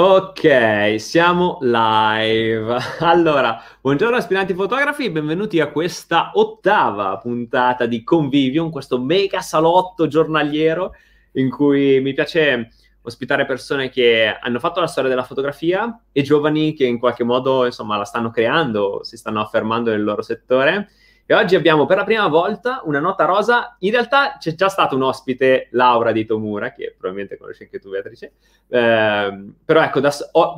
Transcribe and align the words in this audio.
Ok, 0.00 0.94
siamo 1.00 1.58
live. 1.60 2.76
Allora, 3.00 3.60
buongiorno 3.80 4.14
aspiranti 4.14 4.54
fotografi, 4.54 5.10
benvenuti 5.10 5.58
a 5.58 5.72
questa 5.72 6.30
ottava 6.34 7.18
puntata 7.18 7.84
di 7.84 8.04
Convivium, 8.04 8.70
questo 8.70 9.00
mega 9.00 9.40
salotto 9.40 10.06
giornaliero 10.06 10.94
in 11.32 11.50
cui 11.50 11.98
mi 12.00 12.12
piace 12.12 12.70
ospitare 13.02 13.44
persone 13.44 13.88
che 13.88 14.38
hanno 14.40 14.60
fatto 14.60 14.78
la 14.78 14.86
storia 14.86 15.10
della 15.10 15.24
fotografia 15.24 16.00
e 16.12 16.22
giovani 16.22 16.74
che 16.74 16.84
in 16.86 17.00
qualche 17.00 17.24
modo, 17.24 17.64
insomma, 17.64 17.96
la 17.96 18.04
stanno 18.04 18.30
creando, 18.30 19.00
si 19.02 19.16
stanno 19.16 19.40
affermando 19.40 19.90
nel 19.90 20.04
loro 20.04 20.22
settore 20.22 20.90
e 21.30 21.34
oggi 21.34 21.56
abbiamo 21.56 21.84
per 21.84 21.98
la 21.98 22.04
prima 22.04 22.26
volta 22.26 22.80
una 22.84 23.00
nota 23.00 23.26
rosa. 23.26 23.76
In 23.80 23.90
realtà 23.90 24.38
c'è 24.38 24.54
già 24.54 24.70
stato 24.70 24.96
un 24.96 25.02
ospite, 25.02 25.68
Laura 25.72 26.10
di 26.10 26.24
Tomura, 26.24 26.72
che 26.72 26.94
probabilmente 26.96 27.36
conosci 27.36 27.64
anche 27.64 27.78
tu, 27.78 27.90
Beatrice. 27.90 28.32
Eh, 28.66 29.44
però 29.62 29.82
ecco, 29.82 30.00
da, 30.00 30.10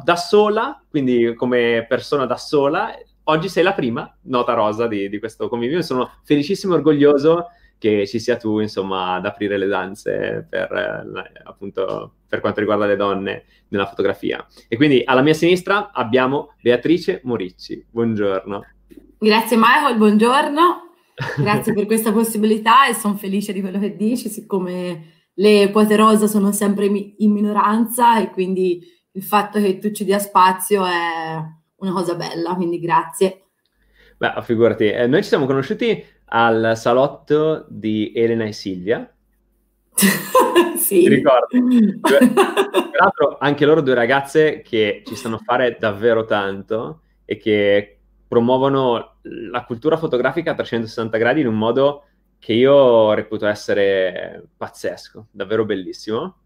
da, 0.05 0.15
sola, 0.15 0.81
quindi 0.89 1.35
come 1.35 1.85
persona 1.89 2.25
da 2.25 2.37
sola, 2.37 2.97
oggi 3.25 3.49
sei 3.49 3.65
la 3.65 3.73
prima 3.73 4.17
nota 4.27 4.53
rosa 4.53 4.87
di, 4.87 5.09
di 5.09 5.19
questo 5.19 5.49
convivio. 5.49 5.83
Sono 5.83 6.09
felicissimo 6.23 6.75
e 6.75 6.77
orgoglioso 6.77 7.49
che 7.77 8.07
ci 8.07 8.21
sia 8.21 8.37
tu, 8.37 8.61
insomma, 8.61 9.15
ad 9.15 9.27
aprire 9.27 9.59
le 9.59 9.67
danze 9.67 10.47
per, 10.49 10.71
eh, 10.71 11.41
appunto, 11.43 12.13
per 12.29 12.39
quanto 12.39 12.61
riguarda 12.61 12.87
le 12.87 12.95
donne 12.95 13.45
nella 13.71 13.87
fotografia. 13.87 14.47
E 14.69 14.77
quindi 14.77 15.03
alla 15.05 15.23
mia 15.23 15.35
sinistra 15.35 15.91
abbiamo 15.91 16.55
Beatrice 16.61 17.23
Moricci. 17.25 17.85
Buongiorno. 17.91 18.65
Grazie 19.23 19.59
Michael, 19.59 19.99
buongiorno, 19.99 20.93
grazie 21.45 21.75
per 21.75 21.85
questa 21.85 22.11
possibilità 22.11 22.87
e 22.87 22.95
sono 22.95 23.17
felice 23.17 23.53
di 23.53 23.61
quello 23.61 23.79
che 23.79 23.95
dici, 23.95 24.31
siccome 24.31 25.29
le 25.35 25.71
quote 25.71 25.95
rosa 25.95 26.27
sono 26.27 26.53
sempre 26.53 26.87
in 26.87 27.31
minoranza 27.31 28.19
e 28.19 28.31
quindi 28.31 28.83
il 29.13 29.23
fatto 29.23 29.61
che 29.61 29.77
tu 29.77 29.91
ci 29.91 30.07
dia 30.07 30.19
spazio 30.19 30.87
è 30.87 31.37
una 31.77 31.93
cosa 31.93 32.15
bella, 32.15 32.55
quindi 32.55 32.81
grazie. 32.81 33.49
Beh, 34.17 34.41
figurati, 34.41 34.91
eh, 34.91 35.07
noi 35.07 35.23
ci 35.23 35.29
siamo 35.29 35.45
conosciuti 35.45 36.03
al 36.29 36.73
salotto 36.77 37.67
di 37.69 38.13
Elena 38.15 38.45
e 38.45 38.53
Silvia. 38.53 39.15
sì. 40.79 41.03
Ti 41.03 41.09
ricordi? 41.11 42.01
Tra 42.01 42.19
l'altro 42.99 43.37
anche 43.39 43.67
loro 43.67 43.83
due 43.83 43.93
ragazze 43.93 44.63
che 44.63 45.03
ci 45.05 45.15
stanno 45.15 45.37
a 45.37 45.43
fare 45.45 45.77
davvero 45.79 46.25
tanto 46.25 47.03
e 47.27 47.37
che 47.37 47.97
promuovono 48.31 49.10
la 49.23 49.65
cultura 49.65 49.97
fotografica 49.97 50.53
a 50.53 50.55
360 50.55 51.17
gradi 51.19 51.41
in 51.41 51.47
un 51.47 51.57
modo 51.57 52.05
che 52.39 52.55
io 52.55 53.13
reputo 53.13 53.47
essere 53.47 54.49
pazzesco, 54.57 55.27
davvero 55.31 55.65
bellissimo. 55.65 56.37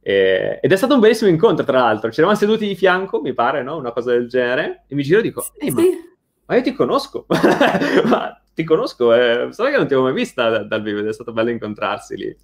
E, 0.00 0.58
ed 0.60 0.72
è 0.72 0.76
stato 0.76 0.94
un 0.94 1.00
bellissimo 1.00 1.30
incontro, 1.30 1.64
tra 1.64 1.78
l'altro. 1.80 2.10
Ci 2.10 2.18
eravamo 2.18 2.38
seduti 2.38 2.66
di 2.66 2.74
fianco, 2.74 3.20
mi 3.20 3.32
pare, 3.32 3.62
no? 3.62 3.76
Una 3.76 3.92
cosa 3.92 4.12
del 4.12 4.28
genere. 4.28 4.84
E 4.88 4.94
mi 4.94 5.02
giro 5.02 5.20
e 5.20 5.22
dico, 5.22 5.44
ehi, 5.56 5.70
ma, 5.70 5.82
ma, 6.46 6.56
io 6.56 6.62
ti 6.62 6.72
conosco. 6.72 7.26
ma 8.06 8.40
ti 8.56 8.64
conosco, 8.64 9.12
eh, 9.12 9.52
sai 9.52 9.70
che 9.70 9.76
non 9.76 9.86
ti 9.86 9.92
avevo 9.92 10.08
mai 10.08 10.14
vista 10.16 10.62
dal 10.62 10.82
vivo 10.82 11.00
ed 11.00 11.06
è 11.06 11.12
stato 11.12 11.32
bello 11.32 11.50
incontrarsi 11.50 12.16
lì. 12.16 12.36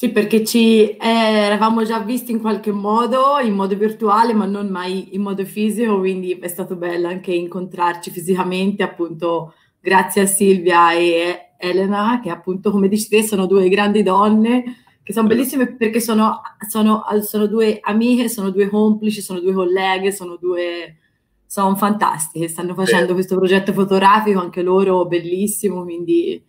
Sì, 0.00 0.12
perché 0.12 0.46
ci 0.46 0.96
eh, 0.96 0.96
eravamo 0.98 1.84
già 1.84 2.00
visti 2.00 2.32
in 2.32 2.40
qualche 2.40 2.72
modo, 2.72 3.38
in 3.44 3.52
modo 3.52 3.76
virtuale, 3.76 4.32
ma 4.32 4.46
non 4.46 4.68
mai 4.68 5.14
in 5.14 5.20
modo 5.20 5.44
fisico, 5.44 5.98
quindi 5.98 6.38
è 6.38 6.48
stato 6.48 6.74
bello 6.74 7.06
anche 7.06 7.34
incontrarci 7.34 8.10
fisicamente, 8.10 8.82
appunto, 8.82 9.52
grazie 9.78 10.22
a 10.22 10.26
Silvia 10.26 10.92
e 10.94 11.50
Elena, 11.58 12.18
che 12.22 12.30
appunto, 12.30 12.70
come 12.70 12.88
dici 12.88 13.10
te, 13.10 13.22
sono 13.22 13.44
due 13.44 13.68
grandi 13.68 14.02
donne, 14.02 14.64
che 15.02 15.12
sono 15.12 15.28
bellissime 15.28 15.76
perché 15.76 16.00
sono, 16.00 16.40
sono, 16.66 17.02
sono 17.20 17.46
due 17.46 17.78
amiche, 17.82 18.30
sono 18.30 18.48
due 18.48 18.70
complici, 18.70 19.20
sono 19.20 19.38
due 19.38 19.52
colleghe, 19.52 20.12
sono 20.12 20.36
due... 20.40 20.96
sono 21.44 21.76
fantastiche, 21.76 22.48
stanno 22.48 22.72
facendo 22.72 23.12
questo 23.12 23.36
progetto 23.36 23.74
fotografico, 23.74 24.40
anche 24.40 24.62
loro 24.62 25.04
bellissimo, 25.04 25.82
quindi 25.82 26.42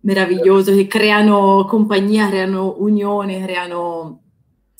meraviglioso, 0.00 0.72
che 0.72 0.86
creano 0.86 1.64
compagnia, 1.66 2.28
creano 2.28 2.76
unione, 2.78 3.42
creano... 3.42 4.22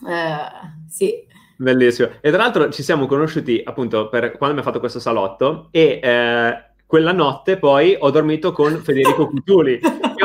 Eh, 0.07 0.89
sì. 0.89 1.29
Bellissimo. 1.57 2.09
E 2.21 2.31
tra 2.31 2.43
l'altro 2.43 2.71
ci 2.71 2.83
siamo 2.83 3.07
conosciuti 3.07 3.61
appunto 3.63 4.09
per 4.09 4.37
quando 4.39 4.57
mi 4.57 4.63
ha 4.63 4.65
fatto 4.65 4.81
questo 4.81 4.99
salotto 4.99 5.69
e 5.71 6.01
eh, 6.03 6.65
quella 6.87 7.13
notte 7.13 7.59
poi 7.59 7.97
ho 7.99 8.11
dormito 8.11 8.53
con 8.53 8.77
Federico 8.83 9.29
Cutuli, 9.29 9.79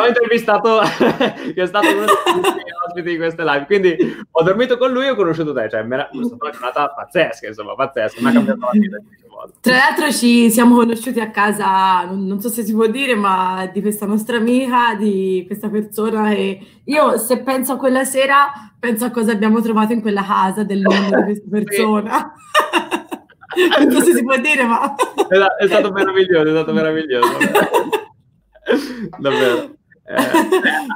che 0.06 0.20
ho 0.20 0.24
intervistato, 0.24 0.80
che 1.54 1.62
è 1.62 1.66
stato 1.66 1.88
uno 1.88 2.06
dei 2.06 2.72
ospiti 2.86 3.10
di 3.10 3.18
queste 3.18 3.44
live. 3.44 3.66
Quindi 3.66 4.26
ho 4.30 4.44
dormito 4.44 4.78
con 4.78 4.92
lui 4.92 5.06
e 5.06 5.10
ho 5.10 5.16
conosciuto 5.16 5.54
te, 5.54 5.70
cioè 5.70 5.82
è 5.82 5.86
stata 5.86 6.10
una 6.12 6.52
giornata 6.52 6.90
pazzesca, 6.90 7.48
insomma, 7.48 7.76
pazzesca, 7.76 8.22
mi 8.22 8.30
ha 8.30 8.32
cambiato 8.32 8.60
la 8.60 8.70
vita. 8.72 8.98
Tra 9.60 9.76
l'altro 9.76 10.12
ci 10.12 10.50
siamo 10.50 10.76
conosciuti 10.76 11.20
a 11.20 11.30
casa, 11.30 12.06
non, 12.06 12.26
non, 12.26 12.40
so 12.40 12.50
se 12.50 12.64
si 12.64 12.74
può 12.74 12.88
dire, 12.88 13.16
ma 13.16 13.70
di 13.72 13.82
questa 13.82 14.06
nostra 14.06 14.38
amica, 14.38 14.96
di 14.96 15.44
questa 15.46 15.70
persona 15.70 16.32
e 16.32 16.60
io 16.86 17.18
se 17.18 17.44
penso 17.44 17.74
a 17.74 17.78
quella 17.78 18.06
sera, 18.06 18.52
penso 18.80 19.06
a 19.06 19.12
cosa 19.12 19.34
abbiamo 19.34 19.62
trovato 19.62 19.94
in 19.94 20.02
quella 20.02 20.24
casa 20.24 20.64
del 20.64 20.80
nome 20.80 21.06
di 21.06 21.24
questa 21.24 21.50
persona. 21.52 22.34
non 23.80 23.92
so 23.92 24.02
se 24.02 24.14
si 24.14 24.24
può 24.24 24.38
dire, 24.38 24.64
ma... 24.64 24.96
è 25.58 25.68
stato 25.68 25.92
meraviglioso, 25.92 26.48
è 26.48 26.52
stato 26.52 26.74
meraviglioso. 26.74 27.38
Davvero. 29.20 29.75
Eh, 30.08 30.16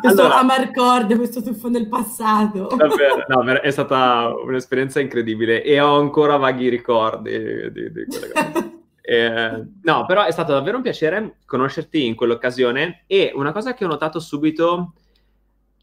questo 0.02 0.22
allora, 0.22 0.40
Amarcord, 0.40 1.16
questo 1.16 1.42
tuffo 1.42 1.68
nel 1.68 1.88
passato. 1.88 2.68
Davvero, 2.75 3.25
no, 3.28 3.44
è 3.53 3.72
stata 3.72 4.31
un'esperienza 4.46 5.00
incredibile 5.00 5.64
e 5.64 5.80
ho 5.80 5.97
ancora 5.97 6.38
vaghi 6.38 6.70
ricordi 6.70 7.31
di, 7.72 7.92
di 7.92 8.06
quelle 8.06 8.31
cose. 8.31 8.78
Eh, 9.09 9.66
no, 9.81 10.06
però 10.06 10.24
è 10.24 10.30
stato 10.30 10.52
davvero 10.53 10.78
un 10.78 10.84
piacere 10.84 11.38
conoscerti 11.48 12.06
in 12.06 12.14
quell'occasione 12.14 13.06
e 13.08 13.31
una 13.34 13.52
cosa 13.52 13.74
che 13.74 13.84
ho 13.84 13.88
notato 13.88 14.19
subito 14.19 14.94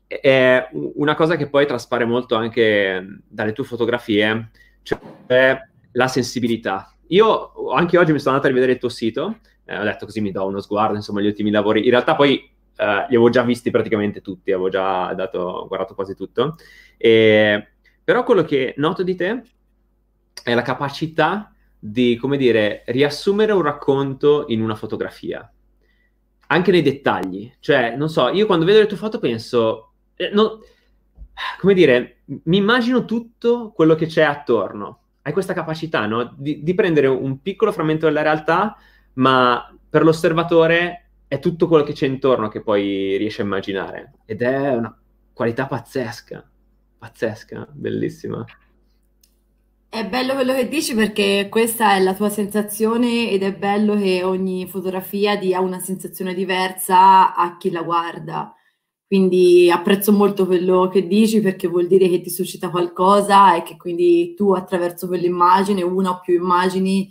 è 0.07 0.69
una 0.95 1.17
cosa 1.17 1.35
che 1.35 1.49
poi 1.49 1.67
traspare 1.67 2.05
molto 2.05 2.37
anche 2.37 3.05
dalle 3.27 3.53
tue 3.53 3.65
fotografie, 3.65 4.51
cioè 4.83 5.61
la 5.91 6.07
sensibilità. 6.07 6.95
Io 7.09 7.73
anche 7.73 7.99
oggi 7.99 8.13
mi 8.13 8.21
sono 8.21 8.37
andato 8.37 8.47
a 8.47 8.51
rivedere 8.51 8.75
il 8.75 8.79
tuo 8.79 8.91
sito, 8.91 9.39
eh, 9.65 9.77
ho 9.77 9.83
detto 9.83 10.05
così 10.05 10.21
mi 10.21 10.31
do 10.31 10.47
uno 10.47 10.61
sguardo, 10.61 10.95
insomma, 10.95 11.21
gli 11.21 11.27
ultimi 11.27 11.51
lavori. 11.51 11.83
In 11.83 11.91
realtà 11.91 12.15
poi 12.15 12.49
Uh, 12.79 13.09
li 13.09 13.17
avevo 13.17 13.31
già 13.31 13.43
visti 13.43 13.71
praticamente 13.71 14.21
tutti, 14.21 14.53
avevo 14.53 14.69
già 14.69 15.15
dato, 15.15 15.65
guardato 15.67 15.95
quasi 15.95 16.15
tutto. 16.15 16.57
E, 16.99 17.69
però 18.05 18.23
quello 18.23 18.45
che 18.45 18.75
noto 18.77 19.03
di 19.03 19.15
te 19.15 19.43
è 20.43 20.55
la 20.55 20.63
capacità 20.63 21.53
di, 21.79 22.17
come 22.17 22.37
dire, 22.37 22.83
riassumere 22.87 23.53
un 23.53 23.63
racconto 23.63 24.45
in 24.49 24.61
una 24.61 24.75
fotografia, 24.75 25.51
anche 26.49 26.71
nei 26.71 26.83
dettagli. 26.83 27.51
Cioè, 27.61 27.97
non 27.97 28.11
so, 28.11 28.29
io 28.29 28.45
quando 28.45 28.67
vedo 28.67 28.81
le 28.81 28.87
tue 28.87 28.99
foto 28.99 29.19
penso, 29.19 29.93
eh, 30.17 30.31
no, 30.33 30.61
come 31.59 31.75
dire, 31.75 32.19
mi 32.45 32.59
immagino 32.59 33.05
tutto 33.05 33.73
quello 33.75 33.95
che 33.95 34.07
c'è 34.07 34.23
attorno. 34.23 35.01
Hai 35.23 35.33
questa 35.33 35.55
capacità, 35.55 36.07
no? 36.07 36.35
Di, 36.37 36.63
di 36.63 36.75
prendere 36.75 37.07
un 37.07 37.41
piccolo 37.41 37.73
frammento 37.73 38.07
della 38.07 38.23
realtà, 38.23 38.77
ma 39.15 39.75
per 39.89 40.05
l'osservatore 40.05 41.06
è 41.29 41.39
tutto 41.39 41.67
quello 41.69 41.85
che 41.85 41.93
c'è 41.93 42.07
intorno 42.07 42.49
che 42.49 42.63
poi 42.63 43.17
riesce 43.17 43.43
a 43.43 43.45
immaginare. 43.45 44.15
Ed 44.25 44.43
è 44.43 44.75
una 44.75 44.97
qualità 45.33 45.67
pazzesca, 45.67 46.49
pazzesca, 46.99 47.69
bellissima. 47.73 48.45
È 49.89 50.07
bello 50.07 50.35
quello 50.35 50.53
che 50.53 50.69
dici 50.69 50.95
perché 50.95 51.49
questa 51.51 51.95
è 51.95 52.01
la 52.01 52.15
tua 52.15 52.29
sensazione 52.29 53.31
ed 53.31 53.43
è 53.43 53.55
bello 53.55 53.97
che 53.97 54.23
ogni 54.23 54.67
fotografia 54.67 55.37
dia 55.37 55.61
una 55.61 55.81
sensazione 55.81 56.35
diversa 56.35 57.35
a 57.35 57.57
chi 57.57 57.71
la 57.71 57.83
guarda. 57.83 58.55
Quindi 59.07 59.71
apprezzo 59.71 60.13
molto 60.13 60.47
quello 60.47 60.89
che 60.89 61.07
dici 61.07 61.41
perché 61.41 61.69
vuol 61.69 61.87
dire 61.87 62.09
che 62.09 62.21
ti 62.21 62.29
suscita 62.29 62.71
qualcosa 62.71 63.55
e 63.57 63.63
che 63.63 63.77
quindi 63.77 64.35
tu 64.35 64.53
attraverso 64.53 65.07
quell'immagine, 65.07 65.83
una 65.83 66.11
o 66.11 66.21
più 66.21 66.35
immagini, 66.35 67.09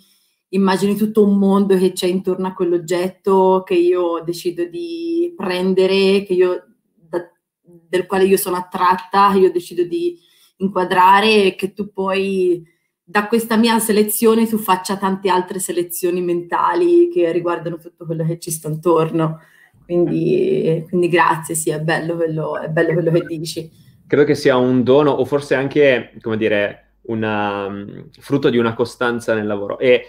immagini 0.55 0.95
tutto 0.95 1.23
un 1.23 1.37
mondo 1.37 1.77
che 1.77 1.91
c'è 1.91 2.07
intorno 2.07 2.47
a 2.47 2.53
quell'oggetto 2.53 3.63
che 3.65 3.75
io 3.75 4.21
decido 4.23 4.65
di 4.65 5.33
prendere, 5.35 5.93
io, 5.93 6.65
da, 6.95 7.29
del 7.61 8.05
quale 8.05 8.25
io 8.25 8.37
sono 8.37 8.55
attratta, 8.55 9.33
io 9.33 9.51
decido 9.51 9.83
di 9.83 10.17
inquadrare 10.57 11.43
e 11.43 11.55
che 11.55 11.73
tu 11.73 11.91
poi 11.91 12.63
da 13.03 13.27
questa 13.27 13.55
mia 13.55 13.77
selezione 13.79 14.47
tu 14.47 14.57
faccia 14.57 14.97
tante 14.97 15.29
altre 15.29 15.59
selezioni 15.59 16.21
mentali 16.21 17.09
che 17.09 17.31
riguardano 17.31 17.77
tutto 17.77 18.05
quello 18.05 18.25
che 18.25 18.39
ci 18.39 18.49
sta 18.49 18.67
intorno. 18.67 19.39
Quindi, 19.83 20.83
quindi 20.89 21.09
grazie, 21.09 21.53
sì, 21.53 21.69
è 21.69 21.79
bello, 21.79 22.15
quello, 22.15 22.59
è 22.59 22.69
bello 22.69 22.93
quello 22.93 23.11
che 23.11 23.25
dici. 23.27 23.69
Credo 24.07 24.23
che 24.23 24.33
sia 24.33 24.57
un 24.57 24.81
dono 24.83 25.11
o 25.11 25.25
forse 25.25 25.53
anche, 25.53 26.13
come 26.21 26.37
dire, 26.37 26.95
una, 27.03 27.67
um, 27.67 28.09
frutto 28.19 28.49
di 28.49 28.57
una 28.57 28.73
costanza 28.73 29.35
nel 29.35 29.45
lavoro. 29.45 29.77
E 29.77 30.05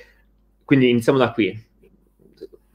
quindi 0.67 0.91
iniziamo 0.91 1.17
da 1.17 1.31
qui. 1.31 1.65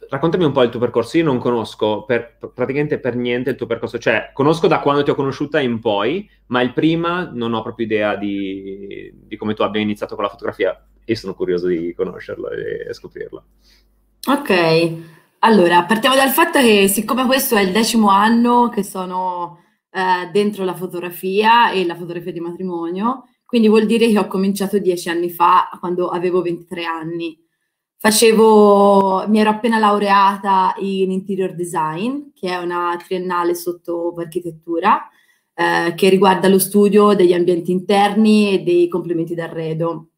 raccontami 0.08 0.46
un 0.46 0.54
po' 0.54 0.64
il 0.64 0.70
tuo 0.70 0.80
percorso. 0.80 1.18
Io 1.18 1.26
non 1.26 1.38
conosco 1.38 2.06
per, 2.06 2.38
praticamente 2.54 3.00
per 3.00 3.16
niente 3.16 3.52
il 3.52 3.58
tuo 3.58 3.68
percorso, 3.68 4.00
cioè 4.00 4.32
conosco 4.34 4.68
da 4.68 4.80
quando 4.80 5.04
ti 5.04 5.10
ho 5.10 5.16
conosciuta 5.16 5.60
in 5.60 5.80
poi, 5.80 6.28
ma 6.48 6.62
il 6.62 6.74
prima 6.74 7.30
non 7.32 7.54
ho 7.54 7.62
proprio 7.62 7.86
idea 7.86 8.16
di, 8.16 9.12
di 9.14 9.36
come 9.36 9.54
tu 9.54 9.62
abbia 9.62 9.82
iniziato 9.82 10.16
con 10.16 10.24
la 10.24 10.30
fotografia 10.30 10.88
e 11.04 11.16
sono 11.16 11.36
curioso 11.36 11.68
di 11.68 11.94
conoscerlo 11.94 12.50
e 12.50 12.94
scoprirlo. 12.94 13.44
Ok, 14.28 14.92
allora 15.40 15.84
partiamo 15.84 16.16
dal 16.16 16.30
fatto 16.30 16.60
che 16.60 16.88
siccome 16.88 17.26
questo 17.26 17.56
è 17.56 17.62
il 17.62 17.72
decimo 17.72 18.10
anno 18.10 18.70
che 18.70 18.84
sono 18.84 19.60
eh, 19.92 20.30
dentro 20.32 20.64
la 20.64 20.76
fotografia 20.76 21.72
e 21.72 21.86
la 21.86 21.96
fotografia 21.96 22.32
di 22.32 22.40
matrimonio, 22.40 23.26
quindi 23.46 23.68
vuol 23.68 23.86
dire 23.86 24.08
che 24.08 24.18
ho 24.18 24.28
cominciato 24.28 24.80
dieci 24.80 25.10
anni 25.10 25.30
fa, 25.30 25.70
quando 25.78 26.08
avevo 26.08 26.42
23 26.42 26.86
anni. 26.86 27.38
Facevo, 28.04 29.28
mi 29.28 29.40
ero 29.40 29.52
appena 29.52 29.78
laureata 29.78 30.74
in 30.80 31.12
interior 31.12 31.54
design, 31.54 32.32
che 32.34 32.50
è 32.50 32.58
una 32.58 32.98
triennale 32.98 33.54
sotto 33.54 34.16
architettura, 34.18 35.08
eh, 35.54 35.94
che 35.96 36.10
riguarda 36.10 36.48
lo 36.48 36.58
studio 36.58 37.14
degli 37.14 37.34
ambienti 37.34 37.72
interni 37.72 38.54
e 38.54 38.64
dei 38.64 38.88
complementi 38.88 39.36
d'arredo. 39.36 40.14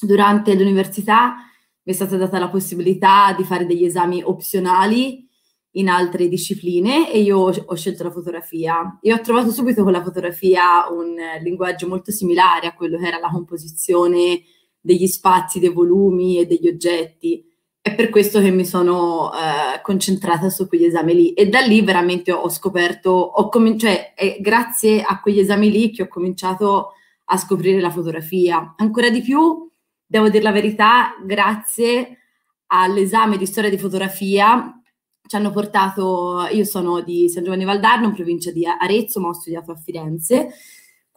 Durante 0.00 0.56
l'università 0.56 1.36
mi 1.84 1.92
è 1.92 1.94
stata 1.94 2.16
data 2.16 2.40
la 2.40 2.48
possibilità 2.48 3.32
di 3.36 3.44
fare 3.44 3.64
degli 3.64 3.84
esami 3.84 4.24
opzionali 4.24 5.24
in 5.74 5.88
altre 5.88 6.26
discipline 6.26 7.12
e 7.12 7.20
io 7.20 7.38
ho 7.38 7.74
scelto 7.76 8.02
la 8.02 8.10
fotografia 8.10 8.98
e 9.00 9.12
ho 9.12 9.20
trovato 9.20 9.52
subito 9.52 9.84
con 9.84 9.92
la 9.92 10.02
fotografia 10.02 10.88
un 10.90 11.14
linguaggio 11.44 11.86
molto 11.86 12.10
similare 12.10 12.66
a 12.66 12.74
quello 12.74 12.98
che 12.98 13.06
era 13.06 13.20
la 13.20 13.30
composizione 13.30 14.42
degli 14.80 15.06
spazi, 15.06 15.60
dei 15.60 15.72
volumi 15.72 16.38
e 16.38 16.46
degli 16.46 16.68
oggetti. 16.68 17.44
È 17.80 17.94
per 17.94 18.10
questo 18.10 18.40
che 18.40 18.50
mi 18.50 18.64
sono 18.64 19.32
eh, 19.32 19.80
concentrata 19.82 20.50
su 20.50 20.68
quegli 20.68 20.84
esami 20.84 21.14
lì 21.14 21.32
e 21.32 21.48
da 21.48 21.60
lì 21.60 21.80
veramente 21.82 22.32
ho 22.32 22.48
scoperto, 22.48 23.10
ho 23.10 23.48
com- 23.48 23.78
cioè 23.78 24.14
è 24.14 24.38
grazie 24.40 25.02
a 25.02 25.20
quegli 25.20 25.38
esami 25.38 25.70
lì 25.70 25.90
che 25.90 26.02
ho 26.02 26.08
cominciato 26.08 26.92
a 27.24 27.36
scoprire 27.36 27.80
la 27.80 27.90
fotografia. 27.90 28.74
Ancora 28.76 29.08
di 29.08 29.22
più, 29.22 29.70
devo 30.04 30.28
dire 30.28 30.42
la 30.42 30.52
verità, 30.52 31.14
grazie 31.24 32.18
all'esame 32.66 33.38
di 33.38 33.46
storia 33.46 33.70
di 33.70 33.78
fotografia 33.78 34.74
ci 35.30 35.36
hanno 35.36 35.52
portato, 35.52 36.48
io 36.50 36.64
sono 36.64 37.02
di 37.02 37.28
San 37.28 37.44
Giovanni 37.44 37.62
Valdarno, 37.62 38.06
in 38.06 38.14
provincia 38.14 38.50
di 38.50 38.66
Arezzo, 38.66 39.20
ma 39.20 39.28
ho 39.28 39.32
studiato 39.32 39.70
a 39.70 39.76
Firenze, 39.76 40.48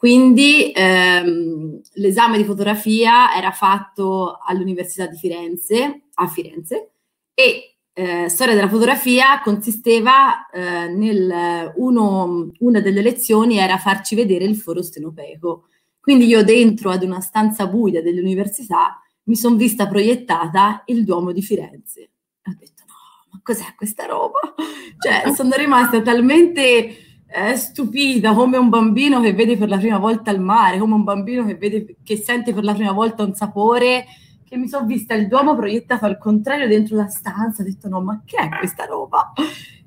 quindi 0.04 0.70
ehm, 0.76 1.80
l'esame 1.94 2.36
di 2.36 2.44
fotografia 2.44 3.34
era 3.34 3.52
fatto 3.52 4.38
all'Università 4.46 5.08
di 5.08 5.16
Firenze, 5.16 6.08
a 6.16 6.28
Firenze, 6.28 6.92
e 7.34 7.78
eh, 7.94 8.28
storia 8.28 8.54
della 8.54 8.68
fotografia 8.68 9.40
consisteva 9.42 10.50
eh, 10.50 10.90
nel, 10.90 11.72
uno, 11.78 12.52
una 12.60 12.82
delle 12.82 13.02
lezioni 13.02 13.60
era 13.60 13.78
farci 13.78 14.16
vedere 14.16 14.44
il 14.44 14.58
foro 14.58 14.82
stenopeico. 14.82 15.70
Quindi 16.02 16.26
io 16.26 16.44
dentro 16.44 16.90
ad 16.90 17.04
una 17.04 17.22
stanza 17.22 17.68
buia 17.68 18.02
dell'università 18.02 19.02
mi 19.28 19.38
sono 19.38 19.56
vista 19.56 19.88
proiettata 19.88 20.84
il 20.88 21.06
Duomo 21.06 21.32
di 21.32 21.42
Firenze. 21.42 22.12
Ho 22.44 22.56
detto, 22.60 22.84
ma 23.32 23.40
cos'è 23.42 23.74
questa 23.78 24.06
roba? 24.06 24.54
Cioè, 25.00 25.34
sono 25.34 25.56
rimasta 25.56 26.02
talmente 26.02 27.13
eh, 27.34 27.56
stupita 27.56 28.34
come 28.34 28.58
un 28.58 28.70
bambino 28.70 29.20
che 29.20 29.34
vede 29.34 29.58
per 29.58 29.68
la 29.68 29.78
prima 29.78 29.98
volta 29.98 30.30
il 30.30 30.40
mare, 30.40 30.78
come 30.78 30.94
un 30.94 31.04
bambino 31.04 31.44
che, 31.46 31.56
vede, 31.56 31.98
che 32.04 32.18
sente 32.18 32.54
per 32.54 32.64
la 32.64 32.76
prima 32.76 32.92
volta 32.92 33.24
un 33.24 33.34
sapore, 33.34 34.06
che 34.44 34.56
mi 34.56 34.68
sono 34.68 34.86
vista 34.86 35.16
il 35.16 35.28
Duomo 35.28 35.56
proiettato 35.56 36.06
al 36.06 36.20
contrario 36.20 36.68
dentro 36.68 36.96
la 36.96 37.08
stanza, 37.08 37.64
ho 37.64 37.66
detto 37.66 37.90
no, 37.90 38.02
ma 38.02 38.22
che 38.24 38.38
è 38.38 38.50
questa 38.50 38.86
roba? 38.86 39.34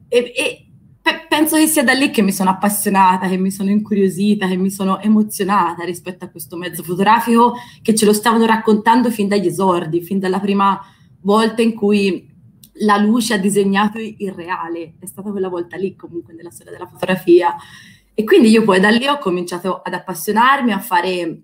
E, 0.09 0.33
e 0.37 0.67
pe- 1.01 1.27
penso 1.29 1.57
che 1.57 1.69
sia 1.69 1.85
da 1.85 1.93
lì 1.93 2.11
che 2.11 2.23
mi 2.23 2.33
sono 2.33 2.51
appassionata, 2.51 3.29
che 3.29 3.37
mi 3.37 3.53
sono 3.53 3.71
incuriosita, 3.71 4.49
che 4.49 4.57
mi 4.57 4.71
sono 4.71 5.01
emozionata 5.01 5.85
rispetto 5.85 6.25
a 6.25 6.29
questo 6.29 6.57
mezzo 6.57 6.83
fotografico 6.83 7.55
che 7.81 7.95
ce 7.95 8.07
lo 8.07 8.13
stavano 8.13 8.45
raccontando 8.45 9.09
fin 9.11 9.29
dagli 9.29 9.47
esordi, 9.47 10.03
fin 10.03 10.19
dalla 10.19 10.41
prima 10.41 10.81
volta 11.21 11.63
in 11.63 11.75
cui 11.75 12.35
la 12.81 12.97
luce 12.99 13.35
ha 13.35 13.39
disegnato 13.39 13.99
il 13.99 14.33
reale, 14.33 14.97
è 14.99 15.07
stata 15.07 15.31
quella 15.31 15.49
volta 15.49 15.77
lì 15.77 15.95
comunque 15.97 16.35
nella 16.35 16.51
storia 16.51 16.73
della 16.73 16.87
fotografia. 16.87 17.55
E 18.15 18.25
quindi 18.25 18.49
io 18.49 18.65
poi 18.65 18.81
da 18.81 18.89
lì 18.89 19.07
ho 19.07 19.19
cominciato 19.19 19.83
ad 19.83 19.93
appassionarmi, 19.93 20.73
a 20.73 20.79
fare, 20.79 21.43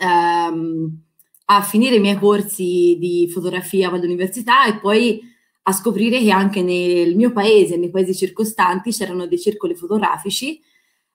ehm, 0.00 1.02
a 1.46 1.62
finire 1.62 1.96
i 1.96 2.00
miei 2.00 2.16
corsi 2.18 2.96
di 2.98 3.28
fotografia 3.32 3.90
all'università 3.90 4.66
e 4.66 4.78
poi 4.78 5.20
a 5.62 5.72
scoprire 5.72 6.18
che 6.20 6.30
anche 6.30 6.62
nel 6.62 7.14
mio 7.14 7.30
paese, 7.32 7.76
nei 7.76 7.90
paesi 7.90 8.14
circostanti, 8.14 8.90
c'erano 8.90 9.26
dei 9.26 9.38
circoli 9.38 9.74
fotografici 9.74 10.58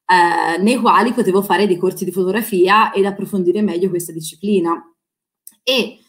eh, 0.05 0.61
nei 0.61 0.77
quali 0.77 1.13
potevo 1.13 1.41
fare 1.41 1.65
dei 1.65 1.77
corsi 1.77 2.05
di 2.05 2.11
fotografia 2.11 2.91
ed 2.91 3.05
approfondire 3.05 3.61
meglio 3.61 3.89
questa 3.89 4.11
disciplina. 4.11 4.79
E 5.63 6.02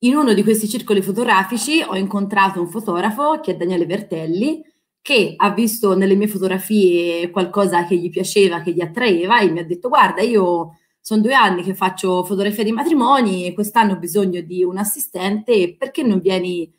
in 0.00 0.14
uno 0.14 0.32
di 0.32 0.42
questi 0.42 0.68
circoli 0.68 1.02
fotografici 1.02 1.82
ho 1.84 1.96
incontrato 1.96 2.60
un 2.60 2.68
fotografo 2.68 3.40
che 3.40 3.52
è 3.52 3.56
Daniele 3.56 3.86
Vertelli, 3.86 4.62
che 5.02 5.34
ha 5.36 5.50
visto 5.50 5.96
nelle 5.96 6.14
mie 6.14 6.28
fotografie 6.28 7.30
qualcosa 7.30 7.84
che 7.86 7.96
gli 7.96 8.10
piaceva, 8.10 8.60
che 8.60 8.72
gli 8.72 8.80
attraeva 8.80 9.40
e 9.40 9.50
mi 9.50 9.58
ha 9.60 9.64
detto 9.64 9.88
guarda 9.88 10.22
io 10.22 10.76
sono 11.00 11.22
due 11.22 11.34
anni 11.34 11.62
che 11.62 11.74
faccio 11.74 12.22
fotografia 12.24 12.62
di 12.62 12.72
matrimoni 12.72 13.46
e 13.46 13.54
quest'anno 13.54 13.94
ho 13.94 13.98
bisogno 13.98 14.40
di 14.42 14.62
un 14.62 14.76
assistente, 14.76 15.74
perché 15.76 16.02
non 16.02 16.20
vieni 16.20 16.70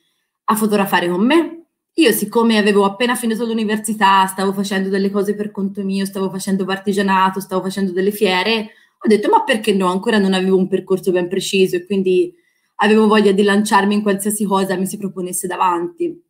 a 0.46 0.56
fotografare 0.56 1.10
con 1.10 1.26
me? 1.26 1.64
Io 1.96 2.12
siccome 2.12 2.58
avevo 2.58 2.86
appena 2.86 3.16
finito 3.16 3.46
l'università, 3.46 4.26
stavo 4.28 4.54
facendo 4.54 4.88
delle 4.90 5.10
cose 5.10 5.36
per 5.36 5.52
conto 5.52 5.84
mio, 5.84 6.06
stavo 6.06 6.30
facendo 6.30 6.64
partigianato, 6.64 7.40
stavo 7.40 7.64
facendo 7.64 7.92
delle 7.92 8.12
fiere, 8.12 8.70
ho 9.02 9.08
detto 9.08 9.30
ma 9.30 9.44
perché 9.44 9.74
no, 9.74 9.88
ancora 9.88 10.20
non 10.20 10.34
avevo 10.34 10.56
un 10.58 10.68
percorso 10.68 11.12
ben 11.12 11.28
preciso 11.28 11.76
e 11.76 11.86
quindi 11.86 12.34
avevo 12.82 13.08
voglia 13.08 13.32
di 13.32 13.44
lanciarmi 13.44 13.96
in 13.96 14.02
qualsiasi 14.02 14.46
cosa 14.46 14.76
mi 14.76 14.86
si 14.86 14.98
proponesse 14.98 15.48
davanti. 15.48 16.22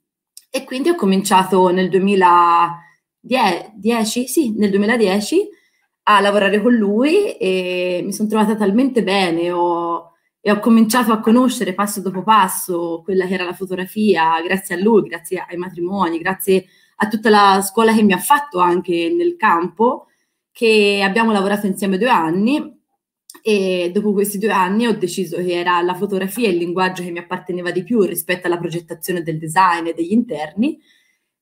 E 0.49 0.63
quindi 0.63 0.89
ho 0.89 0.95
cominciato 0.95 1.69
nel 1.69 1.89
2010, 1.89 4.27
sì, 4.27 4.53
nel 4.55 4.71
2010 4.71 5.47
a 6.03 6.21
lavorare 6.21 6.61
con 6.61 6.73
lui 6.73 7.33
e 7.33 8.01
mi 8.03 8.11
sono 8.11 8.27
trovata 8.27 8.55
talmente 8.55 9.03
bene 9.03 9.51
ho, 9.51 10.13
e 10.41 10.51
ho 10.51 10.59
cominciato 10.59 11.11
a 11.11 11.19
conoscere 11.19 11.75
passo 11.75 12.01
dopo 12.01 12.23
passo 12.23 13.01
quella 13.03 13.27
che 13.27 13.35
era 13.35 13.43
la 13.43 13.53
fotografia, 13.53 14.41
grazie 14.41 14.73
a 14.75 14.79
lui, 14.79 15.07
grazie 15.07 15.45
ai 15.47 15.57
matrimoni, 15.57 16.17
grazie 16.17 16.65
a 16.95 17.07
tutta 17.07 17.29
la 17.29 17.61
scuola 17.61 17.93
che 17.93 18.01
mi 18.01 18.13
ha 18.13 18.17
fatto 18.17 18.57
anche 18.57 19.13
nel 19.15 19.35
campo, 19.35 20.07
che 20.51 21.01
abbiamo 21.03 21.31
lavorato 21.31 21.67
insieme 21.67 21.99
due 21.99 22.09
anni 22.09 22.78
e 23.41 23.91
dopo 23.93 24.13
questi 24.13 24.37
due 24.37 24.51
anni 24.51 24.85
ho 24.87 24.97
deciso 24.97 25.37
che 25.37 25.53
era 25.53 25.81
la 25.81 25.95
fotografia 25.95 26.49
il 26.49 26.57
linguaggio 26.57 27.03
che 27.03 27.11
mi 27.11 27.19
apparteneva 27.19 27.71
di 27.71 27.83
più 27.83 28.01
rispetto 28.01 28.47
alla 28.47 28.57
progettazione 28.57 29.23
del 29.23 29.37
design 29.37 29.87
e 29.87 29.93
degli 29.93 30.11
interni. 30.11 30.79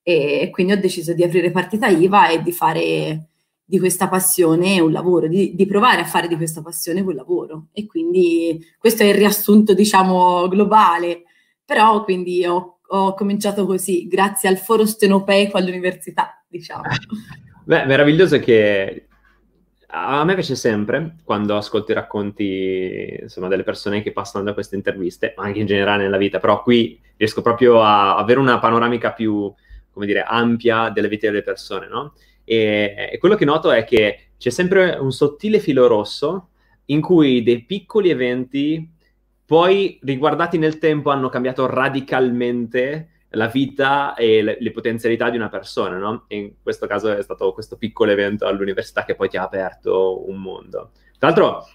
E 0.01 0.49
quindi 0.51 0.73
ho 0.73 0.79
deciso 0.79 1.13
di 1.13 1.23
aprire 1.23 1.51
partita 1.51 1.87
IVA 1.87 2.29
e 2.29 2.41
di 2.41 2.51
fare 2.53 3.27
di 3.69 3.79
questa 3.79 4.07
passione 4.07 4.79
un 4.79 4.93
lavoro, 4.93 5.27
di, 5.27 5.53
di 5.53 5.65
provare 5.65 5.99
a 5.99 6.05
fare 6.05 6.29
di 6.29 6.37
questa 6.37 6.61
passione 6.61 7.01
un 7.01 7.13
lavoro. 7.13 7.67
E 7.73 7.85
quindi 7.85 8.65
questo 8.77 9.03
è 9.03 9.07
il 9.07 9.15
riassunto 9.15 9.73
diciamo 9.73 10.47
globale, 10.47 11.23
però 11.65 12.05
quindi 12.05 12.45
ho, 12.45 12.79
ho 12.87 13.13
cominciato 13.13 13.65
così 13.65 14.07
grazie 14.07 14.47
al 14.47 14.57
foro 14.57 14.85
stenopeico 14.85 15.57
all'università 15.57 16.41
diciamo. 16.47 16.83
Beh, 17.65 17.83
meraviglioso 17.83 18.39
che 18.39 19.07
a 20.05 20.23
me 20.23 20.33
piace 20.33 20.55
sempre 20.55 21.15
quando 21.23 21.55
ascolto 21.55 21.91
i 21.91 21.95
racconti 21.95 23.17
insomma, 23.21 23.47
delle 23.47 23.63
persone 23.63 24.01
che 24.01 24.11
passano 24.11 24.43
da 24.43 24.53
queste 24.53 24.75
interviste, 24.75 25.33
ma 25.37 25.43
anche 25.43 25.59
in 25.59 25.65
generale 25.65 26.03
nella 26.03 26.17
vita, 26.17 26.39
però 26.39 26.61
qui 26.61 26.99
riesco 27.15 27.41
proprio 27.41 27.81
a 27.81 28.17
avere 28.17 28.39
una 28.39 28.59
panoramica 28.59 29.11
più, 29.11 29.51
come 29.91 30.05
dire, 30.05 30.23
ampia 30.23 30.89
delle 30.89 31.07
vite 31.07 31.27
delle 31.27 31.43
persone, 31.43 31.87
no? 31.87 32.13
E, 32.43 33.09
e 33.11 33.17
quello 33.17 33.35
che 33.35 33.45
noto 33.45 33.71
è 33.71 33.83
che 33.83 34.29
c'è 34.37 34.49
sempre 34.49 34.97
un 34.99 35.11
sottile 35.11 35.59
filo 35.59 35.87
rosso 35.87 36.49
in 36.85 37.01
cui 37.01 37.43
dei 37.43 37.63
piccoli 37.63 38.09
eventi 38.09 38.95
poi 39.45 39.97
riguardati 40.03 40.57
nel 40.57 40.77
tempo 40.77 41.09
hanno 41.09 41.29
cambiato 41.29 41.65
radicalmente 41.65 43.09
la 43.31 43.47
vita 43.47 44.15
e 44.15 44.41
le, 44.41 44.57
le, 44.59 44.71
potenzialità 44.71 45.29
di 45.29 45.37
una 45.37 45.49
persona, 45.49 45.97
no? 45.97 46.25
E 46.27 46.37
in 46.37 46.51
questo 46.61 46.87
caso 46.87 47.11
è 47.11 47.21
stato 47.21 47.51
questo 47.53 47.77
piccolo 47.77 48.11
evento 48.11 48.45
all'università 48.45 49.03
che 49.03 49.15
poi 49.15 49.29
ti 49.29 49.37
ha 49.37 49.43
aperto 49.43 50.27
un 50.29 50.37
mondo. 50.37 50.91
Tra 51.17 51.29
l'altro, 51.29 51.67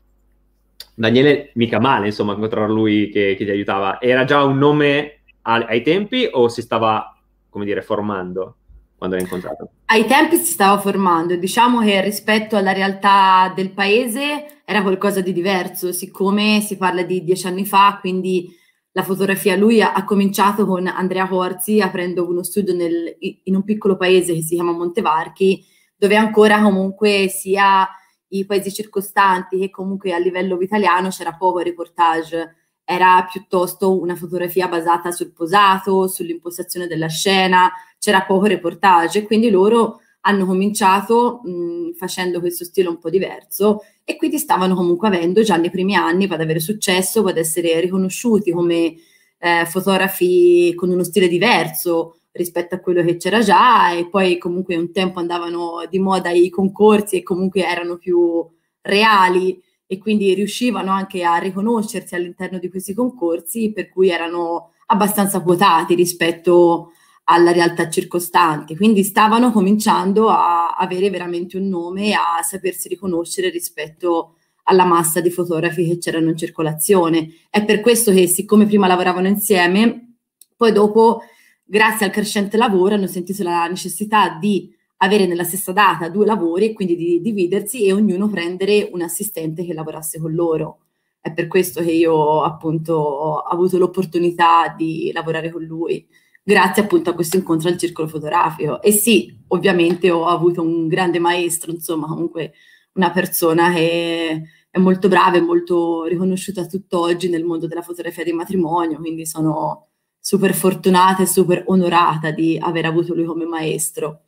Daniele, 0.95 1.51
mica 1.55 1.79
male, 1.79 2.07
insomma, 2.07 2.33
incontrare 2.33 2.71
lui 2.71 3.11
che, 3.11 3.35
che 3.37 3.45
ti 3.45 3.51
aiutava. 3.51 4.01
Era 4.01 4.25
già 4.25 4.43
un 4.45 4.57
nome 4.59 5.23
a, 5.43 5.55
ai 5.55 5.83
tempi 5.83 6.29
o 6.31 6.49
si 6.49 6.63
stava, 6.63 7.17
come 7.49 7.65
dire, 7.65 7.83
formando? 7.83 8.57
quando 9.03 9.17
l'hai 9.17 9.25
incontrato? 9.25 9.71
Ai 9.87 10.07
tempi 10.07 10.37
si 10.37 10.53
stava 10.53 10.81
formando, 10.81 11.35
diciamo 11.35 11.81
che 11.81 12.01
rispetto 12.03 12.55
alla 12.55 12.71
realtà 12.71 13.53
del 13.53 13.73
paese 13.73 14.63
era 14.65 14.81
qualcosa 14.83 15.21
di 15.21 15.33
diverso, 15.33 15.91
siccome 15.91 16.61
si 16.61 16.77
parla 16.77 17.03
di 17.03 17.25
dieci 17.25 17.49
anni 17.49 17.67
fa, 17.67 17.99
quindi 18.01 18.57
la 18.93 19.03
fotografia. 19.03 19.57
Lui 19.57 19.83
ha, 19.83 19.93
ha 19.93 20.05
cominciato 20.05 20.67
con 20.67 20.87
Andrea 20.87 21.27
Corzi 21.29 21.81
aprendo 21.81 22.27
uno 22.27 22.43
studio 22.43 22.75
nel, 22.75 23.17
in 23.19 23.55
un 23.55 23.65
piccolo 23.65 23.97
paese 23.97 24.35
che 24.35 24.43
si 24.43 24.55
chiama 24.55 24.73
Montevarchi, 24.73 25.65
dove 25.97 26.17
ancora 26.17 26.61
comunque 26.61 27.29
sia 27.29 27.89
i 28.29 28.47
paesi 28.47 28.73
circostanti 28.73 29.59
che 29.59 29.71
comunque 29.71 30.13
a 30.13 30.19
livello 30.19 30.59
italiano 30.61 31.09
c'era 31.11 31.35
poco 31.35 31.59
reportage, 31.59 32.57
era 32.85 33.27
piuttosto 33.31 33.99
una 33.99 34.17
fotografia 34.17 34.69
basata 34.69 35.11
sul 35.11 35.33
posato, 35.33 36.09
sull'impostazione 36.09 36.87
della 36.87 37.09
scena, 37.09 37.71
c'era 37.99 38.23
poco 38.23 38.47
reportage 38.47 39.25
quindi 39.25 39.51
loro 39.51 40.01
hanno 40.23 40.47
cominciato 40.47 41.41
mh, 41.45 41.93
facendo 41.95 42.41
questo 42.41 42.65
stile 42.65 42.89
un 42.89 42.99
po' 42.99 43.11
diverso 43.11 43.85
e 44.05 44.17
quindi 44.17 44.39
stavano 44.39 44.75
comunque 44.75 45.09
avendo 45.09 45.43
già 45.43 45.57
nei 45.57 45.71
primi 45.71 45.95
anni 45.95 46.25
ad 46.25 46.41
avere 46.41 46.61
successo, 46.61 47.25
ad 47.27 47.37
essere 47.37 47.81
riconosciuti 47.81 48.53
come 48.53 48.95
eh, 49.39 49.67
fotografi 49.67 50.73
con 50.77 50.91
uno 50.91 51.03
stile 51.03 51.29
diverso 51.29 52.17
rispetto 52.33 52.75
a 52.75 52.79
quello 52.79 53.03
che 53.03 53.17
c'era 53.17 53.41
già 53.41 53.93
e 53.93 54.09
poi 54.09 54.39
comunque 54.39 54.77
un 54.77 54.93
tempo 54.93 55.19
andavano 55.19 55.85
di 55.91 55.99
moda 55.99 56.31
i 56.31 56.49
concorsi 56.49 57.17
e 57.17 57.23
comunque 57.23 57.67
erano 57.67 57.99
più 57.99 58.47
reali 58.83 59.61
e 59.87 59.99
quindi 59.99 60.33
riuscivano 60.33 60.91
anche 60.91 61.25
a 61.25 61.37
riconoscersi 61.37 62.15
all'interno 62.15 62.59
di 62.59 62.71
questi 62.71 62.95
concorsi 62.95 63.73
per 63.73 63.91
cui 63.91 64.09
erano 64.09 64.71
abbastanza 64.87 65.43
quotati 65.43 65.95
rispetto 65.95 66.93
alla 67.33 67.53
realtà 67.53 67.89
circostante, 67.89 68.77
quindi 68.77 69.03
stavano 69.03 69.53
cominciando 69.53 70.29
a 70.29 70.75
avere 70.75 71.11
veramente 71.11 71.57
un 71.57 71.69
nome, 71.69 72.13
a 72.13 72.43
sapersi 72.43 72.89
riconoscere 72.89 73.49
rispetto 73.49 74.37
alla 74.65 74.85
massa 74.85 75.21
di 75.21 75.31
fotografi 75.31 75.89
che 75.89 75.99
c'erano 75.99 76.31
in 76.31 76.37
circolazione. 76.37 77.29
È 77.51 77.65
per 77.65 77.81
questo 77.81 78.13
che, 78.13 78.27
siccome 78.27 78.67
prima 78.67 78.87
lavoravano 78.87 79.29
insieme, 79.29 80.17
poi 80.57 80.73
dopo, 80.73 81.23
grazie 81.65 82.07
al 82.07 82.13
crescente 82.13 82.57
lavoro, 82.57 82.95
hanno 82.95 83.07
sentito 83.07 83.43
la 83.43 83.67
necessità 83.67 84.37
di 84.39 84.71
avere 84.99 85.27
nella 85.27 85.43
stessa 85.43 85.73
data 85.73 86.09
due 86.09 86.27
lavori 86.27 86.67
e 86.67 86.73
quindi 86.73 86.95
di 86.95 87.21
dividersi 87.21 87.85
e 87.87 87.93
ognuno 87.93 88.29
prendere 88.29 88.89
un 88.93 89.03
assistente 89.03 89.65
che 89.65 89.75
lavorasse 89.75 90.21
con 90.21 90.33
loro. 90.33 90.79
È 91.21 91.33
per 91.33 91.49
questo 91.49 91.83
che 91.83 91.93
io 91.93 92.43
appunto 92.43 92.95
ho 92.95 93.39
avuto 93.39 93.79
l'opportunità 93.79 94.73
di 94.77 95.11
lavorare 95.13 95.51
con 95.51 95.63
lui 95.63 96.07
grazie 96.43 96.83
appunto 96.83 97.11
a 97.11 97.15
questo 97.15 97.37
incontro 97.37 97.69
al 97.69 97.79
circolo 97.79 98.09
fotografico. 98.09 98.83
E 98.83 98.93
sì, 98.93 99.37
ovviamente 99.49 100.11
ho 100.11 100.27
avuto 100.27 100.63
un 100.63 100.89
grande 100.89 101.19
maestro, 101.19 101.71
insomma, 101.71 102.07
comunque 102.07 102.53
una 102.95 103.11
persona 103.11 103.73
che 103.73 104.43
è 104.71 104.79
molto 104.79 105.09
brava 105.09 105.37
e 105.37 105.43
molto 105.43 106.05
riconosciuta 106.05 106.67
tutt'oggi 106.67 107.29
nel 107.29 107.45
mondo 107.45 107.67
della 107.67 107.83
fotografia 107.83 108.25
di 108.25 108.33
matrimonio, 108.33 108.99
quindi 108.99 109.27
sono 109.27 109.89
super 110.19 110.55
fortunata 110.55 111.23
e 111.23 111.27
super 111.27 111.65
onorata 111.67 112.31
di 112.31 112.59
aver 112.61 112.87
avuto 112.87 113.15
lui 113.15 113.25
come 113.25 113.45
maestro. 113.45 114.21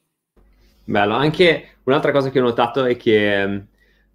Bello, 0.85 1.15
anche 1.15 1.77
un'altra 1.85 2.13
cosa 2.13 2.31
che 2.31 2.41
ho 2.41 2.43
notato 2.43 2.85
è 2.85 2.97
che 2.97 3.47
mm, 3.47 3.59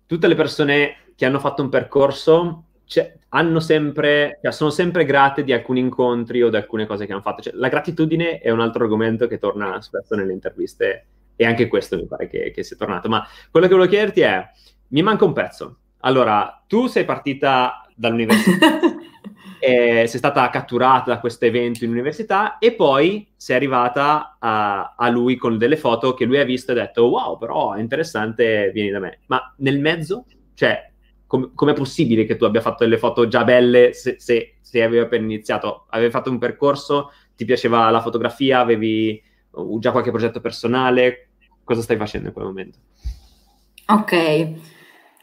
tutte 0.06 0.28
le 0.28 0.36
persone 0.36 0.96
che 1.16 1.26
hanno 1.26 1.40
fatto 1.40 1.62
un 1.62 1.70
percorso 1.70 2.66
cioè, 2.90 3.16
hanno 3.30 3.60
sempre, 3.60 4.40
cioè, 4.42 4.52
sono 4.52 4.72
sempre 4.72 5.06
grate 5.06 5.44
di 5.44 5.54
alcuni 5.54 5.80
incontri 5.80 6.42
o 6.42 6.50
di 6.50 6.56
alcune 6.56 6.88
cose 6.88 7.06
che 7.06 7.12
hanno 7.12 7.22
fatto. 7.22 7.44
Cioè, 7.44 7.54
la 7.54 7.68
gratitudine 7.68 8.40
è 8.40 8.50
un 8.50 8.62
altro 8.62 8.84
argomento 8.84 9.28
che 9.28 9.38
torna 9.38 9.80
spesso 9.80 10.16
nelle 10.16 10.34
interviste 10.34 11.06
e 11.36 11.46
anche 11.46 11.68
questo 11.68 11.98
mi 11.98 12.08
pare 12.08 12.28
che, 12.28 12.50
che 12.50 12.64
sia 12.64 12.76
tornato. 12.76 13.08
Ma 13.08 13.24
quello 13.52 13.68
che 13.68 13.74
volevo 13.74 13.92
chiederti 13.92 14.22
è, 14.22 14.44
mi 14.88 15.04
manca 15.04 15.24
un 15.24 15.34
pezzo. 15.34 15.78
Allora, 16.00 16.64
tu 16.66 16.88
sei 16.88 17.06
partita 17.06 17.86
dall'università, 17.94 18.80
sei 19.62 20.08
stata 20.08 20.50
catturata 20.50 21.12
da 21.12 21.20
questo 21.20 21.46
evento 21.46 21.86
in 21.86 21.92
università 21.92 22.58
e 22.58 22.74
poi 22.74 23.28
sei 23.36 23.56
arrivata 23.56 24.38
a, 24.40 24.96
a, 24.98 25.10
lui 25.10 25.36
con 25.36 25.60
delle 25.60 25.78
foto 25.78 26.16
che 26.16 26.26
lui 26.26 26.40
ha 26.40 26.44
visto 26.44 26.72
e 26.72 26.80
ha 26.80 26.86
detto 26.86 27.08
wow, 27.08 27.38
però 27.38 27.74
è 27.74 27.82
interessante, 27.82 28.72
vieni 28.74 28.90
da 28.90 29.00
me. 29.00 29.20
Ma 29.28 29.54
nel 29.58 29.80
mezzo, 29.80 30.26
cioè, 30.56 30.89
com- 31.30 31.52
com'è 31.54 31.74
possibile 31.74 32.26
che 32.26 32.38
tu 32.38 32.46
abbia 32.46 32.60
fatto 32.60 32.84
delle 32.84 32.98
foto 32.98 33.28
già 33.28 33.44
belle 33.44 33.94
se, 33.94 34.16
se, 34.18 34.56
se 34.60 34.82
avevi 34.82 35.04
appena 35.04 35.26
iniziato? 35.26 35.86
Avevi 35.90 36.10
fatto 36.10 36.32
un 36.32 36.40
percorso, 36.40 37.12
ti 37.36 37.46
piaceva 37.46 37.88
la 37.92 38.02
fotografia, 38.02 38.60
avevi 38.60 39.22
uh, 39.52 39.78
già 39.78 39.92
qualche 39.92 40.10
progetto 40.10 40.42
personale? 40.42 41.30
Cosa 41.64 41.84
stai 41.84 41.98
facendo 41.98 42.30
in 42.30 42.34
quel 42.34 42.46
momento? 42.48 42.80
Ok. 43.86 44.54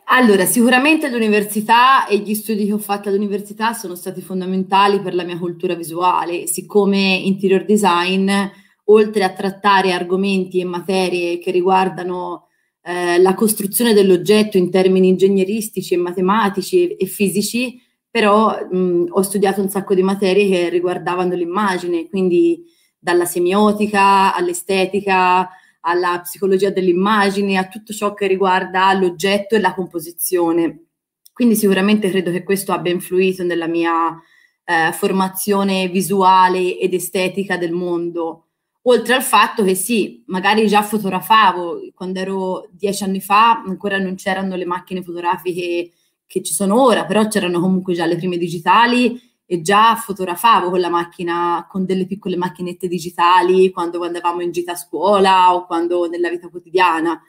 Allora, 0.09 0.45
sicuramente 0.45 1.11
l'università 1.11 2.07
e 2.07 2.19
gli 2.19 2.35
studi 2.35 2.67
che 2.67 2.73
ho 2.73 2.79
fatto 2.79 3.09
all'università 3.09 3.73
sono 3.73 3.97
stati 3.97 4.23
fondamentali 4.23 5.01
per 5.01 5.13
la 5.13 5.25
mia 5.25 5.39
cultura 5.39 5.75
visuale. 5.75 6.47
Siccome 6.47 7.17
interior 7.17 7.65
design, 7.65 8.31
oltre 8.85 9.25
a 9.25 9.33
trattare 9.33 9.91
argomenti 9.91 10.61
e 10.61 10.65
materie 10.65 11.41
che 11.41 11.51
riguardano 11.51 12.46
eh, 12.89 13.19
la 13.19 13.35
costruzione 13.35 13.95
dell'oggetto 13.95 14.57
in 14.57 14.71
termini 14.71 15.09
ingegneristici 15.09 15.95
e 15.95 15.97
matematici 15.97 16.95
e, 16.95 17.07
fisici, 17.07 17.83
però 18.09 18.57
mh, 18.71 19.07
ho 19.09 19.23
studiato 19.23 19.61
un 19.61 19.69
sacco 19.69 19.93
di 19.93 20.05
materie 20.05 20.49
che 20.49 20.69
riguardavano 20.69 21.35
l'immagine, 21.35 22.09
quindi 22.09 22.63
dalla 22.97 23.25
semiotica 23.25 24.33
all'estetica, 24.33 25.49
alla 25.81 26.21
psicologia 26.23 26.71
dell'immagine, 26.71 27.57
a 27.57 27.67
tutto 27.67 27.93
ciò 27.93 28.15
che 28.15 28.29
riguarda 28.29 28.93
l'oggetto 28.93 29.57
e 29.57 29.61
la 29.61 29.75
composizione. 29.75 30.85
Quindi 31.33 31.57
sicuramente 31.57 32.09
credo 32.09 32.31
che 32.31 32.45
questo 32.45 32.71
abbia 32.71 32.93
influito 32.93 33.43
nella 33.43 33.67
mia 33.67 34.17
eh, 34.65 34.93
formazione 34.93 35.89
visuale 35.89 36.79
ed 36.79 36.95
estetica 36.95 37.57
del 37.57 37.73
mondo. 37.73 38.46
Oltre 38.89 39.15
al 39.15 39.23
fatto 39.23 39.65
che 39.65 39.75
sì, 39.75 40.23
magari 40.27 40.67
già 40.69 40.83
fotografavo, 40.83 41.91
quando 41.93 42.21
ero 42.21 42.69
dieci 42.71 43.03
anni 43.03 43.21
fa 43.21 43.63
ancora 43.67 43.99
non 43.99 44.15
c'erano 44.15 44.55
le 44.55 44.65
macchine 44.65 45.03
fotografiche 45.03 45.91
che 46.25 46.43
ci 46.43 46.55
sono 46.55 46.81
ora, 46.81 47.05
però 47.05 47.27
c'erano 47.27 47.59
comunque 47.61 47.95
già 47.95 48.07
le 48.07 48.17
prime 48.17 48.37
digitali 48.39 49.21
e 49.45 49.61
già 49.61 49.97
fotografavo 49.97 50.71
con 50.71 50.79
la 50.79 50.89
macchina, 50.89 51.67
con 51.69 51.85
delle 51.85 52.07
piccole 52.07 52.37
macchinette 52.37 52.87
digitali 52.87 53.71
quando 53.71 54.03
andavamo 54.05 54.41
in 54.41 54.53
gita 54.53 54.73
a 54.73 54.77
scuola 54.77 55.53
o 55.53 55.67
quando 55.67 56.07
nella 56.07 56.31
vita 56.31 56.49
quotidiana. 56.49 57.21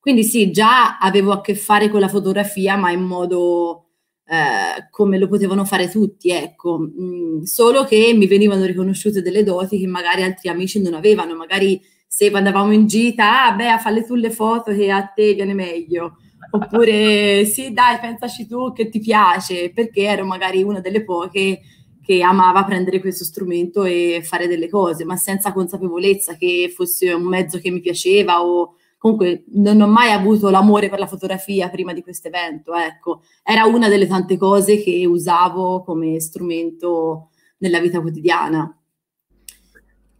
Quindi 0.00 0.24
sì, 0.24 0.50
già 0.50 0.98
avevo 0.98 1.30
a 1.30 1.40
che 1.40 1.54
fare 1.54 1.90
con 1.90 2.00
la 2.00 2.08
fotografia, 2.08 2.76
ma 2.76 2.90
in 2.90 3.02
modo 3.02 3.83
eh, 4.26 4.88
come 4.90 5.18
lo 5.18 5.28
potevano 5.28 5.64
fare 5.64 5.88
tutti, 5.90 6.30
ecco, 6.30 6.78
mm, 6.78 7.42
solo 7.42 7.84
che 7.84 8.12
mi 8.14 8.26
venivano 8.26 8.64
riconosciute 8.64 9.20
delle 9.22 9.42
doti 9.42 9.78
che 9.78 9.86
magari 9.86 10.22
altri 10.22 10.48
amici 10.48 10.80
non 10.80 10.94
avevano, 10.94 11.34
magari 11.34 11.80
se 12.06 12.30
andavamo 12.30 12.72
in 12.72 12.86
gita, 12.86 13.46
ah 13.46 13.52
beh, 13.52 13.70
a 13.70 13.78
fare 13.78 14.04
tu 14.04 14.14
le 14.14 14.30
foto 14.30 14.72
che 14.72 14.90
a 14.90 15.02
te 15.02 15.34
viene 15.34 15.52
meglio, 15.52 16.18
oppure 16.50 17.44
sì 17.46 17.72
dai, 17.72 17.98
pensaci 18.00 18.46
tu 18.46 18.72
che 18.72 18.88
ti 18.88 19.00
piace, 19.00 19.70
perché 19.72 20.02
ero 20.04 20.24
magari 20.24 20.62
una 20.62 20.80
delle 20.80 21.04
poche 21.04 21.60
che 22.00 22.22
amava 22.22 22.64
prendere 22.64 23.00
questo 23.00 23.24
strumento 23.24 23.84
e 23.84 24.20
fare 24.22 24.46
delle 24.46 24.68
cose, 24.68 25.04
ma 25.04 25.16
senza 25.16 25.52
consapevolezza 25.52 26.36
che 26.36 26.70
fosse 26.74 27.12
un 27.12 27.24
mezzo 27.24 27.58
che 27.58 27.70
mi 27.70 27.80
piaceva 27.80 28.44
o 28.44 28.76
comunque 29.04 29.44
non 29.48 29.78
ho 29.82 29.86
mai 29.86 30.12
avuto 30.12 30.48
l'amore 30.48 30.88
per 30.88 30.98
la 30.98 31.06
fotografia 31.06 31.68
prima 31.68 31.92
di 31.92 32.02
questo 32.02 32.28
evento, 32.28 32.72
ecco. 32.72 33.20
Era 33.42 33.66
una 33.66 33.90
delle 33.90 34.06
tante 34.06 34.38
cose 34.38 34.82
che 34.82 35.04
usavo 35.04 35.82
come 35.82 36.18
strumento 36.20 37.28
nella 37.58 37.80
vita 37.80 38.00
quotidiana. 38.00 38.74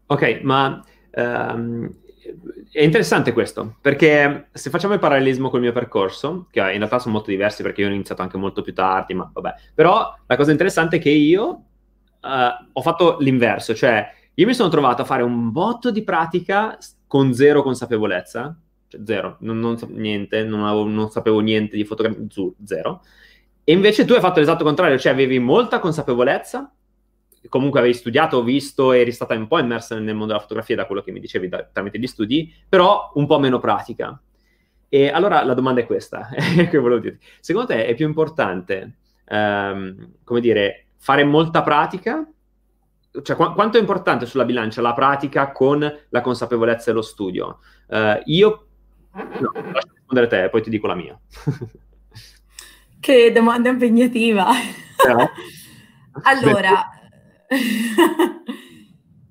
Ok, 0.04 0.40
ma 0.42 0.84
um, 1.14 1.94
è 2.70 2.82
interessante 2.82 3.32
questo, 3.32 3.76
perché 3.80 4.48
se 4.52 4.68
facciamo 4.68 4.92
il 4.92 5.00
parallelismo 5.00 5.48
col 5.48 5.60
mio 5.60 5.72
percorso, 5.72 6.48
che 6.50 6.60
in 6.60 6.76
realtà 6.76 6.98
sono 6.98 7.14
molto 7.14 7.30
diversi 7.30 7.62
perché 7.62 7.80
io 7.80 7.88
ho 7.88 7.90
iniziato 7.90 8.20
anche 8.20 8.36
molto 8.36 8.60
più 8.60 8.74
tardi, 8.74 9.14
ma 9.14 9.30
vabbè, 9.32 9.54
però 9.72 10.14
la 10.26 10.36
cosa 10.36 10.50
interessante 10.50 10.96
è 10.96 11.00
che 11.00 11.08
io 11.08 11.46
uh, 12.20 12.68
ho 12.70 12.82
fatto 12.82 13.16
l'inverso, 13.20 13.74
cioè 13.74 14.06
io 14.34 14.46
mi 14.46 14.52
sono 14.52 14.68
trovato 14.68 15.00
a 15.00 15.06
fare 15.06 15.22
un 15.22 15.52
botto 15.52 15.90
di 15.90 16.04
pratica 16.04 16.76
con 17.06 17.32
zero 17.32 17.62
consapevolezza, 17.62 18.58
cioè 18.94 19.04
zero, 19.04 19.36
non, 19.40 19.58
non 19.58 19.76
niente, 19.88 20.44
non, 20.44 20.64
avevo, 20.64 20.86
non, 20.86 21.10
sapevo 21.10 21.40
niente 21.40 21.76
di 21.76 21.84
fotografia, 21.84 22.24
zero. 22.64 23.02
E 23.64 23.72
invece 23.72 24.04
tu 24.04 24.12
hai 24.12 24.20
fatto 24.20 24.40
l'esatto 24.40 24.64
contrario, 24.64 24.98
cioè 24.98 25.12
avevi 25.12 25.38
molta 25.38 25.78
consapevolezza, 25.78 26.72
comunque 27.48 27.80
avevi 27.80 27.94
studiato, 27.94 28.42
visto, 28.42 28.92
eri 28.92 29.12
stata 29.12 29.34
un 29.34 29.46
po' 29.46 29.58
immersa 29.58 29.98
nel 29.98 30.14
mondo 30.14 30.26
della 30.26 30.40
fotografia 30.40 30.76
da 30.76 30.86
quello 30.86 31.02
che 31.02 31.12
mi 31.12 31.20
dicevi 31.20 31.48
da, 31.48 31.68
tramite 31.70 31.98
gli 31.98 32.06
studi, 32.06 32.52
però 32.68 33.10
un 33.14 33.26
po' 33.26 33.38
meno 33.38 33.58
pratica. 33.58 34.20
E 34.88 35.08
allora 35.08 35.42
la 35.44 35.54
domanda 35.54 35.80
è 35.80 35.86
questa, 35.86 36.28
che 36.70 36.78
volevo 36.78 37.00
dirti. 37.00 37.26
Secondo 37.40 37.68
te 37.68 37.86
è 37.86 37.94
più 37.94 38.06
importante, 38.06 38.98
ehm, 39.24 40.12
come 40.22 40.40
dire, 40.40 40.86
fare 40.98 41.24
molta 41.24 41.62
pratica 41.62 42.26
cioè, 43.22 43.36
qu- 43.36 43.54
quanto 43.54 43.76
è 43.76 43.80
importante 43.80 44.26
sulla 44.26 44.44
bilancia 44.44 44.80
la 44.80 44.92
pratica 44.92 45.52
con 45.52 45.80
la 46.08 46.20
consapevolezza 46.20 46.90
e 46.90 46.94
lo 46.94 47.02
studio? 47.02 47.60
Uh, 47.86 48.20
io 48.24 48.66
No, 49.14 49.52
lascio 49.54 49.92
rispondere 49.94 50.26
te, 50.26 50.49
poi 50.50 50.62
ti 50.62 50.71
dico 50.71 50.87
la 50.87 50.94
mia. 50.94 51.18
che 52.99 53.33
domanda 53.33 53.68
impegnativa. 53.68 54.50
Eh? 54.52 55.30
allora, 56.23 56.88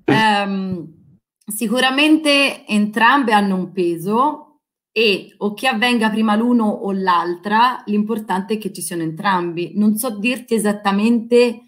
um, 0.06 0.92
sicuramente 1.46 2.66
entrambe 2.66 3.32
hanno 3.32 3.56
un 3.56 3.72
peso 3.72 4.60
e 4.90 5.34
o 5.38 5.52
che 5.54 5.66
avvenga 5.66 6.08
prima 6.08 6.34
l'uno 6.36 6.66
o 6.66 6.92
l'altra, 6.92 7.82
l'importante 7.86 8.54
è 8.54 8.58
che 8.58 8.72
ci 8.72 8.80
siano 8.80 9.02
entrambi. 9.02 9.72
Non 9.74 9.96
so 9.96 10.18
dirti 10.18 10.54
esattamente 10.54 11.64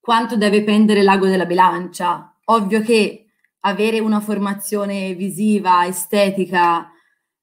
quanto 0.00 0.36
deve 0.36 0.64
pendere 0.64 1.02
l'ago 1.02 1.26
della 1.26 1.44
bilancia. 1.44 2.34
Ovvio 2.46 2.80
che 2.80 3.27
avere 3.60 3.98
una 4.00 4.20
formazione 4.20 5.14
visiva, 5.14 5.86
estetica, 5.86 6.90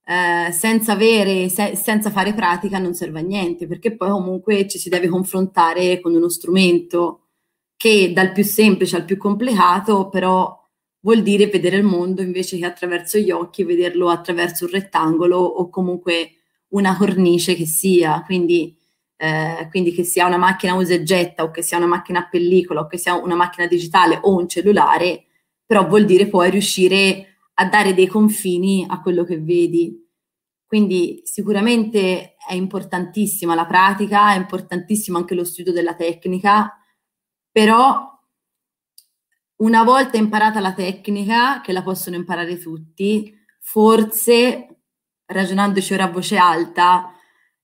eh, 0.05 0.51
senza, 0.51 0.93
avere, 0.93 1.49
se, 1.49 1.75
senza 1.75 2.11
fare 2.11 2.33
pratica 2.33 2.77
non 2.77 2.93
serve 2.93 3.19
a 3.19 3.23
niente, 3.23 3.67
perché 3.67 3.95
poi 3.95 4.09
comunque 4.11 4.67
ci 4.67 4.77
si 4.77 4.89
deve 4.89 5.07
confrontare 5.07 5.99
con 5.99 6.13
uno 6.13 6.29
strumento 6.29 7.21
che 7.75 8.13
dal 8.13 8.31
più 8.31 8.43
semplice 8.43 8.95
al 8.95 9.05
più 9.05 9.17
complicato, 9.17 10.09
però 10.09 10.63
vuol 11.01 11.21
dire 11.21 11.47
vedere 11.47 11.77
il 11.77 11.83
mondo 11.83 12.21
invece 12.21 12.57
che 12.57 12.65
attraverso 12.65 13.17
gli 13.17 13.31
occhi, 13.31 13.63
vederlo 13.63 14.09
attraverso 14.09 14.65
un 14.65 14.71
rettangolo 14.71 15.37
o 15.37 15.69
comunque 15.69 16.31
una 16.69 16.95
cornice 16.97 17.55
che 17.55 17.65
sia. 17.65 18.23
Quindi, 18.25 18.75
eh, 19.17 19.67
quindi 19.69 19.91
che 19.91 20.03
sia 20.03 20.25
una 20.25 20.37
macchina 20.37 20.73
usa 20.75 20.93
e 20.93 21.03
getta 21.03 21.43
o 21.43 21.51
che 21.51 21.61
sia 21.61 21.77
una 21.77 21.85
macchina 21.87 22.19
a 22.19 22.27
pellicola 22.29 22.81
o 22.81 22.87
che 22.87 22.97
sia 22.97 23.13
una 23.15 23.35
macchina 23.35 23.67
digitale 23.67 24.19
o 24.21 24.35
un 24.35 24.47
cellulare, 24.47 25.25
però 25.65 25.87
vuol 25.87 26.05
dire 26.05 26.27
poi 26.27 26.49
riuscire 26.49 27.37
a 27.55 27.65
dare 27.65 27.93
dei 27.93 28.07
confini 28.07 28.85
a 28.87 29.01
quello 29.01 29.23
che 29.23 29.39
vedi. 29.39 30.03
Quindi 30.65 31.21
sicuramente 31.23 32.35
è 32.35 32.53
importantissima 32.53 33.55
la 33.55 33.65
pratica, 33.65 34.33
è 34.33 34.37
importantissimo 34.37 35.17
anche 35.17 35.35
lo 35.35 35.43
studio 35.43 35.71
della 35.71 35.95
tecnica, 35.95 36.77
però 37.51 38.11
una 39.57 39.83
volta 39.83 40.17
imparata 40.17 40.59
la 40.59 40.73
tecnica, 40.73 41.61
che 41.61 41.71
la 41.71 41.81
possono 41.81 42.17
imparare 42.17 42.57
tutti, 42.57 43.33
forse, 43.61 44.81
ragionandoci 45.25 45.93
ora 45.93 46.05
a 46.05 46.11
voce 46.11 46.35
alta, 46.37 47.14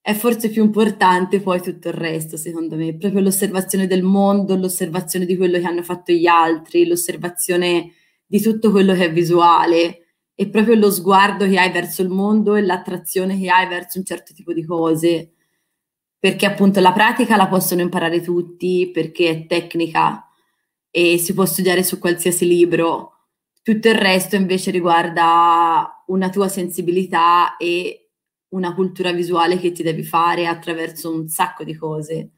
è 0.02 0.14
forse 0.14 0.50
più 0.50 0.64
importante 0.64 1.42
poi 1.42 1.62
tutto 1.62 1.90
il 1.90 1.94
resto, 1.94 2.36
secondo 2.36 2.76
me, 2.76 2.98
proprio 2.98 3.22
l'osservazione 3.22 3.86
del 3.86 4.02
mondo, 4.02 4.56
l'osservazione 4.56 5.26
di 5.26 5.38
quello 5.38 5.60
che 5.60 5.66
hanno 5.66 5.84
fatto 5.84 6.12
gli 6.12 6.26
altri, 6.26 6.88
l'osservazione 6.88 7.94
di 8.26 8.42
tutto 8.42 8.72
quello 8.72 8.94
che 8.94 9.06
è 9.06 9.12
visuale 9.14 10.02
e 10.34 10.50
proprio 10.50 10.76
lo 10.76 10.90
sguardo 10.90 11.48
che 11.48 11.60
hai 11.60 11.72
verso 11.72 12.02
il 12.02 12.10
mondo 12.10 12.56
e 12.56 12.62
l'attrazione 12.62 13.40
che 13.40 13.50
hai 13.50 13.68
verso 13.68 14.00
un 14.00 14.06
certo 14.06 14.34
tipo 14.34 14.54
di 14.54 14.66
cose. 14.66 15.34
Perché 16.18 16.46
appunto 16.48 16.80
la 16.80 16.94
pratica 16.94 17.36
la 17.36 17.48
possono 17.48 17.82
imparare 17.82 18.22
tutti, 18.22 18.90
perché 18.92 19.30
è 19.30 19.46
tecnica 19.46 20.28
e 20.90 21.18
si 21.20 21.34
può 21.34 21.46
studiare 21.46 21.84
su 21.84 22.00
qualsiasi 22.00 22.48
libro. 22.48 23.28
Tutto 23.62 23.88
il 23.88 23.96
resto 23.96 24.36
invece 24.36 24.72
riguarda 24.72 26.04
una 26.08 26.30
tua 26.30 26.48
sensibilità 26.48 27.58
e 27.58 28.01
una 28.52 28.74
cultura 28.74 29.12
visuale 29.12 29.58
che 29.60 29.72
ti 29.72 29.84
devi 29.84 30.04
fare 30.04 30.48
attraverso 30.48 31.12
un 31.14 31.28
sacco 31.28 31.64
di 31.64 31.76
cose, 31.76 32.32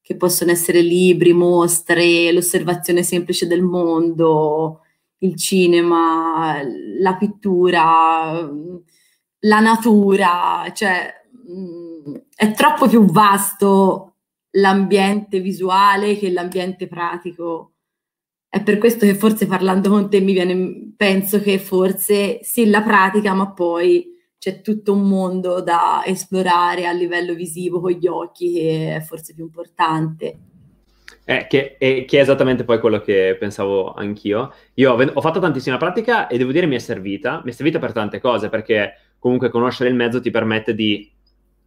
che 0.00 0.16
possono 0.16 0.50
essere 0.50 0.80
libri, 0.80 1.32
mostre, 1.32 2.32
l'osservazione 2.32 3.02
semplice 3.02 3.46
del 3.46 3.62
mondo, 3.62 4.80
il 5.18 5.36
cinema, 5.36 6.60
la 6.98 7.16
pittura, 7.16 8.50
la 9.40 9.60
natura, 9.60 10.70
cioè 10.74 11.12
mh, 11.46 12.14
è 12.34 12.52
troppo 12.52 12.88
più 12.88 13.04
vasto 13.06 14.16
l'ambiente 14.56 15.40
visuale 15.40 16.16
che 16.18 16.30
l'ambiente 16.30 16.86
pratico. 16.86 17.72
È 18.48 18.62
per 18.62 18.78
questo 18.78 19.06
che 19.06 19.14
forse 19.14 19.46
parlando 19.46 19.90
con 19.90 20.08
te 20.10 20.20
mi 20.20 20.32
viene, 20.32 20.92
penso 20.96 21.40
che 21.40 21.58
forse 21.58 22.40
sì 22.42 22.66
la 22.68 22.82
pratica, 22.82 23.34
ma 23.34 23.50
poi 23.52 24.13
c'è 24.44 24.60
tutto 24.60 24.92
un 24.92 25.08
mondo 25.08 25.62
da 25.62 26.02
esplorare 26.04 26.84
a 26.86 26.92
livello 26.92 27.32
visivo 27.32 27.80
con 27.80 27.92
gli 27.92 28.06
occhi 28.06 28.52
che 28.52 28.96
è 28.96 29.00
forse 29.00 29.32
più 29.32 29.42
importante. 29.42 30.38
Eh, 31.24 31.46
che, 31.46 31.78
è, 31.78 32.04
che, 32.04 32.18
è 32.18 32.20
esattamente 32.20 32.62
poi 32.64 32.78
quello 32.78 33.00
che 33.00 33.38
pensavo 33.40 33.94
anch'io. 33.94 34.52
Io 34.74 34.92
ho, 34.92 35.02
ho, 35.02 35.20
fatto 35.22 35.40
tantissima 35.40 35.78
pratica 35.78 36.26
e 36.26 36.36
devo 36.36 36.52
dire 36.52 36.66
mi 36.66 36.74
è 36.74 36.78
servita, 36.78 37.40
mi 37.42 37.52
è 37.52 37.54
servita 37.54 37.78
per 37.78 37.92
tante 37.92 38.20
cose, 38.20 38.50
perché 38.50 39.14
comunque 39.18 39.48
conoscere 39.48 39.88
il 39.88 39.94
mezzo 39.94 40.20
ti 40.20 40.30
permette 40.30 40.74
di 40.74 41.10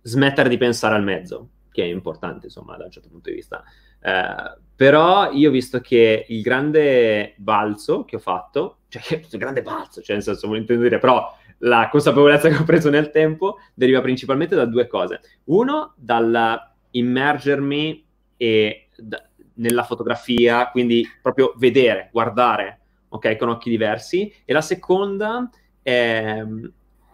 smettere 0.03 0.47
di 0.47 0.57
pensare 0.57 0.93
al 0.93 1.03
mezzo, 1.03 1.49
che 1.71 1.81
è 1.81 1.87
importante, 1.87 2.45
insomma, 2.45 2.77
da 2.77 2.85
un 2.85 2.91
certo 2.91 3.09
punto 3.09 3.31
di 3.31 3.37
vista. 3.37 3.63
Eh, 3.99 4.59
però 4.75 5.31
io 5.31 5.49
ho 5.49 5.51
visto 5.51 5.79
che 5.81 6.27
il 6.27 6.43
grande 6.43 7.33
balzo 7.37 8.05
che 8.05 8.17
ho 8.17 8.19
fatto, 8.19 8.81
cioè 8.87 9.01
il 9.31 9.39
grande 9.39 9.63
balzo, 9.63 10.03
cioè 10.03 10.15
nel 10.15 10.23
senso, 10.23 10.53
intendo 10.53 10.83
dire, 10.83 10.99
però 10.99 11.35
la 11.59 11.89
consapevolezza 11.89 12.49
che 12.49 12.55
ho 12.55 12.63
preso 12.63 12.89
nel 12.89 13.09
tempo 13.09 13.59
deriva 13.73 14.01
principalmente 14.01 14.55
da 14.55 14.65
due 14.65 14.87
cose. 14.87 15.21
Uno, 15.45 15.93
dal 15.95 16.71
immergermi 16.91 18.05
e 18.37 18.87
da, 18.95 19.23
nella 19.55 19.83
fotografia, 19.83 20.69
quindi 20.69 21.07
proprio 21.21 21.53
vedere, 21.57 22.09
guardare, 22.11 22.79
ok, 23.09 23.35
con 23.37 23.49
occhi 23.49 23.69
diversi. 23.69 24.33
E 24.45 24.53
la 24.53 24.61
seconda 24.61 25.49
è 25.81 26.43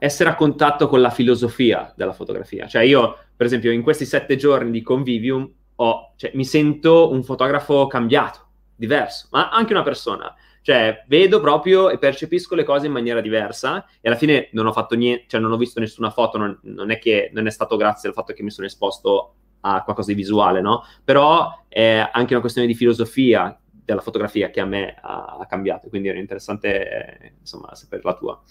essere 0.03 0.29
a 0.29 0.35
contatto 0.35 0.87
con 0.89 0.99
la 0.99 1.09
filosofia 1.09 1.93
della 1.95 2.11
fotografia. 2.11 2.67
Cioè 2.67 2.83
io, 2.83 3.17
per 3.35 3.45
esempio, 3.45 3.71
in 3.71 3.81
questi 3.81 4.05
sette 4.05 4.35
giorni 4.35 4.69
di 4.69 4.81
convivium 4.81 5.49
ho, 5.75 6.13
cioè, 6.17 6.31
mi 6.33 6.43
sento 6.43 7.09
un 7.09 7.23
fotografo 7.23 7.87
cambiato, 7.87 8.47
diverso, 8.75 9.27
ma 9.31 9.49
anche 9.49 9.71
una 9.71 9.83
persona. 9.83 10.33
Cioè, 10.63 11.03
vedo 11.07 11.41
proprio 11.41 11.89
e 11.89 11.97
percepisco 11.97 12.55
le 12.55 12.63
cose 12.63 12.85
in 12.85 12.93
maniera 12.93 13.19
diversa 13.19 13.85
e 13.99 14.07
alla 14.07 14.17
fine 14.17 14.47
non 14.53 14.65
ho 14.65 14.71
fatto 14.71 14.95
niente, 14.95 15.25
cioè 15.27 15.41
non 15.41 15.51
ho 15.51 15.57
visto 15.57 15.81
nessuna 15.81 16.09
foto, 16.09 16.37
non, 16.37 16.57
non 16.63 16.89
è 16.89 16.99
che 16.99 17.29
non 17.33 17.47
è 17.47 17.51
stato 17.51 17.75
grazie 17.75 18.07
al 18.07 18.15
fatto 18.15 18.31
che 18.31 18.43
mi 18.43 18.49
sono 18.49 18.65
esposto 18.65 19.33
a 19.59 19.83
qualcosa 19.83 20.11
di 20.11 20.17
visuale, 20.17 20.61
no? 20.61 20.85
Però 21.03 21.65
è 21.67 22.09
anche 22.09 22.31
una 22.31 22.39
questione 22.39 22.65
di 22.65 22.75
filosofia 22.75 23.59
della 23.69 23.99
fotografia 23.99 24.51
che 24.51 24.61
a 24.61 24.65
me 24.65 24.95
ha, 25.01 25.37
ha 25.41 25.45
cambiato, 25.47 25.89
quindi 25.89 26.07
era 26.07 26.17
interessante, 26.17 27.19
eh, 27.19 27.33
insomma, 27.41 27.75
sapere 27.75 28.01
la 28.05 28.13
tua. 28.13 28.41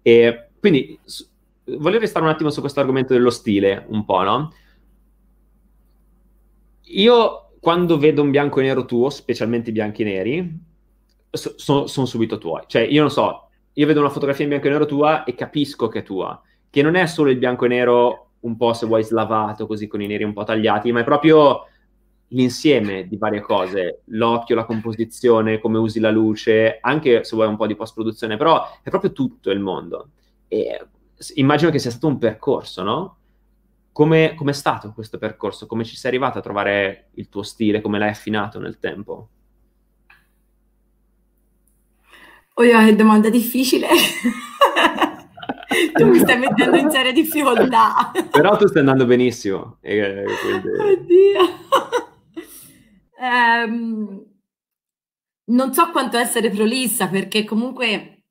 E 0.00 0.48
quindi 0.58 0.98
su, 1.04 1.26
volevo 1.64 2.00
restare 2.00 2.24
un 2.24 2.30
attimo 2.30 2.48
su 2.48 2.60
questo 2.60 2.80
argomento 2.80 3.12
dello 3.12 3.28
stile, 3.28 3.84
un 3.88 4.06
po', 4.06 4.22
no? 4.22 4.54
Io 6.84 7.50
quando 7.60 7.98
vedo 7.98 8.22
un 8.22 8.30
bianco 8.30 8.60
e 8.60 8.62
nero 8.62 8.86
tuo, 8.86 9.10
specialmente 9.10 9.68
i 9.68 9.74
bianchi 9.74 10.00
e 10.00 10.04
neri, 10.06 10.66
so, 11.30 11.54
sono 11.56 11.86
son 11.86 12.06
subito 12.06 12.38
tuoi. 12.38 12.62
Cioè, 12.66 12.82
io 12.82 13.00
non 13.00 13.10
so, 13.10 13.48
io 13.72 13.86
vedo 13.86 14.00
una 14.00 14.10
fotografia 14.10 14.44
in 14.44 14.50
bianco 14.50 14.66
e 14.66 14.70
nero 14.70 14.86
tua 14.86 15.24
e 15.24 15.34
capisco 15.34 15.88
che 15.88 16.00
è 16.00 16.02
tua, 16.02 16.40
che 16.70 16.82
non 16.82 16.94
è 16.94 17.06
solo 17.06 17.30
il 17.30 17.38
bianco 17.38 17.64
e 17.64 17.68
nero 17.68 18.30
un 18.40 18.56
po', 18.56 18.72
se 18.72 18.86
vuoi, 18.86 19.02
slavato, 19.02 19.66
così 19.66 19.86
con 19.86 20.00
i 20.00 20.06
neri 20.06 20.24
un 20.24 20.32
po' 20.32 20.44
tagliati, 20.44 20.92
ma 20.92 21.00
è 21.00 21.04
proprio 21.04 21.66
l'insieme 22.28 23.08
di 23.08 23.16
varie 23.16 23.40
cose, 23.40 24.02
l'occhio, 24.06 24.54
la 24.54 24.64
composizione, 24.64 25.58
come 25.58 25.78
usi 25.78 25.98
la 25.98 26.10
luce, 26.10 26.78
anche 26.80 27.24
se 27.24 27.34
vuoi 27.34 27.48
un 27.48 27.56
po' 27.56 27.66
di 27.66 27.74
post-produzione, 27.74 28.36
però 28.36 28.64
è 28.82 28.90
proprio 28.90 29.12
tutto 29.12 29.50
il 29.50 29.60
mondo. 29.60 30.10
E 30.46 30.86
immagino 31.34 31.70
che 31.70 31.78
sia 31.78 31.90
stato 31.90 32.06
un 32.06 32.18
percorso, 32.18 32.82
no? 32.82 33.16
Come 33.92 34.34
è 34.34 34.52
stato 34.52 34.92
questo 34.92 35.18
percorso? 35.18 35.66
Come 35.66 35.84
ci 35.84 35.96
sei 35.96 36.10
arrivato 36.10 36.38
a 36.38 36.42
trovare 36.42 37.08
il 37.14 37.28
tuo 37.28 37.42
stile? 37.42 37.80
Come 37.80 37.98
l'hai 37.98 38.10
affinato 38.10 38.60
nel 38.60 38.78
tempo? 38.78 39.28
Oh, 42.60 42.84
che 42.84 42.96
domanda 42.96 43.30
difficile. 43.30 43.86
tu 45.92 46.06
mi 46.08 46.18
stai 46.18 46.38
mettendo 46.40 46.76
in 46.76 46.90
seria 46.90 47.12
difficoltà. 47.12 48.10
Però 48.32 48.56
tu 48.56 48.66
stai 48.66 48.80
andando 48.80 49.06
benissimo. 49.06 49.78
E, 49.80 50.24
quindi... 50.42 50.68
Oddio. 50.76 51.40
um, 53.20 54.26
non 55.44 55.72
so 55.72 55.90
quanto 55.92 56.18
essere 56.18 56.50
prolissa 56.50 57.06
perché 57.06 57.44
comunque 57.44 58.24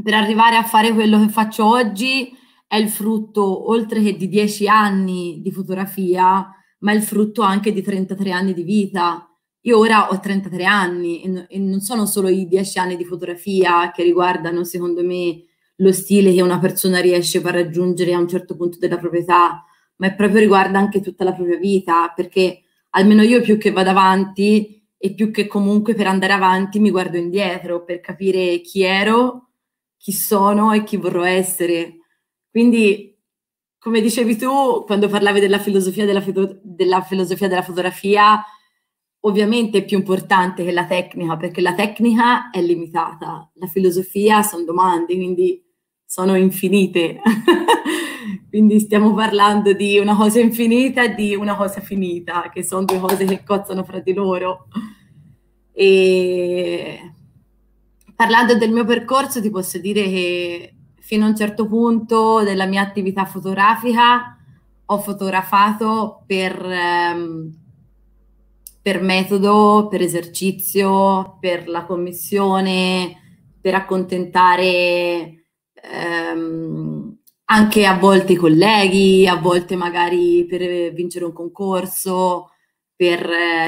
per 0.00 0.14
arrivare 0.14 0.56
a 0.56 0.62
fare 0.62 0.92
quello 0.92 1.18
che 1.18 1.28
faccio 1.28 1.66
oggi 1.66 2.32
è 2.68 2.76
il 2.76 2.88
frutto, 2.88 3.68
oltre 3.68 4.00
che 4.00 4.16
di 4.16 4.28
dieci 4.28 4.68
anni 4.68 5.40
di 5.42 5.50
fotografia, 5.50 6.48
ma 6.78 6.92
è 6.92 6.94
il 6.94 7.02
frutto 7.02 7.42
anche 7.42 7.72
di 7.72 7.82
33 7.82 8.30
anni 8.30 8.54
di 8.54 8.62
vita. 8.62 9.26
Io 9.62 9.78
ora 9.78 10.08
ho 10.10 10.18
33 10.18 10.64
anni 10.64 11.22
e, 11.22 11.46
e 11.48 11.58
non 11.58 11.80
sono 11.80 12.06
solo 12.06 12.28
i 12.28 12.46
dieci 12.46 12.78
anni 12.78 12.96
di 12.96 13.04
fotografia 13.04 13.90
che 13.90 14.02
riguardano, 14.02 14.64
secondo 14.64 15.04
me, 15.04 15.44
lo 15.76 15.92
stile 15.92 16.32
che 16.32 16.42
una 16.42 16.58
persona 16.58 17.00
riesce 17.00 17.38
a 17.38 17.50
raggiungere 17.50 18.12
a 18.14 18.18
un 18.18 18.28
certo 18.28 18.56
punto 18.56 18.78
della 18.78 18.98
proprietà, 18.98 19.64
ma 19.96 20.06
è 20.06 20.14
proprio 20.14 20.40
riguarda 20.40 20.78
anche 20.78 21.00
tutta 21.00 21.24
la 21.24 21.32
propria 21.32 21.58
vita, 21.58 22.12
perché 22.14 22.62
almeno 22.90 23.22
io 23.22 23.40
più 23.40 23.58
che 23.58 23.70
vado 23.70 23.90
avanti 23.90 24.82
e 24.96 25.14
più 25.14 25.30
che 25.30 25.46
comunque 25.46 25.94
per 25.94 26.06
andare 26.06 26.32
avanti 26.32 26.78
mi 26.78 26.90
guardo 26.90 27.16
indietro 27.16 27.84
per 27.84 28.00
capire 28.00 28.60
chi 28.60 28.82
ero, 28.82 29.50
chi 29.96 30.12
sono 30.12 30.72
e 30.72 30.84
chi 30.84 30.96
vorrò 30.96 31.24
essere. 31.24 31.98
Quindi, 32.50 33.16
come 33.78 34.00
dicevi 34.00 34.36
tu, 34.36 34.84
quando 34.84 35.08
parlavi 35.08 35.40
della 35.40 35.58
filosofia 35.58 36.04
della, 36.04 36.24
della, 36.62 37.02
filosofia 37.02 37.48
della 37.48 37.62
fotografia, 37.62 38.44
ovviamente 39.24 39.78
è 39.78 39.84
più 39.84 39.98
importante 39.98 40.64
che 40.64 40.72
la 40.72 40.86
tecnica, 40.86 41.36
perché 41.36 41.60
la 41.60 41.74
tecnica 41.74 42.50
è 42.50 42.60
limitata, 42.60 43.50
la 43.54 43.66
filosofia 43.66 44.42
sono 44.42 44.64
domande, 44.64 45.14
quindi 45.14 45.62
sono 46.04 46.36
infinite. 46.36 47.20
quindi 48.48 48.80
stiamo 48.80 49.14
parlando 49.14 49.72
di 49.72 49.98
una 49.98 50.14
cosa 50.16 50.40
infinita 50.40 51.02
e 51.04 51.14
di 51.14 51.34
una 51.34 51.56
cosa 51.56 51.80
finita, 51.80 52.50
che 52.52 52.62
sono 52.62 52.84
due 52.84 52.98
cose 52.98 53.24
che 53.24 53.42
cozzano 53.44 53.84
fra 53.84 54.00
di 54.00 54.12
loro. 54.12 54.66
E 55.72 57.12
parlando 58.14 58.56
del 58.56 58.72
mio 58.72 58.84
percorso, 58.84 59.40
ti 59.40 59.50
posso 59.50 59.78
dire 59.78 60.02
che 60.04 60.74
fino 60.98 61.24
a 61.24 61.28
un 61.28 61.36
certo 61.36 61.66
punto 61.66 62.42
della 62.42 62.66
mia 62.66 62.82
attività 62.82 63.24
fotografica 63.24 64.36
ho 64.84 64.98
fotografato 64.98 66.22
per, 66.26 66.62
ehm, 66.62 67.61
per 68.82 69.00
metodo, 69.00 69.86
per 69.88 70.02
esercizio, 70.02 71.38
per 71.40 71.68
la 71.68 71.84
commissione, 71.84 73.16
per 73.60 73.74
accontentare 73.74 75.46
ehm, 75.74 77.18
anche 77.44 77.86
a 77.86 77.96
volte 77.96 78.32
i 78.32 78.36
colleghi, 78.36 79.26
a 79.28 79.36
volte 79.36 79.76
magari 79.76 80.44
per 80.46 80.92
vincere 80.92 81.24
un 81.24 81.32
concorso, 81.32 82.50
per, 82.96 83.24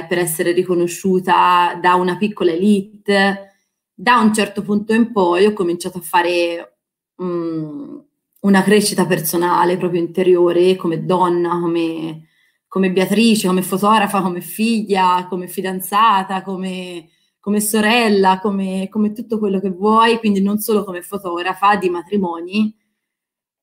per 0.08 0.18
essere 0.18 0.52
riconosciuta 0.52 1.78
da 1.80 1.94
una 1.94 2.16
piccola 2.16 2.50
elite. 2.52 3.50
Da 3.94 4.18
un 4.18 4.34
certo 4.34 4.62
punto 4.62 4.92
in 4.92 5.12
poi 5.12 5.46
ho 5.46 5.52
cominciato 5.52 5.98
a 5.98 6.02
fare 6.02 6.78
um, 7.16 8.04
una 8.40 8.62
crescita 8.62 9.06
personale 9.06 9.76
proprio 9.76 10.00
interiore 10.00 10.76
come 10.76 11.04
donna, 11.04 11.60
come, 11.60 12.28
come 12.74 12.90
Beatrice, 12.90 13.46
come 13.46 13.62
fotografa, 13.62 14.20
come 14.20 14.40
figlia, 14.40 15.28
come 15.30 15.46
fidanzata, 15.46 16.42
come, 16.42 17.08
come 17.38 17.60
sorella, 17.60 18.40
come, 18.40 18.88
come, 18.90 19.12
tutto 19.12 19.38
quello 19.38 19.60
che 19.60 19.70
vuoi, 19.70 20.18
quindi 20.18 20.42
non 20.42 20.58
solo 20.58 20.82
come 20.82 21.00
fotografa 21.00 21.76
di 21.76 21.88
matrimoni. 21.88 22.76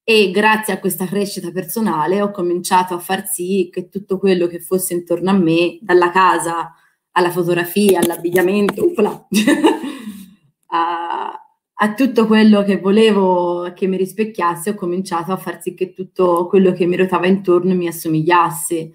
E 0.02 0.32
grazie 0.32 0.74
a 0.74 0.80
questa 0.80 1.06
crescita 1.06 1.52
personale 1.52 2.22
ho 2.22 2.32
cominciato 2.32 2.94
a 2.94 3.00
far 3.00 3.28
sì 3.28 3.68
che 3.70 3.90
tutto 3.90 4.18
quello 4.18 4.48
che 4.48 4.62
fosse 4.62 4.94
intorno 4.94 5.30
a 5.30 5.34
me, 5.34 5.78
dalla 5.82 6.10
casa 6.10 6.74
alla 7.12 7.32
fotografia, 7.32 8.00
all'abbigliamento, 8.00 8.94
a, 10.68 11.34
a 11.74 11.94
tutto 11.96 12.28
quello 12.28 12.64
che 12.64 12.80
volevo 12.80 13.74
che 13.76 13.88
mi 13.88 13.98
rispecchiasse, 13.98 14.70
ho 14.70 14.76
cominciato 14.76 15.34
a 15.34 15.38
far 15.38 15.62
sì 15.62 15.74
che 15.74 15.92
tutto 15.92 16.48
quello 16.48 16.72
che 16.72 16.86
mi 16.86 16.96
ruotava 16.96 17.28
intorno 17.28 17.76
mi 17.76 17.90
assomigliasse. 17.90 18.92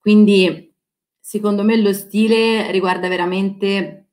Quindi, 0.00 0.74
secondo 1.18 1.62
me, 1.62 1.76
lo 1.76 1.92
stile 1.92 2.70
riguarda 2.70 3.08
veramente 3.08 4.08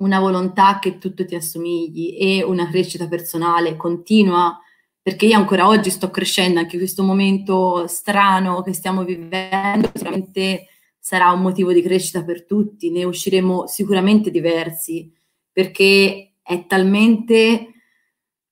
una 0.00 0.18
volontà 0.18 0.78
che 0.78 0.98
tutto 0.98 1.24
ti 1.24 1.34
assomigli 1.34 2.16
e 2.18 2.42
una 2.42 2.68
crescita 2.68 3.06
personale 3.08 3.76
continua, 3.76 4.58
perché 5.02 5.26
io 5.26 5.36
ancora 5.36 5.66
oggi 5.66 5.90
sto 5.90 6.10
crescendo, 6.10 6.58
anche 6.58 6.78
questo 6.78 7.02
momento 7.02 7.86
strano 7.86 8.62
che 8.62 8.72
stiamo 8.72 9.04
vivendo, 9.04 9.90
sicuramente 9.92 10.66
sarà 10.98 11.30
un 11.30 11.40
motivo 11.40 11.72
di 11.72 11.82
crescita 11.82 12.24
per 12.24 12.44
tutti, 12.44 12.90
ne 12.90 13.04
usciremo 13.04 13.66
sicuramente 13.66 14.30
diversi, 14.30 15.12
perché 15.52 16.34
è 16.42 16.66
talmente 16.66 17.66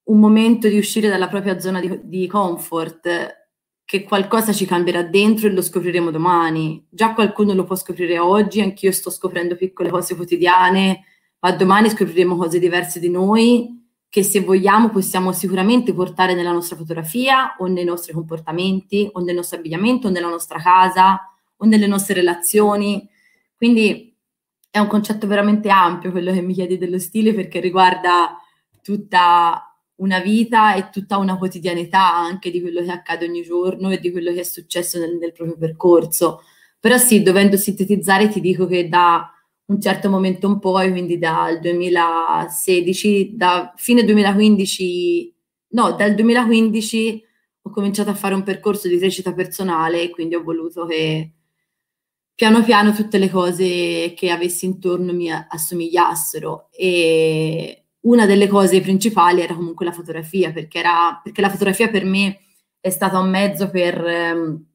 un 0.04 0.18
momento 0.18 0.68
di 0.68 0.78
uscire 0.78 1.08
dalla 1.08 1.28
propria 1.28 1.58
zona 1.60 1.80
di, 1.80 2.00
di 2.04 2.26
comfort 2.26 3.37
che 3.88 4.02
qualcosa 4.02 4.52
ci 4.52 4.66
cambierà 4.66 5.02
dentro 5.02 5.46
e 5.46 5.50
lo 5.50 5.62
scopriremo 5.62 6.10
domani. 6.10 6.84
Già 6.90 7.14
qualcuno 7.14 7.54
lo 7.54 7.64
può 7.64 7.74
scoprire 7.74 8.18
oggi, 8.18 8.60
anch'io 8.60 8.92
sto 8.92 9.08
scoprendo 9.08 9.56
piccole 9.56 9.88
cose 9.88 10.14
quotidiane, 10.14 11.04
ma 11.38 11.52
domani 11.52 11.88
scopriremo 11.88 12.36
cose 12.36 12.58
diverse 12.58 13.00
di 13.00 13.08
noi 13.08 13.82
che 14.10 14.22
se 14.22 14.40
vogliamo 14.40 14.90
possiamo 14.90 15.32
sicuramente 15.32 15.94
portare 15.94 16.34
nella 16.34 16.52
nostra 16.52 16.76
fotografia 16.76 17.56
o 17.56 17.66
nei 17.66 17.84
nostri 17.84 18.12
comportamenti 18.12 19.08
o 19.10 19.20
nel 19.20 19.36
nostro 19.36 19.56
abbigliamento 19.56 20.08
o 20.08 20.10
nella 20.10 20.28
nostra 20.28 20.58
casa 20.58 21.26
o 21.56 21.64
nelle 21.64 21.86
nostre 21.86 22.12
relazioni. 22.12 23.08
Quindi 23.56 24.14
è 24.68 24.78
un 24.78 24.86
concetto 24.86 25.26
veramente 25.26 25.70
ampio 25.70 26.10
quello 26.10 26.30
che 26.30 26.42
mi 26.42 26.52
chiedi 26.52 26.76
dello 26.76 26.98
stile 26.98 27.32
perché 27.32 27.58
riguarda 27.58 28.36
tutta 28.82 29.67
una 29.98 30.20
vita 30.20 30.74
e 30.74 30.90
tutta 30.90 31.18
una 31.18 31.36
quotidianità 31.38 32.14
anche 32.14 32.50
di 32.50 32.60
quello 32.60 32.82
che 32.82 32.90
accade 32.90 33.26
ogni 33.26 33.42
giorno 33.42 33.90
e 33.90 33.98
di 33.98 34.10
quello 34.10 34.32
che 34.32 34.40
è 34.40 34.44
successo 34.44 34.98
nel, 34.98 35.16
nel 35.16 35.32
proprio 35.32 35.56
percorso. 35.56 36.42
Però 36.80 36.96
sì, 36.96 37.22
dovendo 37.22 37.56
sintetizzare 37.56 38.28
ti 38.28 38.40
dico 38.40 38.66
che 38.66 38.88
da 38.88 39.32
un 39.66 39.80
certo 39.80 40.08
momento 40.08 40.46
in 40.48 40.58
poi, 40.60 40.90
quindi 40.90 41.18
dal 41.18 41.60
2016, 41.60 43.36
da 43.36 43.72
fine 43.76 44.04
2015, 44.04 45.34
no, 45.70 45.92
dal 45.92 46.14
2015 46.14 47.24
ho 47.62 47.70
cominciato 47.70 48.10
a 48.10 48.14
fare 48.14 48.34
un 48.34 48.42
percorso 48.44 48.88
di 48.88 48.98
crescita 48.98 49.34
personale 49.34 50.02
e 50.02 50.10
quindi 50.10 50.34
ho 50.36 50.42
voluto 50.42 50.86
che 50.86 51.32
piano 52.34 52.62
piano 52.62 52.92
tutte 52.94 53.18
le 53.18 53.28
cose 53.28 54.14
che 54.16 54.30
avessi 54.30 54.64
intorno 54.64 55.12
mi 55.12 55.28
assomigliassero 55.30 56.68
e 56.70 57.87
una 58.00 58.26
delle 58.26 58.46
cose 58.46 58.80
principali 58.80 59.40
era 59.40 59.54
comunque 59.54 59.84
la 59.84 59.92
fotografia, 59.92 60.52
perché, 60.52 60.78
era, 60.78 61.20
perché 61.22 61.40
la 61.40 61.50
fotografia 61.50 61.88
per 61.88 62.04
me 62.04 62.40
è 62.80 62.90
stata 62.90 63.18
un 63.18 63.28
mezzo 63.30 63.70
per 63.70 64.04
ehm, 64.04 64.66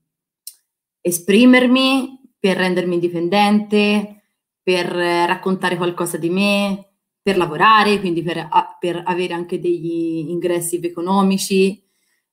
esprimermi, 1.02 2.22
per 2.40 2.58
rendermi 2.58 2.96
indipendente, 2.96 4.24
per 4.62 4.98
eh, 4.98 5.26
raccontare 5.26 5.78
qualcosa 5.78 6.18
di 6.18 6.30
me, 6.30 6.90
per 7.22 7.38
lavorare, 7.38 8.00
quindi 8.00 8.22
per, 8.22 8.48
a, 8.50 8.78
per 8.80 9.02
avere 9.06 9.34
anche 9.34 9.60
degli 9.60 10.30
ingressi 10.30 10.80
economici, 10.84 11.82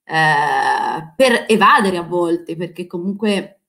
eh, 0.05 1.12
per 1.16 1.44
evadere 1.46 1.96
a 1.96 2.03
volte, 2.03 2.57
perché 2.57 2.87
comunque 2.87 3.61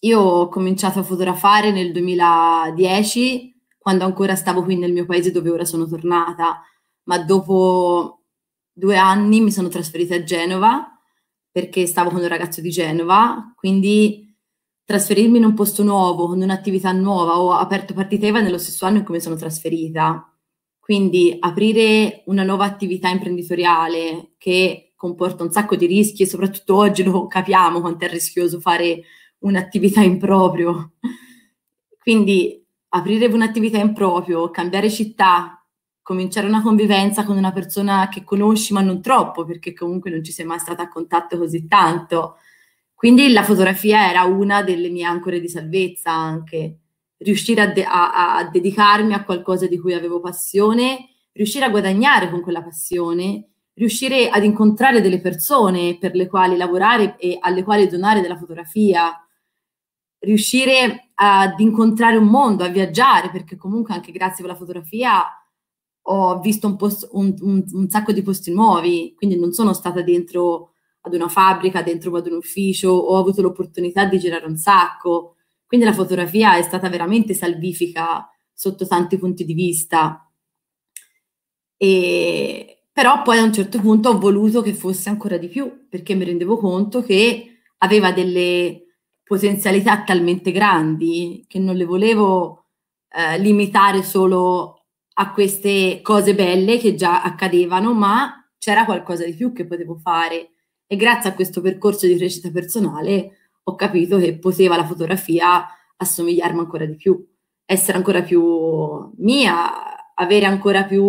io 0.00 0.20
ho 0.20 0.48
cominciato 0.48 0.98
a 0.98 1.02
fotografare 1.02 1.72
nel 1.72 1.92
2010, 1.92 3.53
quando 3.84 4.06
ancora 4.06 4.34
stavo 4.34 4.62
qui 4.62 4.78
nel 4.78 4.94
mio 4.94 5.04
paese 5.04 5.30
dove 5.30 5.50
ora 5.50 5.66
sono 5.66 5.86
tornata, 5.86 6.62
ma 7.02 7.18
dopo 7.18 8.22
due 8.72 8.96
anni 8.96 9.42
mi 9.42 9.52
sono 9.52 9.68
trasferita 9.68 10.14
a 10.14 10.22
Genova 10.24 10.98
perché 11.50 11.86
stavo 11.86 12.08
con 12.08 12.20
un 12.22 12.28
ragazzo 12.28 12.62
di 12.62 12.70
Genova, 12.70 13.52
quindi 13.54 14.34
trasferirmi 14.84 15.36
in 15.36 15.44
un 15.44 15.52
posto 15.52 15.82
nuovo, 15.82 16.28
con 16.28 16.40
un'attività 16.40 16.92
nuova, 16.92 17.38
ho 17.38 17.52
aperto 17.52 17.92
partita 17.92 18.26
IVA 18.26 18.40
nello 18.40 18.56
stesso 18.56 18.86
anno 18.86 18.96
in 18.96 19.04
cui 19.04 19.16
mi 19.16 19.20
sono 19.20 19.36
trasferita. 19.36 20.32
Quindi 20.80 21.36
aprire 21.38 22.22
una 22.24 22.42
nuova 22.42 22.64
attività 22.64 23.10
imprenditoriale 23.10 24.32
che 24.38 24.94
comporta 24.96 25.42
un 25.42 25.52
sacco 25.52 25.76
di 25.76 25.84
rischi 25.84 26.22
e 26.22 26.26
soprattutto 26.26 26.74
oggi 26.74 27.02
lo 27.02 27.26
capiamo 27.26 27.82
quanto 27.82 28.06
è 28.06 28.08
rischioso 28.08 28.60
fare 28.60 29.02
un'attività 29.40 30.00
in 30.00 30.16
proprio. 30.18 30.92
Quindi 32.00 32.63
aprire 32.94 33.26
un'attività 33.26 33.78
in 33.78 33.92
proprio, 33.92 34.50
cambiare 34.50 34.88
città, 34.88 35.64
cominciare 36.00 36.46
una 36.46 36.62
convivenza 36.62 37.24
con 37.24 37.36
una 37.36 37.52
persona 37.52 38.08
che 38.08 38.22
conosci 38.22 38.72
ma 38.72 38.82
non 38.82 39.00
troppo, 39.02 39.44
perché 39.44 39.72
comunque 39.72 40.10
non 40.10 40.22
ci 40.22 40.32
sei 40.32 40.44
mai 40.44 40.60
stata 40.60 40.82
a 40.84 40.88
contatto 40.88 41.36
così 41.36 41.66
tanto. 41.66 42.36
Quindi 42.94 43.32
la 43.32 43.42
fotografia 43.42 44.08
era 44.08 44.24
una 44.24 44.62
delle 44.62 44.90
mie 44.90 45.04
ancore 45.04 45.40
di 45.40 45.48
salvezza 45.48 46.12
anche. 46.12 46.78
Riuscire 47.16 47.62
a, 47.62 47.66
de- 47.66 47.84
a-, 47.84 48.36
a 48.36 48.48
dedicarmi 48.48 49.12
a 49.12 49.24
qualcosa 49.24 49.66
di 49.66 49.78
cui 49.78 49.92
avevo 49.92 50.20
passione, 50.20 51.08
riuscire 51.32 51.64
a 51.64 51.70
guadagnare 51.70 52.30
con 52.30 52.42
quella 52.42 52.62
passione, 52.62 53.48
riuscire 53.74 54.28
ad 54.28 54.44
incontrare 54.44 55.00
delle 55.00 55.20
persone 55.20 55.98
per 55.98 56.14
le 56.14 56.28
quali 56.28 56.56
lavorare 56.56 57.16
e 57.18 57.38
alle 57.40 57.64
quali 57.64 57.88
donare 57.88 58.20
della 58.20 58.38
fotografia, 58.38 59.10
riuscire 60.20 61.03
ad 61.14 61.60
incontrare 61.60 62.16
un 62.16 62.26
mondo, 62.26 62.64
a 62.64 62.68
viaggiare, 62.68 63.30
perché 63.30 63.56
comunque 63.56 63.94
anche 63.94 64.12
grazie 64.12 64.44
alla 64.44 64.56
fotografia 64.56 65.22
ho 66.06 66.40
visto 66.40 66.66
un, 66.66 66.76
post, 66.76 67.08
un, 67.12 67.34
un, 67.40 67.64
un, 67.72 67.88
sacco 67.88 68.12
di 68.12 68.22
posti 68.22 68.52
nuovi, 68.52 69.14
quindi 69.16 69.38
non 69.38 69.52
sono 69.52 69.72
stata 69.72 70.02
dentro 70.02 70.72
ad 71.02 71.14
una 71.14 71.28
fabbrica, 71.28 71.82
dentro 71.82 72.14
ad 72.16 72.26
un 72.26 72.36
ufficio, 72.36 72.90
ho 72.90 73.18
avuto 73.18 73.42
l'opportunità 73.42 74.04
di 74.04 74.18
girare 74.18 74.46
un 74.46 74.56
sacco, 74.56 75.36
quindi 75.66 75.86
la 75.86 75.92
fotografia 75.92 76.56
è 76.56 76.62
stata 76.62 76.88
veramente 76.88 77.34
salvifica 77.34 78.28
sotto 78.52 78.86
tanti 78.86 79.18
punti 79.18 79.44
di 79.44 79.54
vista. 79.54 80.30
E, 81.76 82.86
però 82.92 83.22
poi 83.22 83.38
a 83.38 83.42
un 83.42 83.52
certo 83.52 83.80
punto 83.80 84.10
ho 84.10 84.18
voluto 84.18 84.62
che 84.62 84.74
fosse 84.74 85.08
ancora 85.08 85.36
di 85.36 85.48
più, 85.48 85.86
perché 85.88 86.14
mi 86.14 86.24
rendevo 86.24 86.56
conto 86.58 87.02
che 87.02 87.60
aveva 87.78 88.12
delle 88.12 88.83
potenzialità 89.24 90.04
talmente 90.04 90.52
grandi 90.52 91.44
che 91.48 91.58
non 91.58 91.74
le 91.74 91.84
volevo 91.84 92.66
eh, 93.08 93.38
limitare 93.38 94.02
solo 94.02 94.84
a 95.14 95.32
queste 95.32 96.00
cose 96.02 96.34
belle 96.34 96.78
che 96.78 96.94
già 96.94 97.22
accadevano, 97.22 97.92
ma 97.94 98.48
c'era 98.58 98.84
qualcosa 98.84 99.24
di 99.24 99.34
più 99.34 99.52
che 99.52 99.66
potevo 99.66 99.96
fare. 99.96 100.50
E 100.86 100.96
grazie 100.96 101.30
a 101.30 101.34
questo 101.34 101.60
percorso 101.60 102.06
di 102.06 102.16
crescita 102.16 102.50
personale 102.50 103.38
ho 103.64 103.74
capito 103.74 104.18
che 104.18 104.38
poteva 104.38 104.76
la 104.76 104.84
fotografia 104.84 105.66
assomigliarmi 105.96 106.58
ancora 106.58 106.84
di 106.84 106.96
più. 106.96 107.26
essere 107.66 107.96
ancora 107.96 108.22
più 108.22 109.10
mia, 109.16 110.14
avere 110.14 110.44
ancora 110.44 110.84
più 110.84 111.02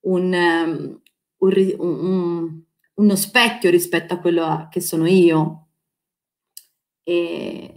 un, 0.00 0.32
um, 0.32 1.00
un, 1.38 1.74
un, 1.78 2.62
uno 2.94 3.16
specchio 3.16 3.70
rispetto 3.70 4.14
a 4.14 4.18
quello 4.18 4.66
che 4.70 4.80
sono 4.80 5.06
io. 5.06 5.67
E... 7.08 7.72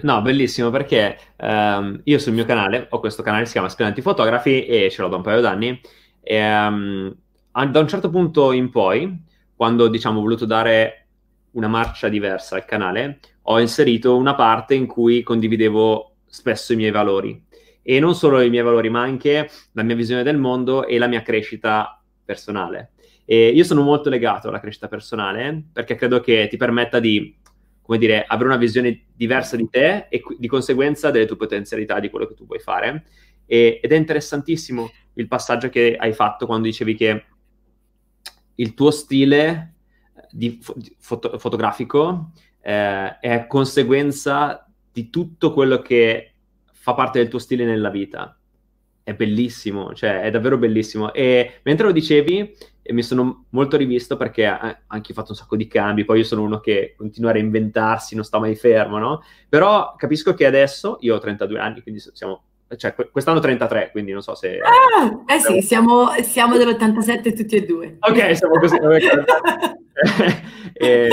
no, 0.00 0.22
bellissimo 0.22 0.70
perché 0.70 1.16
um, 1.36 2.00
io 2.02 2.18
sul 2.18 2.32
mio 2.32 2.44
canale 2.44 2.88
ho 2.90 2.98
questo 2.98 3.22
canale 3.22 3.42
che 3.42 3.46
si 3.46 3.52
chiama 3.52 3.68
Splendenti 3.68 4.02
Fotografi 4.02 4.66
e 4.66 4.90
ce 4.90 5.02
l'ho 5.02 5.08
da 5.08 5.16
un 5.16 5.22
paio 5.22 5.40
d'anni. 5.40 5.80
E, 6.20 6.42
um, 6.42 7.14
da 7.52 7.78
un 7.78 7.86
certo 7.86 8.10
punto 8.10 8.50
in 8.50 8.70
poi, 8.70 9.22
quando 9.54 9.86
diciamo 9.86 10.18
ho 10.18 10.22
voluto 10.22 10.46
dare 10.46 11.06
una 11.52 11.68
marcia 11.68 12.08
diversa 12.08 12.56
al 12.56 12.64
canale, 12.64 13.20
ho 13.42 13.60
inserito 13.60 14.16
una 14.16 14.34
parte 14.34 14.74
in 14.74 14.86
cui 14.86 15.22
condividevo 15.22 16.16
spesso 16.26 16.72
i 16.72 16.76
miei 16.76 16.90
valori. 16.90 17.40
E 17.82 18.00
non 18.00 18.16
solo 18.16 18.40
i 18.40 18.50
miei 18.50 18.64
valori, 18.64 18.88
ma 18.90 19.02
anche 19.02 19.48
la 19.72 19.82
mia 19.84 19.94
visione 19.94 20.24
del 20.24 20.38
mondo 20.38 20.86
e 20.86 20.98
la 20.98 21.06
mia 21.06 21.22
crescita 21.22 22.02
personale. 22.24 22.92
E 23.24 23.48
io 23.48 23.62
sono 23.62 23.82
molto 23.82 24.08
legato 24.08 24.48
alla 24.48 24.58
crescita 24.58 24.88
personale 24.88 25.66
perché 25.72 25.94
credo 25.94 26.20
che 26.20 26.48
ti 26.50 26.56
permetta 26.56 26.98
di, 26.98 27.36
come 27.82 27.98
dire, 27.98 28.24
avere 28.26 28.48
una 28.48 28.56
visione 28.56 29.06
diversa 29.14 29.56
di 29.56 29.68
te 29.68 30.06
e 30.08 30.22
di 30.38 30.48
conseguenza 30.48 31.10
delle 31.10 31.26
tue 31.26 31.36
potenzialità, 31.36 32.00
di 32.00 32.08
quello 32.10 32.26
che 32.26 32.34
tu 32.34 32.46
vuoi 32.46 32.60
fare. 32.60 33.04
E, 33.44 33.80
ed 33.82 33.92
è 33.92 33.96
interessantissimo 33.96 34.90
il 35.14 35.28
passaggio 35.28 35.68
che 35.68 35.96
hai 35.98 36.12
fatto 36.12 36.46
quando 36.46 36.68
dicevi 36.68 36.94
che 36.94 37.24
il 38.54 38.74
tuo 38.74 38.90
stile 38.90 39.74
di, 40.30 40.58
di 40.76 40.96
foto, 40.98 41.38
fotografico 41.38 42.32
eh, 42.60 43.18
è 43.18 43.46
conseguenza 43.46 44.66
di 44.90 45.10
tutto 45.10 45.52
quello 45.52 45.80
che 45.80 46.34
fa 46.72 46.94
parte 46.94 47.18
del 47.18 47.28
tuo 47.28 47.38
stile 47.38 47.64
nella 47.64 47.90
vita. 47.90 48.36
È 49.04 49.14
bellissimo, 49.14 49.94
cioè 49.94 50.22
è 50.22 50.30
davvero 50.30 50.58
bellissimo. 50.58 51.12
E 51.12 51.60
mentre 51.62 51.86
lo 51.86 51.92
dicevi, 51.92 52.54
mi 52.90 53.02
sono 53.02 53.46
molto 53.50 53.76
rivisto 53.76 54.16
perché 54.16 54.44
eh, 54.44 54.76
anche 54.86 55.12
io 55.12 55.14
ho 55.14 55.20
fatto 55.20 55.30
un 55.30 55.36
sacco 55.36 55.56
di 55.56 55.66
cambi, 55.66 56.04
poi 56.04 56.18
io 56.18 56.24
sono 56.24 56.42
uno 56.42 56.60
che 56.60 56.94
continua 56.96 57.30
a 57.30 57.34
reinventarsi, 57.34 58.14
non 58.14 58.24
sta 58.24 58.38
mai 58.38 58.54
fermo, 58.54 58.98
no? 58.98 59.22
Però 59.48 59.94
capisco 59.96 60.34
che 60.34 60.46
adesso, 60.46 60.98
io 61.00 61.16
ho 61.16 61.18
32 61.18 61.58
anni, 61.58 61.82
quindi 61.82 62.00
siamo 62.12 62.44
cioè 62.76 62.94
quest'anno 62.94 63.40
33, 63.40 63.90
quindi 63.90 64.12
non 64.12 64.22
so 64.22 64.34
se... 64.34 64.58
Ah, 64.58 65.34
eh 65.34 65.40
sì, 65.40 65.60
siamo, 65.60 66.08
siamo 66.22 66.56
dell'87 66.56 67.36
tutti 67.36 67.56
e 67.56 67.66
due. 67.66 67.96
Ok, 68.00 68.36
siamo 68.36 68.58
così. 68.58 68.76
e, 70.72 71.08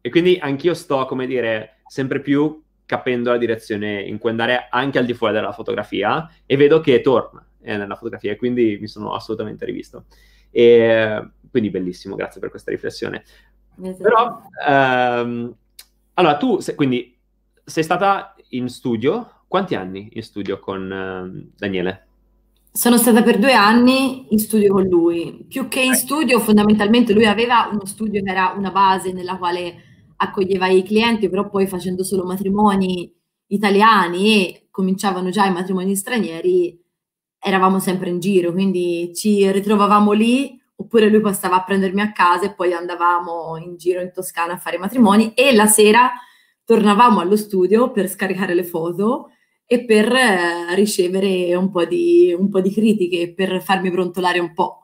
e, 0.00 0.10
quindi 0.10 0.38
anch'io 0.40 0.74
sto, 0.74 1.06
come 1.06 1.26
dire, 1.26 1.78
sempre 1.86 2.20
più 2.20 2.62
capendo 2.86 3.30
la 3.30 3.38
direzione 3.38 4.02
in 4.02 4.18
cui 4.18 4.30
andare 4.30 4.68
anche 4.70 4.98
al 4.98 5.06
di 5.06 5.14
fuori 5.14 5.32
della 5.32 5.52
fotografia 5.52 6.28
e 6.44 6.56
vedo 6.56 6.80
che 6.80 7.00
torna 7.00 7.44
eh, 7.62 7.76
nella 7.76 7.96
fotografia, 7.96 8.36
quindi 8.36 8.78
mi 8.80 8.88
sono 8.88 9.14
assolutamente 9.14 9.64
rivisto. 9.64 10.04
E, 10.50 11.30
quindi 11.50 11.70
bellissimo, 11.70 12.16
grazie 12.16 12.40
per 12.40 12.50
questa 12.50 12.70
riflessione. 12.70 13.24
Esatto. 13.82 14.02
Però, 14.02 14.42
ehm, 14.66 15.54
allora, 16.14 16.36
tu 16.36 16.60
se, 16.60 16.74
quindi 16.74 17.16
sei 17.64 17.82
stata 17.82 18.34
in 18.50 18.68
studio 18.68 19.44
quanti 19.48 19.74
anni 19.74 20.08
in 20.12 20.22
studio 20.22 20.58
con 20.58 20.90
uh, 20.90 21.52
Daniele? 21.56 22.06
Sono 22.72 22.96
stata 22.96 23.22
per 23.22 23.38
due 23.38 23.52
anni 23.52 24.32
in 24.32 24.38
studio 24.38 24.72
con 24.72 24.84
lui. 24.84 25.44
Più 25.46 25.68
che 25.68 25.80
in 25.80 25.94
studio, 25.94 26.40
fondamentalmente 26.40 27.12
lui 27.12 27.26
aveva 27.26 27.68
uno 27.70 27.84
studio 27.84 28.22
che 28.22 28.30
era 28.30 28.54
una 28.56 28.70
base 28.70 29.12
nella 29.12 29.36
quale 29.36 29.91
accoglieva 30.22 30.68
i 30.68 30.82
clienti, 30.82 31.28
però 31.28 31.48
poi 31.48 31.66
facendo 31.66 32.04
solo 32.04 32.24
matrimoni 32.24 33.12
italiani 33.48 34.46
e 34.46 34.68
cominciavano 34.70 35.30
già 35.30 35.46
i 35.46 35.52
matrimoni 35.52 35.94
stranieri, 35.94 36.80
eravamo 37.38 37.78
sempre 37.78 38.10
in 38.10 38.20
giro, 38.20 38.52
quindi 38.52 39.12
ci 39.14 39.50
ritrovavamo 39.50 40.12
lì 40.12 40.60
oppure 40.76 41.08
lui 41.08 41.20
passava 41.20 41.56
a 41.56 41.64
prendermi 41.64 42.00
a 42.00 42.12
casa 42.12 42.46
e 42.46 42.54
poi 42.54 42.72
andavamo 42.72 43.56
in 43.56 43.76
giro 43.76 44.00
in 44.00 44.12
Toscana 44.12 44.54
a 44.54 44.58
fare 44.58 44.78
matrimoni 44.78 45.32
e 45.34 45.54
la 45.54 45.66
sera 45.66 46.12
tornavamo 46.64 47.20
allo 47.20 47.36
studio 47.36 47.90
per 47.90 48.08
scaricare 48.08 48.54
le 48.54 48.64
foto 48.64 49.30
e 49.66 49.84
per 49.84 50.12
eh, 50.12 50.74
ricevere 50.74 51.54
un 51.54 51.70
po, 51.70 51.84
di, 51.84 52.34
un 52.36 52.48
po' 52.48 52.60
di 52.60 52.70
critiche, 52.70 53.32
per 53.32 53.62
farmi 53.62 53.90
brontolare 53.90 54.38
un 54.38 54.52
po'. 54.52 54.81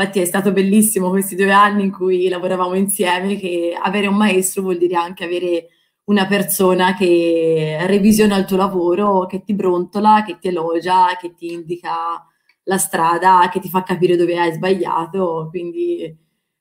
Infatti 0.00 0.20
è 0.20 0.24
stato 0.24 0.50
bellissimo 0.52 1.10
questi 1.10 1.36
due 1.36 1.52
anni 1.52 1.82
in 1.84 1.92
cui 1.92 2.26
lavoravamo 2.30 2.74
insieme, 2.74 3.36
che 3.36 3.76
avere 3.78 4.06
un 4.06 4.16
maestro 4.16 4.62
vuol 4.62 4.78
dire 4.78 4.94
anche 4.96 5.24
avere 5.24 5.68
una 6.04 6.26
persona 6.26 6.96
che 6.96 7.76
revisiona 7.86 8.38
il 8.38 8.46
tuo 8.46 8.56
lavoro, 8.56 9.26
che 9.26 9.42
ti 9.44 9.52
brontola, 9.52 10.24
che 10.26 10.38
ti 10.38 10.48
elogia, 10.48 11.18
che 11.20 11.34
ti 11.34 11.52
indica 11.52 12.24
la 12.64 12.78
strada, 12.78 13.50
che 13.52 13.60
ti 13.60 13.68
fa 13.68 13.82
capire 13.82 14.16
dove 14.16 14.38
hai 14.38 14.52
sbagliato. 14.52 15.48
Quindi 15.50 16.16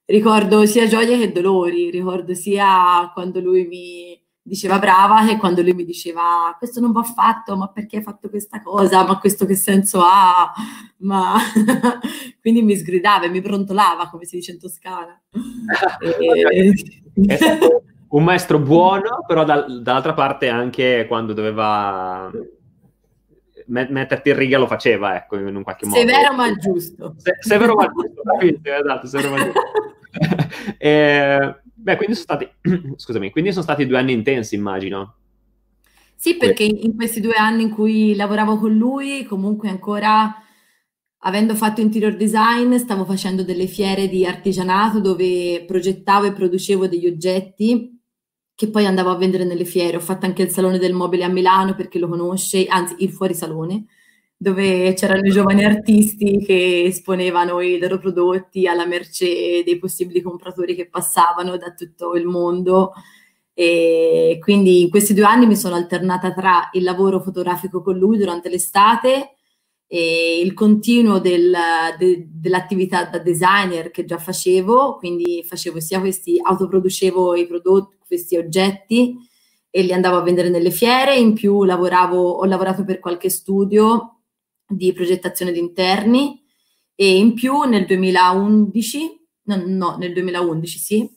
ricordo 0.06 0.65
sia 0.65 0.88
gioie 0.88 1.17
che 1.17 1.32
dolori, 1.32 1.89
ricordo 1.91 2.34
sia 2.34 3.10
quando 3.13 3.39
lui 3.39 3.65
mi, 3.67 4.18
diceva 4.49 4.79
brava 4.79 5.29
e 5.29 5.38
quando 5.38 5.62
lui 5.62 5.73
mi 5.73 5.85
diceva 5.85 6.53
questo 6.57 6.81
non 6.81 6.91
va 6.91 7.03
fatto, 7.03 7.55
ma 7.55 7.69
perché 7.69 7.97
hai 7.97 8.03
fatto 8.03 8.29
questa 8.29 8.62
cosa, 8.62 9.05
ma 9.05 9.17
questo 9.19 9.45
che 9.45 9.55
senso 9.55 10.01
ha, 10.01 10.51
ma 10.97 11.35
quindi 12.41 12.62
mi 12.63 12.75
sgridava 12.75 13.25
e 13.25 13.29
mi 13.29 13.39
brontolava 13.39 14.09
come 14.09 14.25
si 14.25 14.38
dice 14.38 14.51
in 14.51 14.59
Toscana. 14.59 15.21
e... 16.01 16.73
un 18.09 18.23
maestro 18.23 18.59
buono, 18.59 19.23
però 19.25 19.45
dal, 19.45 19.81
dall'altra 19.81 20.13
parte 20.13 20.49
anche 20.49 21.05
quando 21.07 21.33
doveva 21.33 22.29
metterti 23.67 24.29
in 24.29 24.35
riga 24.35 24.57
lo 24.57 24.67
faceva, 24.67 25.15
ecco, 25.15 25.38
in 25.38 25.55
un 25.55 25.63
qualche 25.63 25.85
modo. 25.85 25.99
Severo 25.99 26.33
ma 26.33 26.55
giusto. 26.55 27.13
Se, 27.17 27.38
severo 27.39 27.75
ma 27.75 27.88
giusto, 27.88 28.21
esatto, 28.63 29.07
severo 29.07 29.29
ma 29.29 29.43
giusto. 29.43 29.62
e, 30.77 31.55
Beh, 31.82 31.96
quindi 31.96 32.15
sono 32.15 32.38
stati, 32.39 32.50
scusami, 32.98 33.32
quindi 33.32 33.52
sono 33.52 33.63
stati 33.63 33.86
due 33.86 33.98
anni 33.98 34.13
intensi, 34.13 34.56
immagino. 34.56 35.15
Sì, 36.15 36.36
perché 36.36 36.63
in 36.63 36.96
questi 36.96 37.22
due 37.22 37.36
anni 37.36 37.63
in 37.63 37.70
cui 37.70 38.13
lavoravo 38.13 38.58
con 38.58 38.76
lui, 38.76 39.24
comunque 39.24 39.70
ancora 39.70 40.36
avendo 41.20 41.56
fatto 41.56 41.80
interior 41.80 42.15
design, 42.15 42.76
stavo 42.76 43.06
facendo 43.06 43.44
delle 43.44 43.68
fiere 43.68 44.10
di 44.10 44.26
artigianato 44.26 45.00
dove 45.00 45.63
progettavo 45.65 46.26
e 46.26 46.34
producevo 46.34 46.88
degli 46.88 47.08
oggetti 47.08 47.98
che 48.54 48.70
poi 48.70 48.86
andavo 48.86 49.12
a 49.12 49.15
vendere 49.15 49.46
nelle 49.46 49.63
fiere. 49.63 49.96
Ho 49.96 50.02
fatto 50.02 50.26
anche 50.26 50.42
il 50.42 50.50
Salone 50.50 50.78
del 50.78 50.94
Mobile 50.94 51.24
a 51.24 51.30
Milano 51.30 51.76
perché 51.76 52.00
lo 52.00 52.10
conosce, 52.10 52.65
anzi 52.65 52.96
il 53.00 53.12
fuorisalone 53.12 53.86
dove 54.41 54.93
c'erano 54.93 55.28
i 55.28 55.32
giovani 55.32 55.65
artisti 55.65 56.38
che 56.38 56.86
esponevano 56.86 57.60
i 57.60 57.78
loro 57.78 57.97
prodotti 57.99 58.67
alla 58.67 58.86
mercé 58.86 59.63
dei 59.65 59.78
possibili 59.78 60.21
compratori 60.21 60.75
che 60.75 60.88
passavano 60.88 61.58
da 61.58 61.73
tutto 61.73 62.15
il 62.15 62.25
mondo. 62.25 62.93
E 63.54 64.38
quindi 64.41 64.84
in 64.84 64.89
questi 64.89 65.13
due 65.13 65.25
anni 65.25 65.45
mi 65.45 65.58
sono 65.58 65.75
alternata 65.75 66.32
tra 66.32 66.69
il 66.71 66.84
lavoro 66.84 67.19
fotografico 67.19 67.82
con 67.82 67.97
lui 67.97 68.17
durante 68.17 68.47
l'estate 68.47 69.34
e 69.86 70.39
il 70.41 70.54
continuo 70.54 71.19
del, 71.19 71.54
de, 71.97 72.25
dell'attività 72.32 73.04
da 73.04 73.19
designer 73.19 73.91
che 73.91 74.06
già 74.06 74.19
facevo, 74.19 74.95
quindi 74.99 75.43
facevo 75.45 75.82
sia 75.82 75.99
questi, 75.99 76.39
autoproducevo 76.41 77.36
i 77.36 77.45
prodotti, 77.45 77.97
questi 78.08 78.38
oggetti 78.38 79.17
e 79.69 79.82
li 79.82 79.91
andavo 79.91 80.15
a 80.15 80.21
vendere 80.21 80.47
nelle 80.47 80.71
fiere, 80.71 81.17
in 81.17 81.34
più 81.34 81.65
lavoravo, 81.65 82.17
ho 82.17 82.45
lavorato 82.45 82.86
per 82.86 82.99
qualche 82.99 83.30
studio 83.30 84.13
di 84.69 84.93
progettazione 84.93 85.51
di 85.51 85.60
interni 85.60 86.41
e 86.95 87.17
in 87.17 87.34
più 87.34 87.62
nel 87.63 87.86
2011, 87.86 89.27
no, 89.43 89.63
no, 89.65 89.97
nel 89.97 90.13
2011 90.13 90.77
sì, 90.77 91.10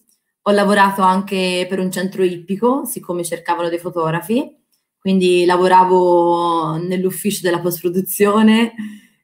ho 0.42 0.50
lavorato 0.50 1.02
anche 1.02 1.66
per 1.68 1.78
un 1.78 1.90
centro 1.90 2.24
ippico, 2.24 2.84
siccome 2.84 3.24
cercavano 3.24 3.68
dei 3.68 3.78
fotografi, 3.78 4.56
quindi 4.98 5.44
lavoravo 5.44 6.76
nell'ufficio 6.76 7.40
della 7.42 7.60
post-produzione, 7.60 8.74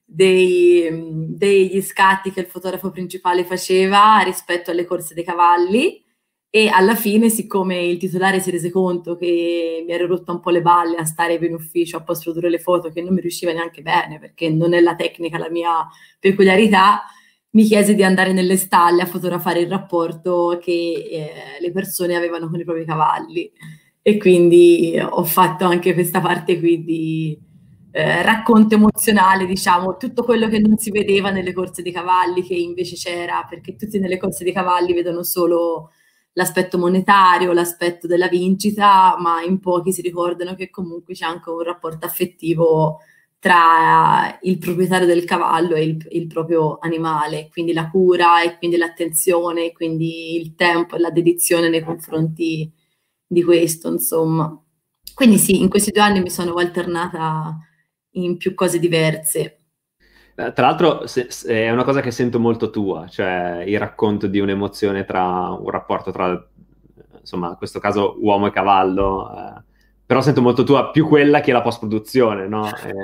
dei, 0.04 0.88
degli 1.28 1.80
scatti 1.80 2.32
che 2.32 2.40
il 2.40 2.46
fotografo 2.46 2.90
principale 2.90 3.44
faceva 3.44 4.18
rispetto 4.20 4.70
alle 4.70 4.84
corse 4.84 5.14
dei 5.14 5.24
cavalli 5.24 6.04
e 6.50 6.68
alla 6.68 6.94
fine, 6.94 7.28
siccome 7.28 7.84
il 7.84 7.98
titolare 7.98 8.40
si 8.40 8.50
rese 8.50 8.70
conto 8.70 9.16
che 9.16 9.84
mi 9.86 9.92
ero 9.92 10.06
rotto 10.06 10.32
un 10.32 10.40
po' 10.40 10.50
le 10.50 10.62
balle 10.62 10.96
a 10.96 11.04
stare 11.04 11.34
in 11.34 11.52
ufficio 11.52 11.98
a 11.98 12.02
post 12.02 12.22
produrre 12.22 12.48
le 12.48 12.58
foto, 12.58 12.90
che 12.90 13.02
non 13.02 13.12
mi 13.12 13.20
riusciva 13.20 13.52
neanche 13.52 13.82
bene 13.82 14.18
perché 14.18 14.48
non 14.48 14.72
è 14.72 14.80
la 14.80 14.94
tecnica 14.94 15.36
la 15.36 15.50
mia 15.50 15.86
peculiarità, 16.18 17.02
mi 17.50 17.64
chiese 17.64 17.94
di 17.94 18.02
andare 18.02 18.32
nelle 18.32 18.56
stalle 18.56 19.02
a 19.02 19.06
fotografare 19.06 19.60
il 19.60 19.68
rapporto 19.68 20.58
che 20.62 20.70
eh, 21.10 21.60
le 21.60 21.70
persone 21.72 22.14
avevano 22.16 22.48
con 22.48 22.60
i 22.60 22.64
propri 22.64 22.84
cavalli. 22.84 23.50
E 24.00 24.16
quindi 24.16 24.98
ho 24.98 25.24
fatto 25.24 25.66
anche 25.66 25.92
questa 25.92 26.20
parte 26.20 26.58
qui 26.58 26.82
di 26.82 27.38
eh, 27.90 28.22
racconto 28.22 28.74
emozionale, 28.74 29.44
diciamo, 29.44 29.96
tutto 29.98 30.24
quello 30.24 30.48
che 30.48 30.60
non 30.60 30.78
si 30.78 30.90
vedeva 30.90 31.30
nelle 31.30 31.52
corse 31.52 31.82
dei 31.82 31.92
cavalli, 31.92 32.42
che 32.42 32.54
invece 32.54 32.96
c'era, 32.96 33.46
perché 33.48 33.76
tutti 33.76 33.98
nelle 33.98 34.16
corse 34.18 34.44
dei 34.44 34.52
cavalli 34.52 34.94
vedono 34.94 35.22
solo 35.22 35.90
l'aspetto 36.38 36.78
monetario, 36.78 37.52
l'aspetto 37.52 38.06
della 38.06 38.28
vincita, 38.28 39.16
ma 39.18 39.42
in 39.42 39.58
pochi 39.58 39.92
si 39.92 40.02
ricordano 40.02 40.54
che 40.54 40.70
comunque 40.70 41.12
c'è 41.12 41.24
anche 41.24 41.50
un 41.50 41.62
rapporto 41.62 42.06
affettivo 42.06 43.00
tra 43.40 44.38
il 44.42 44.58
proprietario 44.58 45.06
del 45.06 45.24
cavallo 45.24 45.74
e 45.74 45.82
il, 45.82 46.06
il 46.10 46.28
proprio 46.28 46.78
animale, 46.80 47.48
quindi 47.50 47.72
la 47.72 47.90
cura 47.90 48.42
e 48.42 48.56
quindi 48.56 48.76
l'attenzione, 48.76 49.72
quindi 49.72 50.36
il 50.36 50.54
tempo 50.54 50.94
e 50.94 51.00
la 51.00 51.10
dedizione 51.10 51.68
nei 51.68 51.82
confronti 51.82 52.72
di 53.26 53.42
questo, 53.42 53.90
insomma. 53.90 54.56
Quindi 55.14 55.38
sì, 55.38 55.60
in 55.60 55.68
questi 55.68 55.90
due 55.90 56.02
anni 56.02 56.20
mi 56.20 56.30
sono 56.30 56.54
alternata 56.54 57.58
in 58.12 58.36
più 58.36 58.54
cose 58.54 58.78
diverse. 58.78 59.57
Eh, 60.38 60.52
tra 60.52 60.66
l'altro 60.66 61.04
se, 61.08 61.26
se 61.30 61.52
è 61.52 61.70
una 61.70 61.82
cosa 61.82 62.00
che 62.00 62.12
sento 62.12 62.38
molto 62.38 62.70
tua, 62.70 63.08
cioè 63.08 63.64
il 63.66 63.76
racconto 63.76 64.28
di 64.28 64.38
un'emozione 64.38 65.04
tra 65.04 65.50
un 65.50 65.68
rapporto 65.68 66.12
tra, 66.12 66.48
insomma, 67.18 67.48
in 67.48 67.56
questo 67.56 67.80
caso 67.80 68.16
uomo 68.20 68.46
e 68.46 68.52
cavallo, 68.52 69.34
eh, 69.34 69.62
però 70.06 70.20
sento 70.20 70.40
molto 70.40 70.62
tua 70.62 70.90
più 70.90 71.08
quella 71.08 71.40
che 71.40 71.50
la 71.50 71.60
post-produzione, 71.60 72.46
no? 72.46 72.68
Eh... 72.68 72.94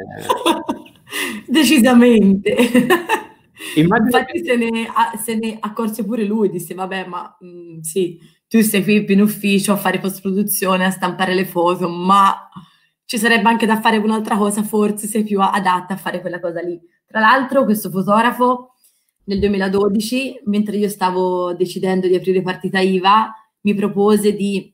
Decisamente. 1.49 2.55
Immagino 3.75 4.17
Infatti 4.17 4.45
se, 4.45 4.57
ne, 4.57 4.87
se 5.21 5.35
ne 5.35 5.57
accorse 5.59 6.05
pure 6.05 6.23
lui, 6.23 6.51
disse 6.51 6.75
vabbè 6.75 7.07
ma 7.09 7.37
mh, 7.41 7.47
mm, 7.49 7.81
sì, 7.81 8.17
tu 8.47 8.61
sei 8.61 8.85
qui 8.85 9.05
in 9.09 9.21
ufficio 9.21 9.73
a 9.73 9.77
fare 9.77 9.99
post-produzione, 9.99 10.85
a 10.85 10.91
stampare 10.91 11.35
le 11.35 11.47
foto, 11.47 11.89
ma 11.89 12.49
ci 13.05 13.19
sarebbe 13.19 13.49
anche 13.49 13.67
da 13.67 13.81
fare 13.81 13.99
un'altra 13.99 14.37
cosa, 14.37 14.63
forse 14.63 15.07
sei 15.07 15.25
più 15.25 15.41
adatta 15.41 15.95
a 15.95 15.99
fare 15.99 16.21
quella 16.21 16.41
cosa 16.41 16.61
lì. 16.61 16.81
Tra 17.07 17.21
l'altro 17.21 17.65
questo 17.65 17.91
fotografo 17.91 18.75
nel 19.25 19.39
2012, 19.39 20.43
mentre 20.45 20.77
io 20.77 20.89
stavo 20.89 21.55
decidendo 21.55 22.07
di 22.07 22.15
aprire 22.15 22.43
partita 22.43 22.81
IVA, 22.81 23.33
mi 23.63 23.75
propose 23.75 24.35
di 24.35 24.73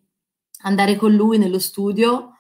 andare 0.63 0.97
con 0.97 1.13
lui 1.13 1.39
nello 1.39 1.59
studio 1.59 2.33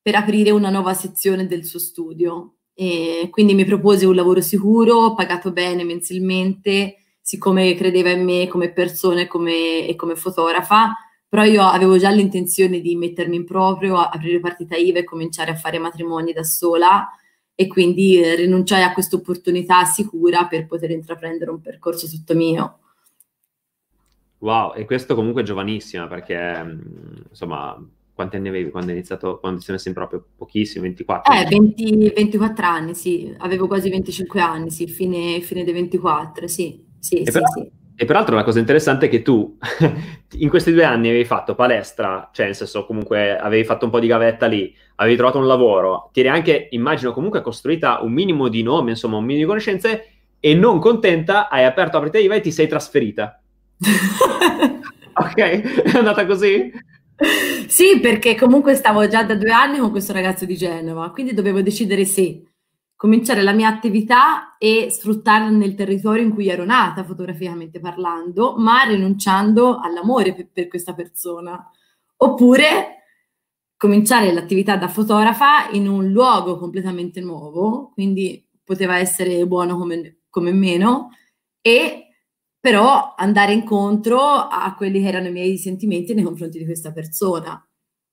per 0.00 0.14
aprire 0.14 0.50
una 0.50 0.70
nuova 0.70 0.94
sezione 0.94 1.46
del 1.46 1.64
suo 1.64 1.78
studio. 1.78 2.56
E 2.74 3.28
quindi 3.30 3.54
mi 3.54 3.64
propose 3.64 4.06
un 4.06 4.14
lavoro 4.14 4.40
sicuro, 4.40 5.14
pagato 5.14 5.50
bene 5.50 5.82
mensilmente, 5.82 6.98
siccome 7.20 7.74
credeva 7.74 8.10
in 8.10 8.22
me 8.22 8.46
come 8.46 8.72
persona 8.72 9.22
e 9.22 9.26
come, 9.26 9.86
e 9.86 9.96
come 9.96 10.14
fotografa, 10.14 10.94
però 11.36 11.46
io 11.46 11.64
avevo 11.64 11.98
già 11.98 12.08
l'intenzione 12.08 12.80
di 12.80 12.96
mettermi 12.96 13.36
in 13.36 13.44
proprio, 13.44 13.98
aprire 13.98 14.40
partita 14.40 14.74
IVA 14.74 15.00
e 15.00 15.04
cominciare 15.04 15.50
a 15.50 15.54
fare 15.54 15.78
matrimoni 15.78 16.32
da 16.32 16.42
sola 16.42 17.10
e 17.54 17.66
quindi 17.66 18.18
eh, 18.18 18.36
rinunciai 18.36 18.82
a 18.82 18.94
questa 18.94 19.16
opportunità 19.16 19.84
sicura 19.84 20.46
per 20.46 20.64
poter 20.64 20.92
intraprendere 20.92 21.50
un 21.50 21.60
percorso 21.60 22.08
tutto 22.08 22.34
mio. 22.34 22.78
Wow, 24.38 24.72
e 24.76 24.86
questo 24.86 25.14
comunque 25.14 25.42
è 25.42 25.44
giovanissima 25.44 26.06
perché 26.06 26.64
mm, 26.64 26.80
insomma, 27.28 27.86
quanti 28.14 28.36
anni 28.36 28.48
avevi 28.48 28.70
quando 28.70 28.92
hai 28.92 28.96
iniziato, 28.96 29.38
quando 29.38 29.58
ti 29.58 29.66
sei 29.66 29.74
messo 29.74 29.88
in 29.88 29.94
proprio 29.94 30.24
pochissimo, 30.38 30.84
24? 30.84 31.34
Eh, 31.34 31.44
20, 31.44 32.12
24 32.16 32.64
anni, 32.66 32.94
sì, 32.94 33.34
avevo 33.40 33.66
quasi 33.66 33.90
25 33.90 34.40
anni, 34.40 34.70
sì, 34.70 34.86
fine, 34.86 35.42
fine 35.42 35.64
dei 35.64 35.74
24, 35.74 36.48
sì, 36.48 36.82
sì, 36.98 37.16
e, 37.16 37.26
sì, 37.26 37.30
però, 37.30 37.46
sì. 37.48 37.84
E 37.98 38.04
peraltro 38.04 38.34
la 38.34 38.44
cosa 38.44 38.58
interessante 38.58 39.06
è 39.06 39.08
che 39.08 39.22
tu 39.22 39.56
in 40.38 40.48
questi 40.50 40.70
due 40.70 40.84
anni 40.84 41.08
avevi 41.08 41.24
fatto 41.24 41.54
palestra, 41.54 42.28
cioè 42.30 42.44
nel 42.44 42.54
senso 42.54 42.84
comunque 42.84 43.38
avevi 43.38 43.64
fatto 43.64 43.86
un 43.86 43.90
po' 43.90 44.00
di 44.00 44.06
gavetta 44.06 44.46
lì, 44.46 44.74
avevi 44.96 45.16
trovato 45.16 45.38
un 45.38 45.46
lavoro, 45.46 46.10
ti 46.12 46.20
eri 46.20 46.28
anche, 46.28 46.68
immagino 46.72 47.12
comunque 47.12 47.40
costruita 47.40 48.00
un 48.02 48.12
minimo 48.12 48.48
di 48.48 48.62
nome, 48.62 48.90
insomma 48.90 49.16
un 49.16 49.24
minimo 49.24 49.44
di 49.44 49.48
conoscenze 49.48 50.08
e 50.38 50.54
non 50.54 50.78
contenta 50.78 51.48
hai 51.48 51.64
aperto 51.64 51.98
la 51.98 52.18
IVA 52.18 52.34
e 52.34 52.40
ti 52.40 52.52
sei 52.52 52.68
trasferita. 52.68 53.40
ok, 55.14 55.36
è 55.36 55.96
andata 55.96 56.26
così? 56.26 56.70
Sì, 57.66 57.98
perché 58.00 58.34
comunque 58.34 58.74
stavo 58.74 59.08
già 59.08 59.24
da 59.24 59.34
due 59.36 59.50
anni 59.50 59.78
con 59.78 59.90
questo 59.90 60.12
ragazzo 60.12 60.44
di 60.44 60.54
Genova, 60.54 61.10
quindi 61.12 61.32
dovevo 61.32 61.62
decidere 61.62 62.04
se 62.04 62.42
cominciare 62.96 63.42
la 63.42 63.52
mia 63.52 63.68
attività 63.68 64.56
e 64.56 64.88
sfruttarla 64.90 65.50
nel 65.50 65.74
territorio 65.74 66.24
in 66.24 66.32
cui 66.32 66.48
ero 66.48 66.64
nata, 66.64 67.04
fotograficamente 67.04 67.78
parlando, 67.78 68.54
ma 68.56 68.82
rinunciando 68.84 69.78
all'amore 69.78 70.34
per, 70.34 70.48
per 70.50 70.66
questa 70.66 70.94
persona. 70.94 71.62
Oppure 72.16 73.04
cominciare 73.76 74.32
l'attività 74.32 74.76
da 74.76 74.88
fotografa 74.88 75.68
in 75.70 75.86
un 75.86 76.10
luogo 76.10 76.58
completamente 76.58 77.20
nuovo, 77.20 77.90
quindi 77.92 78.42
poteva 78.64 78.96
essere 78.96 79.46
buono 79.46 79.76
come, 79.76 80.20
come 80.30 80.52
meno, 80.52 81.10
e 81.60 82.06
però 82.58 83.14
andare 83.16 83.52
incontro 83.52 84.18
a 84.20 84.74
quelli 84.74 85.00
che 85.00 85.08
erano 85.08 85.28
i 85.28 85.32
miei 85.32 85.58
sentimenti 85.58 86.14
nei 86.14 86.24
confronti 86.24 86.58
di 86.58 86.64
questa 86.64 86.92
persona. 86.92 87.62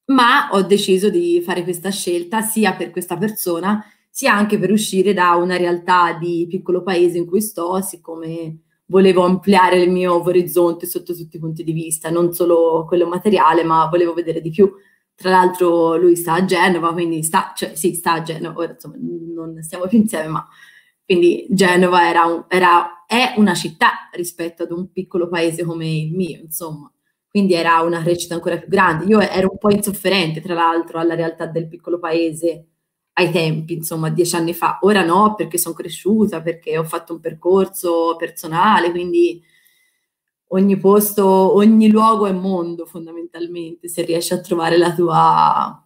Ma 0.07 0.49
ho 0.51 0.61
deciso 0.61 1.09
di 1.09 1.41
fare 1.41 1.63
questa 1.63 1.89
scelta 1.89 2.41
sia 2.41 2.73
per 2.73 2.91
questa 2.91 3.17
persona, 3.17 3.83
sia 4.15 4.31
anche 4.31 4.59
per 4.59 4.71
uscire 4.71 5.11
da 5.11 5.33
una 5.33 5.57
realtà 5.57 6.13
di 6.13 6.45
piccolo 6.47 6.83
paese 6.83 7.17
in 7.17 7.25
cui 7.25 7.41
sto, 7.41 7.81
siccome 7.81 8.59
volevo 8.85 9.23
ampliare 9.23 9.81
il 9.81 9.89
mio 9.89 10.21
orizzonte 10.23 10.85
sotto 10.85 11.15
tutti 11.15 11.37
i 11.37 11.39
punti 11.39 11.63
di 11.63 11.71
vista, 11.71 12.11
non 12.11 12.31
solo 12.31 12.85
quello 12.87 13.07
materiale, 13.07 13.63
ma 13.63 13.87
volevo 13.87 14.13
vedere 14.13 14.39
di 14.39 14.51
più. 14.51 14.71
Tra 15.15 15.31
l'altro 15.31 15.97
lui 15.97 16.15
sta 16.15 16.33
a 16.33 16.45
Genova, 16.45 16.93
quindi 16.93 17.23
sta, 17.23 17.53
cioè 17.55 17.73
sì, 17.73 17.95
sta 17.95 18.13
a 18.13 18.21
Genova, 18.21 18.59
ora 18.59 18.73
insomma 18.73 18.97
non 18.99 19.57
stiamo 19.63 19.87
più 19.87 19.97
insieme, 19.97 20.27
ma 20.27 20.47
quindi 21.03 21.47
Genova 21.49 22.07
era, 22.07 22.25
un, 22.25 22.45
era, 22.47 23.05
è 23.07 23.33
una 23.37 23.55
città 23.55 24.09
rispetto 24.11 24.61
ad 24.61 24.71
un 24.71 24.91
piccolo 24.91 25.27
paese 25.27 25.63
come 25.63 25.87
il 25.89 26.13
mio, 26.13 26.39
insomma. 26.39 26.87
Quindi 27.27 27.55
era 27.55 27.81
una 27.81 28.03
crescita 28.03 28.35
ancora 28.35 28.59
più 28.59 28.67
grande. 28.67 29.05
Io 29.05 29.19
ero 29.21 29.49
un 29.49 29.57
po' 29.57 29.71
insofferente, 29.71 30.39
tra 30.39 30.53
l'altro, 30.53 30.99
alla 30.99 31.15
realtà 31.15 31.47
del 31.47 31.67
piccolo 31.67 31.97
paese 31.97 32.72
ai 33.13 33.31
tempi, 33.31 33.73
insomma, 33.73 34.09
dieci 34.09 34.35
anni 34.35 34.53
fa. 34.53 34.79
Ora 34.81 35.03
no, 35.03 35.35
perché 35.35 35.57
sono 35.57 35.75
cresciuta, 35.75 36.41
perché 36.41 36.77
ho 36.77 36.83
fatto 36.83 37.13
un 37.13 37.19
percorso 37.19 38.15
personale, 38.17 38.91
quindi 38.91 39.41
ogni 40.47 40.77
posto, 40.77 41.25
ogni 41.55 41.89
luogo 41.89 42.27
è 42.27 42.31
mondo 42.31 42.85
fondamentalmente, 42.85 43.87
se 43.87 44.03
riesci 44.03 44.33
a 44.33 44.41
trovare 44.41 44.77
la 44.77 44.93
tua 44.93 45.77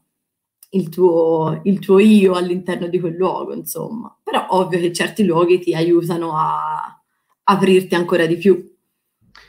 il 0.72 0.90
tuo, 0.90 1.62
il 1.63 1.80
tuo 1.80 2.00
io 2.00 2.34
all'interno 2.34 2.88
di 2.88 3.00
quel 3.00 3.16
luogo, 3.16 3.54
insomma. 3.54 4.16
Però 4.22 4.46
ovvio 4.50 4.80
che 4.80 4.92
certi 4.94 5.24
luoghi 5.26 5.60
ti 5.60 5.74
aiutano 5.74 6.36
a 6.36 7.02
aprirti 7.44 7.96
ancora 7.96 8.26
di 8.26 8.38
più. 8.38 8.76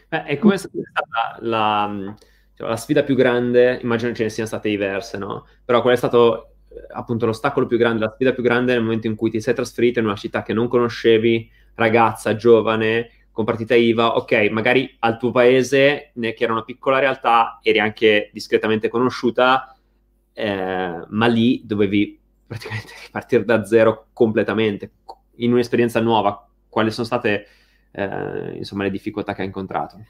Beh, 0.09 0.25
e 0.25 0.39
come 0.39 0.55
è 0.55 0.59
stata 0.59 1.39
la, 1.41 2.15
cioè, 2.55 2.69
la, 2.69 2.77
sfida 2.77 3.03
più 3.03 3.15
grande? 3.17 3.81
Immagino 3.83 4.15
ce 4.15 4.25
ne 4.25 4.31
siano 4.31 4.49
state 4.49 4.69
diverse, 4.69 5.19
no? 5.19 5.47
Però 5.65 5.83
qual 5.83 5.95
è 5.95 5.97
stato 5.97 6.58
appunto 6.93 7.27
l'ostacolo 7.27 7.67
più 7.67 7.79
grande, 7.79 8.05
la 8.05 8.13
sfida 8.15 8.33
più 8.33 8.43
grande 8.43 8.73
nel 8.73 8.83
momento 8.83 9.07
in 9.07 9.15
cui 9.15 9.31
ti 9.31 9.41
sei 9.41 9.55
trasferita 9.55 10.01
in 10.01 10.07
una 10.07 10.17
città 10.17 10.43
che 10.43 10.53
non 10.53 10.69
conoscevi, 10.69 11.51
ragazza, 11.75 12.37
giovane, 12.37 13.11
con 13.33 13.45
partita 13.45 13.75
IVA, 13.75 14.17
ok, 14.17 14.49
magari 14.51 14.97
al 14.99 15.17
tuo 15.17 15.31
paese, 15.31 16.11
che 16.13 16.37
era 16.39 16.53
una 16.53 16.65
piccola 16.65 16.99
realtà, 16.99 17.61
eri 17.63 17.79
anche 17.79 18.31
discretamente 18.33 18.89
conosciuta, 18.89 19.77
eh, 20.33 21.05
ma 21.09 21.27
lì 21.27 21.63
dovevi 21.65 22.19
praticamente 22.47 22.95
ripartire 23.05 23.45
da 23.45 23.65
zero 23.65 24.09
completamente, 24.13 24.91
in 25.37 25.53
un'esperienza 25.53 26.01
nuova. 26.01 26.49
Quali 26.69 26.91
sono 26.91 27.07
state 27.07 27.47
eh, 27.93 28.57
insomma 28.57 28.83
le 28.83 28.91
difficoltà 28.91 29.35
che 29.35 29.43
hai 29.43 29.47
incontrato? 29.47 30.05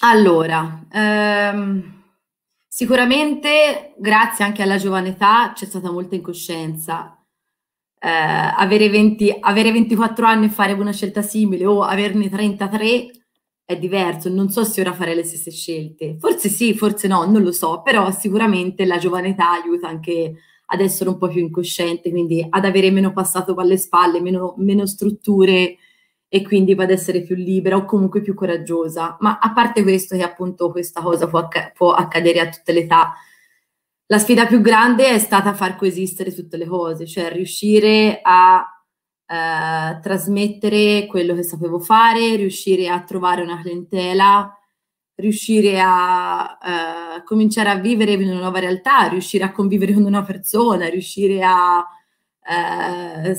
Allora, 0.00 0.84
ehm, 0.92 2.03
sicuramente 2.74 3.94
grazie 3.98 4.44
anche 4.44 4.62
alla 4.62 4.78
giovane 4.78 5.10
età 5.10 5.52
c'è 5.54 5.64
stata 5.64 5.92
molta 5.92 6.16
incoscienza. 6.16 7.24
Eh, 8.00 8.08
avere, 8.08 8.88
20, 8.88 9.36
avere 9.38 9.70
24 9.70 10.26
anni 10.26 10.46
e 10.46 10.48
fare 10.48 10.72
una 10.72 10.90
scelta 10.90 11.22
simile 11.22 11.64
o 11.66 11.82
averne 11.82 12.28
33 12.28 13.10
è 13.64 13.78
diverso, 13.78 14.28
non 14.28 14.50
so 14.50 14.64
se 14.64 14.80
ora 14.80 14.92
fare 14.92 15.14
le 15.14 15.22
stesse 15.22 15.52
scelte. 15.52 16.16
Forse 16.18 16.48
sì, 16.48 16.74
forse 16.74 17.06
no, 17.06 17.24
non 17.26 17.44
lo 17.44 17.52
so, 17.52 17.80
però 17.80 18.10
sicuramente 18.10 18.84
la 18.86 18.98
giovane 18.98 19.28
età 19.28 19.52
aiuta 19.52 19.86
anche 19.86 20.34
ad 20.66 20.80
essere 20.80 21.10
un 21.10 21.16
po' 21.16 21.28
più 21.28 21.42
incosciente, 21.42 22.10
quindi 22.10 22.44
ad 22.48 22.64
avere 22.64 22.90
meno 22.90 23.12
passato 23.12 23.54
alle 23.54 23.78
spalle, 23.78 24.20
meno, 24.20 24.54
meno 24.58 24.84
strutture 24.84 25.76
e 26.28 26.42
quindi 26.42 26.72
ad 26.72 26.90
essere 26.90 27.22
più 27.22 27.36
libera 27.36 27.76
o 27.76 27.84
comunque 27.84 28.20
più 28.20 28.34
coraggiosa. 28.34 29.16
Ma 29.20 29.38
a 29.40 29.52
parte 29.52 29.82
questo, 29.82 30.16
che 30.16 30.22
appunto 30.22 30.70
questa 30.70 31.00
cosa 31.00 31.28
può, 31.28 31.38
acc- 31.40 31.72
può 31.72 31.92
accadere 31.92 32.40
a 32.40 32.48
tutte 32.48 32.72
le 32.72 32.80
età, 32.80 33.14
la 34.06 34.18
sfida 34.18 34.46
più 34.46 34.60
grande 34.60 35.08
è 35.08 35.18
stata 35.18 35.54
far 35.54 35.76
coesistere 35.76 36.34
tutte 36.34 36.56
le 36.56 36.66
cose, 36.66 37.06
cioè 37.06 37.32
riuscire 37.32 38.20
a 38.22 38.66
eh, 39.26 39.98
trasmettere 40.00 41.06
quello 41.06 41.34
che 41.34 41.42
sapevo 41.42 41.78
fare, 41.78 42.36
riuscire 42.36 42.88
a 42.88 43.02
trovare 43.02 43.42
una 43.42 43.60
clientela, 43.60 44.54
riuscire 45.16 45.80
a 45.80 46.58
eh, 47.18 47.22
cominciare 47.24 47.70
a 47.70 47.76
vivere 47.76 48.12
in 48.12 48.28
una 48.28 48.40
nuova 48.40 48.58
realtà, 48.58 49.06
riuscire 49.08 49.44
a 49.44 49.52
convivere 49.52 49.94
con 49.94 50.04
una 50.04 50.22
persona, 50.22 50.88
riuscire 50.88 51.42
a 51.42 51.84
eh, 52.46 53.34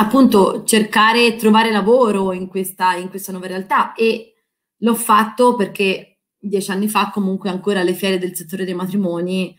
appunto 0.00 0.64
cercare 0.64 1.26
e 1.26 1.36
trovare 1.36 1.70
lavoro 1.70 2.32
in 2.32 2.48
questa, 2.48 2.94
in 2.94 3.08
questa 3.08 3.32
nuova 3.32 3.46
realtà. 3.46 3.94
E 3.94 4.34
l'ho 4.78 4.94
fatto 4.94 5.56
perché 5.56 6.18
dieci 6.38 6.70
anni 6.70 6.88
fa 6.88 7.10
comunque 7.10 7.50
ancora 7.50 7.82
le 7.82 7.94
fiere 7.94 8.18
del 8.18 8.34
settore 8.34 8.64
dei 8.64 8.74
matrimoni 8.74 9.56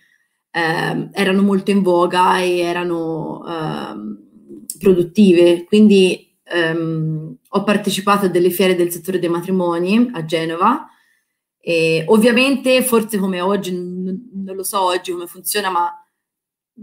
eh, 0.52 1.10
erano 1.12 1.42
molto 1.42 1.72
in 1.72 1.82
voga 1.82 2.40
e 2.40 2.60
erano 2.60 3.44
eh, 3.46 4.78
produttive, 4.80 5.66
quindi 5.66 6.38
ehm, 6.44 7.38
ho 7.50 7.64
partecipato 7.64 8.26
a 8.26 8.30
delle 8.30 8.50
fiere 8.50 8.76
del 8.76 8.92
settore 8.92 9.20
dei 9.20 9.30
matrimoni 9.30 10.10
a 10.14 10.24
Genova 10.26 10.88
e 11.60 12.04
ovviamente 12.08 12.82
forse 12.84 13.18
come 13.18 13.42
oggi, 13.42 13.74
non 13.74 14.56
lo 14.56 14.64
so 14.64 14.82
oggi 14.82 15.12
come 15.12 15.28
funziona, 15.28 15.70
ma 15.70 15.99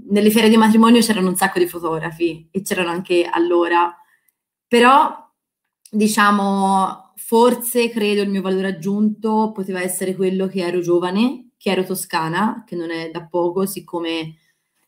nelle 0.09 0.31
fiere 0.31 0.49
di 0.49 0.57
matrimonio 0.57 1.01
c'erano 1.01 1.29
un 1.29 1.37
sacco 1.37 1.59
di 1.59 1.67
fotografi 1.67 2.49
e 2.51 2.63
c'erano 2.63 2.91
anche 2.91 3.29
allora, 3.31 3.95
però 4.67 5.25
diciamo 5.91 7.13
forse 7.17 7.91
credo 7.91 8.23
il 8.23 8.31
mio 8.31 8.43
valore 8.43 8.69
aggiunto 8.69 9.53
poteva 9.53 9.81
essere 9.81 10.15
quello 10.15 10.47
che 10.47 10.61
ero 10.61 10.81
giovane, 10.81 11.51
che 11.57 11.71
ero 11.71 11.85
toscana, 11.85 12.65
che 12.67 12.77
non 12.77 12.91
è 12.91 13.11
da 13.11 13.27
poco, 13.27 13.67
siccome 13.67 14.37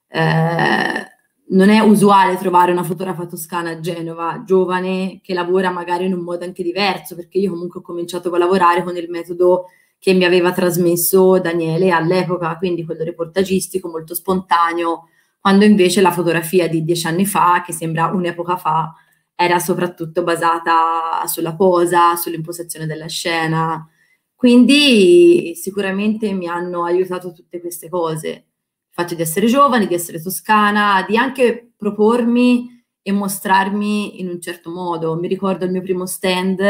eh, 0.09 1.07
non 1.51 1.71
è 1.71 1.81
usuale 1.81 2.37
trovare 2.37 2.73
una 2.73 2.83
fotografa 2.83 3.27
toscana 3.27 3.71
a 3.71 3.81
Genova, 3.81 4.43
giovane, 4.45 5.21
che 5.23 5.35
lavora 5.35 5.71
magari 5.71 6.05
in 6.07 6.13
un 6.13 6.21
modo 6.21 6.45
anche 6.45 6.63
diverso, 6.63 7.15
perché 7.15 7.39
io 7.39 7.51
comunque 7.51 7.81
ho 7.81 7.83
cominciato 7.83 8.33
a 8.33 8.39
lavorare 8.39 8.83
con 8.83 8.97
il 8.97 9.09
metodo 9.09 9.67
che 9.99 10.15
mi 10.15 10.25
aveva 10.25 10.53
trasmesso 10.53 11.39
Daniele 11.41 11.91
all'epoca, 11.91 12.57
quindi 12.57 12.85
quello 12.85 13.05
reportagistico 13.05 13.89
molto 13.89 14.15
spontaneo, 14.15 15.09
quando 15.41 15.65
invece 15.65 16.01
la 16.01 16.13
fotografia 16.13 16.69
di 16.69 16.85
dieci 16.85 17.07
anni 17.07 17.27
fa, 17.27 17.63
che 17.65 17.73
sembra 17.73 18.07
un'epoca 18.07 18.57
fa, 18.57 18.93
era 19.35 19.59
soprattutto 19.59 20.23
basata 20.23 21.25
sulla 21.27 21.55
posa, 21.55 22.17
sull'impostazione 22.17 22.87
della 22.87 23.07
scena. 23.07 23.89
Quindi 24.35 25.55
sicuramente 25.55 26.33
mi 26.33 26.49
hanno 26.49 26.85
aiutato 26.85 27.33
tutte 27.33 27.61
queste 27.61 27.89
cose. 27.89 28.29
Il 28.29 28.45
fatto 28.91 29.15
di 29.15 29.23
essere 29.23 29.47
giovane, 29.47 29.87
di 29.87 29.95
essere 29.95 30.21
toscana, 30.21 31.05
di 31.09 31.17
anche 31.17 31.73
propormi 31.77 32.85
e 33.01 33.13
mostrarmi 33.13 34.21
in 34.21 34.29
un 34.29 34.41
certo 34.41 34.71
modo. 34.71 35.17
Mi 35.17 35.29
ricordo 35.29 35.65
il 35.65 35.71
mio 35.71 35.83
primo 35.83 36.05
stand 36.07 36.61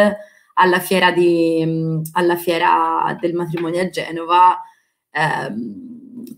alla 0.61 0.80
fiera, 0.80 1.12
di, 1.12 1.64
alla 2.12 2.36
fiera 2.36 3.16
del 3.20 3.34
matrimonio 3.34 3.80
a 3.80 3.88
Genova. 3.88 4.59
Eh, 5.11 5.52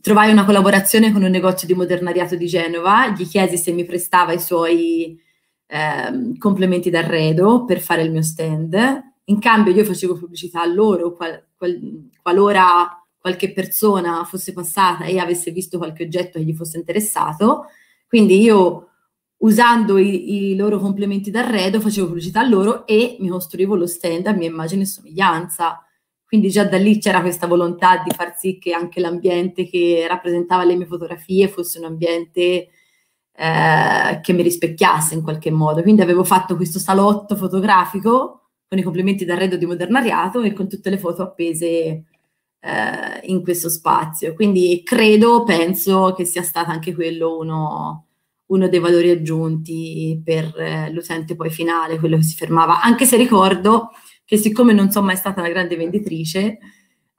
trovai 0.00 0.30
una 0.30 0.44
collaborazione 0.44 1.10
con 1.10 1.22
un 1.22 1.30
negozio 1.30 1.66
di 1.66 1.74
modernariato 1.74 2.36
di 2.36 2.46
Genova, 2.46 3.08
gli 3.08 3.26
chiesi 3.26 3.56
se 3.56 3.72
mi 3.72 3.84
prestava 3.84 4.32
i 4.32 4.40
suoi 4.40 5.18
eh, 5.66 6.38
complementi 6.38 6.90
d'arredo 6.90 7.64
per 7.64 7.80
fare 7.80 8.02
il 8.02 8.10
mio 8.10 8.22
stand. 8.22 8.76
In 9.24 9.38
cambio 9.38 9.72
io 9.72 9.84
facevo 9.84 10.18
pubblicità 10.18 10.60
a 10.60 10.66
loro 10.66 11.14
qual, 11.14 11.42
qual, 11.56 12.08
qualora 12.20 12.94
qualche 13.18 13.52
persona 13.52 14.24
fosse 14.24 14.52
passata 14.52 15.04
e 15.04 15.18
avesse 15.18 15.50
visto 15.50 15.78
qualche 15.78 16.04
oggetto 16.04 16.38
che 16.38 16.44
gli 16.44 16.54
fosse 16.54 16.78
interessato. 16.78 17.66
Quindi 18.06 18.40
io 18.40 18.89
usando 19.40 19.98
i, 19.98 20.50
i, 20.50 20.56
loro 20.56 20.78
complementi 20.78 21.30
d'arredo, 21.30 21.80
facevo 21.80 22.08
pubblicità 22.08 22.40
a 22.40 22.48
loro 22.48 22.86
e 22.86 23.16
mi 23.20 23.28
costruivo 23.28 23.74
lo 23.74 23.86
stand 23.86 24.26
a 24.26 24.32
mia 24.32 24.48
immagine 24.48 24.82
e 24.82 24.86
somiglianza. 24.86 25.84
Quindi 26.24 26.50
già 26.50 26.64
da 26.64 26.76
lì 26.76 26.98
c'era 26.98 27.20
questa 27.20 27.46
volontà 27.46 28.02
di 28.04 28.10
far 28.10 28.36
sì 28.38 28.58
che 28.58 28.72
anche 28.72 29.00
l'ambiente 29.00 29.66
che 29.66 30.06
rappresentava 30.08 30.64
le 30.64 30.76
mie 30.76 30.86
fotografie 30.86 31.48
fosse 31.48 31.78
un 31.78 31.86
ambiente 31.86 32.68
eh, 33.32 34.20
che 34.22 34.32
mi 34.32 34.42
rispecchiasse 34.42 35.14
in 35.14 35.22
qualche 35.22 35.50
modo. 35.50 35.82
Quindi 35.82 36.02
avevo 36.02 36.24
fatto 36.24 36.56
questo 36.56 36.78
salotto 36.78 37.34
fotografico 37.36 38.50
con 38.68 38.78
i 38.78 38.82
complementi 38.82 39.24
d'arredo 39.24 39.56
di 39.56 39.66
modernariato 39.66 40.42
e 40.42 40.52
con 40.52 40.68
tutte 40.68 40.90
le 40.90 40.98
foto 40.98 41.22
appese 41.22 42.04
eh, 42.60 43.20
in 43.24 43.42
questo 43.42 43.68
spazio. 43.68 44.34
Quindi 44.34 44.82
credo, 44.84 45.44
penso 45.44 46.12
che 46.16 46.24
sia 46.24 46.42
stato 46.42 46.70
anche 46.70 46.94
quello 46.94 47.38
uno 47.38 48.09
uno 48.50 48.68
dei 48.68 48.78
valori 48.78 49.10
aggiunti 49.10 50.20
per 50.24 50.52
eh, 50.56 50.90
l'utente 50.90 51.34
poi 51.34 51.50
finale, 51.50 51.98
quello 51.98 52.16
che 52.16 52.22
si 52.22 52.36
fermava, 52.36 52.80
anche 52.80 53.04
se 53.04 53.16
ricordo 53.16 53.90
che 54.24 54.36
siccome 54.36 54.72
non 54.72 54.90
sono 54.90 55.06
mai 55.06 55.16
stata 55.16 55.40
una 55.40 55.50
grande 55.50 55.76
venditrice, 55.76 56.58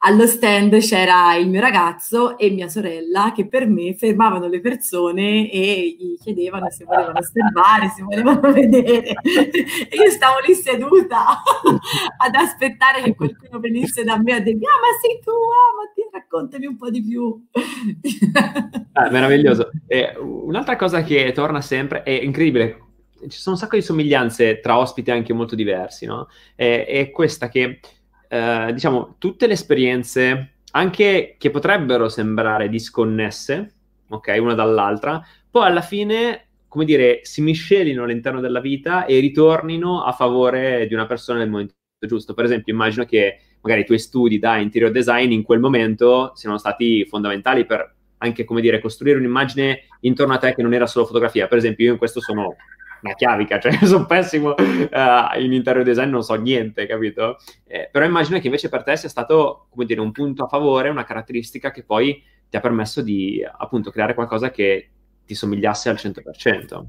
allo 0.03 0.25
stand 0.25 0.79
c'era 0.79 1.35
il 1.35 1.47
mio 1.47 1.61
ragazzo 1.61 2.35
e 2.37 2.49
mia 2.49 2.67
sorella 2.67 3.31
che 3.35 3.47
per 3.47 3.67
me 3.67 3.93
fermavano 3.93 4.47
le 4.47 4.59
persone 4.59 5.51
e 5.51 5.95
gli 5.95 6.17
chiedevano 6.17 6.71
se 6.71 6.85
volevano 6.85 7.19
osservare, 7.19 7.93
se 7.95 8.01
volevano 8.01 8.39
vedere. 8.51 9.13
E 9.21 9.95
io 9.95 10.09
stavo 10.09 10.39
lì 10.45 10.55
seduta 10.55 11.23
ad 12.17 12.33
aspettare 12.33 13.03
che 13.03 13.13
qualcuno 13.13 13.59
venisse 13.59 14.03
da 14.03 14.17
me 14.19 14.33
a 14.33 14.39
dirmi, 14.39 14.65
ah 14.65 14.79
ma 14.81 14.97
sei 14.99 15.19
tu, 15.21 15.29
ah 15.29 15.71
ma 15.77 15.91
ti 15.93 16.00
raccontami 16.11 16.65
un 16.65 16.77
po' 16.77 16.89
di 16.89 17.01
più. 17.01 17.47
Ah, 18.93 19.09
meraviglioso. 19.09 19.71
E 19.87 20.13
un'altra 20.17 20.75
cosa 20.75 21.01
che 21.01 21.31
torna 21.31 21.61
sempre, 21.61 22.03
è 22.03 22.11
incredibile, 22.11 22.91
ci 23.29 23.39
sono 23.39 23.55
un 23.55 23.61
sacco 23.61 23.77
di 23.77 23.81
somiglianze 23.81 24.59
tra 24.59 24.77
ospiti 24.77 25.11
anche 25.11 25.31
molto 25.33 25.55
diversi, 25.55 26.05
no? 26.05 26.27
È, 26.55 26.85
è 26.87 27.09
questa 27.09 27.47
che 27.47 27.79
eh, 28.27 28.71
diciamo, 28.73 29.15
tutte 29.17 29.47
le 29.47 29.53
esperienze, 29.53 30.55
anche 30.71 31.35
che 31.37 31.49
potrebbero 31.49 32.09
sembrare 32.09 32.69
disconnesse, 32.69 33.73
ok, 34.09 34.37
una 34.39 34.53
dall'altra, 34.53 35.25
poi 35.49 35.65
alla 35.65 35.81
fine, 35.81 36.47
come 36.67 36.85
dire, 36.85 37.19
si 37.23 37.41
miscelino 37.41 38.03
all'interno 38.03 38.39
della 38.39 38.59
vita 38.59 39.05
e 39.05 39.19
ritornino 39.19 40.03
a 40.03 40.11
favore 40.11 40.87
di 40.87 40.93
una 40.93 41.05
persona 41.05 41.39
nel 41.39 41.49
momento 41.49 41.73
giusto. 41.99 42.33
Per 42.33 42.45
esempio, 42.45 42.73
immagino 42.73 43.05
che 43.05 43.39
magari 43.61 43.81
i 43.81 43.85
tuoi 43.85 43.99
studi 43.99 44.39
da 44.39 44.57
interior 44.57 44.91
design 44.91 45.31
in 45.31 45.43
quel 45.43 45.59
momento 45.59 46.31
siano 46.35 46.57
stati 46.57 47.05
fondamentali 47.05 47.65
per 47.65 47.95
anche, 48.17 48.43
come 48.43 48.61
dire, 48.61 48.79
costruire 48.79 49.17
un'immagine 49.17 49.83
intorno 50.01 50.33
a 50.33 50.37
te 50.37 50.53
che 50.53 50.61
non 50.61 50.73
era 50.73 50.85
solo 50.85 51.05
fotografia. 51.05 51.47
Per 51.47 51.57
esempio, 51.57 51.85
io 51.85 51.91
in 51.93 51.97
questo 51.97 52.21
sono 52.21 52.55
una 53.01 53.13
chiavica, 53.15 53.57
cioè 53.59 53.73
sono 53.85 54.05
pessimo 54.05 54.53
uh, 54.53 55.39
in 55.39 55.53
interior 55.53 55.83
design, 55.83 56.09
non 56.09 56.23
so 56.23 56.35
niente, 56.35 56.85
capito? 56.85 57.37
Eh, 57.65 57.89
però 57.91 58.05
immagino 58.05 58.39
che 58.39 58.45
invece 58.45 58.69
per 58.69 58.83
te 58.83 58.95
sia 58.95 59.09
stato, 59.09 59.67
come 59.69 59.85
dire, 59.85 60.01
un 60.01 60.11
punto 60.11 60.43
a 60.43 60.47
favore, 60.47 60.89
una 60.89 61.03
caratteristica 61.03 61.71
che 61.71 61.83
poi 61.83 62.23
ti 62.49 62.57
ha 62.57 62.59
permesso 62.59 63.01
di, 63.01 63.43
appunto, 63.43 63.89
creare 63.89 64.13
qualcosa 64.13 64.51
che 64.51 64.89
ti 65.25 65.33
somigliasse 65.33 65.89
al 65.89 65.95
100%, 65.95 66.83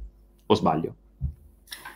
o 0.46 0.54
sbaglio? 0.54 0.96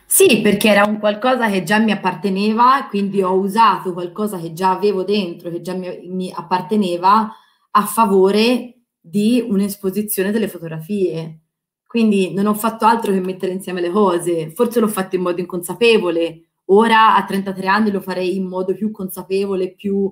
Sì, 0.09 0.39
perché 0.41 0.69
era 0.69 0.85
un 0.85 0.99
qualcosa 0.99 1.49
che 1.49 1.63
già 1.63 1.79
mi 1.79 1.91
apparteneva, 1.91 2.87
quindi 2.89 3.21
ho 3.21 3.33
usato 3.33 3.91
qualcosa 3.93 4.37
che 4.39 4.53
già 4.53 4.71
avevo 4.71 5.03
dentro, 5.03 5.49
che 5.49 5.59
già 5.61 5.73
mi, 5.73 5.99
mi 6.07 6.31
apparteneva, 6.33 7.29
a 7.71 7.81
favore 7.85 8.83
di 8.99 9.45
un'esposizione 9.47 10.31
delle 10.31 10.47
fotografie. 10.47 11.41
Quindi 11.85 12.33
non 12.33 12.45
ho 12.47 12.53
fatto 12.53 12.85
altro 12.85 13.11
che 13.11 13.19
mettere 13.19 13.51
insieme 13.51 13.81
le 13.81 13.89
cose, 13.89 14.49
forse 14.51 14.79
l'ho 14.79 14.87
fatto 14.87 15.15
in 15.17 15.21
modo 15.23 15.41
inconsapevole, 15.41 16.41
ora 16.65 17.15
a 17.15 17.23
33 17.25 17.67
anni 17.67 17.91
lo 17.91 17.99
farei 18.01 18.35
in 18.37 18.45
modo 18.47 18.73
più 18.73 18.91
consapevole, 18.91 19.73
più 19.73 20.11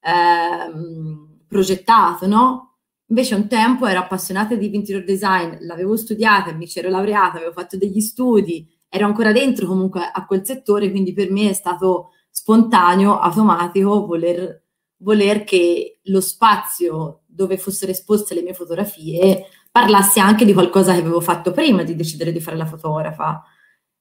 ehm, 0.00 1.44
progettato, 1.46 2.26
no? 2.26 2.70
Invece 3.08 3.34
un 3.34 3.46
tempo 3.48 3.86
ero 3.86 4.00
appassionata 4.00 4.54
di 4.54 4.74
interior 4.74 5.04
design, 5.04 5.56
l'avevo 5.60 5.96
studiata, 5.96 6.52
mi 6.52 6.66
c'ero 6.66 6.88
laureata, 6.88 7.36
avevo 7.36 7.52
fatto 7.52 7.76
degli 7.76 8.00
studi, 8.00 8.66
ero 8.94 9.06
ancora 9.06 9.32
dentro 9.32 9.66
comunque 9.66 10.08
a 10.12 10.24
quel 10.24 10.46
settore, 10.46 10.88
quindi 10.88 11.12
per 11.12 11.28
me 11.32 11.50
è 11.50 11.52
stato 11.52 12.10
spontaneo, 12.30 13.18
automatico 13.18 14.06
voler, 14.06 14.62
voler 14.98 15.42
che 15.42 15.98
lo 16.04 16.20
spazio 16.20 17.22
dove 17.26 17.58
fossero 17.58 17.90
esposte 17.90 18.34
le 18.34 18.42
mie 18.42 18.54
fotografie 18.54 19.46
parlassi 19.68 20.20
anche 20.20 20.44
di 20.44 20.52
qualcosa 20.52 20.92
che 20.92 21.00
avevo 21.00 21.20
fatto 21.20 21.50
prima 21.50 21.82
di 21.82 21.96
decidere 21.96 22.30
di 22.30 22.40
fare 22.40 22.56
la 22.56 22.66
fotografa. 22.66 23.42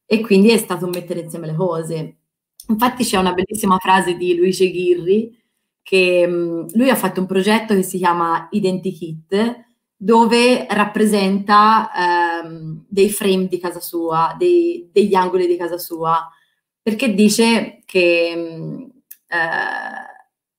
E 0.05 0.21
quindi 0.21 0.51
è 0.51 0.57
stato 0.57 0.85
mettere 0.85 1.21
insieme 1.21 1.47
le 1.47 1.55
cose. 1.55 2.17
Infatti 2.67 3.03
c'è 3.03 3.17
una 3.17 3.33
bellissima 3.33 3.79
frase 3.79 4.15
di 4.15 4.35
Luigi 4.35 4.69
Ghirri 4.69 5.43
che 5.81 6.27
mh, 6.27 6.75
lui 6.75 6.91
ha 6.91 6.95
fatto 6.95 7.19
un 7.19 7.25
progetto 7.25 7.73
che 7.73 7.81
si 7.81 7.97
chiama 7.97 8.47
Identikit 8.51 9.72
dove 10.03 10.67
rappresenta 10.69 11.89
ehm, 12.43 12.83
dei 12.89 13.09
frame 13.09 13.47
di 13.47 13.57
casa 13.57 13.79
sua, 13.79 14.35
dei, 14.37 14.89
degli 14.91 15.15
angoli 15.15 15.47
di 15.47 15.55
casa 15.55 15.77
sua, 15.77 16.29
perché 16.81 17.13
dice 17.13 17.81
che 17.85 18.31
eh, 18.31 18.89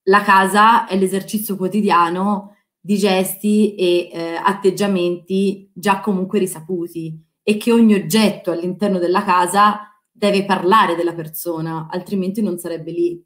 la 0.04 0.22
casa 0.22 0.86
è 0.86 0.96
l'esercizio 0.96 1.56
quotidiano 1.56 2.56
di 2.80 2.96
gesti 2.96 3.74
e 3.74 4.08
eh, 4.10 4.34
atteggiamenti 4.42 5.70
già 5.74 6.00
comunque 6.00 6.38
risaputi 6.38 7.22
e 7.42 7.58
che 7.58 7.70
ogni 7.70 7.92
oggetto 7.92 8.50
all'interno 8.50 8.98
della 8.98 9.24
casa 9.24 9.90
deve 10.10 10.46
parlare 10.46 10.94
della 10.94 11.12
persona, 11.12 11.88
altrimenti 11.90 12.40
non 12.40 12.56
sarebbe 12.56 12.92
lì. 12.92 13.22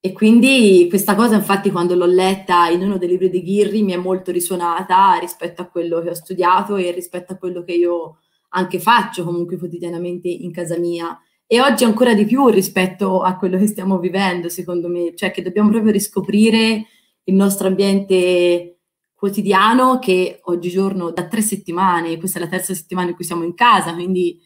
E 0.00 0.12
quindi 0.12 0.86
questa 0.88 1.14
cosa, 1.14 1.34
infatti, 1.34 1.70
quando 1.70 1.94
l'ho 1.94 2.06
letta 2.06 2.68
in 2.68 2.82
uno 2.82 2.96
dei 2.98 3.08
libri 3.08 3.28
di 3.28 3.42
Ghirri, 3.42 3.82
mi 3.82 3.92
è 3.92 3.96
molto 3.96 4.30
risuonata 4.30 5.18
rispetto 5.18 5.62
a 5.62 5.66
quello 5.66 6.00
che 6.00 6.10
ho 6.10 6.14
studiato 6.14 6.76
e 6.76 6.92
rispetto 6.92 7.32
a 7.32 7.36
quello 7.36 7.64
che 7.64 7.72
io 7.72 8.18
anche 8.50 8.78
faccio 8.78 9.24
comunque 9.24 9.58
quotidianamente 9.58 10.28
in 10.28 10.52
casa 10.52 10.78
mia. 10.78 11.18
e 11.48 11.60
oggi 11.60 11.84
ancora 11.84 12.12
di 12.12 12.24
più 12.24 12.48
rispetto 12.48 13.20
a 13.22 13.36
quello 13.36 13.56
che 13.58 13.68
stiamo 13.68 13.98
vivendo, 14.00 14.48
secondo 14.48 14.88
me, 14.88 15.14
cioè 15.14 15.30
che 15.30 15.42
dobbiamo 15.42 15.70
proprio 15.70 15.92
riscoprire 15.92 16.86
il 17.24 17.34
nostro 17.34 17.68
ambiente 17.68 18.80
quotidiano 19.14 19.98
che 19.98 20.40
oggigiorno 20.44 21.10
da 21.12 21.26
tre 21.28 21.40
settimane, 21.42 22.18
questa 22.18 22.38
è 22.38 22.42
la 22.42 22.48
terza 22.48 22.74
settimana 22.74 23.10
in 23.10 23.14
cui 23.14 23.24
siamo 23.24 23.44
in 23.44 23.54
casa, 23.54 23.94
quindi 23.94 24.40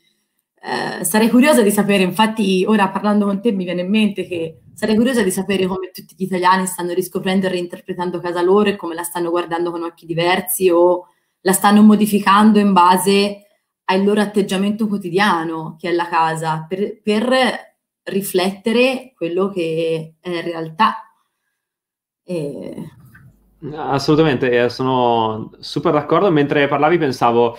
eh, 0.62 1.04
sarei 1.04 1.30
curiosa 1.30 1.62
di 1.62 1.70
sapere, 1.70 2.02
infatti 2.02 2.64
ora 2.66 2.90
parlando 2.90 3.24
con 3.26 3.40
te 3.40 3.52
mi 3.52 3.64
viene 3.64 3.80
in 3.80 3.90
mente 3.90 4.26
che 4.26 4.60
sarei 4.80 4.96
curiosa 4.96 5.22
di 5.22 5.30
sapere 5.30 5.66
come 5.66 5.90
tutti 5.90 6.14
gli 6.16 6.22
italiani 6.22 6.64
stanno 6.64 6.94
riscoprendo 6.94 7.44
e 7.44 7.50
reinterpretando 7.50 8.18
casa 8.18 8.40
loro 8.40 8.70
e 8.70 8.76
come 8.76 8.94
la 8.94 9.02
stanno 9.02 9.28
guardando 9.28 9.70
con 9.70 9.82
occhi 9.82 10.06
diversi 10.06 10.70
o 10.70 11.08
la 11.42 11.52
stanno 11.52 11.82
modificando 11.82 12.58
in 12.58 12.72
base 12.72 13.42
al 13.84 14.02
loro 14.02 14.22
atteggiamento 14.22 14.88
quotidiano 14.88 15.76
che 15.78 15.90
è 15.90 15.92
la 15.92 16.08
casa, 16.08 16.64
per, 16.66 16.98
per 17.02 17.28
riflettere 18.04 19.12
quello 19.14 19.50
che 19.50 20.14
è 20.18 20.40
realtà. 20.40 21.12
E... 22.24 22.74
Assolutamente, 23.74 24.70
sono 24.70 25.50
super 25.58 25.92
d'accordo. 25.92 26.30
Mentre 26.30 26.68
parlavi 26.68 26.96
pensavo 26.96 27.58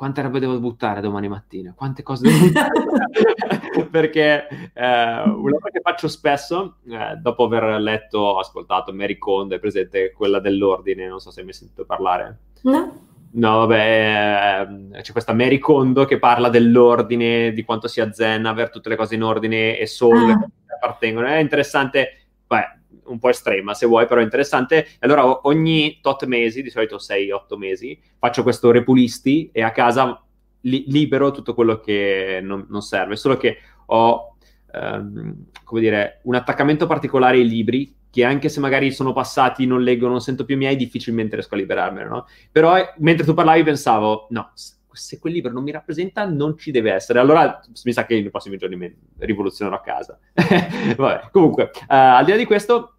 quante 0.00 0.22
robe 0.22 0.40
devo 0.40 0.58
buttare 0.58 1.02
domani 1.02 1.28
mattina, 1.28 1.74
quante 1.76 2.02
cose 2.02 2.26
devo 2.26 2.38
buttare. 2.46 2.70
Perché 3.90 4.48
eh, 4.72 5.22
una 5.26 5.58
cosa 5.58 5.68
che 5.70 5.80
faccio 5.82 6.08
spesso, 6.08 6.76
eh, 6.88 7.16
dopo 7.16 7.44
aver 7.44 7.78
letto, 7.78 8.38
ascoltato 8.38 8.94
Mary 8.94 9.18
Kondo, 9.18 9.56
è 9.56 9.58
presente 9.58 10.10
quella 10.12 10.40
dell'ordine, 10.40 11.06
non 11.06 11.20
so 11.20 11.30
se 11.30 11.40
hai 11.40 11.44
mai 11.44 11.52
sentito 11.52 11.84
parlare. 11.84 12.38
No. 12.62 13.08
No, 13.32 13.58
vabbè, 13.58 14.68
eh, 14.94 15.02
c'è 15.02 15.12
questa 15.12 15.34
Mary 15.34 15.58
Kondo 15.58 16.06
che 16.06 16.18
parla 16.18 16.48
dell'ordine, 16.48 17.52
di 17.52 17.62
quanto 17.62 17.86
sia 17.86 18.10
zen 18.10 18.46
avere 18.46 18.70
tutte 18.70 18.88
le 18.88 18.96
cose 18.96 19.16
in 19.16 19.22
ordine 19.22 19.78
e 19.78 19.86
solo 19.86 20.30
ah. 20.30 20.38
che 20.38 20.72
appartengono. 20.76 21.26
È 21.26 21.36
interessante, 21.36 22.28
beh, 22.46 22.79
un 23.12 23.18
po' 23.18 23.28
estrema 23.28 23.74
se 23.74 23.86
vuoi, 23.86 24.06
però 24.06 24.20
è 24.20 24.24
interessante. 24.24 24.86
Allora 25.00 25.46
ogni 25.46 25.98
tot 26.00 26.24
mesi, 26.26 26.62
di 26.62 26.70
solito 26.70 26.96
6-8 26.96 27.56
mesi, 27.56 28.00
faccio 28.18 28.42
questo 28.42 28.70
repulisti 28.70 29.50
e 29.52 29.62
a 29.62 29.72
casa 29.72 30.22
li- 30.62 30.84
libero 30.88 31.30
tutto 31.30 31.54
quello 31.54 31.80
che 31.80 32.40
non, 32.42 32.66
non 32.68 32.82
serve, 32.82 33.16
solo 33.16 33.36
che 33.36 33.58
ho, 33.86 34.36
ehm, 34.72 35.44
come 35.64 35.80
dire, 35.80 36.20
un 36.24 36.34
attaccamento 36.34 36.86
particolare 36.86 37.36
ai 37.36 37.48
libri 37.48 37.94
che 38.10 38.24
anche 38.24 38.48
se 38.48 38.58
magari 38.58 38.90
sono 38.90 39.12
passati, 39.12 39.66
non 39.66 39.82
leggo, 39.82 40.08
non 40.08 40.20
sento 40.20 40.44
più 40.44 40.56
miei, 40.56 40.76
difficilmente 40.76 41.36
riesco 41.36 41.54
a 41.54 41.58
liberarmene, 41.58 42.08
no? 42.08 42.26
Però 42.50 42.76
eh, 42.76 42.92
mentre 42.98 43.24
tu 43.24 43.34
parlavi 43.34 43.62
pensavo, 43.62 44.26
no, 44.30 44.50
se 44.92 45.18
quel 45.20 45.32
libro 45.32 45.52
non 45.52 45.62
mi 45.62 45.70
rappresenta 45.70 46.24
non 46.24 46.58
ci 46.58 46.72
deve 46.72 46.92
essere. 46.92 47.20
Allora 47.20 47.60
mi 47.84 47.92
sa 47.92 48.04
che 48.06 48.14
nei 48.14 48.30
prossimi 48.30 48.56
giorni 48.56 48.76
mi 48.76 48.94
rivoluzionerò 49.18 49.76
a 49.76 49.80
casa. 49.80 50.18
Vabbè, 50.96 51.28
comunque, 51.30 51.70
uh, 51.72 51.84
al 51.86 52.24
di 52.24 52.32
là 52.32 52.36
di 52.36 52.44
questo, 52.44 52.96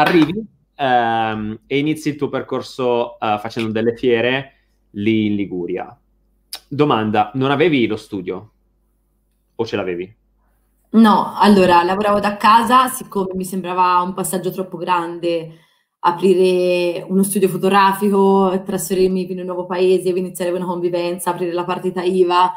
arrivi 0.00 0.44
um, 0.76 1.58
e 1.66 1.78
inizi 1.78 2.10
il 2.10 2.16
tuo 2.16 2.28
percorso 2.28 3.16
uh, 3.20 3.38
facendo 3.38 3.70
delle 3.72 3.96
fiere 3.96 4.52
lì 4.90 5.26
in 5.26 5.34
Liguria. 5.34 5.98
Domanda, 6.68 7.30
non 7.34 7.50
avevi 7.50 7.86
lo 7.86 7.96
studio? 7.96 8.50
O 9.54 9.66
ce 9.66 9.76
l'avevi? 9.76 10.14
No, 10.88 11.34
allora 11.36 11.82
lavoravo 11.82 12.20
da 12.20 12.36
casa, 12.36 12.88
siccome 12.88 13.34
mi 13.34 13.44
sembrava 13.44 14.00
un 14.02 14.14
passaggio 14.14 14.50
troppo 14.50 14.76
grande 14.76 15.64
aprire 16.06 17.04
uno 17.08 17.24
studio 17.24 17.48
fotografico, 17.48 18.62
trasferirmi 18.64 19.30
in 19.30 19.40
un 19.40 19.46
nuovo 19.46 19.66
paese, 19.66 20.10
iniziare 20.10 20.52
una 20.52 20.64
convivenza, 20.64 21.30
aprire 21.30 21.52
la 21.52 21.64
partita 21.64 22.02
IVA. 22.02 22.52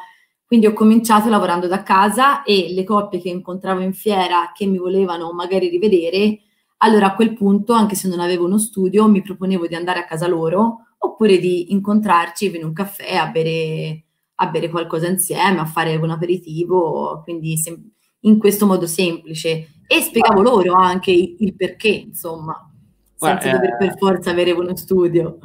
Quindi 0.45 0.67
ho 0.67 0.73
cominciato 0.73 1.29
lavorando 1.29 1.67
da 1.67 1.81
casa 1.81 2.43
e 2.43 2.71
le 2.73 2.83
coppie 2.83 3.19
che 3.19 3.29
incontravo 3.29 3.81
in 3.81 3.93
fiera 3.93 4.51
che 4.53 4.65
mi 4.65 4.77
volevano 4.77 5.31
magari 5.31 5.67
rivedere, 5.69 6.39
allora 6.81 7.07
a 7.07 7.15
quel 7.15 7.33
punto, 7.33 7.73
anche 7.73 7.95
se 7.95 8.07
non 8.07 8.19
avevo 8.19 8.45
uno 8.45 8.57
studio, 8.57 9.07
mi 9.07 9.21
proponevo 9.21 9.67
di 9.67 9.75
andare 9.75 9.99
a 9.99 10.05
casa 10.05 10.27
loro 10.27 10.87
oppure 10.97 11.37
di 11.37 11.71
incontrarci 11.71 12.55
in 12.55 12.63
un 12.63 12.73
caffè 12.73 13.15
a 13.15 13.27
bere, 13.27 14.03
a 14.35 14.47
bere 14.47 14.69
qualcosa 14.69 15.07
insieme, 15.07 15.59
a 15.59 15.65
fare 15.65 15.95
un 15.95 16.09
aperitivo. 16.09 17.21
Quindi 17.23 17.57
sem- 17.57 17.91
in 18.21 18.37
questo 18.37 18.65
modo 18.65 18.85
semplice 18.85 19.81
e 19.87 20.01
spiegavo 20.01 20.41
loro 20.41 20.73
anche 20.73 21.11
il 21.11 21.55
perché, 21.55 21.89
insomma, 21.89 22.69
senza 23.15 23.51
dover 23.51 23.77
per 23.77 23.89
eh, 23.89 23.95
forza 23.97 24.31
avere 24.31 24.51
uno 24.51 24.75
studio. 24.75 25.37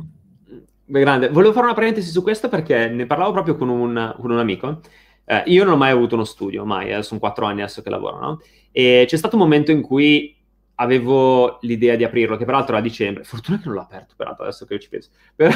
Beh, 0.85 1.01
grande. 1.01 1.29
Volevo 1.31 1.53
fare 1.53 1.67
una 1.67 1.75
parentesi 1.75 2.11
su 2.11 2.23
questo 2.23 2.49
perché 2.49 2.89
ne 2.89 3.07
parlavo 3.07 3.33
proprio 3.33 3.57
con 3.57 3.69
un, 3.69 4.15
con 4.21 4.31
un 4.31 4.39
amico. 4.39 4.81
Eh, 5.25 5.43
io 5.47 5.65
non 5.65 5.75
ho 5.75 5.77
mai 5.77 5.91
avuto 5.91 6.15
uno 6.15 6.25
studio, 6.25 6.65
mai, 6.65 6.91
eh, 6.91 7.03
sono 7.03 7.19
quattro 7.19 7.47
anni 7.47 7.63
adesso 7.63 7.83
che 7.83 7.91
lavoro, 7.91 8.21
no? 8.21 8.41
E 8.71 9.05
c'è 9.09 9.17
stato 9.17 9.37
un 9.37 9.43
momento 9.43 9.71
in 9.71 9.81
cui 9.81 10.37
avevo 10.77 11.59
l'idea 11.63 11.97
di 11.97 12.05
aprirlo, 12.05 12.37
che 12.37 12.45
peraltro 12.45 12.73
era 12.73 12.79
a 12.79 12.83
dicembre. 12.83 13.25
Fortuna 13.25 13.59
che 13.59 13.65
non 13.67 13.75
l'ho 13.75 13.83
aperto, 13.83 14.15
peraltro, 14.17 14.45
adesso 14.45 14.65
che 14.67 14.75
io 14.75 14.81
ci 14.81 14.89
penso. 14.89 15.11
Però, 15.37 15.55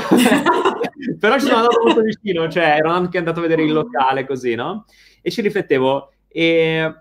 però 1.19 1.39
ci 1.39 1.47
sono 1.47 1.57
andato 1.57 1.81
molto 1.85 2.03
vicino, 2.03 2.49
cioè 2.49 2.77
ero 2.79 2.91
anche 2.91 3.19
andato 3.19 3.39
a 3.39 3.43
vedere 3.43 3.63
il 3.63 3.73
locale 3.73 4.27
così, 4.27 4.55
no? 4.55 4.85
E 5.21 5.31
ci 5.31 5.41
riflettevo. 5.41 6.13
E 6.29 6.95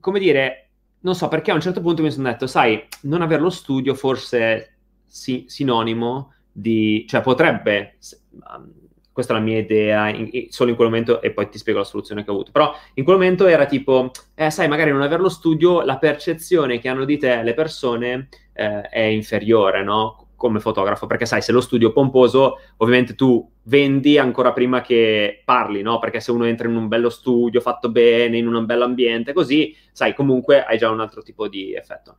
come 0.00 0.18
dire, 0.18 0.68
non 1.00 1.14
so 1.14 1.28
perché 1.28 1.50
a 1.50 1.54
un 1.54 1.60
certo 1.60 1.80
punto 1.80 2.02
mi 2.02 2.10
sono 2.10 2.28
detto, 2.28 2.46
sai, 2.46 2.86
non 3.02 3.22
avere 3.22 3.42
lo 3.42 3.50
studio 3.50 3.94
forse 3.94 4.76
si- 5.06 5.44
sinonimo 5.46 6.32
di, 6.50 7.04
cioè 7.08 7.20
potrebbe, 7.20 7.98
um, 8.30 8.72
questa 9.14 9.32
è 9.32 9.38
la 9.38 9.42
mia 9.42 9.58
idea, 9.58 10.08
in, 10.08 10.48
solo 10.48 10.70
in 10.70 10.76
quel 10.76 10.88
momento, 10.88 11.22
e 11.22 11.30
poi 11.30 11.48
ti 11.48 11.56
spiego 11.56 11.78
la 11.78 11.84
soluzione 11.84 12.24
che 12.24 12.30
ho 12.30 12.34
avuto, 12.34 12.50
però 12.50 12.74
in 12.94 13.04
quel 13.04 13.16
momento 13.16 13.46
era 13.46 13.64
tipo, 13.64 14.10
eh, 14.34 14.50
sai, 14.50 14.66
magari 14.66 14.90
non 14.90 15.02
avere 15.02 15.22
lo 15.22 15.28
studio, 15.28 15.82
la 15.82 15.98
percezione 15.98 16.80
che 16.80 16.88
hanno 16.88 17.04
di 17.04 17.16
te 17.16 17.44
le 17.44 17.54
persone 17.54 18.28
eh, 18.52 18.80
è 18.82 19.02
inferiore, 19.02 19.84
no? 19.84 20.24
come 20.44 20.60
fotografo, 20.60 21.06
perché 21.06 21.26
sai, 21.26 21.40
se 21.40 21.52
lo 21.52 21.60
studio 21.60 21.92
pomposo, 21.92 22.58
ovviamente 22.78 23.14
tu 23.14 23.48
vendi 23.62 24.18
ancora 24.18 24.52
prima 24.52 24.82
che 24.82 25.40
parli, 25.42 25.80
no? 25.80 25.98
Perché 25.98 26.20
se 26.20 26.32
uno 26.32 26.44
entra 26.44 26.68
in 26.68 26.76
un 26.76 26.88
bello 26.88 27.08
studio 27.08 27.62
fatto 27.62 27.90
bene, 27.90 28.36
in 28.36 28.46
un 28.46 28.66
bello 28.66 28.84
ambiente, 28.84 29.32
così, 29.32 29.74
sai, 29.92 30.12
comunque 30.12 30.62
hai 30.62 30.76
già 30.76 30.90
un 30.90 31.00
altro 31.00 31.22
tipo 31.22 31.48
di 31.48 31.72
effetto. 31.72 32.16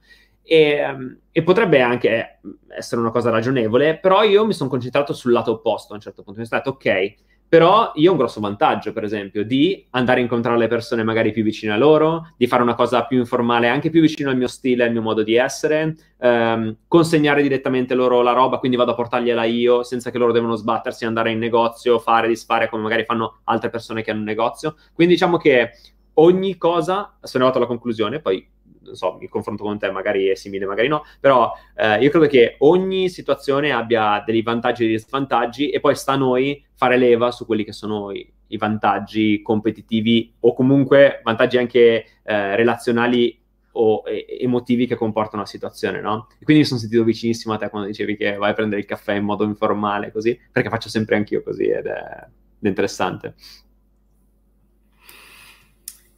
E, 0.47 0.85
um, 0.87 1.17
e, 1.31 1.41
potrebbe 1.41 1.81
anche 1.81 2.39
essere 2.77 3.01
una 3.01 3.09
cosa 3.09 3.31
ragionevole, 3.31 3.97
però 3.97 4.21
io 4.21 4.45
mi 4.45 4.53
sono 4.53 4.69
concentrato 4.69 5.11
sul 5.11 5.31
lato 5.31 5.53
opposto 5.53 5.93
a 5.93 5.95
un 5.95 6.01
certo 6.01 6.21
punto. 6.21 6.39
Mi 6.39 6.45
sono 6.45 6.61
detto, 6.63 6.75
ok, 6.75 7.15
però 7.47 7.91
io 7.95 8.09
ho 8.09 8.11
un 8.11 8.17
grosso 8.17 8.41
vantaggio, 8.41 8.91
per 8.91 9.03
esempio, 9.03 9.45
di 9.45 9.85
andare 9.91 10.19
a 10.19 10.23
incontrare 10.23 10.57
le 10.57 10.67
persone 10.67 11.03
magari 11.03 11.31
più 11.31 11.43
vicine 11.43 11.73
a 11.73 11.77
loro, 11.77 12.33
di 12.37 12.47
fare 12.47 12.63
una 12.63 12.73
cosa 12.73 13.05
più 13.05 13.19
informale, 13.19 13.67
anche 13.67 13.89
più 13.89 14.01
vicino 14.01 14.29
al 14.29 14.37
mio 14.37 14.47
stile, 14.47 14.83
al 14.83 14.91
mio 14.91 15.01
modo 15.01 15.23
di 15.23 15.35
essere, 15.35 15.95
ehm, 16.19 16.77
consegnare 16.87 17.43
direttamente 17.43 17.93
loro 17.93 18.21
la 18.21 18.33
roba, 18.33 18.57
quindi 18.57 18.77
vado 18.77 18.91
a 18.91 18.95
portargliela 18.95 19.43
io, 19.45 19.83
senza 19.83 20.09
che 20.09 20.17
loro 20.17 20.31
devono 20.31 20.55
sbattersi, 20.55 21.05
andare 21.05 21.31
in 21.31 21.39
negozio, 21.39 21.99
fare, 21.99 22.27
disfare 22.27 22.67
come 22.67 22.83
magari 22.83 23.05
fanno 23.05 23.41
altre 23.45 23.69
persone 23.69 24.01
che 24.01 24.11
hanno 24.11 24.19
un 24.21 24.25
negozio. 24.25 24.75
Quindi 24.93 25.13
diciamo 25.13 25.37
che 25.37 25.71
ogni 26.15 26.57
cosa, 26.57 27.15
sono 27.21 27.43
arrivato 27.43 27.57
alla 27.57 27.67
conclusione, 27.67 28.19
poi 28.21 28.45
so, 28.93 29.17
il 29.21 29.29
confronto 29.29 29.63
con 29.63 29.77
te 29.77 29.91
magari 29.91 30.27
è 30.27 30.35
simile, 30.35 30.65
magari 30.65 30.87
no, 30.87 31.03
però 31.19 31.51
eh, 31.75 32.01
io 32.01 32.09
credo 32.09 32.27
che 32.27 32.55
ogni 32.59 33.09
situazione 33.09 33.71
abbia 33.71 34.23
dei 34.25 34.41
vantaggi 34.41 34.83
e 34.83 34.87
degli 34.87 34.99
svantaggi 34.99 35.69
e 35.69 35.79
poi 35.79 35.95
sta 35.95 36.13
a 36.13 36.17
noi 36.17 36.63
fare 36.73 36.97
leva 36.97 37.31
su 37.31 37.45
quelli 37.45 37.63
che 37.63 37.73
sono 37.73 38.11
i, 38.11 38.31
i 38.47 38.57
vantaggi 38.57 39.41
competitivi 39.41 40.33
o 40.41 40.53
comunque 40.53 41.21
vantaggi 41.23 41.57
anche 41.57 42.05
eh, 42.23 42.55
relazionali 42.55 43.41
o 43.77 44.03
emotivi 44.05 44.87
che 44.87 44.95
comportano 44.95 45.41
la 45.41 45.47
situazione, 45.47 45.99
no? 45.99 46.27
Quindi 46.43 46.61
mi 46.61 46.65
sono 46.65 46.79
sentito 46.79 47.03
vicinissimo 47.03 47.53
a 47.53 47.57
te 47.57 47.69
quando 47.69 47.87
dicevi 47.87 48.15
che 48.15 48.35
vai 48.35 48.51
a 48.51 48.53
prendere 48.53 48.79
il 48.81 48.87
caffè 48.87 49.13
in 49.13 49.25
modo 49.25 49.43
informale 49.43 50.11
così, 50.11 50.39
perché 50.51 50.69
faccio 50.69 50.89
sempre 50.89 51.17
anch'io 51.17 51.43
così 51.43 51.65
ed 51.65 51.85
è, 51.85 51.89
ed 51.89 52.65
è 52.65 52.67
interessante. 52.67 53.35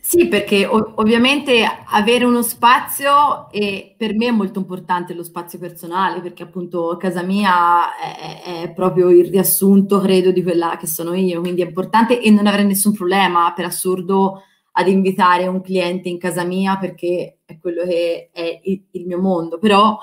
Sì, 0.10 0.30
perché 0.30 0.66
ov- 0.66 0.94
ovviamente 1.00 1.66
avere 1.88 2.24
uno 2.24 2.42
spazio 2.42 3.50
e 3.52 3.94
per 3.98 4.16
me 4.16 4.28
è 4.28 4.32
molto 4.32 4.58
importante 4.60 5.14
lo 5.14 5.22
spazio 5.22 5.60
personale, 5.60 6.22
perché 6.22 6.44
appunto 6.44 6.96
casa 6.98 7.24
mia 7.24 7.94
è, 7.98 8.62
è, 8.64 8.72
proprio 8.74 9.10
il 9.10 9.26
riassunto, 9.30 10.00
credo, 10.00 10.32
di 10.32 10.42
quella 10.44 10.78
che 10.80 10.88
sono 10.88 11.14
io, 11.14 11.42
quindi 11.42 11.62
è 11.62 11.66
importante 11.66 12.22
e 12.22 12.30
non 12.32 12.48
avrei 12.48 12.66
nessun 12.66 12.94
problema, 12.94 13.52
per 13.54 13.66
assurdo, 13.66 14.44
ad 14.72 14.88
invitare 14.88 15.46
un 15.48 15.60
cliente 15.62 16.08
in 16.08 16.18
casa 16.20 16.46
mia 16.46 16.78
perché 16.78 17.40
è 17.44 17.58
quello 17.60 17.84
che 17.84 18.30
è 18.32 18.62
il, 18.64 18.86
il 18.92 19.06
mio 19.08 19.20
mondo, 19.20 19.58
però 19.58 19.98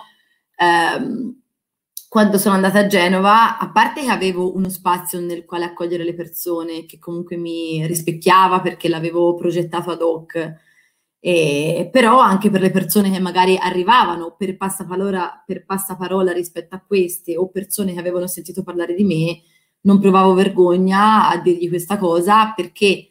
ehm, 0.59 1.44
quando 2.15 2.39
sono 2.39 2.55
andata 2.55 2.79
a 2.79 2.87
Genova, 2.87 3.59
a 3.59 3.73
parte 3.73 4.03
che 4.03 4.09
avevo 4.09 4.55
uno 4.55 4.69
spazio 4.69 5.19
nel 5.19 5.45
quale 5.45 5.65
accogliere 5.65 6.05
le 6.05 6.15
persone, 6.15 6.87
che 6.87 7.01
comunque 7.01 7.37
mi 7.37 7.85
rispecchiava 7.89 8.61
perché 8.61 8.89
l'avevo 8.89 9.35
progettato 9.35 9.91
ad 9.91 10.01
hoc, 10.01 10.55
e, 11.19 11.89
però 11.91 12.21
anche 12.21 12.51
per 12.51 12.61
le 12.61 12.71
persone 12.71 13.11
che 13.11 13.19
magari 13.19 13.57
arrivavano 13.61 14.37
per 14.39 14.57
passaparola, 14.57 15.43
per 15.45 15.65
passaparola 15.65 16.31
rispetto 16.31 16.77
a 16.77 16.85
queste 16.87 17.37
o 17.37 17.49
persone 17.49 17.95
che 17.95 17.99
avevano 17.99 18.29
sentito 18.29 18.63
parlare 18.63 18.95
di 18.95 19.03
me, 19.03 19.41
non 19.81 19.99
provavo 19.99 20.35
vergogna 20.35 21.29
a 21.29 21.37
dirgli 21.39 21.69
questa 21.69 21.99
cosa 21.99 22.53
perché 22.55 23.09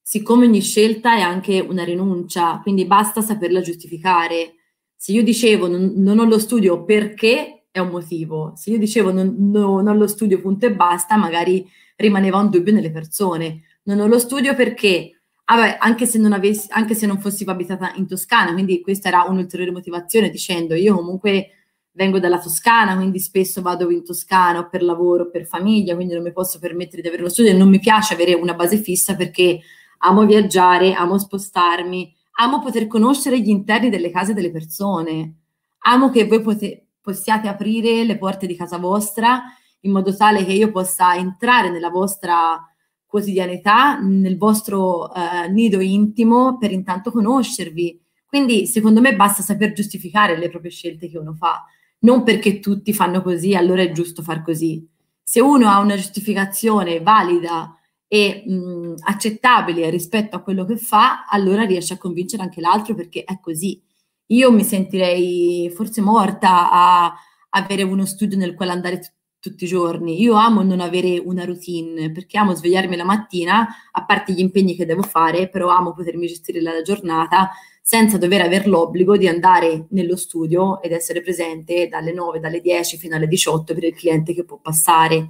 siccome 0.00 0.46
ogni 0.46 0.62
scelta 0.62 1.14
è 1.14 1.20
anche 1.20 1.60
una 1.60 1.84
rinuncia, 1.84 2.60
quindi 2.62 2.86
basta 2.86 3.20
saperla 3.20 3.60
giustificare. 3.60 4.54
Se 4.96 5.12
io 5.12 5.22
dicevo 5.22 5.68
non, 5.68 5.92
non 5.96 6.18
ho 6.20 6.24
lo 6.24 6.38
studio 6.38 6.84
perché 6.84 7.55
è 7.76 7.80
un 7.80 7.90
motivo, 7.90 8.52
se 8.56 8.70
io 8.70 8.78
dicevo 8.78 9.12
non, 9.12 9.34
no, 9.38 9.80
non 9.82 9.98
lo 9.98 10.06
studio 10.06 10.40
punto 10.40 10.66
e 10.66 10.74
basta, 10.74 11.16
magari 11.16 11.68
rimaneva 11.96 12.38
un 12.38 12.48
dubbio 12.50 12.72
nelle 12.72 12.90
persone. 12.90 13.62
Non 13.84 14.00
ho 14.00 14.06
lo 14.06 14.18
studio 14.18 14.54
perché, 14.54 15.20
ah 15.44 15.76
anche, 15.78 16.06
se 16.06 16.18
non 16.18 16.32
avessi, 16.32 16.68
anche 16.70 16.94
se 16.94 17.06
non 17.06 17.20
fossi 17.20 17.44
abitata 17.46 17.92
in 17.96 18.06
Toscana, 18.06 18.52
quindi 18.52 18.80
questa 18.80 19.08
era 19.08 19.24
un'ulteriore 19.28 19.72
motivazione 19.72 20.30
dicendo 20.30 20.74
io 20.74 20.94
comunque 20.94 21.50
vengo 21.92 22.18
dalla 22.18 22.38
Toscana, 22.38 22.96
quindi 22.96 23.18
spesso 23.20 23.60
vado 23.62 23.90
in 23.90 24.04
Toscana 24.04 24.66
per 24.66 24.82
lavoro, 24.82 25.30
per 25.30 25.46
famiglia, 25.46 25.94
quindi 25.94 26.14
non 26.14 26.22
mi 26.22 26.32
posso 26.32 26.58
permettere 26.58 27.02
di 27.02 27.08
avere 27.08 27.22
lo 27.22 27.28
studio. 27.28 27.50
E 27.50 27.54
non 27.54 27.68
mi 27.68 27.78
piace 27.78 28.14
avere 28.14 28.34
una 28.34 28.54
base 28.54 28.78
fissa 28.78 29.16
perché 29.16 29.60
amo 29.98 30.24
viaggiare, 30.24 30.94
amo 30.94 31.18
spostarmi, 31.18 32.12
amo 32.38 32.60
poter 32.60 32.86
conoscere 32.86 33.38
gli 33.40 33.48
interni 33.48 33.90
delle 33.90 34.10
case 34.10 34.34
delle 34.34 34.50
persone, 34.50 35.34
amo 35.80 36.10
che 36.10 36.26
voi 36.26 36.40
pote- 36.42 36.85
possiate 37.06 37.46
aprire 37.46 38.02
le 38.02 38.18
porte 38.18 38.48
di 38.48 38.56
casa 38.56 38.78
vostra 38.78 39.44
in 39.82 39.92
modo 39.92 40.14
tale 40.16 40.44
che 40.44 40.52
io 40.52 40.72
possa 40.72 41.14
entrare 41.14 41.70
nella 41.70 41.90
vostra 41.90 42.60
quotidianità, 43.06 44.00
nel 44.00 44.36
vostro 44.36 45.14
eh, 45.14 45.48
nido 45.48 45.78
intimo 45.78 46.58
per 46.58 46.72
intanto 46.72 47.12
conoscervi. 47.12 48.00
Quindi 48.26 48.66
secondo 48.66 49.00
me 49.00 49.14
basta 49.14 49.42
saper 49.42 49.72
giustificare 49.72 50.36
le 50.36 50.50
proprie 50.50 50.72
scelte 50.72 51.08
che 51.08 51.16
uno 51.16 51.34
fa, 51.34 51.64
non 52.00 52.24
perché 52.24 52.58
tutti 52.58 52.92
fanno 52.92 53.22
così, 53.22 53.54
allora 53.54 53.82
è 53.82 53.92
giusto 53.92 54.22
far 54.22 54.42
così. 54.42 54.84
Se 55.22 55.40
uno 55.40 55.68
ha 55.68 55.78
una 55.78 55.94
giustificazione 55.94 57.00
valida 57.00 57.78
e 58.08 58.42
mh, 58.44 58.94
accettabile 59.04 59.90
rispetto 59.90 60.34
a 60.34 60.40
quello 60.40 60.64
che 60.64 60.76
fa, 60.76 61.26
allora 61.26 61.62
riesce 61.62 61.94
a 61.94 61.98
convincere 61.98 62.42
anche 62.42 62.60
l'altro 62.60 62.94
perché 62.96 63.22
è 63.22 63.38
così. 63.40 63.80
Io 64.28 64.50
mi 64.50 64.64
sentirei 64.64 65.70
forse 65.74 66.00
morta 66.00 66.70
a 66.70 67.14
avere 67.50 67.82
uno 67.82 68.04
studio 68.04 68.36
nel 68.36 68.54
quale 68.54 68.72
andare 68.72 68.98
t- 68.98 69.12
tutti 69.38 69.64
i 69.64 69.68
giorni. 69.68 70.20
Io 70.20 70.34
amo 70.34 70.62
non 70.62 70.80
avere 70.80 71.18
una 71.18 71.44
routine 71.44 72.10
perché 72.10 72.38
amo 72.38 72.54
svegliarmi 72.54 72.96
la 72.96 73.04
mattina, 73.04 73.66
a 73.92 74.04
parte 74.04 74.32
gli 74.32 74.40
impegni 74.40 74.74
che 74.74 74.84
devo 74.86 75.02
fare, 75.02 75.48
però 75.48 75.68
amo 75.68 75.92
potermi 75.92 76.26
gestire 76.26 76.60
la 76.60 76.82
giornata 76.82 77.50
senza 77.80 78.18
dover 78.18 78.40
avere 78.40 78.66
l'obbligo 78.68 79.16
di 79.16 79.28
andare 79.28 79.86
nello 79.90 80.16
studio 80.16 80.82
ed 80.82 80.90
essere 80.90 81.22
presente 81.22 81.86
dalle 81.88 82.12
9, 82.12 82.40
dalle 82.40 82.60
10 82.60 82.98
fino 82.98 83.14
alle 83.14 83.28
18 83.28 83.74
per 83.74 83.84
il 83.84 83.94
cliente 83.94 84.34
che 84.34 84.44
può 84.44 84.58
passare. 84.58 85.28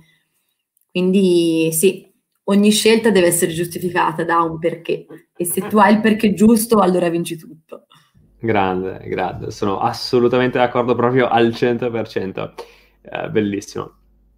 Quindi 0.90 1.70
sì, 1.72 2.10
ogni 2.44 2.70
scelta 2.70 3.10
deve 3.10 3.26
essere 3.26 3.52
giustificata 3.52 4.24
da 4.24 4.40
un 4.40 4.58
perché 4.58 5.06
e 5.36 5.44
se 5.44 5.66
tu 5.66 5.76
hai 5.76 5.94
il 5.94 6.00
perché 6.00 6.32
giusto 6.32 6.78
allora 6.78 7.10
vinci 7.10 7.36
tutto. 7.36 7.85
Grande, 8.38 9.02
grande, 9.06 9.50
sono 9.50 9.80
assolutamente 9.80 10.58
d'accordo 10.58 10.94
proprio 10.94 11.28
al 11.28 11.52
100%. 11.52 12.52
Eh, 13.02 13.28
bellissimo. 13.30 13.94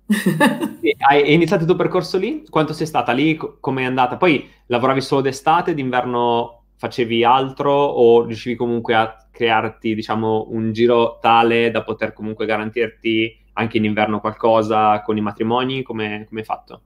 hai 1.08 1.32
iniziato 1.34 1.62
il 1.62 1.68
tuo 1.68 1.76
percorso 1.76 2.16
lì? 2.16 2.44
Quanto 2.48 2.72
sei 2.72 2.86
stata 2.86 3.12
lì? 3.12 3.36
Come 3.60 3.82
è 3.82 3.84
andata? 3.84 4.16
Poi 4.16 4.48
lavoravi 4.66 5.00
solo 5.00 5.20
d'estate, 5.20 5.74
d'inverno 5.74 6.58
facevi 6.76 7.24
altro 7.24 7.72
o 7.72 8.24
riuscivi 8.24 8.54
comunque 8.54 8.94
a 8.94 9.16
crearti, 9.30 9.94
diciamo, 9.94 10.46
un 10.50 10.72
giro 10.72 11.18
tale 11.20 11.70
da 11.70 11.82
poter 11.82 12.12
comunque 12.12 12.46
garantirti 12.46 13.46
anche 13.54 13.78
in 13.78 13.84
inverno 13.84 14.20
qualcosa 14.20 15.02
con 15.02 15.16
i 15.16 15.20
matrimoni? 15.20 15.82
Come, 15.82 16.24
come 16.28 16.40
hai 16.40 16.46
fatto? 16.46 16.82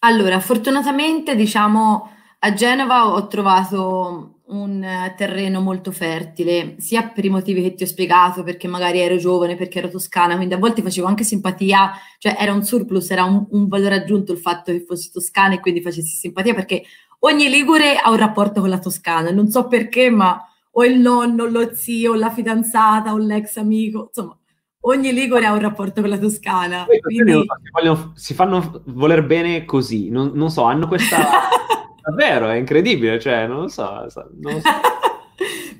Allora, 0.00 0.40
fortunatamente, 0.40 1.36
diciamo, 1.36 2.10
a 2.38 2.52
Genova 2.54 3.08
ho 3.08 3.26
trovato 3.26 4.39
un 4.50 4.84
terreno 5.16 5.60
molto 5.60 5.92
fertile, 5.92 6.76
sia 6.78 7.08
per 7.08 7.24
i 7.24 7.28
motivi 7.28 7.62
che 7.62 7.74
ti 7.74 7.82
ho 7.82 7.86
spiegato, 7.86 8.42
perché 8.42 8.68
magari 8.68 9.00
ero 9.00 9.16
giovane, 9.16 9.56
perché 9.56 9.78
ero 9.78 9.88
toscana, 9.88 10.36
quindi 10.36 10.54
a 10.54 10.58
volte 10.58 10.82
facevo 10.82 11.06
anche 11.06 11.24
simpatia, 11.24 11.92
cioè 12.18 12.36
era 12.38 12.52
un 12.52 12.62
surplus, 12.62 13.10
era 13.10 13.24
un, 13.24 13.46
un 13.50 13.68
valore 13.68 13.96
aggiunto 13.96 14.32
il 14.32 14.38
fatto 14.38 14.72
che 14.72 14.84
fossi 14.86 15.10
toscana 15.10 15.54
e 15.54 15.60
quindi 15.60 15.82
facessi 15.82 16.16
simpatia, 16.16 16.54
perché 16.54 16.84
ogni 17.20 17.48
Ligure 17.48 17.96
ha 17.96 18.10
un 18.10 18.16
rapporto 18.16 18.60
con 18.60 18.70
la 18.70 18.78
Toscana, 18.78 19.30
non 19.30 19.48
so 19.48 19.66
perché, 19.66 20.10
ma 20.10 20.44
o 20.72 20.84
il 20.84 20.98
nonno, 20.98 21.46
lo 21.46 21.74
zio, 21.74 22.14
la 22.14 22.30
fidanzata, 22.30 23.12
o 23.12 23.18
l'ex 23.18 23.56
amico, 23.56 24.06
insomma, 24.08 24.36
ogni 24.82 25.12
Ligure 25.12 25.46
ha 25.46 25.52
un 25.52 25.60
rapporto 25.60 26.00
con 26.00 26.10
la 26.10 26.18
Toscana. 26.18 26.86
Quindi... 27.00 27.32
Si, 27.32 27.46
vogliono, 27.72 28.12
si, 28.14 28.34
fanno 28.34 28.82
voler 28.86 29.24
bene 29.26 29.64
così, 29.64 30.10
non, 30.10 30.32
non 30.34 30.50
so, 30.50 30.62
hanno 30.64 30.86
questa... 30.86 31.18
Davvero, 32.02 32.48
è 32.48 32.56
incredibile, 32.56 33.18
cioè, 33.18 33.46
non 33.46 33.62
lo 33.62 33.68
so. 33.68 34.06
Non 34.40 34.52
lo 34.54 34.60
so. 34.60 34.68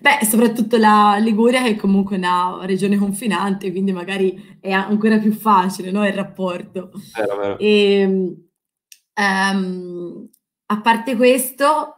Beh, 0.01 0.25
soprattutto 0.25 0.79
la 0.79 1.19
Liguria 1.21 1.63
che 1.63 1.71
è 1.71 1.77
comunque 1.77 2.17
una 2.17 2.61
regione 2.63 2.97
confinante, 2.97 3.71
quindi 3.71 3.93
magari 3.93 4.57
è 4.59 4.71
ancora 4.71 5.19
più 5.19 5.33
facile 5.33 5.91
no, 5.91 6.07
il 6.07 6.15
rapporto. 6.15 6.91
Vero, 7.15 7.37
vero. 7.37 7.59
E, 7.59 8.05
um, 9.15 10.29
a 10.67 10.81
parte 10.81 11.17
questo, 11.17 11.97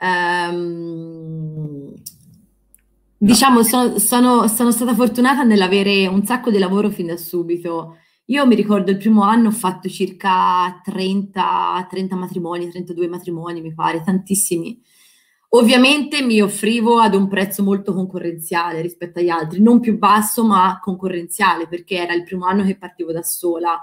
um, 0.00 1.94
diciamo, 3.16 3.62
sono, 3.62 3.98
sono, 3.98 4.46
sono, 4.46 4.70
stata 4.70 4.94
fortunata 4.94 5.42
nell'avere 5.42 6.06
un 6.06 6.24
sacco 6.26 6.50
di 6.50 6.58
lavoro 6.58 6.90
fin 6.90 7.06
da 7.06 7.16
subito. 7.16 7.96
Io 8.30 8.46
mi 8.46 8.54
ricordo 8.54 8.90
il 8.90 8.98
primo 8.98 9.22
anno 9.22 9.48
ho 9.48 9.52
fatto 9.52 9.88
circa 9.88 10.80
30, 10.84 11.86
30 11.88 12.14
matrimoni, 12.14 12.68
32 12.68 13.08
matrimoni, 13.08 13.62
mi 13.62 13.72
pare, 13.72 14.02
tantissimi. 14.04 14.78
Ovviamente 15.50 16.20
mi 16.20 16.42
offrivo 16.42 16.98
ad 16.98 17.14
un 17.14 17.26
prezzo 17.26 17.62
molto 17.62 17.94
concorrenziale 17.94 18.82
rispetto 18.82 19.18
agli 19.18 19.30
altri, 19.30 19.62
non 19.62 19.80
più 19.80 19.96
basso 19.96 20.44
ma 20.44 20.78
concorrenziale 20.78 21.66
perché 21.68 21.96
era 21.96 22.12
il 22.12 22.24
primo 22.24 22.44
anno 22.44 22.64
che 22.64 22.76
partivo 22.76 23.12
da 23.12 23.22
sola, 23.22 23.82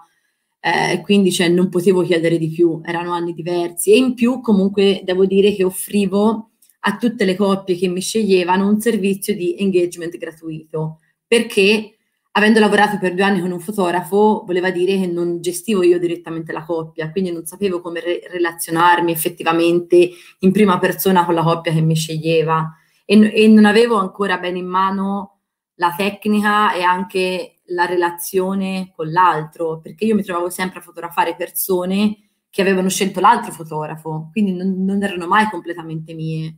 eh, 0.59 1.01
quindi 1.01 1.31
cioè, 1.31 1.49
non 1.49 1.69
potevo 1.69 2.03
chiedere 2.03 2.37
di 2.37 2.49
più, 2.49 2.81
erano 2.83 3.13
anni 3.13 3.33
diversi 3.33 3.93
e 3.93 3.97
in 3.97 4.13
più 4.13 4.41
comunque 4.41 5.01
devo 5.03 5.25
dire 5.25 5.55
che 5.55 5.63
offrivo 5.63 6.51
a 6.81 6.97
tutte 6.97 7.25
le 7.25 7.35
coppie 7.35 7.75
che 7.77 7.87
mi 7.87 8.01
sceglievano 8.01 8.67
un 8.67 8.79
servizio 8.79 9.35
di 9.35 9.55
engagement 9.57 10.15
gratuito 10.17 10.99
perché 11.25 11.95
avendo 12.38 12.59
lavorato 12.59 12.97
per 12.97 13.13
due 13.13 13.23
anni 13.23 13.39
con 13.39 13.51
un 13.51 13.59
fotografo, 13.59 14.43
voleva 14.45 14.69
dire 14.69 14.99
che 14.99 15.07
non 15.07 15.39
gestivo 15.39 15.83
io 15.83 15.97
direttamente 15.97 16.51
la 16.51 16.65
coppia, 16.65 17.09
quindi 17.11 17.31
non 17.31 17.45
sapevo 17.45 17.79
come 17.79 18.01
re- 18.01 18.21
relazionarmi 18.29 19.11
effettivamente 19.11 20.09
in 20.39 20.51
prima 20.51 20.77
persona 20.77 21.23
con 21.25 21.33
la 21.33 21.43
coppia 21.43 21.71
che 21.71 21.81
mi 21.81 21.95
sceglieva 21.95 22.75
e, 23.05 23.43
e, 23.43 23.47
non 23.47 23.65
avevo 23.65 23.97
ancora 23.97 24.38
bene 24.38 24.59
in 24.59 24.67
mano 24.67 25.39
la 25.75 25.93
tecnica 25.95 26.73
e 26.73 26.83
anche 26.83 27.61
la 27.67 27.86
relazione 27.86 28.91
con 28.93 29.11
l'altro, 29.11 29.79
perché 29.79 30.03
io 30.05 30.15
mi 30.15 30.23
trovavo 30.23 30.49
sempre 30.49 30.79
a 30.79 30.81
fotografare 30.81 31.36
persone 31.36 32.17
che 32.49 32.61
avevano 32.61 32.89
scelto 32.89 33.21
l'altro 33.21 33.51
fotografo, 33.51 34.29
quindi 34.31 34.53
non, 34.53 34.83
non 34.83 35.01
erano 35.03 35.27
mai 35.27 35.49
completamente 35.49 36.13
mie. 36.13 36.57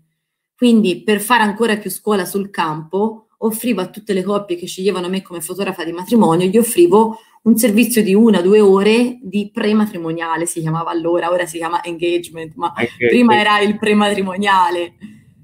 Quindi 0.56 1.04
per 1.04 1.20
fare 1.22 1.44
ancora 1.44 1.78
più 1.78 1.92
scuola 1.92 2.26
sul 2.26 2.50
campo, 2.50 3.27
offrivo 3.38 3.82
a 3.82 3.88
tutte 3.88 4.14
le 4.14 4.24
coppie 4.24 4.56
che 4.56 4.66
sceglievano 4.66 5.10
me 5.10 5.22
come 5.22 5.42
fotografa 5.42 5.84
di 5.84 5.92
matrimonio, 5.92 6.48
gli 6.48 6.58
offrivo 6.58 7.20
un 7.44 7.56
servizio 7.58 8.04
di 8.04 8.14
una 8.14 8.40
o 8.40 8.42
due 8.42 8.60
ore 8.60 9.20
di 9.22 9.52
prematrimoniale, 9.54 10.46
si 10.46 10.60
chiamava 10.60 10.90
allora, 10.90 11.32
ora 11.32 11.46
si 11.46 11.58
chiama 11.58 11.84
engagement, 11.84 12.56
ma 12.56 12.72
okay. 12.72 13.08
prima 13.08 13.40
era 13.40 13.60
il 13.60 13.78
prematrimoniale. 13.78 14.96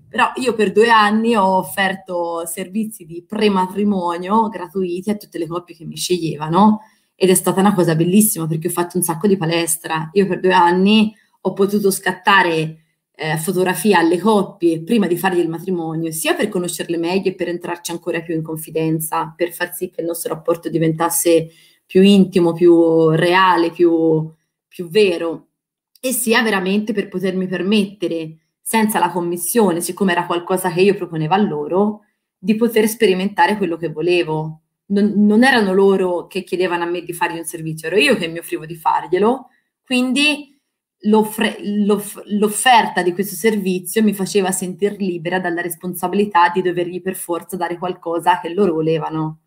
Però 0.10 0.32
io 0.36 0.54
per 0.54 0.72
due 0.72 0.90
anni 0.90 1.36
ho 1.36 1.58
offerto 1.58 2.46
servizi 2.46 3.06
di 3.06 3.24
prematrimonio 3.28 4.48
gratuiti 4.50 5.10
a 5.10 5.16
tutte 5.16 5.40
le 5.40 5.48
coppie 5.48 5.76
che 5.76 5.86
mi 5.86 5.96
sceglievano 5.96 6.82
ed 7.16 7.30
è 7.30 7.34
stata 7.34 7.62
una 7.62 7.74
cosa 7.74 7.96
bellissima 7.96 8.46
perché 8.46 8.68
ho 8.68 8.72
fatto 8.72 8.98
un 8.98 9.04
sacco 9.04 9.28
di 9.28 9.38
palestra. 9.38 10.10
Io 10.14 10.28
per 10.28 10.40
due 10.40 10.54
anni 10.54 11.16
ho 11.42 11.54
potuto 11.54 11.90
scattare 11.90 12.83
eh, 13.16 13.38
fotografia 13.38 14.00
alle 14.00 14.20
coppie 14.20 14.82
prima 14.82 15.08
di 15.08 15.18
fargli 15.18 15.40
il 15.40 15.50
matrimonio, 15.50 16.12
sia 16.12 16.34
per 16.34 16.50
conoscerle 16.50 16.98
meglio 16.98 17.30
e 17.30 17.36
per 17.36 17.48
entrarci 17.48 17.92
ancora 17.92 18.22
più 18.22 18.34
in 18.34 18.42
confidenza, 18.42 19.34
per 19.36 19.52
far 19.52 19.74
sì 19.74 19.90
che 19.90 20.02
il 20.02 20.08
nostro 20.08 20.34
rapporto 20.34 20.70
diventasse 20.70 21.50
più 21.86 22.02
intimo, 22.02 22.54
più 22.54 23.10
reale, 23.10 23.72
più, 23.72 24.32
più 24.68 24.90
vero, 24.90 25.48
e 26.00 26.12
sia 26.12 26.42
veramente 26.42 26.94
per 26.94 27.08
potermi 27.08 27.48
permettere, 27.48 28.38
senza 28.62 28.98
la 28.98 29.12
commissione, 29.12 29.82
siccome 29.82 30.14
era 30.14 30.26
qualcosa 30.26 30.72
che 30.72 30.82
io 30.82 30.96
proponevo 30.96 31.34
a 31.34 31.38
loro, 31.38 32.02
di 32.38 32.56
poter 32.56 32.88
sperimentare 32.88 33.58
quello 33.58 33.78
che 33.78 33.90
volevo. 33.90 34.62
Non, 34.86 35.14
non 35.16 35.44
erano 35.44 35.74
loro 35.74 36.28
che 36.28 36.44
chiedevano 36.44 36.84
a 36.84 36.88
me 36.88 37.04
di 37.04 37.14
fargli 37.14 37.38
un 37.38 37.46
servizio, 37.46 37.88
ero 37.88 37.98
io 37.98 38.16
che 38.16 38.28
mi 38.28 38.40
offrivo 38.40 38.66
di 38.66 38.76
farglielo, 38.76 39.48
quindi 39.86 40.53
l'off- 41.04 42.22
l'offerta 42.26 43.02
di 43.02 43.14
questo 43.14 43.36
servizio 43.36 44.04
mi 44.04 44.14
faceva 44.14 44.52
sentire 44.52 44.96
libera 44.98 45.40
dalla 45.40 45.62
responsabilità 45.62 46.50
di 46.50 46.62
dovergli 46.62 47.02
per 47.02 47.16
forza 47.16 47.58
dare 47.58 47.78
qualcosa 47.78 48.40
che 48.40 48.50
loro 48.54 48.74
volevano. 48.74 49.40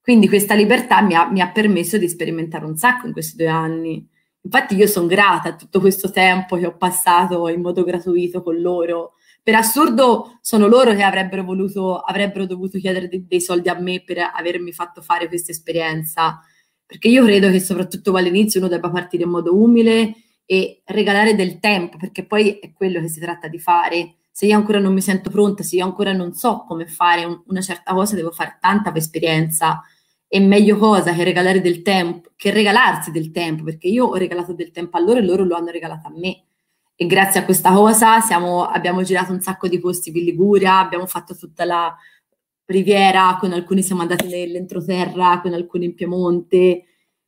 Quindi 0.00 0.28
questa 0.28 0.54
libertà 0.54 1.00
mi 1.00 1.14
ha, 1.14 1.30
mi 1.30 1.40
ha 1.40 1.50
permesso 1.50 1.96
di 1.96 2.08
sperimentare 2.08 2.66
un 2.66 2.76
sacco 2.76 3.06
in 3.06 3.12
questi 3.12 3.36
due 3.36 3.48
anni. 3.48 4.06
Infatti 4.42 4.74
io 4.74 4.86
sono 4.86 5.06
grata 5.06 5.50
a 5.50 5.56
tutto 5.56 5.80
questo 5.80 6.10
tempo 6.10 6.56
che 6.56 6.66
ho 6.66 6.76
passato 6.76 7.48
in 7.48 7.62
modo 7.62 7.82
gratuito 7.84 8.42
con 8.42 8.60
loro. 8.60 9.14
Per 9.42 9.54
assurdo 9.54 10.38
sono 10.42 10.66
loro 10.66 10.94
che 10.94 11.02
avrebbero 11.02 11.42
voluto, 11.42 11.98
avrebbero 11.98 12.44
dovuto 12.44 12.78
chiedere 12.78 13.08
dei, 13.08 13.26
dei 13.26 13.40
soldi 13.40 13.70
a 13.70 13.78
me 13.78 14.02
per 14.04 14.18
avermi 14.34 14.72
fatto 14.72 15.00
fare 15.00 15.28
questa 15.28 15.52
esperienza. 15.52 16.38
Perché 16.84 17.08
io 17.08 17.24
credo 17.24 17.50
che 17.50 17.60
soprattutto 17.60 18.14
all'inizio 18.14 18.60
uno 18.60 18.68
debba 18.68 18.90
partire 18.90 19.22
in 19.22 19.30
modo 19.30 19.56
umile 19.58 20.12
e 20.46 20.82
regalare 20.86 21.34
del 21.34 21.58
tempo, 21.58 21.96
perché 21.96 22.24
poi 22.24 22.58
è 22.58 22.72
quello 22.72 23.00
che 23.00 23.08
si 23.08 23.20
tratta 23.20 23.48
di 23.48 23.58
fare. 23.58 24.16
Se 24.30 24.46
io 24.46 24.56
ancora 24.56 24.78
non 24.78 24.92
mi 24.92 25.00
sento 25.00 25.30
pronta, 25.30 25.62
se 25.62 25.76
io 25.76 25.84
ancora 25.84 26.12
non 26.12 26.34
so 26.34 26.64
come 26.66 26.86
fare 26.86 27.24
un, 27.24 27.42
una 27.46 27.60
certa 27.60 27.94
cosa, 27.94 28.14
devo 28.14 28.30
fare 28.30 28.58
tanta 28.60 28.94
esperienza. 28.94 29.82
E 30.26 30.40
meglio 30.40 30.76
cosa 30.78 31.12
che 31.14 31.22
regalare 31.22 31.60
del 31.60 31.82
tempo, 31.82 32.30
che 32.34 32.50
regalarsi 32.50 33.10
del 33.10 33.30
tempo, 33.30 33.62
perché 33.62 33.86
io 33.86 34.06
ho 34.06 34.14
regalato 34.16 34.52
del 34.52 34.72
tempo 34.72 34.96
a 34.96 35.00
loro 35.00 35.20
e 35.20 35.22
loro 35.22 35.44
lo 35.44 35.54
hanno 35.54 35.70
regalato 35.70 36.08
a 36.08 36.12
me. 36.14 36.44
E 36.96 37.06
grazie 37.06 37.40
a 37.40 37.44
questa 37.44 37.72
cosa 37.72 38.20
siamo, 38.20 38.64
abbiamo 38.64 39.02
girato 39.02 39.32
un 39.32 39.40
sacco 39.40 39.68
di 39.68 39.78
posti 39.78 40.10
in 40.10 40.24
Liguria, 40.24 40.78
abbiamo 40.78 41.06
fatto 41.06 41.36
tutta 41.36 41.64
la 41.64 41.96
riviera, 42.66 43.36
con 43.38 43.52
alcuni 43.52 43.82
siamo 43.82 44.02
andati 44.02 44.26
nell'entroterra, 44.26 45.40
con 45.40 45.52
alcuni 45.52 45.86
in 45.86 45.94
Piemonte, 45.94 46.84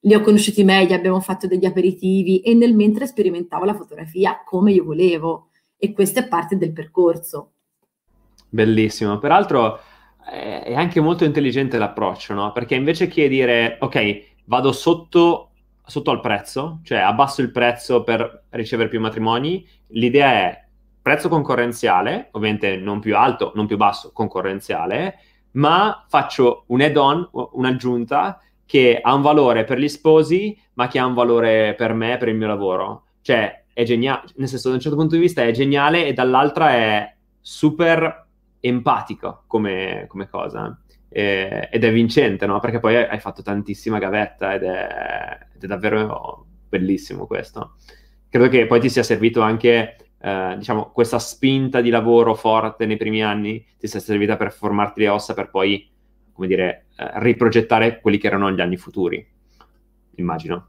li 0.07 0.15
ho 0.15 0.21
conosciuti 0.21 0.63
meglio, 0.63 0.95
abbiamo 0.95 1.21
fatto 1.21 1.49
degli 1.49 1.67
aperitivi 1.67 2.41
e 2.41 2.55
nel 2.55 2.75
mentre 2.75 3.09
sperimentavo 3.09 3.65
la 3.65 3.75
fotografia 3.75 4.41
come 4.45 4.71
io 4.71 4.85
volevo 4.85 5.49
e 5.77 5.93
questo 5.93 6.21
è 6.21 6.29
parte 6.29 6.57
del 6.57 6.73
percorso. 6.73 7.51
Bellissimo, 8.49 9.19
peraltro 9.19 9.81
è 10.25 10.75
anche 10.75 11.01
molto 11.01 11.25
intelligente 11.25 11.77
l'approccio, 11.77 12.35
no? 12.35 12.53
Perché 12.53 12.77
invece 12.77 13.09
che 13.09 13.29
dire 13.29 13.79
ok, 13.81 14.23
vado 14.45 14.71
sotto, 14.71 15.51
sotto 15.85 16.13
al 16.13 16.21
prezzo, 16.21 16.81
cioè 16.85 16.99
abbasso 16.99 17.43
il 17.43 17.51
prezzo 17.51 18.05
per 18.05 18.45
ricevere 18.51 18.89
più 18.89 19.01
matrimoni, 19.01 19.67
l'idea 19.89 20.31
è 20.31 20.65
prezzo 21.03 21.29
concorrenziale, 21.29 22.29
ovviamente 22.33 22.77
non 22.77 23.01
più 23.01 23.17
alto, 23.17 23.51
non 23.57 23.67
più 23.67 23.77
basso, 23.77 24.13
concorrenziale, 24.13 25.19
ma 25.53 26.05
faccio 26.09 26.63
un 26.69 26.81
add-on, 26.81 27.29
un'aggiunta 27.33 28.41
che 28.67 28.99
ha 29.01 29.15
un 29.15 29.23
valore 29.23 29.65
per 29.65 29.79
gli 29.79 29.89
sposi, 29.89 30.59
ma 30.75 30.89
che 30.89 30.99
ha 30.99 31.07
un 31.07 31.15
valore 31.15 31.75
per 31.75 31.95
me, 31.95 32.17
per 32.19 32.29
il 32.29 32.37
mio 32.37 32.49
lavoro. 32.49 33.05
Cioè, 33.23 33.65
è 33.73 33.85
geniale, 33.85 34.25
nel 34.37 34.49
senso, 34.49 34.69
da 34.69 34.75
un 34.75 34.81
certo 34.81 34.97
punto 34.97 35.15
di 35.15 35.21
vista 35.21 35.43
è 35.43 35.51
geniale 35.53 36.07
e 36.07 36.13
dall'altra 36.13 36.71
è 36.71 37.15
super 37.41 38.27
empatico 38.61 39.45
come, 39.47 40.07
come 40.09 40.29
cosa. 40.29 40.79
E, 41.09 41.69
ed 41.71 41.85
è 41.85 41.93
vincente, 41.93 42.47
no? 42.47 42.59
Perché 42.59 42.81
poi 42.81 42.97
hai 42.97 43.21
fatto 43.21 43.43
tantissima 43.43 43.99
gavetta 43.99 44.55
ed 44.55 44.65
è, 44.65 45.39
ed 45.55 45.63
è 45.63 45.67
davvero 45.67 46.47
bellissimo 46.69 47.27
questo. 47.27 47.77
Credo 48.29 48.49
che 48.49 48.67
poi 48.67 48.81
ti 48.81 48.91
sia 48.91 49.03
servito 49.03 49.41
anche 49.41 49.97
eh, 50.19 50.55
diciamo, 50.59 50.91
questa 50.91 51.19
spinta 51.19 51.81
di 51.81 51.91
lavoro 51.91 52.35
forte 52.35 52.87
nei 52.87 52.97
primi 52.97 53.23
anni 53.23 53.65
ti 53.79 53.87
sia 53.87 54.01
servita 54.01 54.37
per 54.37 54.53
formarti 54.53 55.01
le 55.01 55.09
ossa 55.09 55.35
per 55.35 55.51
poi 55.51 55.89
come 56.37 56.47
dire, 56.47 56.87
eh, 56.97 57.11
riprogettare 57.15 58.01
quelli 58.01 58.19
che 58.19 58.29
erano 58.29 58.53
gli 58.53 58.61
anni 58.61 58.77
futuri, 58.77 59.27
immagino. 60.17 60.69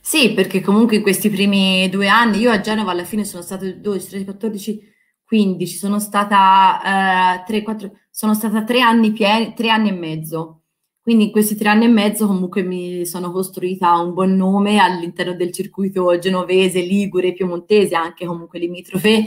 Sì, 0.00 0.34
perché 0.34 0.60
comunque 0.60 0.96
in 0.96 1.02
questi 1.02 1.30
primi 1.30 1.88
due 1.88 2.06
anni, 2.06 2.38
io 2.38 2.52
a 2.52 2.60
Genova 2.60 2.92
alla 2.92 3.04
fine 3.04 3.24
sono 3.24 3.42
stata 3.42 3.68
12, 3.68 4.08
13, 4.08 4.24
14, 4.24 4.94
15, 5.24 5.76
sono 5.76 5.98
stata, 5.98 7.40
eh, 7.40 7.44
3, 7.44 7.62
4, 7.62 7.90
sono 8.10 8.34
stata 8.34 8.62
tre 8.62 8.80
anni 8.80 9.10
pieni, 9.12 9.54
tre 9.54 9.70
anni 9.70 9.88
e 9.88 9.92
mezzo. 9.92 10.60
Quindi 11.02 11.24
in 11.24 11.30
questi 11.30 11.56
tre 11.56 11.68
anni 11.68 11.84
e 11.84 11.88
mezzo 11.88 12.26
comunque 12.26 12.62
mi 12.62 13.06
sono 13.06 13.30
costruita 13.30 13.98
un 14.00 14.12
buon 14.12 14.34
nome 14.34 14.78
all'interno 14.78 15.34
del 15.34 15.52
circuito 15.52 16.18
genovese, 16.18 16.80
ligure, 16.80 17.32
piemontese, 17.32 17.94
anche 17.94 18.26
comunque 18.26 18.58
limitrofe, 18.58 19.26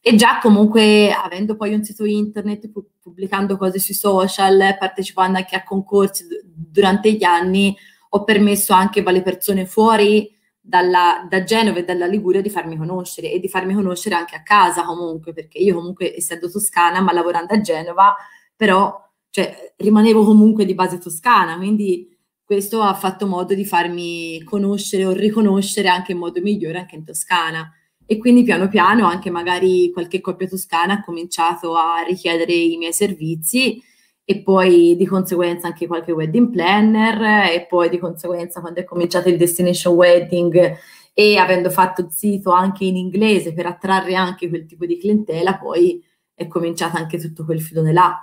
e 0.00 0.14
già 0.14 0.38
comunque 0.40 1.10
avendo 1.12 1.56
poi 1.56 1.74
un 1.74 1.82
sito 1.84 2.04
internet, 2.04 2.70
pubblicando 3.00 3.56
cose 3.56 3.78
sui 3.78 3.94
social, 3.94 4.76
partecipando 4.78 5.38
anche 5.38 5.56
a 5.56 5.64
concorsi 5.64 6.24
durante 6.44 7.12
gli 7.12 7.24
anni, 7.24 7.76
ho 8.10 8.24
permesso 8.24 8.72
anche 8.72 9.02
alle 9.04 9.22
persone 9.22 9.66
fuori 9.66 10.30
dalla, 10.60 11.26
da 11.28 11.42
Genova 11.42 11.78
e 11.78 11.84
dalla 11.84 12.06
Liguria 12.06 12.40
di 12.40 12.50
farmi 12.50 12.76
conoscere 12.76 13.32
e 13.32 13.40
di 13.40 13.48
farmi 13.48 13.74
conoscere 13.74 14.14
anche 14.14 14.36
a 14.36 14.42
casa 14.42 14.84
comunque, 14.84 15.32
perché 15.32 15.58
io 15.58 15.74
comunque 15.74 16.14
essendo 16.16 16.50
toscana, 16.50 17.00
ma 17.00 17.12
lavorando 17.12 17.54
a 17.54 17.60
Genova, 17.60 18.14
però 18.54 18.96
cioè, 19.30 19.74
rimanevo 19.76 20.24
comunque 20.24 20.64
di 20.64 20.74
base 20.74 20.98
toscana, 20.98 21.56
quindi 21.56 22.16
questo 22.44 22.80
ha 22.80 22.94
fatto 22.94 23.26
modo 23.26 23.52
di 23.52 23.64
farmi 23.64 24.42
conoscere 24.44 25.04
o 25.04 25.12
riconoscere 25.12 25.88
anche 25.88 26.12
in 26.12 26.18
modo 26.18 26.40
migliore 26.40 26.78
anche 26.78 26.96
in 26.96 27.04
Toscana 27.04 27.70
e 28.10 28.16
quindi 28.16 28.42
piano 28.42 28.68
piano 28.68 29.06
anche 29.06 29.28
magari 29.28 29.90
qualche 29.92 30.22
coppia 30.22 30.48
toscana 30.48 30.94
ha 30.94 31.04
cominciato 31.04 31.74
a 31.76 32.02
richiedere 32.06 32.54
i 32.54 32.78
miei 32.78 32.94
servizi 32.94 33.82
e 34.24 34.40
poi 34.42 34.96
di 34.96 35.04
conseguenza 35.04 35.66
anche 35.66 35.86
qualche 35.86 36.12
wedding 36.12 36.48
planner 36.48 37.50
e 37.52 37.66
poi 37.68 37.90
di 37.90 37.98
conseguenza 37.98 38.62
quando 38.62 38.80
è 38.80 38.84
cominciato 38.84 39.28
il 39.28 39.36
destination 39.36 39.94
wedding 39.94 40.78
e 41.12 41.36
avendo 41.36 41.68
fatto 41.68 42.00
il 42.00 42.10
sito 42.10 42.50
anche 42.50 42.86
in 42.86 42.96
inglese 42.96 43.52
per 43.52 43.66
attrarre 43.66 44.14
anche 44.14 44.48
quel 44.48 44.64
tipo 44.64 44.86
di 44.86 44.96
clientela 44.96 45.58
poi 45.58 46.02
è 46.32 46.46
cominciato 46.46 46.96
anche 46.96 47.18
tutto 47.18 47.44
quel 47.44 47.60
filone 47.60 47.92
là 47.92 48.18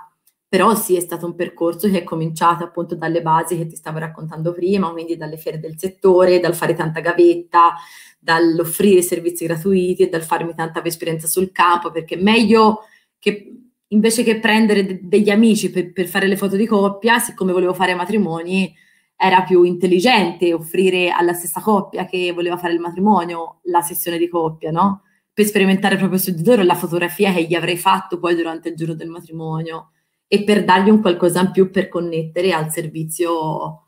però 0.48 0.74
sì, 0.74 0.94
è 0.96 1.00
stato 1.00 1.26
un 1.26 1.34
percorso 1.34 1.90
che 1.90 1.98
è 1.98 2.04
cominciato 2.04 2.62
appunto 2.62 2.94
dalle 2.94 3.20
basi 3.20 3.56
che 3.56 3.66
ti 3.66 3.74
stavo 3.74 3.98
raccontando 3.98 4.52
prima, 4.52 4.90
quindi 4.90 5.16
dalle 5.16 5.36
fiere 5.36 5.58
del 5.58 5.76
settore, 5.76 6.38
dal 6.38 6.54
fare 6.54 6.74
tanta 6.74 7.00
gavetta, 7.00 7.74
dall'offrire 8.18 9.02
servizi 9.02 9.44
gratuiti 9.46 10.04
e 10.04 10.08
dal 10.08 10.22
farmi 10.22 10.54
tanta 10.54 10.84
esperienza 10.84 11.26
sul 11.26 11.50
campo, 11.50 11.90
perché 11.90 12.16
meglio 12.16 12.84
che 13.18 13.52
invece 13.88 14.22
che 14.22 14.38
prendere 14.38 14.84
de- 14.84 15.00
degli 15.02 15.30
amici 15.30 15.70
per, 15.70 15.92
per, 15.92 16.06
fare 16.06 16.28
le 16.28 16.36
foto 16.36 16.56
di 16.56 16.66
coppia, 16.66 17.18
siccome 17.18 17.52
volevo 17.52 17.74
fare 17.74 17.94
matrimoni, 17.94 18.72
era 19.16 19.42
più 19.42 19.62
intelligente 19.62 20.52
offrire 20.52 21.10
alla 21.10 21.32
stessa 21.32 21.60
coppia 21.60 22.04
che 22.04 22.32
voleva 22.32 22.56
fare 22.56 22.74
il 22.74 22.80
matrimonio 22.80 23.60
la 23.64 23.80
sessione 23.80 24.18
di 24.18 24.28
coppia, 24.28 24.70
no? 24.70 25.02
Per 25.32 25.44
sperimentare 25.44 25.96
proprio 25.96 26.18
su 26.18 26.32
di 26.32 26.44
loro 26.44 26.62
la 26.62 26.74
fotografia 26.74 27.32
che 27.32 27.44
gli 27.44 27.54
avrei 27.54 27.76
fatto 27.76 28.18
poi 28.18 28.34
durante 28.34 28.68
il 28.70 28.76
giorno 28.76 28.94
del 28.94 29.08
matrimonio 29.08 29.90
e 30.28 30.44
per 30.44 30.64
dargli 30.64 30.90
un 30.90 31.00
qualcosa 31.00 31.40
in 31.40 31.50
più 31.50 31.70
per 31.70 31.88
connettere 31.88 32.52
al 32.52 32.70
servizio 32.70 33.86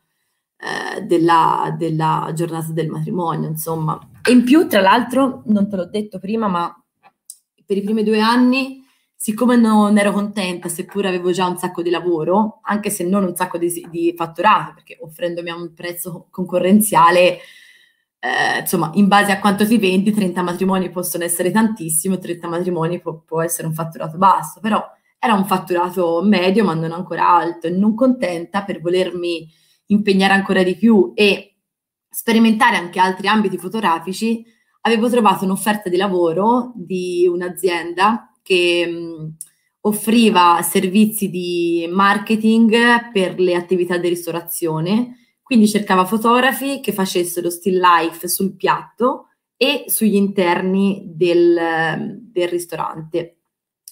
eh, 0.59 1.03
della, 1.03 1.75
della, 1.77 2.31
giornata 2.35 2.73
del 2.73 2.89
matrimonio, 2.89 3.49
insomma. 3.49 3.99
E 4.23 4.33
in 4.33 4.45
più, 4.45 4.67
tra 4.67 4.81
l'altro, 4.81 5.43
non 5.47 5.69
te 5.69 5.77
l'ho 5.77 5.87
detto 5.87 6.19
prima, 6.19 6.49
ma 6.49 6.73
per 7.65 7.77
i 7.77 7.83
primi 7.83 8.03
due 8.03 8.21
anni, 8.21 8.85
siccome 9.15 9.57
non 9.57 9.99
ero 9.99 10.13
contenta, 10.13 10.69
seppur 10.69 11.07
avevo 11.07 11.33
già 11.33 11.47
un 11.47 11.59
sacco 11.59 11.83
di 11.83 11.91
lavoro, 11.91 12.61
anche 12.63 12.91
se 12.91 13.05
non 13.05 13.25
un 13.25 13.35
sacco 13.37 13.59
di, 13.59 13.87
di 13.91 14.15
fatturato, 14.17 14.75
perché 14.75 14.97
offrendomi 15.01 15.51
a 15.51 15.57
un 15.57 15.75
prezzo 15.75 16.29
concorrenziale, 16.31 17.39
eh, 18.21 18.59
insomma, 18.61 18.91
in 18.95 19.07
base 19.07 19.33
a 19.33 19.39
quanto 19.41 19.67
ti 19.67 19.79
vendi, 19.79 20.13
30 20.13 20.43
matrimoni 20.43 20.91
possono 20.91 21.25
essere 21.25 21.51
tantissimo, 21.51 22.19
30 22.19 22.49
matrimoni 22.49 23.01
può, 23.01 23.15
può 23.25 23.43
essere 23.43 23.67
un 23.67 23.75
fatturato 23.75 24.19
basso, 24.19 24.61
però 24.61 24.85
era 25.19 25.35
un 25.35 25.47
fatturato 25.47 26.23
medio, 26.23 26.65
ma 26.65 26.75
non 26.75 26.93
ancora 26.93 27.29
alto, 27.29 27.67
e 27.67 27.71
non 27.71 27.95
contenta 27.95 28.63
per 28.63 28.81
volermi 28.81 29.47
impegnare 29.87 30.35
ancora 30.35 30.63
di 30.63 30.77
più 30.77 31.13
e 31.15 31.57
sperimentare 32.09 32.77
anche 32.77 32.99
altri 32.99 33.27
ambiti 33.27 33.59
fotografici, 33.59 34.45
avevo 34.83 35.09
trovato 35.09 35.45
un'offerta 35.45 35.89
di 35.89 35.97
lavoro 35.97 36.73
di 36.75 37.27
un'azienda 37.27 38.33
che 38.43 38.87
mh, 38.87 39.37
offriva 39.81 40.61
servizi 40.63 41.29
di 41.29 41.89
marketing 41.91 43.11
per 43.13 43.39
le 43.39 43.55
attività 43.55 43.99
di 43.99 44.09
ristorazione, 44.09 45.17
quindi 45.43 45.69
cercava 45.69 46.05
fotografi 46.05 46.81
che 46.81 46.93
facessero 46.93 47.51
still 47.51 47.81
life 47.81 48.29
sul 48.29 48.55
piatto 48.55 49.29
e 49.57 49.85
sugli 49.89 50.15
interni 50.15 51.03
del, 51.07 52.21
del 52.31 52.49
ristorante. 52.49 53.38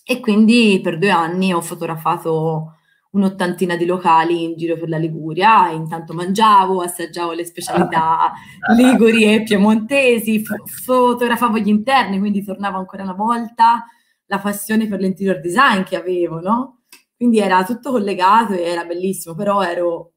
E 0.09 0.21
quindi 0.21 0.79
per 0.81 0.99
due 0.99 1.11
anni 1.11 1.53
ho 1.53 1.61
fotografato 1.61 2.77
un'ottantina 3.11 3.77
di 3.77 3.87
locali 3.87 4.45
in 4.45 4.57
giro 4.57 4.77
per 4.77 4.89
la 4.89 4.99
Liguria, 4.99 5.71
intanto 5.71 6.15
mangiavo, 6.15 6.81
assaggiavo 6.81 7.33
le 7.33 7.45
specialità 7.45 8.33
liguri 8.77 9.25
e 9.25 9.43
piemontesi, 9.43 10.45
f- 10.45 10.63
fotografavo 10.85 11.59
gli 11.59 11.69
interni, 11.69 12.21
quindi 12.21 12.45
tornavo 12.45 12.79
ancora 12.79 13.03
una 13.03 13.15
volta 13.15 13.85
la 14.27 14.39
passione 14.39 14.87
per 14.87 15.01
l'interior 15.01 15.41
design 15.41 15.83
che 15.83 15.97
avevo, 15.97 16.41
no? 16.41 16.83
Quindi 17.17 17.41
era 17.41 17.65
tutto 17.65 17.91
collegato 17.91 18.53
e 18.53 18.63
era 18.63 18.85
bellissimo, 18.85 19.35
però 19.35 19.63
ero 19.63 20.13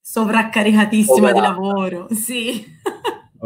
sovraccaricatissima 0.00 1.30
oh, 1.30 1.32
di 1.32 1.40
lavoro, 1.40 2.06
sì. 2.10 2.64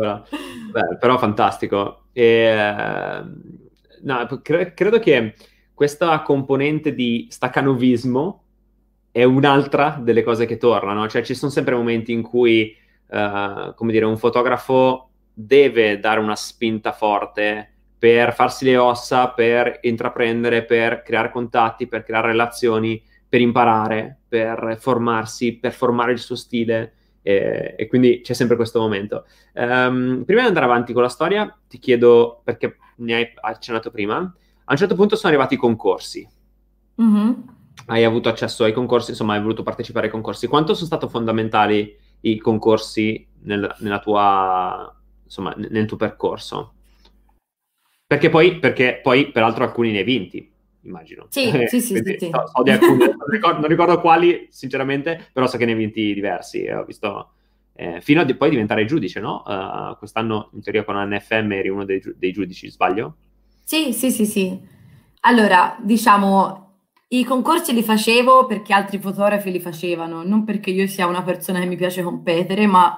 Beh, 0.71 0.97
però 1.01 1.19
fantastico. 1.19 2.05
E, 2.12 3.23
no, 4.03 4.41
cre- 4.43 4.75
credo 4.75 4.99
che 4.99 5.35
questa 5.77 6.22
componente 6.22 6.95
di 6.95 7.27
staccanovismo 7.29 8.45
è 9.11 9.24
un'altra 9.24 10.01
delle 10.01 10.22
cose 10.22 10.47
che 10.47 10.57
tornano, 10.57 11.07
cioè 11.07 11.20
ci 11.20 11.35
sono 11.35 11.51
sempre 11.51 11.74
momenti 11.74 12.12
in 12.12 12.22
cui, 12.22 12.74
uh, 13.09 13.74
come 13.74 13.93
dire, 13.93 14.07
un 14.07 14.16
fotografo 14.16 15.11
deve 15.35 16.01
dare 16.01 16.18
una 16.18 16.35
spinta 16.35 16.93
forte 16.93 17.72
per 17.99 18.33
farsi 18.33 18.64
le 18.64 18.79
ossa, 18.79 19.29
per 19.29 19.81
intraprendere, 19.83 20.64
per 20.64 21.03
creare 21.03 21.31
contatti, 21.31 21.87
per 21.87 22.05
creare 22.05 22.29
relazioni, 22.29 23.03
per 23.29 23.43
imparare, 23.43 24.20
per 24.27 24.79
formarsi, 24.81 25.59
per 25.59 25.74
formare 25.74 26.12
il 26.12 26.20
suo 26.20 26.37
stile. 26.37 26.95
E, 27.20 27.74
e 27.77 27.87
quindi 27.87 28.22
c'è 28.22 28.33
sempre 28.33 28.57
questo 28.57 28.81
momento. 28.81 29.27
Um, 29.53 30.22
prima 30.24 30.41
di 30.41 30.47
andare 30.47 30.64
avanti 30.64 30.95
con 30.95 31.03
la 31.03 31.11
storia, 31.11 31.55
ti 31.68 31.79
chiedo, 31.79 32.41
perché 32.45 32.79
ne 32.97 33.14
hai 33.14 33.31
accennato 33.43 33.91
prima, 33.91 34.35
a 34.69 34.73
un 34.73 34.77
certo 34.77 34.95
punto 34.97 35.14
sono 35.14 35.33
arrivati 35.33 35.55
i 35.55 35.59
concorsi. 35.59 36.29
Mm-hmm. 37.01 37.33
Hai 37.87 38.05
avuto 38.05 38.29
accesso 38.29 38.64
ai 38.64 38.73
concorsi, 38.73 39.11
insomma, 39.11 39.35
hai 39.35 39.41
voluto 39.41 39.62
partecipare 39.62 40.07
ai 40.07 40.12
concorsi. 40.12 40.49
Quanto 40.49 40.75
sono 40.75 40.87
stati 40.87 41.09
fondamentali 41.09 41.97
i 42.21 42.39
concorsi 42.39 43.25
nel, 43.43 43.73
nella 43.79 44.01
tua, 44.01 44.93
insomma, 45.23 45.55
nel 45.57 45.87
tuo 45.87 45.97
percorso? 45.97 46.73
Perché 48.05 48.29
poi, 48.29 48.59
perché 48.59 48.99
poi, 49.03 49.31
peraltro, 49.31 49.62
alcuni 49.62 49.93
ne 49.93 49.99
hai 49.99 50.05
vinti, 50.05 50.51
immagino. 50.83 51.27
Sì, 51.29 51.49
sì, 51.69 51.81
sì. 51.81 51.97
sì, 51.97 52.17
sì. 52.19 52.31
So, 52.33 52.47
so 52.47 52.62
alcuni, 52.62 52.99
non, 53.07 53.29
ricordo, 53.29 53.61
non, 53.61 53.69
ricordo, 53.69 54.01
quali, 54.01 54.49
sinceramente, 54.51 55.29
però 55.33 55.47
so 55.47 55.59
che 55.59 55.64
ne 55.64 55.73
hai 55.73 55.79
vinti 55.79 56.12
diversi. 56.12 56.67
Ho 56.67 56.85
visto, 56.85 57.35
eh, 57.75 58.01
fino 58.01 58.23
a 58.23 58.25
di, 58.25 58.35
poi 58.35 58.51
diventare 58.51 58.85
giudice, 58.85 59.21
no? 59.21 59.45
Uh, 59.47 59.97
quest'anno, 59.97 60.51
in 60.55 60.62
teoria, 60.62 60.83
con 60.83 60.97
NFM 60.97 61.53
eri 61.53 61.69
uno 61.69 61.85
dei, 61.85 62.03
dei 62.17 62.33
giudici, 62.33 62.69
sbaglio? 62.69 63.17
Sì, 63.69 63.93
sì, 63.93 64.12
sì, 64.12 64.27
sì. 64.27 64.61
Allora, 65.23 65.77
diciamo, 65.83 66.75
i 67.09 67.25
concorsi 67.25 67.73
li 67.75 67.83
facevo 67.83 68.47
perché 68.47 68.73
altri 68.73 68.99
fotografi 69.01 69.51
li 69.51 69.59
facevano, 69.61 70.23
non 70.23 70.45
perché 70.45 70.71
io 70.71 70.87
sia 70.87 71.07
una 71.09 71.25
persona 71.25 71.59
che 71.59 71.67
mi 71.67 71.75
piace 71.77 72.03
competere, 72.05 72.67
ma 72.69 72.97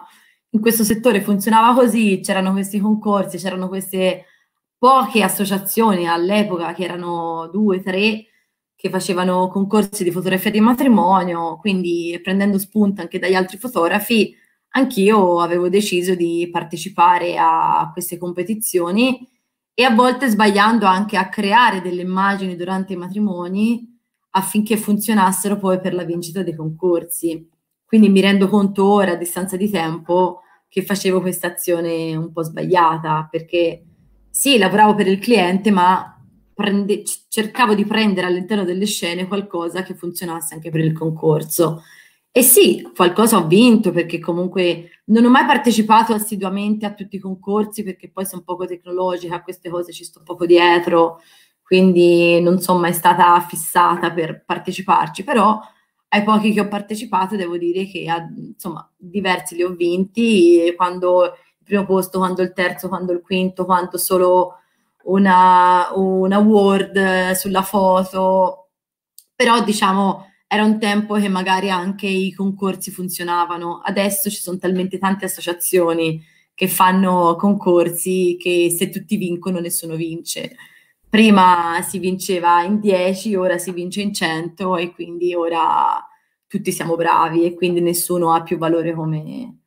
in 0.51 0.61
questo 0.61 0.85
settore 0.85 1.23
funzionava 1.23 1.73
così, 1.75 2.21
c'erano 2.23 2.53
questi 2.53 2.81
concorsi, 2.81 3.39
c'erano 3.39 3.69
queste 3.69 4.27
poche 4.77 5.23
associazioni 5.23 6.07
all'epoca, 6.07 6.75
che 6.75 6.85
erano 6.85 7.49
due, 7.51 7.81
tre, 7.83 8.27
che 8.77 8.91
facevano 8.91 9.49
concorsi 9.49 10.05
di 10.05 10.11
fotografia 10.11 10.51
di 10.51 10.61
matrimonio, 10.61 11.57
quindi 11.59 12.19
prendendo 12.23 12.59
spunto 12.59 13.01
anche 13.01 13.19
dagli 13.19 13.35
altri 13.35 13.57
fotografi, 13.57 14.35
anch'io 14.73 15.41
avevo 15.41 15.71
deciso 15.71 16.15
di 16.15 16.47
partecipare 16.53 17.37
a 17.39 17.89
queste 17.93 18.19
competizioni 18.19 19.27
e 19.81 19.85
a 19.85 19.95
volte 19.95 20.27
sbagliando 20.27 20.87
anche 20.87 21.17
a 21.17 21.29
creare 21.29 21.81
delle 21.81 22.03
immagini 22.03 22.57
durante 22.57 22.95
i 22.95 22.97
matrimoni 22.97 23.97
affinché 24.31 24.77
funzionassero 24.77 25.57
poi 25.57 25.79
per 25.79 25.95
la 25.95 26.03
vincita 26.03 26.43
dei 26.43 26.57
concorsi. 26.57 27.49
Quindi 27.85 28.09
mi 28.09 28.21
rendo 28.21 28.49
conto 28.49 28.85
ora, 28.85 29.13
a 29.13 29.15
distanza 29.15 29.57
di 29.57 29.71
tempo, 29.71 30.41
che 30.69 30.83
facevo 30.83 31.21
questa 31.21 31.47
azione 31.47 32.17
un 32.17 32.33
po' 32.33 32.43
sbagliata, 32.43 33.29
perché 33.31 33.85
sì, 34.29 34.59
lavoravo 34.59 34.97
per 34.97 35.07
il 35.07 35.21
cliente, 35.21 35.71
ma 35.71 36.21
prende, 36.53 37.05
cercavo 37.29 37.77
di 37.77 37.85
prendere 37.85 38.27
all'interno 38.27 38.65
delle 38.65 38.85
scene 38.85 39.29
qualcosa 39.29 39.85
che 39.85 39.95
funzionasse 39.95 40.55
anche 40.55 40.71
per 40.71 40.81
il 40.81 40.93
concorso. 40.93 41.85
E 42.35 42.43
sì, 42.43 42.89
qualcosa 42.95 43.39
ho 43.39 43.47
vinto 43.47 43.91
perché 43.91 44.19
comunque 44.21 45.03
non 45.07 45.25
ho 45.25 45.31
mai 45.31 45.47
partecipato 45.47 46.13
assiduamente 46.13 46.87
a 46.87 46.93
tutti 46.95 47.17
i 47.17 47.19
concorsi 47.19 47.83
perché 47.83 48.11
poi 48.11 48.27
sono 48.27 48.43
poco 48.43 48.67
tecnologica, 48.67 49.37
a 49.37 49.43
queste 49.43 49.71
cose 49.71 49.93
ci 49.93 50.05
sto 50.05 50.21
poco 50.23 50.47
dietro, 50.47 51.21
quindi 51.63 52.41
non 52.41 52.61
sono 52.61 52.79
mai 52.79 52.93
stata 52.93 53.41
fissata 53.41 54.13
per 54.13 54.45
parteciparci, 54.45 55.25
però 55.25 55.59
ai 56.11 56.23
pochi 56.23 56.53
che 56.53 56.61
ho 56.61 56.69
partecipato 56.69 57.35
devo 57.37 57.57
dire 57.57 57.87
che 57.87 58.07
insomma 58.37 58.89
diversi 58.97 59.57
li 59.57 59.63
ho 59.63 59.71
vinti, 59.75 60.73
quando 60.77 61.25
il 61.25 61.33
primo 61.65 61.85
posto, 61.87 62.19
quando 62.19 62.43
il 62.43 62.53
terzo, 62.53 62.89
quando 62.89 63.13
il 63.13 63.21
quinto, 63.23 63.65
quando 63.65 63.99
solo 63.99 64.55
una, 65.05 65.89
un 65.95 66.31
award 66.33 67.33
sulla 67.33 67.63
foto, 67.63 68.69
però 69.35 69.63
diciamo 69.65 70.28
era 70.51 70.65
un 70.65 70.79
tempo 70.79 71.15
che 71.17 71.29
magari 71.29 71.69
anche 71.69 72.07
i 72.07 72.33
concorsi 72.33 72.91
funzionavano, 72.91 73.83
adesso 73.85 74.31
ci 74.31 74.41
sono 74.41 74.57
talmente 74.57 74.97
tante 74.97 75.27
associazioni 75.27 76.25
che 76.55 76.69
fanno 76.69 77.37
concorsi 77.37 78.37
che 78.41 78.75
se 78.77 78.89
tutti 78.89 79.17
vincono 79.19 79.61
nessuno 79.61 79.95
vince. 79.95 80.57
Prima 81.09 81.81
si 81.83 81.99
vinceva 81.99 82.63
in 82.63 82.81
10, 82.81 83.35
ora 83.35 83.59
si 83.59 83.73
vince 83.73 84.01
in 84.01 84.15
100 84.15 84.77
e 84.77 84.91
quindi 84.93 85.35
ora 85.35 86.03
tutti 86.47 86.73
siamo 86.73 86.97
bravi 86.97 87.45
e 87.45 87.55
quindi 87.55 87.81
nessuno 87.81 88.33
ha 88.33 88.43
più 88.43 88.57
valore 88.57 88.95
come, 88.95 89.59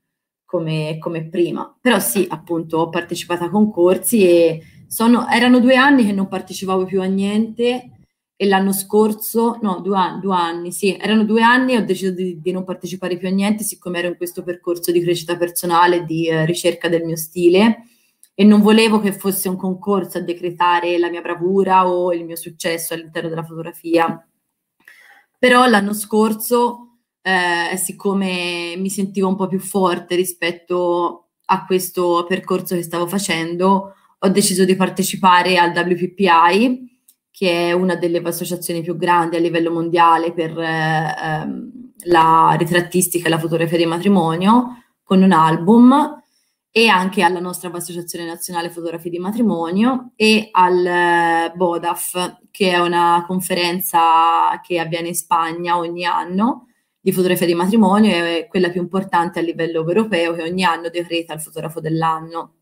come, 0.46 0.98
come 0.98 1.30
prima. 1.30 1.78
Però 1.80 2.00
sì, 2.00 2.26
appunto, 2.28 2.80
ho 2.80 2.90
partecipato 2.90 3.44
a 3.44 3.50
concorsi 3.50 4.28
e 4.28 4.62
sono, 4.88 5.28
erano 5.30 5.60
due 5.60 5.76
anni 5.76 6.06
che 6.06 6.12
non 6.12 6.28
partecipavo 6.28 6.86
più 6.86 7.02
a 7.02 7.06
niente 7.06 8.01
e 8.42 8.48
l'anno 8.48 8.74
scorso, 8.74 9.60
no, 9.62 9.82
due 9.82 9.96
anni, 9.96 10.20
due 10.20 10.36
anni 10.36 10.72
sì, 10.72 10.98
erano 11.00 11.26
due 11.26 11.44
anni 11.44 11.74
e 11.74 11.78
ho 11.78 11.86
deciso 11.86 12.10
di, 12.10 12.42
di, 12.42 12.52
non 12.52 12.64
partecipare 12.64 13.16
più 13.16 13.28
a 13.28 13.32
niente 13.32 13.64
siccome 13.64 14.00
ero 14.00 14.08
in 14.08 14.18
questo 14.18 14.42
percorso 14.42 14.92
di 14.92 15.00
crescita 15.00 15.38
personale, 15.38 16.06
di 16.06 16.28
eh, 16.28 16.44
ricerca 16.48 16.90
del 16.90 17.04
mio 17.04 17.16
stile 17.16 17.84
e 18.34 18.44
non 18.44 18.64
volevo 18.64 19.00
che 19.00 19.14
fosse 19.14 19.48
un 19.48 19.58
concorso 19.58 20.18
a 20.18 20.22
decretare 20.22 20.98
la 20.98 21.12
mia 21.12 21.22
bravura 21.22 21.88
o 21.88 22.12
il 22.14 22.26
mio 22.26 22.36
successo 22.36 22.96
all'interno 22.96 23.30
della 23.30 23.44
fotografia. 23.44 24.28
Però 25.38 25.68
l'anno 25.68 25.94
scorso, 25.94 27.02
eh, 27.22 27.78
siccome 27.78 28.74
mi 28.76 28.90
sentivo 28.90 29.28
un 29.28 29.36
po' 29.36 29.46
più 29.46 29.60
forte 29.60 30.16
rispetto 30.16 31.28
a 31.46 31.64
questo 31.64 32.26
percorso 32.28 32.74
che 32.74 32.82
stavo 32.82 33.06
facendo, 33.06 33.94
ho 34.18 34.30
deciso 34.30 34.66
di 34.66 34.76
partecipare 34.76 35.60
al 35.60 35.74
WPPI, 35.76 36.90
che 37.42 37.70
è 37.70 37.72
una 37.72 37.96
delle 37.96 38.22
associazioni 38.24 38.84
più 38.84 38.96
grandi 38.96 39.36
a 39.36 39.40
livello 39.40 39.72
mondiale 39.72 40.32
per 40.32 40.56
eh, 40.60 41.16
ehm, 41.24 41.94
la 42.04 42.54
ritrattistica 42.56 43.26
e 43.26 43.30
la 43.32 43.40
fotografia 43.40 43.80
di 43.80 43.88
matrimonio, 43.88 44.84
con 45.02 45.24
un 45.24 45.32
album 45.32 46.22
e 46.70 46.88
anche 46.88 47.24
alla 47.24 47.40
nostra 47.40 47.72
Associazione 47.74 48.28
Nazionale 48.28 48.70
Fotografi 48.70 49.10
di 49.10 49.18
Matrimonio 49.18 50.12
e 50.16 50.50
al 50.52 50.86
eh, 50.86 51.52
BODAF, 51.56 52.42
che 52.52 52.74
è 52.74 52.78
una 52.78 53.24
conferenza 53.26 54.62
che 54.64 54.78
avviene 54.78 55.08
in 55.08 55.16
Spagna 55.16 55.80
ogni 55.80 56.06
anno 56.06 56.68
di 57.00 57.12
fotografia 57.12 57.48
di 57.48 57.56
matrimonio, 57.56 58.12
è 58.12 58.46
quella 58.48 58.70
più 58.70 58.82
importante 58.82 59.40
a 59.40 59.42
livello 59.42 59.80
europeo 59.80 60.36
che 60.36 60.44
ogni 60.44 60.64
anno 60.64 60.90
decreta 60.90 61.34
il 61.34 61.42
fotografo 61.42 61.80
dell'anno. 61.80 62.58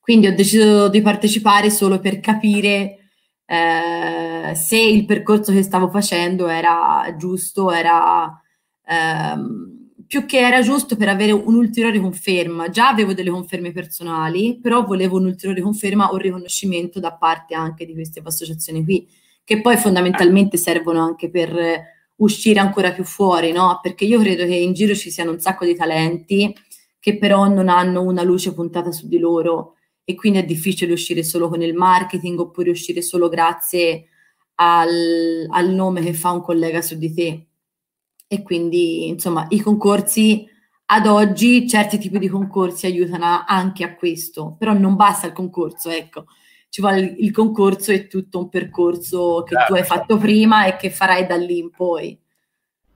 Quindi 0.00 0.26
ho 0.26 0.34
deciso 0.34 0.88
di 0.88 1.02
partecipare 1.02 1.70
solo 1.70 2.00
per 2.00 2.18
capire 2.18 3.02
eh, 3.46 4.54
se 4.54 4.78
il 4.78 5.04
percorso 5.06 5.52
che 5.52 5.62
stavo 5.62 5.88
facendo 5.88 6.48
era 6.48 7.14
giusto, 7.16 7.70
era... 7.70 8.40
Ehm, 8.86 9.74
più 10.06 10.24
che 10.24 10.38
era 10.38 10.62
giusto 10.62 10.96
per 10.96 11.08
avere 11.08 11.32
un'ulteriore 11.32 11.98
conferma. 12.00 12.68
Già 12.68 12.88
avevo 12.88 13.12
delle 13.12 13.30
conferme 13.30 13.72
personali, 13.72 14.58
però 14.60 14.84
volevo 14.84 15.16
un'ulteriore 15.16 15.60
conferma 15.60 16.10
o 16.10 16.12
un 16.14 16.18
riconoscimento 16.18 17.00
da 17.00 17.12
parte 17.12 17.54
anche 17.54 17.84
di 17.84 17.92
queste 17.92 18.20
associazioni 18.24 18.84
qui, 18.84 19.06
che 19.42 19.60
poi 19.60 19.76
fondamentalmente 19.76 20.56
servono 20.56 21.00
anche 21.02 21.28
per 21.28 21.82
uscire 22.16 22.60
ancora 22.60 22.92
più 22.92 23.04
fuori, 23.04 23.52
no? 23.52 23.80
Perché 23.82 24.04
io 24.04 24.20
credo 24.20 24.44
che 24.44 24.54
in 24.54 24.72
giro 24.72 24.94
ci 24.94 25.10
siano 25.10 25.32
un 25.32 25.40
sacco 25.40 25.64
di 25.64 25.74
talenti 25.74 26.54
che 26.98 27.18
però 27.18 27.46
non 27.46 27.68
hanno 27.68 28.02
una 28.02 28.22
luce 28.22 28.54
puntata 28.54 28.90
su 28.90 29.06
di 29.06 29.18
loro 29.18 29.75
e 30.08 30.14
quindi 30.14 30.38
è 30.38 30.44
difficile 30.44 30.92
uscire 30.92 31.24
solo 31.24 31.48
con 31.48 31.62
il 31.62 31.74
marketing 31.74 32.38
oppure 32.38 32.70
uscire 32.70 33.02
solo 33.02 33.28
grazie 33.28 34.06
al, 34.54 35.46
al 35.50 35.68
nome 35.70 36.00
che 36.00 36.14
fa 36.14 36.30
un 36.30 36.42
collega 36.42 36.80
su 36.80 36.96
di 36.96 37.12
te 37.12 37.46
e 38.28 38.42
quindi 38.42 39.08
insomma 39.08 39.46
i 39.48 39.60
concorsi 39.60 40.46
ad 40.86 41.08
oggi 41.08 41.68
certi 41.68 41.98
tipi 41.98 42.20
di 42.20 42.28
concorsi 42.28 42.86
aiutano 42.86 43.42
anche 43.44 43.82
a 43.82 43.96
questo, 43.96 44.54
però 44.56 44.72
non 44.72 44.94
basta 44.94 45.26
il 45.26 45.32
concorso, 45.32 45.90
ecco, 45.90 46.26
ci 46.68 46.80
vuole 46.80 47.00
il, 47.00 47.32
concorso 47.32 47.90
è 47.90 48.06
tutto 48.06 48.38
un 48.38 48.48
percorso 48.48 49.42
che 49.42 49.56
certo. 49.56 49.72
tu 49.72 49.78
hai 49.80 49.84
certo. 49.84 49.94
fatto 49.94 50.16
prima 50.18 50.66
e 50.66 50.76
che 50.76 50.90
farai 50.90 51.26
da 51.26 51.34
lì 51.34 51.58
in 51.58 51.70
poi. 51.70 52.16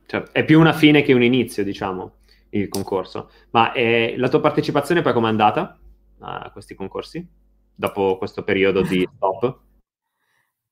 Certo. 0.07 0.33
È 0.33 0.45
più 0.45 0.61
una 0.61 0.73
fine 0.73 1.03
che 1.03 1.13
un 1.13 1.25
inizio, 1.25 1.65
diciamo, 1.65 2.19
il 2.51 2.69
concorso. 2.69 3.31
Ma 3.51 3.73
eh, 3.73 4.15
la 4.17 4.29
tua 4.29 4.41
partecipazione 4.41 5.03
poi 5.03 5.13
com'è 5.13 5.29
andata 5.29 5.80
a 6.21 6.51
questi 6.53 6.75
concorsi? 6.75 7.27
Dopo 7.75 8.19
questo 8.19 8.43
periodo 8.43 8.83
di 8.83 9.07
stop? 9.17 9.59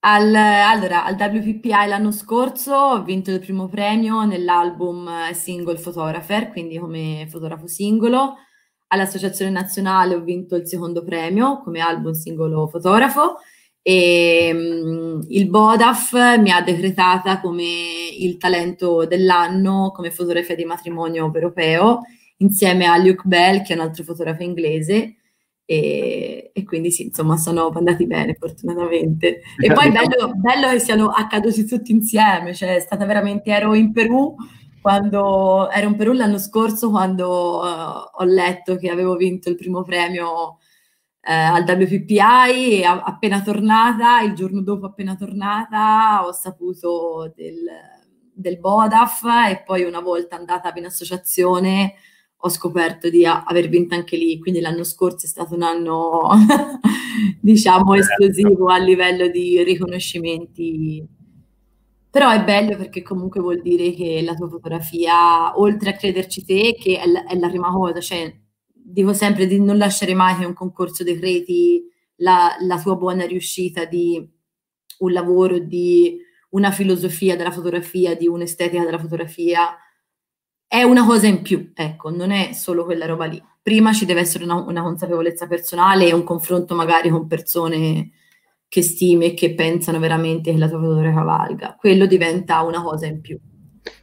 Al, 0.00 0.32
allora, 0.34 1.04
al 1.04 1.16
WPPI 1.18 1.88
l'anno 1.88 2.12
scorso 2.12 2.72
ho 2.72 3.02
vinto 3.02 3.32
il 3.32 3.40
primo 3.40 3.66
premio 3.68 4.24
nell'album 4.24 5.08
eh, 5.08 5.34
Single 5.34 5.78
Photographer, 5.80 6.50
quindi 6.50 6.78
come 6.78 7.26
fotografo 7.28 7.66
singolo. 7.66 8.36
All'Associazione 8.88 9.50
Nazionale 9.50 10.14
ho 10.14 10.20
vinto 10.20 10.54
il 10.54 10.66
secondo 10.66 11.02
premio 11.02 11.60
come 11.62 11.80
album 11.80 12.12
singolo 12.12 12.68
fotografo 12.68 13.36
e 13.82 14.50
um, 14.54 15.24
il 15.28 15.48
Bodaf 15.48 16.12
mi 16.38 16.50
ha 16.50 16.62
decretata 16.62 17.40
come 17.40 17.64
il 18.18 18.36
talento 18.36 19.04
dell'anno 19.06 19.92
come 19.94 20.10
fotografia 20.10 20.54
di 20.54 20.64
matrimonio 20.64 21.30
europeo 21.32 22.02
insieme 22.38 22.86
a 22.86 22.96
Luke 22.98 23.22
Bell, 23.24 23.62
che 23.62 23.72
è 23.72 23.76
un 23.76 23.82
altro 23.82 24.04
fotografo 24.04 24.42
inglese 24.42 25.16
E, 25.70 26.50
e, 26.54 26.64
quindi 26.64 26.90
sì, 26.90 27.02
insomma, 27.02 27.36
sono 27.36 27.68
andati 27.68 28.06
bene 28.06 28.34
fortunatamente. 28.40 29.42
E 29.58 29.70
poi 29.70 29.90
bello, 29.90 30.32
bello 30.34 30.70
che 30.70 30.78
siano 30.78 31.08
accaduti 31.08 31.66
tutti 31.66 31.92
insieme, 31.92 32.54
cioè 32.54 32.76
è 32.76 32.80
stata 32.80 33.04
veramente, 33.04 33.50
ero 33.50 33.74
in 33.74 33.92
Perù 33.92 34.34
quando, 34.80 35.68
ero 35.68 35.88
in 35.88 35.96
Perù 35.96 36.12
l'anno 36.12 36.38
scorso 36.38 36.88
quando 36.88 37.58
uh, 37.58 38.22
ho 38.22 38.24
letto 38.24 38.76
che 38.76 38.88
avevo 38.88 39.14
vinto 39.16 39.50
il 39.50 39.56
primo 39.56 39.82
premio 39.82 40.56
eh, 41.20 41.34
al 41.34 41.64
WPPI 41.64 42.80
e 42.80 42.84
a, 42.84 43.02
appena 43.02 43.42
tornata, 43.42 44.22
il 44.22 44.32
giorno 44.32 44.62
dopo 44.62 44.86
appena 44.86 45.16
tornata, 45.16 46.24
ho 46.24 46.32
saputo 46.32 47.30
del, 47.36 47.66
del 48.32 48.58
BODAF 48.58 49.24
e 49.50 49.62
poi 49.66 49.82
una 49.82 50.00
volta 50.00 50.36
andata 50.36 50.72
in 50.76 50.86
associazione 50.86 51.96
ho 52.40 52.48
scoperto 52.48 53.10
di 53.10 53.24
a- 53.26 53.44
aver 53.44 53.68
vinto 53.68 53.94
anche 53.94 54.16
lì, 54.16 54.38
quindi 54.38 54.60
l'anno 54.60 54.84
scorso 54.84 55.26
è 55.26 55.28
stato 55.28 55.54
un 55.54 55.62
anno, 55.62 56.28
diciamo, 57.40 57.94
esplosivo 57.94 58.66
a 58.68 58.78
livello 58.78 59.28
di 59.28 59.62
riconoscimenti. 59.62 61.04
Però 62.10 62.30
è 62.30 62.42
bello 62.42 62.76
perché 62.76 63.02
comunque 63.02 63.40
vuol 63.40 63.60
dire 63.60 63.92
che 63.92 64.22
la 64.22 64.34
tua 64.34 64.48
fotografia, 64.48 65.58
oltre 65.58 65.90
a 65.90 65.96
crederci 65.96 66.44
te, 66.44 66.76
che 66.78 66.98
è 67.00 67.06
la, 67.06 67.24
è 67.26 67.36
la 67.36 67.48
prima 67.48 67.70
cosa, 67.70 68.00
cioè 68.00 68.34
dico 68.72 69.12
sempre 69.12 69.46
di 69.46 69.60
non 69.60 69.76
lasciare 69.76 70.14
mai 70.14 70.36
che 70.38 70.46
un 70.46 70.54
concorso 70.54 71.04
decreti 71.04 71.84
la, 72.16 72.56
la 72.60 72.80
tua 72.80 72.96
buona 72.96 73.26
riuscita 73.26 73.84
di 73.84 74.26
un 74.98 75.12
lavoro, 75.12 75.58
di 75.58 76.18
una 76.50 76.70
filosofia 76.70 77.36
della 77.36 77.50
fotografia, 77.50 78.16
di 78.16 78.26
un'estetica 78.26 78.84
della 78.84 78.98
fotografia, 78.98 79.76
è 80.68 80.82
una 80.82 81.06
cosa 81.06 81.26
in 81.26 81.40
più, 81.40 81.72
ecco, 81.74 82.10
non 82.10 82.30
è 82.30 82.52
solo 82.52 82.84
quella 82.84 83.06
roba 83.06 83.24
lì. 83.24 83.42
Prima 83.62 83.94
ci 83.94 84.04
deve 84.04 84.20
essere 84.20 84.44
una, 84.44 84.56
una 84.56 84.82
consapevolezza 84.82 85.46
personale 85.46 86.06
e 86.06 86.12
un 86.12 86.24
confronto 86.24 86.74
magari 86.74 87.08
con 87.08 87.26
persone 87.26 88.10
che 88.68 88.82
stimi 88.82 89.26
e 89.26 89.34
che 89.34 89.54
pensano 89.54 89.98
veramente 89.98 90.52
che 90.52 90.58
la 90.58 90.68
tua 90.68 90.78
fotografia 90.78 91.22
valga. 91.22 91.74
Quello 91.78 92.04
diventa 92.04 92.60
una 92.60 92.82
cosa 92.82 93.06
in 93.06 93.22
più. 93.22 93.38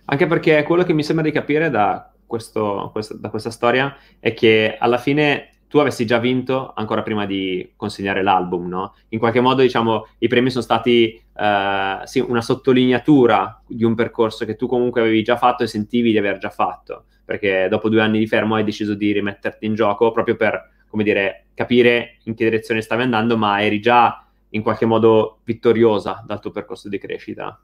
Anche 0.05 0.25
perché 0.25 0.63
quello 0.63 0.83
che 0.83 0.93
mi 0.93 1.03
sembra 1.03 1.23
di 1.23 1.31
capire 1.31 1.69
da, 1.69 2.11
questo, 2.25 2.89
questo, 2.91 3.15
da 3.15 3.29
questa 3.29 3.51
storia 3.51 3.95
è 4.19 4.33
che 4.33 4.75
alla 4.79 4.97
fine 4.97 5.51
tu 5.67 5.77
avessi 5.77 6.05
già 6.05 6.17
vinto 6.17 6.73
ancora 6.75 7.03
prima 7.03 7.27
di 7.27 7.73
consegnare 7.75 8.23
l'album, 8.23 8.67
no? 8.67 8.95
In 9.09 9.19
qualche 9.19 9.41
modo, 9.41 9.61
diciamo, 9.61 10.07
i 10.19 10.27
premi 10.27 10.49
sono 10.49 10.63
stati 10.63 11.21
uh, 11.35 12.05
sì, 12.05 12.19
una 12.19 12.41
sottolineatura 12.41 13.61
di 13.67 13.83
un 13.83 13.95
percorso 13.95 14.45
che 14.45 14.55
tu 14.55 14.67
comunque 14.67 15.01
avevi 15.01 15.23
già 15.23 15.37
fatto 15.37 15.63
e 15.63 15.67
sentivi 15.67 16.11
di 16.11 16.17
aver 16.17 16.37
già 16.37 16.49
fatto, 16.49 17.05
perché 17.23 17.67
dopo 17.69 17.89
due 17.89 18.01
anni 18.01 18.19
di 18.19 18.27
fermo 18.27 18.55
hai 18.55 18.63
deciso 18.63 18.93
di 18.93 19.11
rimetterti 19.11 19.65
in 19.65 19.75
gioco 19.75 20.11
proprio 20.11 20.35
per, 20.35 20.83
come 20.87 21.03
dire, 21.03 21.47
capire 21.53 22.17
in 22.23 22.35
che 22.35 22.45
direzione 22.45 22.81
stavi 22.81 23.03
andando, 23.03 23.37
ma 23.37 23.61
eri 23.61 23.79
già 23.79 24.25
in 24.49 24.61
qualche 24.61 24.85
modo 24.85 25.39
vittoriosa 25.43 26.23
dal 26.25 26.39
tuo 26.39 26.51
percorso 26.51 26.89
di 26.89 26.97
crescita. 26.97 27.59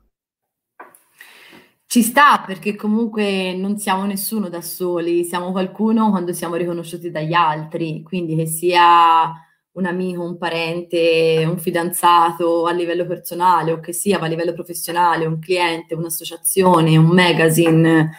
Ci 1.85 2.03
sta 2.03 2.41
perché 2.45 2.75
comunque 2.75 3.53
non 3.53 3.77
siamo 3.77 4.05
nessuno 4.05 4.47
da 4.47 4.61
soli, 4.61 5.25
siamo 5.25 5.51
qualcuno 5.51 6.09
quando 6.09 6.31
siamo 6.31 6.55
riconosciuti 6.55 7.11
dagli 7.11 7.33
altri, 7.33 8.01
quindi 8.01 8.37
che 8.37 8.45
sia 8.45 9.29
un 9.73 9.85
amico, 9.85 10.23
un 10.23 10.37
parente, 10.37 11.45
un 11.47 11.57
fidanzato 11.57 12.65
a 12.65 12.71
livello 12.71 13.05
personale 13.05 13.71
o 13.71 13.79
che 13.79 13.93
sia 13.93 14.19
a 14.19 14.27
livello 14.27 14.53
professionale, 14.53 15.25
un 15.25 15.39
cliente, 15.39 15.95
un'associazione, 15.95 16.97
un 16.97 17.05
magazine, 17.05 18.11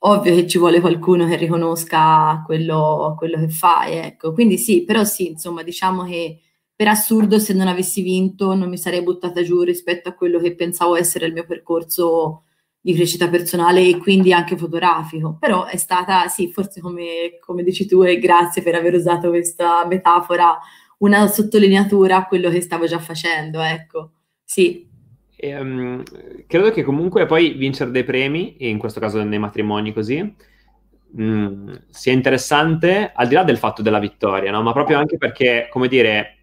ovvio 0.00 0.34
che 0.34 0.46
ci 0.46 0.58
vuole 0.58 0.80
qualcuno 0.80 1.26
che 1.26 1.36
riconosca 1.36 2.42
quello, 2.44 3.14
quello 3.16 3.38
che 3.38 3.48
fai, 3.48 3.94
ecco. 3.96 4.32
Quindi 4.32 4.58
sì, 4.58 4.84
però 4.84 5.04
sì, 5.04 5.28
insomma, 5.28 5.62
diciamo 5.62 6.04
che 6.04 6.40
per 6.74 6.88
assurdo 6.88 7.38
se 7.38 7.52
non 7.52 7.68
avessi 7.68 8.02
vinto 8.02 8.54
non 8.54 8.68
mi 8.68 8.78
sarei 8.78 9.02
buttata 9.02 9.42
giù 9.42 9.62
rispetto 9.62 10.08
a 10.08 10.14
quello 10.14 10.38
che 10.38 10.54
pensavo 10.54 10.96
essere 10.96 11.26
il 11.26 11.32
mio 11.34 11.44
percorso 11.44 12.44
di 12.80 12.94
crescita 12.94 13.28
personale 13.28 13.86
e 13.86 13.98
quindi 13.98 14.32
anche 14.32 14.56
fotografico, 14.56 15.36
però 15.38 15.66
è 15.66 15.76
stata, 15.76 16.28
sì, 16.28 16.50
forse 16.50 16.80
come, 16.80 17.38
come 17.38 17.62
dici 17.62 17.86
tu, 17.86 18.02
e 18.02 18.18
grazie 18.18 18.62
per 18.62 18.74
aver 18.74 18.94
usato 18.94 19.28
questa 19.28 19.84
metafora, 19.86 20.58
una 21.00 21.26
sottolineatura 21.26 22.16
a 22.16 22.26
quello 22.26 22.50
che 22.50 22.60
stavo 22.60 22.86
già 22.86 22.98
facendo, 22.98 23.60
ecco, 23.60 24.12
sì. 24.44 24.88
E, 25.36 25.58
um, 25.58 26.02
credo 26.46 26.70
che 26.70 26.82
comunque 26.82 27.26
poi 27.26 27.52
vincere 27.52 27.90
dei 27.90 28.04
premi, 28.04 28.56
in 28.68 28.78
questo 28.78 29.00
caso 29.00 29.22
nei 29.22 29.38
matrimoni 29.38 29.92
così, 29.92 30.20
mh, 30.20 31.22
mm, 31.22 31.72
sia 31.88 32.12
interessante 32.12 33.12
al 33.14 33.28
di 33.28 33.34
là 33.34 33.44
del 33.44 33.56
fatto 33.56 33.80
della 33.80 33.98
vittoria, 33.98 34.50
no? 34.50 34.62
ma 34.62 34.72
proprio 34.72 34.98
anche 34.98 35.16
perché, 35.16 35.68
come 35.70 35.88
dire, 35.88 36.38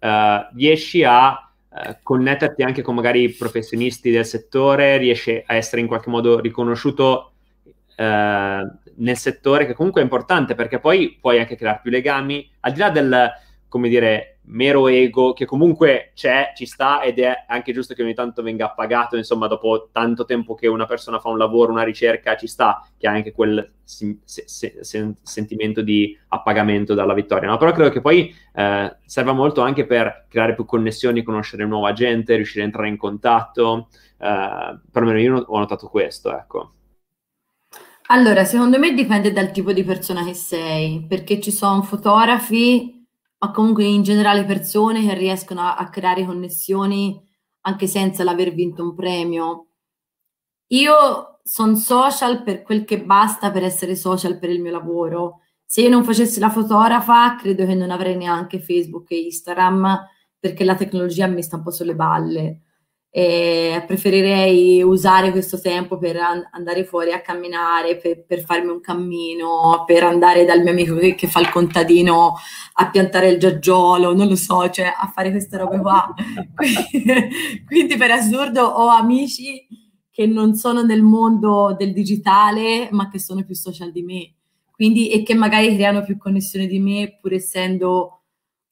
uh, 0.00 0.54
riesci 0.54 1.02
a 1.04 1.52
eh, 1.74 1.98
connetterti 2.02 2.62
anche 2.62 2.82
con 2.82 2.94
magari 2.94 3.30
professionisti 3.30 4.10
del 4.10 4.26
settore, 4.26 4.98
riesci 4.98 5.42
a 5.46 5.54
essere 5.54 5.80
in 5.80 5.86
qualche 5.86 6.10
modo 6.10 6.38
riconosciuto 6.38 7.32
eh, 7.96 8.70
nel 8.96 9.16
settore, 9.16 9.64
che 9.64 9.72
comunque 9.72 10.02
è 10.02 10.04
importante 10.04 10.54
perché 10.54 10.78
poi 10.80 11.16
puoi 11.18 11.38
anche 11.38 11.56
creare 11.56 11.80
più 11.80 11.90
legami, 11.90 12.46
al 12.60 12.72
di 12.72 12.78
là 12.78 12.90
del, 12.90 13.32
come 13.72 13.88
dire, 13.88 14.40
mero 14.48 14.86
ego 14.86 15.32
che 15.32 15.46
comunque 15.46 16.12
c'è, 16.14 16.52
ci 16.54 16.66
sta 16.66 17.00
ed 17.02 17.18
è 17.18 17.46
anche 17.48 17.72
giusto 17.72 17.94
che 17.94 18.02
ogni 18.02 18.12
tanto 18.12 18.42
venga 18.42 18.66
appagato, 18.66 19.16
insomma, 19.16 19.46
dopo 19.46 19.88
tanto 19.90 20.26
tempo 20.26 20.54
che 20.54 20.66
una 20.66 20.84
persona 20.84 21.18
fa 21.18 21.30
un 21.30 21.38
lavoro, 21.38 21.72
una 21.72 21.82
ricerca, 21.82 22.36
ci 22.36 22.46
sta 22.46 22.86
che 22.98 23.06
ha 23.08 23.12
anche 23.12 23.32
quel 23.32 23.72
se- 23.82 24.18
se- 24.24 24.44
se- 24.82 25.14
sentimento 25.22 25.80
di 25.80 26.14
appagamento 26.28 26.92
dalla 26.92 27.14
vittoria, 27.14 27.48
no? 27.48 27.56
Però 27.56 27.72
credo 27.72 27.88
che 27.88 28.02
poi 28.02 28.34
eh, 28.52 28.96
serva 29.06 29.32
molto 29.32 29.62
anche 29.62 29.86
per 29.86 30.26
creare 30.28 30.54
più 30.54 30.66
connessioni, 30.66 31.22
conoscere 31.22 31.64
nuova 31.64 31.94
gente, 31.94 32.36
riuscire 32.36 32.60
a 32.64 32.66
entrare 32.66 32.88
in 32.88 32.98
contatto, 32.98 33.88
eh, 34.18 34.78
perlomeno 34.90 35.18
io 35.18 35.44
ho 35.46 35.58
notato 35.58 35.88
questo, 35.88 36.30
ecco. 36.36 36.72
Allora, 38.08 38.44
secondo 38.44 38.78
me 38.78 38.92
dipende 38.92 39.32
dal 39.32 39.50
tipo 39.52 39.72
di 39.72 39.84
persona 39.84 40.24
che 40.24 40.34
sei, 40.34 41.04
perché 41.08 41.40
ci 41.40 41.50
sono 41.50 41.82
fotografi 41.82 43.01
ma 43.42 43.50
comunque 43.50 43.84
in 43.84 44.02
generale 44.02 44.44
persone 44.44 45.04
che 45.04 45.14
riescono 45.14 45.62
a, 45.62 45.74
a 45.74 45.88
creare 45.88 46.24
connessioni 46.24 47.20
anche 47.62 47.88
senza 47.88 48.22
l'aver 48.22 48.54
vinto 48.54 48.84
un 48.84 48.94
premio. 48.94 49.66
Io 50.68 51.40
sono 51.42 51.74
social 51.74 52.44
per 52.44 52.62
quel 52.62 52.84
che 52.84 53.02
basta 53.02 53.50
per 53.50 53.64
essere 53.64 53.96
social 53.96 54.38
per 54.38 54.50
il 54.50 54.60
mio 54.60 54.70
lavoro. 54.70 55.40
Se 55.64 55.82
io 55.82 55.88
non 55.88 56.04
facessi 56.04 56.38
la 56.38 56.50
fotografa, 56.50 57.34
credo 57.36 57.66
che 57.66 57.74
non 57.74 57.90
avrei 57.90 58.16
neanche 58.16 58.60
Facebook 58.60 59.10
e 59.10 59.22
Instagram 59.22 59.98
perché 60.38 60.64
la 60.64 60.76
tecnologia 60.76 61.26
mi 61.26 61.42
sta 61.42 61.56
un 61.56 61.62
po' 61.62 61.70
sulle 61.70 61.96
balle 61.96 62.62
e 63.14 63.84
preferirei 63.86 64.82
usare 64.82 65.32
questo 65.32 65.60
tempo 65.60 65.98
per 65.98 66.16
an- 66.16 66.48
andare 66.52 66.82
fuori 66.82 67.12
a 67.12 67.20
camminare, 67.20 67.98
per, 67.98 68.24
per, 68.24 68.40
farmi 68.40 68.70
un 68.70 68.80
cammino, 68.80 69.84
per 69.84 70.02
andare 70.02 70.46
dal 70.46 70.62
mio 70.62 70.70
amico 70.70 70.94
che, 70.94 71.14
che, 71.14 71.26
fa 71.26 71.40
il 71.40 71.50
contadino 71.50 72.36
a 72.72 72.88
piantare 72.88 73.28
il 73.28 73.38
giaggiolo, 73.38 74.14
non 74.14 74.28
lo 74.28 74.34
so, 74.34 74.70
cioè 74.70 74.86
a 74.86 75.12
fare 75.14 75.30
queste 75.30 75.58
robe 75.58 75.78
qua. 75.78 76.08
quindi, 77.66 77.96
per 77.98 78.12
assurdo 78.12 78.62
ho 78.62 78.86
amici 78.86 79.66
che 80.10 80.26
non 80.26 80.54
sono 80.54 80.82
nel 80.82 81.02
mondo 81.02 81.76
del 81.78 81.92
digitale, 81.92 82.88
ma 82.92 83.10
che 83.10 83.18
sono 83.18 83.44
più 83.44 83.54
social 83.54 83.92
di 83.92 84.02
me. 84.02 84.34
Quindi, 84.70 85.10
e 85.10 85.22
che 85.22 85.34
magari 85.34 85.74
creano 85.74 86.02
più 86.02 86.16
connessioni 86.16 86.66
di 86.66 86.78
me, 86.78 87.18
pur 87.20 87.34
essendo 87.34 88.22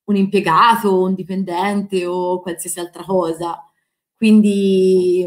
un 0.04 0.16
impiegato, 0.16 1.02
un 1.02 1.12
dipendente 1.12 2.06
o 2.06 2.40
qualsiasi 2.40 2.80
altra 2.80 3.04
cosa. 3.04 3.62
Quindi 4.20 5.26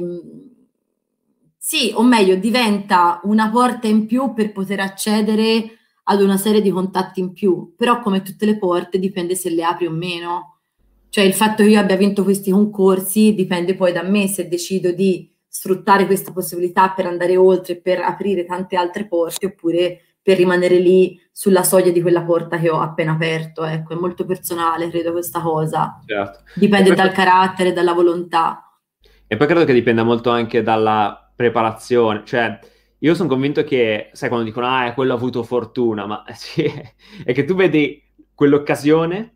sì, 1.58 1.92
o 1.96 2.04
meglio, 2.04 2.36
diventa 2.36 3.22
una 3.24 3.50
porta 3.50 3.88
in 3.88 4.06
più 4.06 4.36
per 4.36 4.52
poter 4.52 4.82
accedere 4.82 5.64
ad 6.04 6.22
una 6.22 6.38
serie 6.38 6.62
di 6.62 6.70
contatti 6.70 7.20
in 7.20 7.34
più, 7.34 7.74
però 7.76 8.02
come 8.02 8.22
tutte 8.22 8.46
le 8.46 8.60
porte 8.60 9.00
dipende 9.00 9.34
se 9.34 9.50
le 9.50 9.64
apri 9.64 9.88
o 9.88 9.90
meno. 9.90 10.60
Cioè 11.10 11.24
il 11.24 11.34
fatto 11.34 11.64
che 11.64 11.70
io 11.70 11.80
abbia 11.80 11.96
vinto 11.96 12.24
questi 12.24 12.52
concorsi 12.52 13.34
dipende 13.34 13.74
poi 13.74 13.94
da 13.94 14.04
me 14.04 14.28
se 14.28 14.48
decido 14.48 14.92
di 14.92 15.28
sfruttare 15.48 16.06
questa 16.06 16.32
possibilità 16.32 16.92
per 16.92 17.08
andare 17.08 17.36
oltre, 17.36 17.78
per 17.78 18.00
aprire 18.00 18.46
tante 18.46 18.76
altre 18.76 19.08
porte 19.08 19.48
oppure 19.48 20.02
per 20.22 20.38
rimanere 20.38 20.78
lì 20.78 21.20
sulla 21.32 21.64
soglia 21.64 21.92
di 21.92 22.02
quella 22.02 22.22
porta 22.22 22.60
che 22.60 22.70
ho 22.70 22.80
appena 22.80 23.14
aperto. 23.14 23.64
Ecco, 23.64 23.94
è 23.94 23.96
molto 23.96 24.24
personale, 24.24 24.92
credo, 24.92 25.14
questa 25.14 25.42
cosa. 25.42 26.00
Certo. 26.06 26.44
Dipende 26.54 26.94
dal 26.94 27.12
carattere, 27.12 27.74
dalla 27.74 27.94
volontà. 27.94 28.68
E 29.34 29.36
poi 29.36 29.48
credo 29.48 29.66
che 29.66 29.74
dipenda 29.74 30.04
molto 30.04 30.30
anche 30.30 30.62
dalla 30.62 31.32
preparazione, 31.36 32.22
cioè 32.24 32.60
io 33.00 33.16
sono 33.16 33.28
convinto 33.28 33.64
che, 33.64 34.12
sai, 34.14 34.30
quando 34.30 34.46
dicono, 34.46 34.68
ah, 34.68 34.94
quello 34.94 35.14
ha 35.14 35.16
avuto 35.16 35.42
fortuna, 35.42 36.06
ma 36.06 36.24
sì, 36.38 36.72
è 37.24 37.34
che 37.34 37.44
tu 37.44 37.56
vedi 37.56 38.00
quell'occasione 38.36 39.34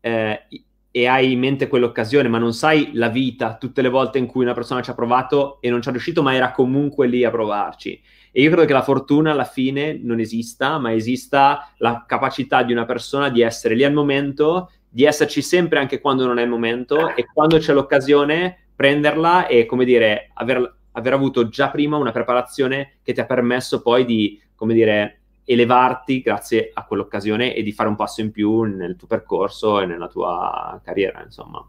eh, 0.00 0.46
e 0.90 1.06
hai 1.06 1.32
in 1.32 1.38
mente 1.38 1.66
quell'occasione, 1.66 2.28
ma 2.28 2.36
non 2.36 2.52
sai 2.52 2.90
la 2.92 3.08
vita 3.08 3.56
tutte 3.56 3.80
le 3.80 3.88
volte 3.88 4.18
in 4.18 4.26
cui 4.26 4.44
una 4.44 4.52
persona 4.52 4.82
ci 4.82 4.90
ha 4.90 4.94
provato 4.94 5.62
e 5.62 5.70
non 5.70 5.80
ci 5.80 5.88
è 5.88 5.92
riuscito, 5.92 6.22
ma 6.22 6.34
era 6.34 6.50
comunque 6.50 7.06
lì 7.06 7.24
a 7.24 7.30
provarci. 7.30 7.98
E 8.30 8.42
io 8.42 8.50
credo 8.50 8.66
che 8.66 8.74
la 8.74 8.82
fortuna 8.82 9.30
alla 9.30 9.44
fine 9.44 9.98
non 9.98 10.20
esista, 10.20 10.76
ma 10.76 10.92
esista 10.92 11.72
la 11.78 12.04
capacità 12.06 12.62
di 12.62 12.72
una 12.72 12.84
persona 12.84 13.30
di 13.30 13.40
essere 13.40 13.74
lì 13.74 13.84
al 13.84 13.94
momento, 13.94 14.72
di 14.86 15.04
esserci 15.04 15.40
sempre 15.40 15.78
anche 15.78 16.02
quando 16.02 16.26
non 16.26 16.38
è 16.38 16.42
il 16.42 16.50
momento 16.50 17.16
e 17.16 17.24
quando 17.24 17.56
c'è 17.56 17.72
l'occasione 17.72 18.64
prenderla 18.78 19.48
e, 19.48 19.66
come 19.66 19.84
dire, 19.84 20.30
aver, 20.34 20.76
aver 20.92 21.12
avuto 21.12 21.48
già 21.48 21.68
prima 21.68 21.96
una 21.96 22.12
preparazione 22.12 22.98
che 23.02 23.12
ti 23.12 23.18
ha 23.18 23.26
permesso 23.26 23.82
poi 23.82 24.04
di, 24.04 24.40
come 24.54 24.72
dire, 24.72 25.22
elevarti 25.42 26.20
grazie 26.20 26.70
a 26.72 26.84
quell'occasione 26.84 27.56
e 27.56 27.64
di 27.64 27.72
fare 27.72 27.88
un 27.88 27.96
passo 27.96 28.20
in 28.20 28.30
più 28.30 28.62
nel 28.62 28.94
tuo 28.94 29.08
percorso 29.08 29.80
e 29.80 29.86
nella 29.86 30.06
tua 30.06 30.80
carriera, 30.84 31.20
insomma. 31.24 31.66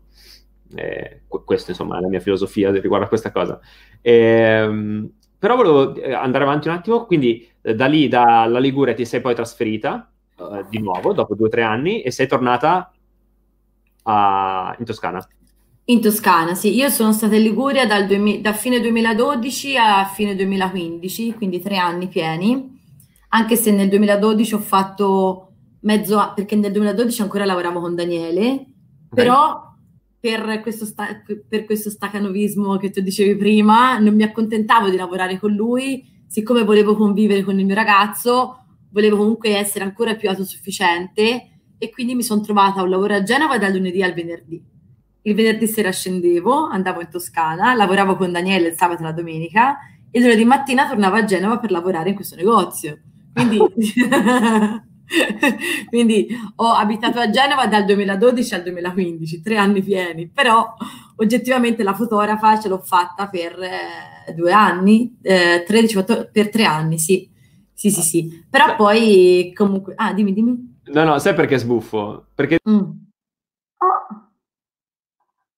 Eh, 0.76 1.24
questa 1.28 1.72
insomma 1.72 1.98
è 1.98 2.02
la 2.02 2.10
mia 2.10 2.20
filosofia 2.20 2.70
riguardo 2.70 3.06
a 3.06 3.10
questa 3.10 3.32
cosa. 3.32 3.60
Eh, 4.02 5.10
però 5.40 5.56
volevo 5.56 5.96
eh, 5.96 6.14
andare 6.14 6.44
avanti 6.44 6.68
un 6.68 6.76
attimo, 6.76 7.06
quindi 7.08 7.50
eh, 7.64 7.74
da 7.74 7.88
lì, 7.88 8.08
dalla 8.08 8.60
Liguria, 8.60 8.94
ti 8.94 9.04
sei 9.04 9.20
poi 9.20 9.34
trasferita 9.34 10.12
uh, 10.36 10.64
di 10.70 10.78
nuovo 10.78 11.12
dopo 11.12 11.34
due 11.34 11.48
o 11.48 11.50
tre 11.50 11.64
anni 11.64 12.04
e 12.04 12.12
sei 12.12 12.28
tornata 12.28 12.94
a, 14.04 14.76
in 14.78 14.86
Toscana. 14.86 15.28
In 15.90 16.02
Toscana, 16.02 16.54
sì. 16.54 16.76
Io 16.76 16.90
sono 16.90 17.12
stata 17.12 17.36
in 17.36 17.42
Liguria 17.42 17.88
dal 17.88 18.06
duemi- 18.06 18.42
da 18.42 18.54
fine 18.54 18.80
2012 18.80 19.76
a 19.76 20.06
fine 20.06 20.36
2015, 20.36 21.34
quindi 21.34 21.60
tre 21.62 21.78
anni 21.78 22.08
pieni, 22.08 22.80
anche 23.30 23.56
se 23.56 23.72
nel 23.72 23.90
2012 23.90 24.54
ho 24.54 24.60
fatto 24.60 25.54
mezzo 25.82 26.34
perché 26.36 26.56
nel 26.56 26.72
2012 26.72 27.24
ancora 27.24 27.44
lavoravo 27.46 27.80
con 27.80 27.96
Daniele, 27.96 28.46
okay. 28.46 28.68
però 29.10 29.68
per 30.20 30.60
questo, 30.62 30.86
sta- 30.86 31.24
per 31.48 31.66
questo 31.66 31.90
stacanovismo 31.90 32.78
che 32.78 32.92
tu 32.92 33.02
dicevi 33.02 33.36
prima, 33.36 33.98
non 33.98 34.14
mi 34.14 34.24
accontentavo 34.24 34.90
di 34.90 34.98
lavorare 34.98 35.40
con 35.40 35.54
lui, 35.54 36.24
siccome 36.28 36.64
volevo 36.64 36.96
convivere 36.96 37.42
con 37.42 37.58
il 37.58 37.66
mio 37.66 37.74
ragazzo, 37.74 38.66
volevo 38.92 39.18
comunque 39.18 39.58
essere 39.58 39.86
ancora 39.86 40.14
più 40.14 40.30
autosufficiente 40.30 41.62
e 41.80 41.90
quindi 41.90 42.14
mi 42.14 42.22
sono 42.22 42.42
trovata 42.42 42.84
un 42.84 42.90
lavoro 42.90 43.16
a 43.16 43.24
Genova 43.24 43.58
dal 43.58 43.72
lunedì 43.72 44.04
al 44.04 44.14
venerdì. 44.14 44.78
Il 45.22 45.36
venerdì 45.36 45.68
sera 45.68 45.92
scendevo, 45.92 46.68
andavo 46.68 47.02
in 47.02 47.10
Toscana, 47.10 47.74
lavoravo 47.74 48.16
con 48.16 48.32
Daniele 48.32 48.70
il 48.70 48.76
sabato 48.76 49.02
e 49.02 49.06
la 49.06 49.12
domenica 49.12 49.78
e 50.12 50.20
lunedì 50.20 50.46
mattina 50.46 50.88
tornavo 50.88 51.18
a 51.18 51.26
Genova 51.26 51.58
per 51.60 51.72
lavorare 51.72 52.10
in 52.10 52.16
questo 52.16 52.36
negozio. 52.36 53.00
Quindi 53.34 53.60
Quindi 55.90 56.28
ho 56.56 56.68
abitato 56.68 57.20
a 57.20 57.30
Genova 57.30 57.68
dal 57.68 57.86
2012 57.86 58.54
al 58.54 58.64
2015, 58.64 59.42
tre 59.42 59.58
anni 59.58 59.82
pieni, 59.82 60.28
però 60.28 60.76
oggettivamente 61.16 61.84
la 61.84 61.94
fotografa 61.94 62.60
ce 62.60 62.70
l'ho 62.70 62.80
fatta 62.80 63.28
per 63.28 63.60
eh, 63.60 64.34
due 64.34 64.52
anni, 64.52 65.18
eh, 65.22 65.64
13, 65.66 65.94
14, 65.94 66.30
per 66.32 66.50
tre 66.50 66.66
anni, 66.66 67.00
sì. 67.00 67.28
Sì, 67.74 67.92
sì, 67.92 68.02
sì. 68.02 68.46
Però 68.50 68.76
poi 68.76 69.54
comunque... 69.56 69.94
Ah, 69.96 70.12
dimmi, 70.14 70.34
dimmi. 70.34 70.82
No, 70.92 71.04
no, 71.06 71.18
sai 71.18 71.34
perché 71.34 71.58
sbuffo? 71.58 72.26
Perché... 72.36 72.60
Mm. 72.70 72.90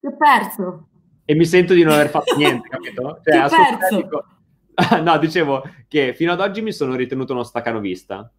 Ti 0.01 0.07
ho 0.07 0.15
perso. 0.17 0.87
E 1.23 1.35
mi 1.35 1.45
sento 1.45 1.73
di 1.73 1.83
non 1.83 1.93
aver 1.93 2.09
fatto 2.09 2.35
niente, 2.35 2.67
capito? 2.67 3.21
Cioè, 3.23 3.47
ti 3.47 3.53
ho 3.53 3.57
perso. 3.57 3.95
Dico... 3.95 4.25
no, 5.01 5.17
dicevo 5.17 5.63
che 5.87 6.13
fino 6.13 6.33
ad 6.33 6.41
oggi 6.41 6.61
mi 6.61 6.73
sono 6.73 6.95
ritenuto 6.95 7.31
uno 7.31 7.43
staccanovista 7.43 8.29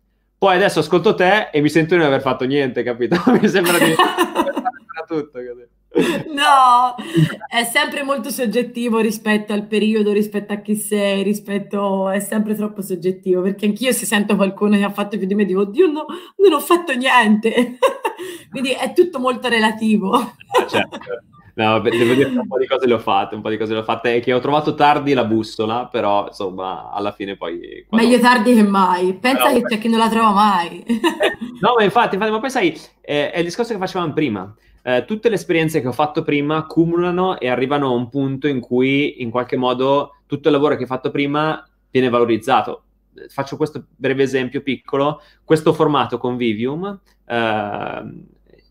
poi 0.43 0.57
adesso 0.57 0.81
ascolto 0.81 1.15
te 1.15 1.51
e 1.53 1.61
mi 1.61 1.69
sento 1.69 1.95
di 1.95 2.01
non 2.01 2.09
aver 2.09 2.21
fatto 2.21 2.45
niente, 2.45 2.83
capito? 2.83 3.15
mi 3.41 3.47
sembra 3.47 3.79
di 3.79 3.95
tutto. 5.07 5.39
No, 6.35 6.97
è 7.47 7.63
sempre 7.63 8.03
molto 8.03 8.29
soggettivo 8.29 8.99
rispetto 8.99 9.53
al 9.53 9.69
periodo, 9.69 10.11
rispetto 10.11 10.53
a 10.53 10.57
chi 10.57 10.75
sei, 10.75 11.23
rispetto... 11.23 12.11
è 12.11 12.19
sempre 12.19 12.57
troppo 12.57 12.83
soggettivo, 12.83 13.41
perché 13.41 13.67
anch'io 13.67 13.93
se 13.93 14.05
sento 14.05 14.35
qualcuno 14.35 14.77
che 14.77 14.83
ha 14.83 14.91
fatto 14.91 15.17
più 15.17 15.29
di 15.29 15.37
me 15.37 15.45
dico, 15.45 15.61
oddio, 15.61 15.87
no, 15.87 16.07
non 16.39 16.53
ho 16.55 16.61
fatto 16.61 16.93
niente. 16.93 17.79
Quindi 18.51 18.71
è 18.71 18.93
tutto 18.95 19.21
molto 19.21 19.47
relativo. 19.47 20.13
Ah, 20.13 20.67
certo. 20.67 20.99
No, 21.55 21.81
devo 21.81 22.15
dire 22.15 22.31
che 22.31 22.39
un 22.39 22.47
po' 22.47 22.59
di 22.59 22.67
cose 22.67 22.87
le 22.87 22.95
ho 22.95 22.99
fatte, 22.99 23.35
un 23.35 23.43
po' 23.43 23.51
di 23.51 23.59
cose 23.59 23.75
le 23.75 23.81
ho 23.81 23.85
fatte, 23.85 24.15
e 24.15 24.21
che 24.21 24.33
ho 24.33 24.41
trovato 24.41 24.75
tardi 24.75 25.13
la 25.13 25.25
bussola, 25.25 25.87
però 25.87 26.27
insomma, 26.29 26.91
alla 26.91 27.13
fine 27.13 27.37
poi... 27.37 27.85
Quando... 27.87 28.07
Meglio 28.07 28.23
tardi 28.23 28.55
che 28.55 28.63
mai, 28.63 29.13
pensa 29.15 29.49
però, 29.49 29.59
che 29.59 29.63
c'è 29.63 29.79
chi 29.79 29.89
non 29.89 29.99
la 29.99 30.09
trova 30.09 30.31
mai. 30.31 30.83
No, 31.61 31.75
ma 31.77 31.85
infatti, 31.85 32.15
infatti, 32.15 32.33
ma 32.33 32.41
poi 32.41 32.51
sai, 32.51 32.79
eh, 33.03 33.31
è 33.31 33.39
il 33.39 33.45
discorso 33.45 33.73
che 33.73 33.79
facevamo 33.79 34.15
prima, 34.15 34.55
eh, 34.83 35.05
tutte 35.05 35.29
le 35.29 35.35
esperienze 35.35 35.83
che 35.83 35.89
ho 35.89 35.93
fatto 35.93 36.23
prima 36.23 36.65
cumulano 36.65 37.39
e 37.39 37.49
arrivano 37.49 37.89
a 37.89 37.95
un 37.95 38.09
punto 38.09 38.49
in 38.49 38.61
cui 38.61 39.23
in 39.23 39.31
qualche 39.31 39.57
modo 39.57 40.17
tutto 40.27 40.49
il 40.49 40.55
lavoro 40.55 40.77
che 40.77 40.85
ho 40.85 40.87
fatto 40.87 41.11
prima 41.11 41.63
viene 41.91 42.09
valorizzato. 42.09 42.85
Faccio 43.29 43.59
questo 43.59 43.85
breve 43.95 44.23
esempio 44.23 44.63
piccolo, 44.63 45.21
questo 45.45 45.75
formato 45.75 46.17
Convivium 46.17 46.99
eh, 47.27 48.25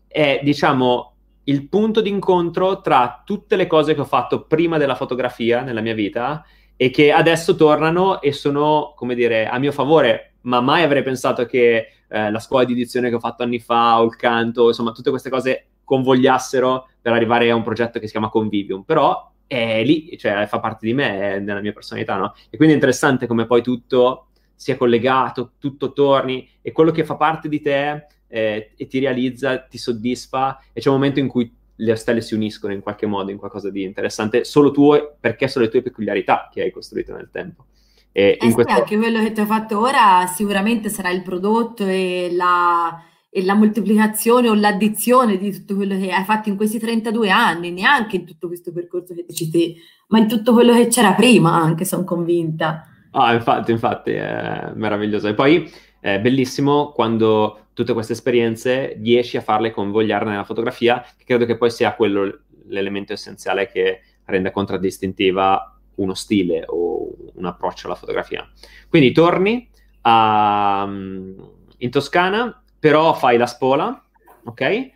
è, 0.08 0.40
diciamo, 0.42 1.11
il 1.44 1.68
punto 1.68 2.00
d'incontro 2.00 2.80
tra 2.80 3.22
tutte 3.24 3.56
le 3.56 3.66
cose 3.66 3.94
che 3.94 4.00
ho 4.00 4.06
fatto 4.06 4.44
prima 4.44 4.78
della 4.78 4.94
fotografia 4.94 5.62
nella 5.62 5.80
mia 5.80 5.94
vita 5.94 6.44
e 6.76 6.90
che 6.90 7.12
adesso 7.12 7.54
tornano 7.54 8.20
e 8.20 8.32
sono, 8.32 8.92
come 8.96 9.14
dire, 9.14 9.46
a 9.46 9.58
mio 9.58 9.72
favore, 9.72 10.34
ma 10.42 10.60
mai 10.60 10.82
avrei 10.82 11.02
pensato 11.02 11.44
che 11.46 11.86
eh, 12.08 12.30
la 12.30 12.38
scuola 12.38 12.64
di 12.64 12.72
edizione 12.72 13.08
che 13.08 13.14
ho 13.14 13.20
fatto 13.20 13.42
anni 13.42 13.60
fa 13.60 14.00
o 14.00 14.04
il 14.04 14.16
canto, 14.16 14.68
insomma, 14.68 14.92
tutte 14.92 15.10
queste 15.10 15.30
cose 15.30 15.66
convogliassero 15.84 16.88
per 17.00 17.12
arrivare 17.12 17.50
a 17.50 17.54
un 17.54 17.62
progetto 17.62 17.98
che 17.98 18.06
si 18.06 18.12
chiama 18.12 18.30
Convivium, 18.30 18.82
però 18.82 19.30
è 19.46 19.84
lì, 19.84 20.16
cioè 20.18 20.46
fa 20.46 20.60
parte 20.60 20.86
di 20.86 20.94
me, 20.94 21.34
è 21.34 21.38
nella 21.38 21.60
mia 21.60 21.72
personalità, 21.72 22.16
no? 22.16 22.34
E 22.48 22.56
quindi 22.56 22.74
è 22.74 22.76
interessante 22.78 23.26
come 23.26 23.46
poi 23.46 23.62
tutto 23.62 24.28
sia 24.54 24.76
collegato, 24.76 25.52
tutto 25.58 25.92
torni 25.92 26.48
e 26.62 26.72
quello 26.72 26.90
che 26.92 27.04
fa 27.04 27.16
parte 27.16 27.48
di 27.48 27.60
te 27.60 28.06
eh, 28.32 28.70
e 28.74 28.86
ti 28.86 28.98
realizza, 28.98 29.58
ti 29.58 29.76
soddisfa 29.76 30.58
e 30.72 30.80
c'è 30.80 30.88
un 30.88 30.94
momento 30.94 31.20
in 31.20 31.28
cui 31.28 31.52
le 31.74 31.94
stelle 31.96 32.22
si 32.22 32.34
uniscono 32.34 32.72
in 32.72 32.80
qualche 32.80 33.04
modo 33.04 33.30
in 33.30 33.36
qualcosa 33.36 33.68
di 33.68 33.82
interessante, 33.82 34.44
solo 34.44 34.70
tue, 34.70 35.16
perché 35.20 35.48
sono 35.48 35.66
le 35.66 35.70
tue 35.70 35.82
peculiarità 35.82 36.48
che 36.50 36.62
hai 36.62 36.70
costruito 36.70 37.14
nel 37.14 37.28
tempo. 37.30 37.66
E 38.10 38.38
eh 38.40 38.52
questo... 38.52 38.72
anche 38.72 38.96
quello 38.96 39.20
che 39.20 39.32
ti 39.32 39.40
ho 39.40 39.46
fatto 39.46 39.78
ora 39.78 40.26
sicuramente 40.26 40.88
sarà 40.88 41.10
il 41.10 41.22
prodotto 41.22 41.84
e 41.86 42.30
la, 42.32 43.02
e 43.28 43.44
la 43.44 43.54
moltiplicazione 43.54 44.48
o 44.48 44.54
l'addizione 44.54 45.36
di 45.36 45.52
tutto 45.52 45.74
quello 45.74 45.98
che 45.98 46.10
hai 46.10 46.24
fatto 46.24 46.48
in 46.48 46.56
questi 46.56 46.78
32 46.78 47.28
anni, 47.28 47.70
neanche 47.70 48.16
in 48.16 48.24
tutto 48.24 48.46
questo 48.46 48.72
percorso 48.72 49.14
che 49.14 49.26
dici 49.28 49.50
te, 49.50 49.74
ma 50.08 50.18
in 50.18 50.28
tutto 50.28 50.54
quello 50.54 50.72
che 50.72 50.86
c'era 50.86 51.12
prima 51.12 51.52
anche, 51.52 51.84
sono 51.84 52.04
convinta. 52.04 52.86
Ah, 53.10 53.34
infatti, 53.34 53.72
infatti, 53.72 54.12
è 54.12 54.70
meraviglioso. 54.74 55.28
E 55.28 55.34
poi 55.34 55.70
è 56.02 56.18
bellissimo 56.18 56.90
quando 56.90 57.68
tutte 57.74 57.92
queste 57.92 58.14
esperienze 58.14 58.98
riesci 59.00 59.36
a 59.36 59.40
farle 59.40 59.70
convogliare 59.70 60.24
nella 60.24 60.42
fotografia, 60.42 61.00
che 61.16 61.24
credo 61.24 61.46
che 61.46 61.56
poi 61.56 61.70
sia 61.70 61.94
quello 61.94 62.40
l'elemento 62.66 63.12
essenziale 63.12 63.68
che 63.68 64.00
rende 64.24 64.50
contraddistintiva 64.50 65.78
uno 65.96 66.14
stile 66.14 66.64
o 66.66 67.08
un 67.34 67.44
approccio 67.44 67.86
alla 67.86 67.94
fotografia. 67.94 68.44
Quindi 68.88 69.12
torni 69.12 69.68
a, 70.00 70.88
in 70.88 71.90
Toscana, 71.90 72.62
però 72.80 73.14
fai 73.14 73.36
la 73.36 73.46
spola, 73.46 74.04
ok? 74.44 74.90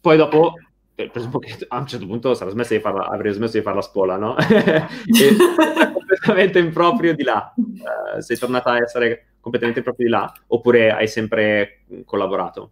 Poi 0.00 0.16
dopo, 0.16 0.54
presumo 0.92 1.38
che 1.38 1.56
a 1.68 1.78
un 1.78 1.86
certo 1.86 2.06
punto 2.06 2.34
smesso 2.34 2.80
farla, 2.80 3.06
avrei 3.06 3.32
smesso 3.32 3.58
di 3.58 3.62
fare 3.62 3.76
la 3.76 3.82
spola, 3.82 4.16
no? 4.16 4.36
e, 4.42 4.86
completamente 5.94 6.58
improprio 6.58 7.14
di 7.14 7.22
là. 7.22 7.54
Uh, 7.56 8.20
sei 8.20 8.36
tornata 8.36 8.72
a 8.72 8.82
essere 8.82 9.31
completamente 9.42 9.82
proprio 9.82 10.06
di 10.06 10.12
là 10.12 10.32
oppure 10.46 10.92
hai 10.92 11.08
sempre 11.08 11.84
collaborato? 12.06 12.70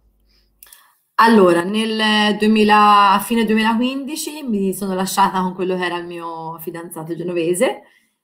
Allora, 1.15 1.61
nel 1.61 2.35
2000, 2.37 3.11
a 3.11 3.19
fine 3.19 3.45
2015 3.45 4.41
mi 4.41 4.73
sono 4.73 4.95
lasciata 4.95 5.39
con 5.41 5.53
quello 5.53 5.77
che 5.77 5.85
era 5.85 5.97
il 5.97 6.07
mio 6.07 6.57
fidanzato 6.57 7.15
genovese 7.15 7.81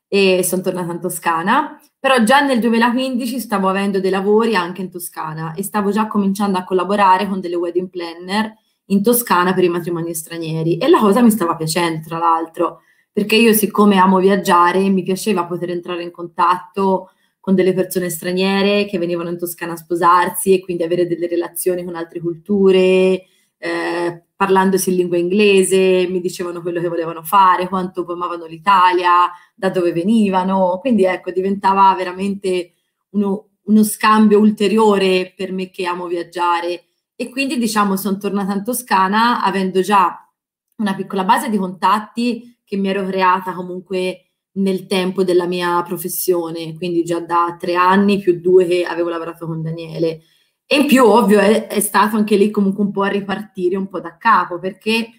e 0.08 0.42
sono 0.44 0.64
tornata 0.64 0.94
in 0.94 1.00
Toscana, 1.00 1.80
però 2.00 2.24
già 2.24 2.40
nel 2.40 2.60
2015 2.60 3.40
stavo 3.40 3.68
avendo 3.68 4.00
dei 4.00 4.10
lavori 4.10 4.56
anche 4.56 4.82
in 4.82 4.90
Toscana 4.90 5.54
e 5.54 5.62
stavo 5.62 5.92
già 5.92 6.08
cominciando 6.08 6.58
a 6.58 6.64
collaborare 6.64 7.28
con 7.28 7.40
delle 7.40 7.56
wedding 7.56 7.90
planner 7.90 8.52
in 8.86 9.04
Toscana 9.04 9.54
per 9.54 9.66
i 9.66 9.70
matrimoni 9.70 10.16
stranieri 10.16 10.78
e 10.78 10.88
la 10.88 11.00
cosa 11.00 11.22
mi 11.22 11.30
stava 11.30 11.56
piacendo, 11.56 12.08
tra 12.08 12.18
l'altro, 12.18 12.82
perché 13.12 13.36
io 13.36 13.54
siccome 13.54 13.98
amo 13.98 14.18
viaggiare, 14.18 14.90
mi 14.90 15.04
piaceva 15.04 15.46
poter 15.46 15.70
entrare 15.70 16.02
in 16.02 16.12
contatto 16.12 17.12
con 17.48 17.56
delle 17.56 17.72
persone 17.72 18.10
straniere 18.10 18.84
che 18.88 18.98
venivano 18.98 19.30
in 19.30 19.38
Toscana 19.38 19.72
a 19.72 19.78
sposarsi 19.78 20.54
e 20.54 20.60
quindi 20.60 20.84
avere 20.84 21.08
delle 21.08 21.28
relazioni 21.28 21.86
con 21.86 21.96
altre 21.96 22.20
culture, 22.20 23.24
eh, 23.58 24.24
parlandosi 24.36 24.90
in 24.90 24.98
lingua 24.98 25.16
inglese, 25.16 26.08
mi 26.10 26.20
dicevano 26.20 26.62
quello 26.62 26.82
che 26.82 26.90
volevano 26.90 27.24
fare, 27.24 27.70
quanto 27.70 28.04
amavano 28.06 28.48
l'Italia, 28.48 29.32
da 29.56 29.70
dove 29.70 29.94
venivano, 29.94 30.78
quindi 30.82 31.06
ecco, 31.06 31.32
diventava 31.32 31.96
veramente 31.96 32.74
uno, 33.12 33.52
uno 33.62 33.84
scambio 33.86 34.40
ulteriore 34.40 35.32
per 35.34 35.54
me 35.54 35.70
che 35.70 35.86
amo 35.86 36.08
viaggiare. 36.08 36.88
E 37.16 37.30
quindi 37.30 37.58
diciamo 37.58 37.96
sono 37.96 38.18
tornata 38.18 38.54
in 38.54 38.66
Toscana 38.66 39.42
avendo 39.42 39.80
già 39.80 40.22
una 40.80 40.94
piccola 40.96 41.24
base 41.24 41.50
di 41.50 41.56
contatti 41.56 42.60
che 42.66 42.76
mi 42.76 42.90
ero 42.90 43.06
creata 43.06 43.54
comunque 43.54 44.27
nel 44.58 44.86
tempo 44.86 45.24
della 45.24 45.46
mia 45.46 45.82
professione, 45.84 46.76
quindi 46.76 47.04
già 47.04 47.20
da 47.20 47.56
tre 47.60 47.76
anni 47.76 48.20
più 48.20 48.40
due 48.40 48.66
che 48.66 48.84
avevo 48.84 49.10
lavorato 49.10 49.46
con 49.46 49.62
Daniele. 49.62 50.22
E 50.66 50.78
in 50.82 50.88
più, 50.88 51.06
ovvio, 51.06 51.40
è, 51.40 51.68
è 51.68 51.80
stato 51.80 52.18
anche 52.18 52.36
lì 52.36 52.52
comunque 52.52 52.84
un 52.84 52.92
po' 52.92 53.04
a 53.04 53.08
ripartire 53.08 53.78
un 53.78 53.88
po' 53.88 54.00
da 54.00 54.18
capo, 54.18 54.60
perché 54.60 55.10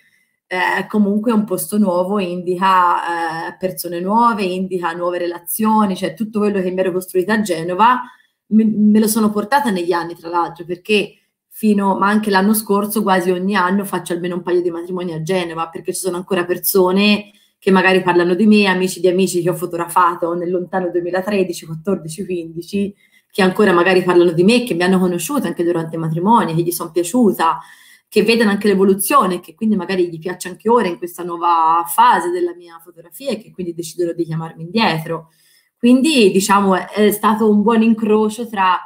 eh, 0.47 0.86
comunque 0.89 1.32
un 1.32 1.44
posto 1.44 1.78
nuovo 1.78 2.19
indica 2.19 3.48
eh, 3.48 3.56
persone 3.59 4.01
nuove, 4.01 4.44
indica 4.44 4.93
nuove 4.93 5.19
relazioni, 5.19 5.97
cioè 5.97 6.15
tutto 6.15 6.39
quello 6.40 6.60
che 6.60 6.70
mi 6.70 6.81
ero 6.81 6.93
costruita 6.93 7.35
a 7.35 7.40
Genova 7.40 8.01
me, 8.48 8.65
me 8.65 9.01
lo 9.01 9.09
sono 9.09 9.31
portata 9.31 9.70
negli 9.70 9.93
anni, 9.93 10.15
tra 10.15 10.28
l'altro, 10.28 10.65
perché 10.65 11.15
fino, 11.48 11.97
ma 11.97 12.09
anche 12.09 12.31
l'anno 12.31 12.55
scorso, 12.55 13.02
quasi 13.02 13.31
ogni 13.31 13.56
anno 13.56 13.85
faccio 13.85 14.12
almeno 14.12 14.36
un 14.36 14.43
paio 14.43 14.62
di 14.62 14.70
matrimoni 14.70 15.12
a 15.12 15.23
Genova, 15.23 15.69
perché 15.69 15.93
ci 15.93 16.01
sono 16.01 16.16
ancora 16.16 16.44
persone 16.44 17.32
che 17.59 17.70
magari 17.70 18.02
parlano 18.02 18.35
di 18.35 18.47
me, 18.47 18.66
amici 18.66 19.01
di 19.01 19.09
amici 19.09 19.43
che 19.43 19.51
ho 19.51 19.55
fotografato 19.55 20.32
nel 20.35 20.51
lontano 20.51 20.90
2013, 20.90 21.66
14, 21.66 22.24
15, 22.24 22.94
che 23.30 23.43
ancora 23.43 23.72
magari 23.72 24.02
parlano 24.02 24.32
di 24.32 24.44
me, 24.44 24.62
che 24.62 24.74
mi 24.74 24.82
hanno 24.82 24.98
conosciuta 24.98 25.48
anche 25.48 25.64
durante 25.64 25.97
i 25.97 25.98
matrimoni, 25.98 26.55
che 26.55 26.62
gli 26.62 26.70
sono 26.70 26.90
piaciuta, 26.90 27.59
che 28.09 28.22
vedono 28.22 28.51
anche 28.51 28.68
l'evoluzione, 28.68 29.40
che 29.40 29.55
quindi 29.55 29.76
magari 29.76 30.09
gli 30.09 30.18
piace 30.18 30.48
anche 30.48 30.70
ora 30.70 30.89
in 30.89 30.98
questa 30.98 31.22
nuova 31.22 31.85
fase 31.86 32.30
della 32.30 32.55
mia 32.55 32.80
fotografia 32.82 33.30
e 33.30 33.39
che 33.39 33.51
quindi 33.52 33.74
decidono 33.74 34.12
di 34.12 34.24
chiamarmi 34.24 34.62
indietro. 34.62 35.30
Quindi 35.76 36.30
diciamo 36.30 36.74
è 36.74 37.10
stato 37.10 37.48
un 37.51 37.62
buon 37.62 37.82
incrocio 37.82 38.48
tra 38.48 38.78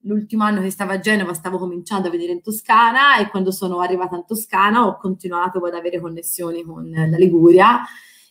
l'ultimo 0.00 0.44
anno 0.44 0.60
che 0.60 0.70
stavo 0.70 0.92
a 0.92 0.98
Genova 0.98 1.32
stavo 1.32 1.56
cominciando 1.56 2.08
a 2.08 2.10
vedere 2.10 2.32
in 2.32 2.42
Toscana 2.42 3.16
e 3.18 3.30
quando 3.30 3.50
sono 3.50 3.80
arrivata 3.80 4.16
in 4.16 4.26
Toscana 4.26 4.86
ho 4.86 4.98
continuato 4.98 5.58
ad 5.58 5.72
avere 5.72 6.00
connessioni 6.00 6.62
con 6.62 6.90
la 6.90 7.16
Liguria 7.16 7.80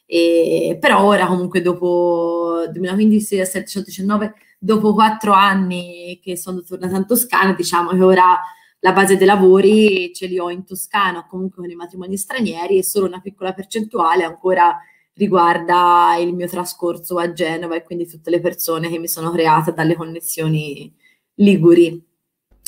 e, 0.06 0.78
però 0.80 1.04
ora 1.04 1.26
comunque 1.28 1.62
dopo 1.62 2.66
2015, 2.72 3.36
17, 3.36 3.66
18, 3.66 3.86
19, 3.86 4.34
dopo 4.60 4.94
quattro 4.94 5.34
anni 5.34 6.20
che 6.22 6.38
sono 6.38 6.62
tornata 6.62 6.96
in 6.98 7.06
Toscana, 7.06 7.54
diciamo 7.54 7.92
che 7.92 8.02
ora 8.02 8.40
la 8.80 8.92
base 8.92 9.18
dei 9.18 9.26
lavori 9.26 10.12
ce 10.14 10.28
li 10.28 10.40
ho 10.40 10.50
in 10.50 10.66
Toscana, 10.66 11.26
comunque 11.26 11.62
con 11.62 11.72
i 11.72 11.76
matrimoni 11.76 12.18
stranieri 12.18 12.78
e 12.78 12.84
solo 12.84 13.06
una 13.06 13.22
piccola 13.22 13.54
percentuale 13.54 14.24
ancora 14.24 14.78
riguarda 15.14 16.18
il 16.20 16.34
mio 16.34 16.48
trascorso 16.48 17.18
a 17.18 17.32
Genova 17.32 17.76
e 17.76 17.84
quindi 17.84 18.08
tutte 18.08 18.30
le 18.30 18.40
persone 18.40 18.90
che 18.90 19.00
mi 19.00 19.08
sono 19.08 19.32
create 19.32 19.74
dalle 19.74 19.96
connessioni 19.96 20.94
liguri. 21.36 22.04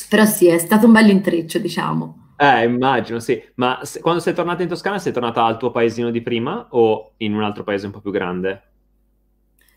Però 0.10 0.26
sì, 0.26 0.48
è 0.48 0.58
stato 0.58 0.86
un 0.86 0.94
bel 0.94 1.10
intreccio, 1.10 1.60
diciamo. 1.60 2.25
Eh, 2.38 2.66
immagino, 2.66 3.20
sì. 3.20 3.42
Ma 3.56 3.80
se, 3.84 4.02
quando 4.02 4.20
sei 4.20 4.34
tornata 4.34 4.62
in 4.62 4.68
Toscana, 4.68 5.00
sei 5.00 5.14
tornata 5.14 5.46
al 5.46 5.58
tuo 5.58 5.72
paesino 5.72 6.12
di 6.12 6.22
prima 6.22 6.68
o 6.72 7.14
in 7.18 7.34
un 7.34 7.44
altro 7.44 7.64
paese 7.64 7.86
un 7.86 7.94
po' 7.94 8.02
più 8.02 8.12
grande? 8.12 8.62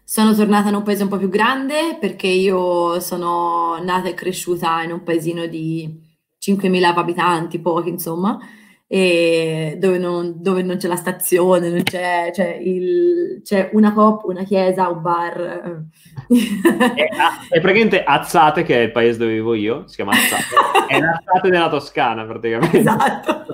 Sono 0.04 0.34
tornata 0.34 0.70
in 0.70 0.74
un 0.74 0.82
paese 0.82 1.02
un 1.02 1.08
po' 1.10 1.18
più 1.18 1.28
grande 1.28 1.96
perché 2.00 2.26
io 2.28 2.98
sono 2.98 3.78
nata 3.82 4.08
e 4.08 4.14
cresciuta 4.14 4.82
in 4.82 4.90
un 4.92 5.02
paesino 5.02 5.46
di 5.46 6.00
5.000 6.38 7.00
abitanti, 7.02 7.60
pochi 7.60 7.90
insomma, 7.90 8.38
e 8.90 9.76
dove 9.78 9.98
non, 9.98 10.36
dove 10.38 10.62
non 10.62 10.78
c'è 10.78 10.88
la 10.88 10.96
stazione, 10.96 11.68
non 11.68 11.82
c'è, 11.82 12.30
c'è, 12.32 12.54
il, 12.54 13.42
c'è 13.44 13.68
una 13.74 13.92
cop, 13.92 14.24
una 14.24 14.44
chiesa, 14.44 14.88
un 14.88 15.02
bar. 15.02 15.84
è, 16.26 17.08
è 17.50 17.60
praticamente 17.60 18.02
Azzate, 18.02 18.62
che 18.62 18.76
è 18.76 18.82
il 18.84 18.90
paese 18.90 19.18
dove 19.18 19.34
vivo 19.34 19.52
io, 19.52 19.86
si 19.86 19.96
chiama 19.96 20.12
Azzate, 20.12 20.86
è 20.88 20.96
Azzate 21.04 21.50
nella 21.50 21.68
Toscana 21.68 22.24
praticamente. 22.24 22.78
Esatto, 22.78 23.44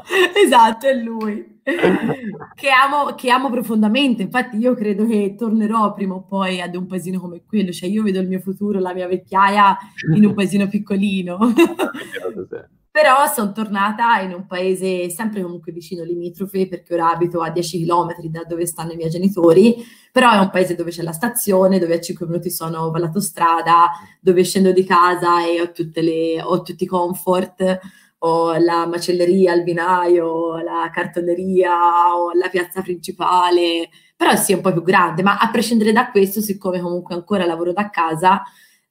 esatto, 0.40 0.86
è 0.86 0.94
lui. 0.94 1.52
che, 1.64 2.68
amo, 2.68 3.14
che 3.16 3.30
amo 3.30 3.50
profondamente, 3.50 4.22
infatti 4.22 4.56
io 4.56 4.74
credo 4.74 5.04
che 5.04 5.34
tornerò 5.36 5.92
prima 5.94 6.14
o 6.14 6.22
poi 6.22 6.60
ad 6.60 6.76
un 6.76 6.86
paesino 6.86 7.18
come 7.18 7.42
quello, 7.44 7.72
cioè 7.72 7.88
io 7.88 8.04
vedo 8.04 8.20
il 8.20 8.28
mio 8.28 8.38
futuro, 8.38 8.78
la 8.78 8.94
mia 8.94 9.08
vecchiaia 9.08 9.76
in 10.14 10.26
un 10.26 10.32
paesino 10.32 10.68
piccolino. 10.68 11.38
Però 12.94 13.26
sono 13.26 13.50
tornata 13.50 14.20
in 14.20 14.32
un 14.32 14.46
paese 14.46 15.10
sempre 15.10 15.42
comunque 15.42 15.72
vicino 15.72 16.04
limitrofe 16.04 16.68
perché 16.68 16.94
ora 16.94 17.10
abito 17.10 17.40
a 17.40 17.50
10 17.50 17.84
km 17.84 18.14
da 18.28 18.44
dove 18.44 18.66
stanno 18.66 18.92
i 18.92 18.96
miei 18.96 19.10
genitori, 19.10 19.84
però 20.12 20.30
è 20.30 20.38
un 20.38 20.48
paese 20.50 20.76
dove 20.76 20.92
c'è 20.92 21.02
la 21.02 21.10
stazione, 21.10 21.80
dove 21.80 21.96
a 21.96 22.00
5 22.00 22.24
minuti 22.24 22.50
sono 22.52 22.92
all'autostrada, 22.92 23.90
dove 24.20 24.44
scendo 24.44 24.70
di 24.70 24.84
casa 24.84 25.44
e 25.44 25.60
ho, 25.60 25.72
le, 25.94 26.40
ho 26.40 26.62
tutti 26.62 26.84
i 26.84 26.86
comfort, 26.86 27.80
ho 28.18 28.56
la 28.58 28.86
macelleria, 28.86 29.54
il 29.54 29.64
vinaio, 29.64 30.58
la 30.62 30.88
cartoneria, 30.92 32.14
ho 32.16 32.30
la 32.32 32.48
piazza 32.48 32.80
principale, 32.80 33.88
però 34.14 34.36
sì 34.36 34.52
è 34.52 34.54
un 34.54 34.62
po' 34.62 34.72
più 34.72 34.84
grande, 34.84 35.24
ma 35.24 35.38
a 35.38 35.50
prescindere 35.50 35.90
da 35.90 36.12
questo, 36.12 36.40
siccome 36.40 36.80
comunque 36.80 37.16
ancora 37.16 37.44
lavoro 37.44 37.72
da 37.72 37.90
casa, 37.90 38.40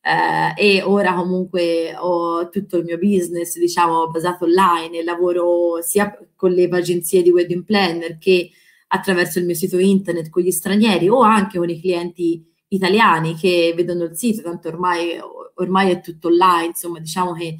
eh, 0.05 0.53
e 0.57 0.81
ora 0.83 1.13
comunque 1.13 1.95
ho 1.97 2.49
tutto 2.49 2.77
il 2.77 2.83
mio 2.83 2.97
business, 2.97 3.57
diciamo, 3.57 4.09
basato 4.09 4.43
online 4.43 4.97
e 4.97 5.03
lavoro 5.03 5.81
sia 5.81 6.13
con 6.35 6.51
le 6.51 6.67
agenzie 6.69 7.21
di 7.21 7.29
wedding 7.29 7.63
planner 7.63 8.17
che 8.17 8.51
attraverso 8.87 9.39
il 9.39 9.45
mio 9.45 9.55
sito 9.55 9.79
internet 9.79 10.29
con 10.29 10.43
gli 10.43 10.51
stranieri 10.51 11.07
o 11.07 11.21
anche 11.21 11.57
con 11.57 11.69
i 11.69 11.79
clienti 11.79 12.45
italiani 12.67 13.35
che 13.35 13.73
vedono 13.75 14.03
il 14.03 14.17
sito, 14.17 14.41
tanto 14.41 14.67
ormai, 14.67 15.17
ormai 15.55 15.91
è 15.91 16.01
tutto 16.01 16.27
online, 16.27 16.67
insomma, 16.67 16.99
diciamo 16.99 17.33
che 17.33 17.57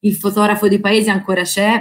il 0.00 0.14
fotografo 0.14 0.66
di 0.66 0.80
paese 0.80 1.10
ancora 1.10 1.42
c'è, 1.42 1.80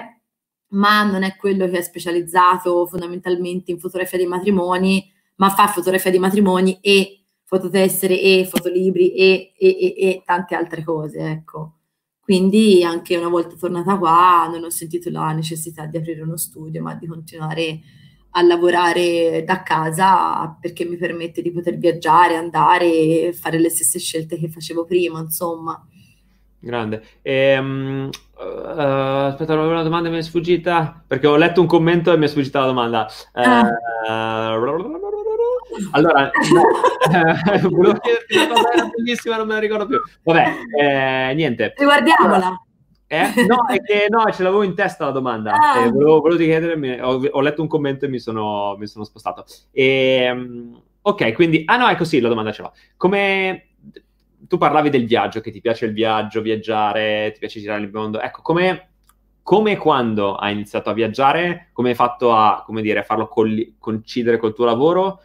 ma 0.70 1.04
non 1.04 1.24
è 1.24 1.36
quello 1.36 1.68
che 1.68 1.80
è 1.80 1.82
specializzato 1.82 2.86
fondamentalmente 2.86 3.72
in 3.72 3.80
fotografia 3.80 4.20
dei 4.20 4.28
matrimoni, 4.28 5.12
ma 5.38 5.50
fa 5.50 5.68
fotografia 5.68 6.12
di 6.12 6.20
matrimoni 6.20 6.78
e 6.82 7.23
fototessere 7.54 8.20
e 8.20 8.48
fotolibri 8.50 9.14
e, 9.14 9.54
e, 9.56 9.68
e, 9.68 9.96
e 9.98 10.24
tante 10.26 10.56
altre 10.56 10.84
cose, 10.84 11.20
ecco. 11.20 11.74
Quindi 12.20 12.84
anche 12.84 13.16
una 13.16 13.30
volta 13.30 13.56
tornata 13.56 13.98
qua 13.98 14.48
non 14.50 14.64
ho 14.64 14.70
sentito 14.70 15.12
la 15.12 15.32
necessità 15.34 15.86
di 15.86 15.98
aprire 15.98 16.22
uno 16.22 16.38
studio, 16.38 16.82
ma 16.82 16.96
di 16.96 17.06
continuare 17.06 17.80
a 18.32 18.42
lavorare 18.42 19.44
da 19.46 19.62
casa 19.62 20.58
perché 20.60 20.86
mi 20.86 20.96
permette 20.96 21.44
di 21.44 21.52
poter 21.52 21.78
viaggiare, 21.78 22.36
andare 22.36 22.86
e 22.86 23.34
fare 23.40 23.60
le 23.60 23.70
stesse 23.70 24.00
scelte 24.00 24.40
che 24.40 24.50
facevo 24.50 24.86
prima, 24.86 25.20
insomma. 25.20 25.80
Grande. 26.58 27.04
E, 27.22 27.58
um, 27.60 28.10
uh, 28.36 29.28
aspetta, 29.28 29.54
una 29.54 29.84
domanda 29.84 30.10
mi 30.10 30.18
è 30.18 30.22
sfuggita 30.22 31.04
perché 31.06 31.28
ho 31.28 31.36
letto 31.36 31.62
un 31.62 31.68
commento 31.68 32.12
e 32.12 32.18
mi 32.18 32.26
è 32.26 32.30
sfuggita 32.30 32.62
la 32.62 32.66
domanda. 32.66 33.08
Uh, 33.34 34.10
uh, 34.10 34.60
allora, 35.92 36.32
no, 36.54 37.70
volevo 37.70 38.00
chiederti 38.00 38.36
una 38.38 38.48
cosa 38.48 38.74
era 38.74 38.90
bellissima, 38.96 39.38
non 39.38 39.48
me 39.48 39.54
la 39.54 39.60
ricordo 39.60 39.86
più. 39.86 40.02
Vabbè, 40.24 40.54
eh, 40.80 41.34
niente. 41.34 41.74
Riguardiamola. 41.76 42.66
Eh? 43.08 43.46
No, 43.46 43.68
è 43.68 43.80
che 43.82 44.08
no, 44.10 44.26
ce 44.32 44.42
l'avevo 44.44 44.64
in 44.64 44.74
testa 44.74 45.06
la 45.06 45.12
domanda. 45.12 45.52
Ah. 45.54 45.86
Eh, 45.86 45.90
volevo, 45.92 46.20
volevo 46.22 46.42
chiedere, 46.42 47.02
ho, 47.02 47.22
ho, 47.24 47.42
letto 47.42 47.62
un 47.62 47.68
commento 47.68 48.06
e 48.06 48.10
mi 48.10 48.20
sono, 48.20 48.76
mi 48.78 48.88
sono 48.88 49.04
spostato. 49.04 49.46
E, 49.72 50.30
um, 50.32 50.82
ok, 51.02 51.34
quindi, 51.34 51.62
ah 51.66 51.78
no, 51.78 51.90
ecco 51.90 52.06
sì, 52.06 52.20
la 52.20 52.30
domanda 52.30 52.52
ce 52.52 52.62
l'ho. 52.64 52.74
Come 52.98 53.68
tu 54.48 54.58
parlavi 54.58 54.90
del 54.90 55.06
viaggio, 55.06 55.42
che 55.42 55.52
ti 55.52 55.62
piace 55.62 55.86
il 55.86 55.94
viaggio, 55.94 56.42
viaggiare, 56.42 57.32
ti 57.34 57.40
piace 57.40 57.60
girare 57.60 57.84
il 57.84 57.92
mondo. 57.92 58.20
Ecco, 58.20 58.42
come 58.42 58.88
come 59.44 59.74
e 59.74 59.78
quando 59.78 60.36
hai 60.36 60.54
iniziato 60.54 60.90
a 60.90 60.94
viaggiare, 60.94 61.70
come 61.74 61.90
hai 61.90 61.96
fatto 61.96 62.34
a, 62.34 62.64
come 62.66 62.82
dire, 62.82 63.00
a 63.00 63.04
farlo 63.04 63.28
colli- 63.28 63.76
coincidere 63.78 64.38
col 64.38 64.54
tuo 64.54 64.64
lavoro 64.64 65.22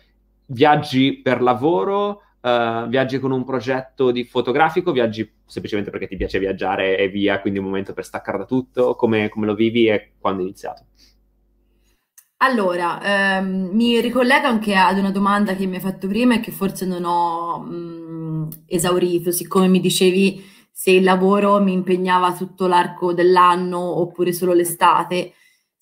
viaggi 0.48 1.20
per 1.20 1.40
lavoro, 1.42 2.22
uh, 2.40 2.86
viaggi 2.86 3.18
con 3.18 3.30
un 3.30 3.44
progetto 3.44 4.10
di 4.10 4.24
fotografico, 4.24 4.92
viaggi 4.92 5.30
semplicemente 5.46 5.90
perché 5.90 6.06
ti 6.06 6.16
piace 6.16 6.38
viaggiare 6.38 6.98
e 6.98 7.08
via, 7.08 7.40
quindi 7.40 7.58
un 7.58 7.66
momento 7.66 7.92
per 7.92 8.04
staccare 8.04 8.38
da 8.38 8.44
tutto, 8.44 8.94
come, 8.94 9.28
come 9.28 9.46
lo 9.46 9.54
vivi 9.54 9.88
e 9.88 10.12
quando 10.18 10.40
è 10.40 10.44
iniziato? 10.44 10.84
Allora, 12.40 13.02
ehm, 13.02 13.70
mi 13.72 14.00
ricollego 14.00 14.46
anche 14.46 14.74
ad 14.74 14.96
una 14.98 15.10
domanda 15.10 15.56
che 15.56 15.66
mi 15.66 15.74
hai 15.74 15.80
fatto 15.80 16.06
prima 16.06 16.36
e 16.36 16.40
che 16.40 16.52
forse 16.52 16.86
non 16.86 17.04
ho 17.04 17.58
mh, 17.58 17.72
mm, 17.72 18.48
esaurito, 18.66 19.32
siccome 19.32 19.66
mi 19.66 19.80
dicevi 19.80 20.44
se 20.70 20.92
il 20.92 21.02
lavoro 21.02 21.60
mi 21.60 21.72
impegnava 21.72 22.32
tutto 22.34 22.68
l'arco 22.68 23.12
dell'anno 23.12 23.80
oppure 23.80 24.32
solo 24.32 24.52
l'estate. 24.52 25.32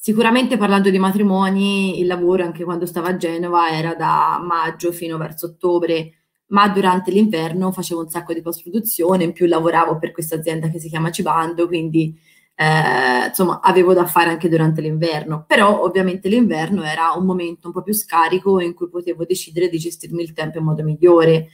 Sicuramente 0.07 0.57
parlando 0.57 0.89
di 0.89 1.01
matrimoni, 1.01 1.99
il 1.99 2.07
lavoro 2.07 2.45
anche 2.45 2.63
quando 2.63 2.87
stavo 2.87 3.09
a 3.09 3.17
Genova 3.17 3.71
era 3.71 3.97
da 3.97 4.41
maggio 4.41 4.93
fino 4.93 5.19
verso 5.19 5.47
ottobre, 5.47 6.13
ma 6.51 6.69
durante 6.69 7.11
l'inverno 7.11 7.73
facevo 7.73 8.03
un 8.03 8.09
sacco 8.09 8.33
di 8.33 8.41
post-produzione, 8.41 9.25
in 9.25 9.33
più 9.33 9.47
lavoravo 9.47 9.99
per 9.99 10.13
questa 10.13 10.37
azienda 10.37 10.69
che 10.69 10.79
si 10.79 10.89
chiama 10.89 11.11
Cibando, 11.11 11.67
quindi 11.67 12.17
eh, 12.55 13.27
insomma 13.27 13.59
avevo 13.61 13.95
da 13.95 14.07
fare 14.07 14.31
anche 14.31 14.49
durante 14.49 14.81
l'inverno. 14.81 15.45
Però 15.45 15.83
ovviamente 15.83 16.29
l'inverno 16.29 16.85
era 16.85 17.11
un 17.17 17.25
momento 17.25 17.67
un 17.67 17.73
po' 17.73 17.83
più 17.83 17.93
scarico 17.93 18.61
in 18.61 18.75
cui 18.75 18.89
potevo 18.89 19.25
decidere 19.25 19.69
di 19.69 19.79
gestirmi 19.79 20.23
il 20.23 20.33
tempo 20.33 20.59
in 20.59 20.65
modo 20.67 20.85
migliore. 20.85 21.49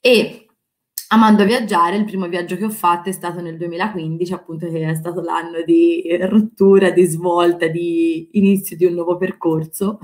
E 0.00 0.49
Amando 1.12 1.44
viaggiare, 1.44 1.96
il 1.96 2.04
primo 2.04 2.28
viaggio 2.28 2.56
che 2.56 2.64
ho 2.64 2.70
fatto 2.70 3.08
è 3.08 3.12
stato 3.12 3.40
nel 3.40 3.56
2015, 3.56 4.32
appunto 4.32 4.68
che 4.70 4.80
è 4.88 4.94
stato 4.94 5.20
l'anno 5.20 5.62
di 5.64 6.04
rottura, 6.20 6.90
di 6.90 7.04
svolta, 7.04 7.66
di 7.66 8.28
inizio 8.32 8.76
di 8.76 8.84
un 8.84 8.94
nuovo 8.94 9.16
percorso. 9.16 9.98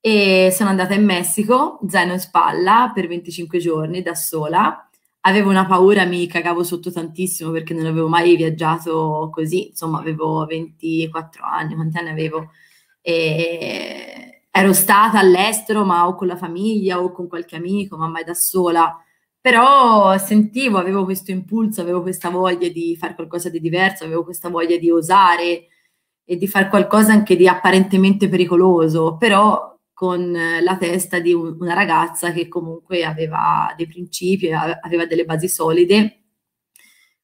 e 0.00 0.50
sono 0.52 0.70
andata 0.70 0.94
in 0.94 1.04
Messico, 1.04 1.80
zaino 1.88 2.14
in 2.14 2.20
spalla, 2.20 2.92
per 2.94 3.08
25 3.08 3.58
giorni 3.58 4.02
da 4.02 4.14
sola. 4.14 4.88
Avevo 5.22 5.50
una 5.50 5.66
paura, 5.66 6.04
mi 6.04 6.26
cagavo 6.26 6.62
sotto 6.64 6.92
tantissimo 6.92 7.50
perché 7.50 7.74
non 7.74 7.86
avevo 7.86 8.08
mai 8.08 8.36
viaggiato 8.36 9.30
così, 9.32 9.68
insomma 9.68 10.00
avevo 10.00 10.44
24 10.46 11.44
anni, 11.44 11.74
quanti 11.74 11.98
anni 11.98 12.10
avevo? 12.10 12.50
E 13.02 14.42
ero 14.50 14.72
stata 14.74 15.18
all'estero, 15.20 15.84
ma 15.84 16.06
o 16.08 16.14
con 16.14 16.26
la 16.28 16.36
famiglia 16.36 17.02
o 17.02 17.12
con 17.12 17.28
qualche 17.28 17.56
amico, 17.56 17.96
ma 17.96 18.08
mai 18.08 18.24
da 18.24 18.34
sola. 18.34 19.03
Però 19.44 20.16
sentivo, 20.16 20.78
avevo 20.78 21.04
questo 21.04 21.30
impulso, 21.30 21.82
avevo 21.82 22.00
questa 22.00 22.30
voglia 22.30 22.66
di 22.70 22.96
fare 22.96 23.14
qualcosa 23.14 23.50
di 23.50 23.60
diverso, 23.60 24.04
avevo 24.04 24.24
questa 24.24 24.48
voglia 24.48 24.78
di 24.78 24.90
osare 24.90 25.66
e 26.24 26.38
di 26.38 26.48
fare 26.48 26.70
qualcosa 26.70 27.12
anche 27.12 27.36
di 27.36 27.46
apparentemente 27.46 28.30
pericoloso, 28.30 29.18
però 29.18 29.78
con 29.92 30.32
la 30.32 30.76
testa 30.78 31.18
di 31.18 31.34
un, 31.34 31.58
una 31.60 31.74
ragazza 31.74 32.32
che 32.32 32.48
comunque 32.48 33.04
aveva 33.04 33.70
dei 33.76 33.86
principi, 33.86 34.50
aveva 34.50 35.04
delle 35.04 35.26
basi 35.26 35.48
solide. 35.48 36.22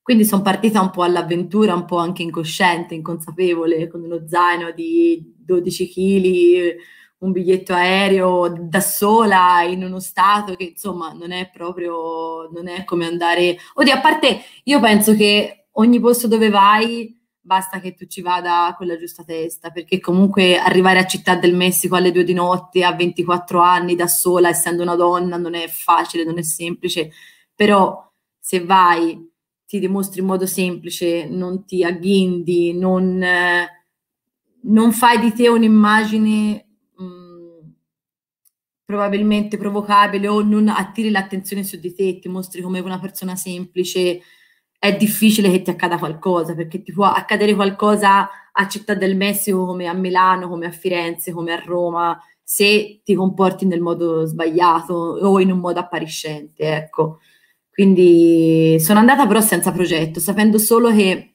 Quindi 0.02 0.26
sono 0.26 0.42
partita 0.42 0.82
un 0.82 0.90
po' 0.90 1.04
all'avventura, 1.04 1.72
un 1.74 1.86
po' 1.86 1.96
anche 1.96 2.22
incosciente, 2.22 2.94
inconsapevole, 2.94 3.88
con 3.88 4.02
uno 4.02 4.28
zaino 4.28 4.72
di 4.72 5.36
12 5.38 5.88
kg, 5.88 6.76
un 7.20 7.32
biglietto 7.32 7.72
aereo 7.72 8.48
da 8.58 8.80
sola 8.80 9.62
in 9.62 9.84
uno 9.84 10.00
stato 10.00 10.54
che 10.54 10.64
insomma 10.64 11.12
non 11.12 11.32
è 11.32 11.50
proprio, 11.50 12.48
non 12.52 12.68
è 12.68 12.84
come 12.84 13.06
andare... 13.06 13.56
Oddio, 13.74 13.94
a 13.94 14.00
parte 14.00 14.42
io 14.64 14.80
penso 14.80 15.14
che 15.14 15.66
ogni 15.72 16.00
posto 16.00 16.28
dove 16.28 16.48
vai 16.48 17.18
basta 17.42 17.80
che 17.80 17.94
tu 17.94 18.06
ci 18.06 18.20
vada 18.20 18.74
con 18.76 18.86
la 18.86 18.96
giusta 18.96 19.24
testa, 19.24 19.70
perché 19.70 19.98
comunque 19.98 20.58
arrivare 20.58 21.00
a 21.00 21.06
Città 21.06 21.34
del 21.34 21.54
Messico 21.54 21.96
alle 21.96 22.12
due 22.12 22.22
di 22.22 22.32
notte 22.32 22.84
a 22.84 22.94
24 22.94 23.60
anni 23.60 23.96
da 23.96 24.06
sola, 24.06 24.48
essendo 24.50 24.82
una 24.82 24.94
donna, 24.94 25.36
non 25.36 25.54
è 25.54 25.66
facile, 25.66 26.22
non 26.24 26.38
è 26.38 26.42
semplice, 26.42 27.10
però 27.52 28.08
se 28.38 28.64
vai, 28.64 29.28
ti 29.66 29.80
dimostri 29.80 30.20
in 30.20 30.26
modo 30.26 30.46
semplice, 30.46 31.26
non 31.26 31.64
ti 31.64 31.82
agghindi, 31.82 32.72
non, 32.72 33.22
eh, 33.22 33.68
non 34.62 34.92
fai 34.92 35.18
di 35.18 35.32
te 35.32 35.48
un'immagine 35.48 36.66
mm, 36.66 36.69
probabilmente 38.90 39.56
provocabile 39.56 40.26
o 40.26 40.42
non 40.42 40.66
attiri 40.66 41.10
l'attenzione 41.10 41.62
su 41.62 41.78
di 41.78 41.94
te, 41.94 42.18
ti 42.18 42.28
mostri 42.28 42.60
come 42.60 42.80
una 42.80 42.98
persona 42.98 43.36
semplice, 43.36 44.20
è 44.76 44.96
difficile 44.96 45.48
che 45.48 45.62
ti 45.62 45.70
accada 45.70 45.96
qualcosa, 45.96 46.54
perché 46.56 46.82
ti 46.82 46.92
può 46.92 47.06
accadere 47.06 47.54
qualcosa 47.54 48.28
a 48.52 48.68
Città 48.68 48.94
del 48.94 49.16
Messico 49.16 49.64
come 49.64 49.86
a 49.86 49.92
Milano, 49.92 50.48
come 50.48 50.66
a 50.66 50.72
Firenze, 50.72 51.30
come 51.30 51.52
a 51.52 51.62
Roma, 51.64 52.20
se 52.42 53.00
ti 53.04 53.14
comporti 53.14 53.64
nel 53.64 53.80
modo 53.80 54.26
sbagliato 54.26 54.92
o 54.94 55.38
in 55.38 55.52
un 55.52 55.60
modo 55.60 55.78
appariscente, 55.78 56.62
ecco. 56.74 57.20
Quindi 57.70 58.76
sono 58.80 58.98
andata 58.98 59.24
però 59.26 59.40
senza 59.40 59.70
progetto, 59.70 60.18
sapendo 60.18 60.58
solo 60.58 60.92
che 60.92 61.34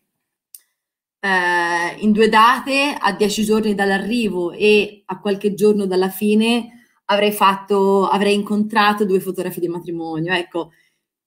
eh, 1.19 1.95
in 1.99 2.11
due 2.11 2.27
date, 2.27 2.97
a 2.99 3.13
dieci 3.13 3.45
giorni 3.45 3.73
dall'arrivo 3.73 4.51
e 4.51 5.03
a 5.05 5.19
qualche 5.19 5.53
giorno 5.53 5.85
dalla 5.85 6.09
fine, 6.09 6.74
avrei 7.05 7.31
fatto, 7.31 8.07
avrei 8.07 8.33
incontrato 8.33 9.05
due 9.05 9.19
fotografi 9.19 9.59
di 9.59 9.67
matrimonio. 9.67 10.33
Ecco, 10.33 10.71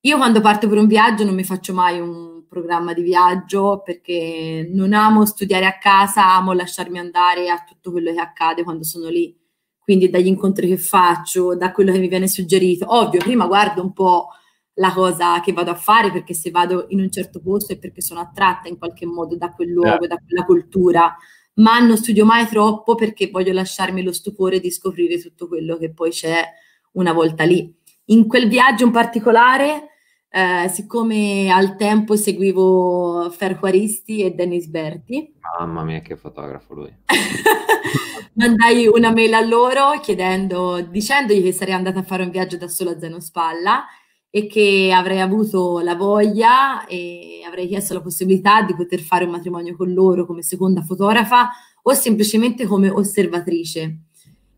io 0.01 0.17
quando 0.17 0.41
parto 0.41 0.69
per 0.69 0.79
un 0.79 0.87
viaggio 0.87 1.25
non 1.25 1.35
mi 1.35 1.45
faccio 1.45 1.75
mai 1.75 2.01
un 2.01 2.47
programma 2.49 2.95
di 2.95 3.03
viaggio 3.03 3.83
perché 3.85 4.69
non 4.73 4.93
amo 4.93 5.27
studiare 5.27 5.67
a 5.67 5.79
casa, 5.79 6.35
amo 6.35 6.53
lasciarmi 6.53 6.99
andare 6.99 7.51
a 7.51 7.65
tutto 7.67 7.91
quello 7.91 8.13
che 8.13 8.21
accade 8.21 8.65
quando 8.65 8.85
sono 8.85 9.09
lì. 9.09 9.37
Quindi 9.79 10.11
dagli 10.11 10.27
incontri 10.27 10.69
che 10.69 10.77
faccio, 10.77 11.57
da 11.57 11.73
quello 11.73 11.93
che 11.93 11.99
mi 11.99 12.09
viene 12.09 12.29
suggerito. 12.29 12.87
Ovvio, 12.89 13.21
prima 13.21 13.47
guardo 13.47 13.83
un 13.83 13.93
po' 13.93 14.29
la 14.75 14.93
cosa 14.93 15.41
che 15.41 15.53
vado 15.53 15.71
a 15.71 15.75
fare 15.75 16.11
perché 16.13 16.35
se 16.35 16.51
vado 16.51 16.87
in 16.89 17.01
un 17.01 17.11
certo 17.11 17.41
posto 17.41 17.73
è 17.73 17.79
perché 17.79 18.01
sono 18.01 18.21
attratta 18.21 18.69
in 18.69 18.79
qualche 18.79 19.07
modo 19.07 19.37
da 19.37 19.53
quel 19.53 19.71
luogo, 19.71 20.05
yeah. 20.05 20.09
da 20.09 20.17
quella 20.25 20.45
cultura, 20.45 21.17
ma 21.59 21.79
non 21.79 21.97
studio 21.97 22.25
mai 22.25 22.47
troppo 22.47 22.95
perché 22.95 23.31
voglio 23.31 23.53
lasciarmi 23.53 24.03
lo 24.03 24.13
stupore 24.13 24.61
di 24.61 24.71
scoprire 24.71 25.21
tutto 25.21 25.49
quello 25.49 25.77
che 25.77 25.93
poi 25.93 26.11
c'è 26.11 26.45
una 26.93 27.13
volta 27.13 27.45
lì. 27.45 27.73
In 28.07 28.27
quel 28.27 28.49
viaggio 28.49 28.85
in 28.85 28.91
particolare, 28.91 29.89
eh, 30.31 30.69
siccome 30.69 31.51
al 31.51 31.77
tempo 31.77 32.17
seguivo 32.17 33.31
Ferquaristi 33.31 34.23
e 34.23 34.31
Dennis 34.31 34.67
Berti. 34.67 35.35
Mamma 35.59 35.85
mia, 35.85 36.01
che 36.01 36.17
fotografo 36.17 36.75
lui. 36.75 36.95
Mandai 38.35 38.87
una 38.87 39.13
mail 39.13 39.35
a 39.35 39.41
loro 39.41 39.99
chiedendo, 40.01 40.81
dicendogli 40.81 41.43
che 41.43 41.53
sarei 41.53 41.75
andata 41.75 41.99
a 41.99 42.05
fare 42.05 42.23
un 42.23 42.31
viaggio 42.31 42.57
da 42.57 42.69
sola 42.69 42.93
a 42.93 42.99
Zeno 42.99 43.21
Spalla 43.21 43.85
e 44.31 44.47
che 44.47 44.93
avrei 44.95 45.21
avuto 45.21 45.81
la 45.81 45.95
voglia 45.95 46.87
e 46.87 47.43
avrei 47.47 47.67
chiesto 47.67 47.95
la 47.95 48.03
possibilità 48.03 48.63
di 48.63 48.75
poter 48.75 49.01
fare 49.01 49.25
un 49.25 49.31
matrimonio 49.31 49.75
con 49.75 49.93
loro 49.93 50.27
come 50.27 50.43
seconda 50.43 50.83
fotografa 50.83 51.51
o 51.83 51.95
semplicemente 51.95 52.67
come 52.67 52.91
osservatrice. 52.91 54.01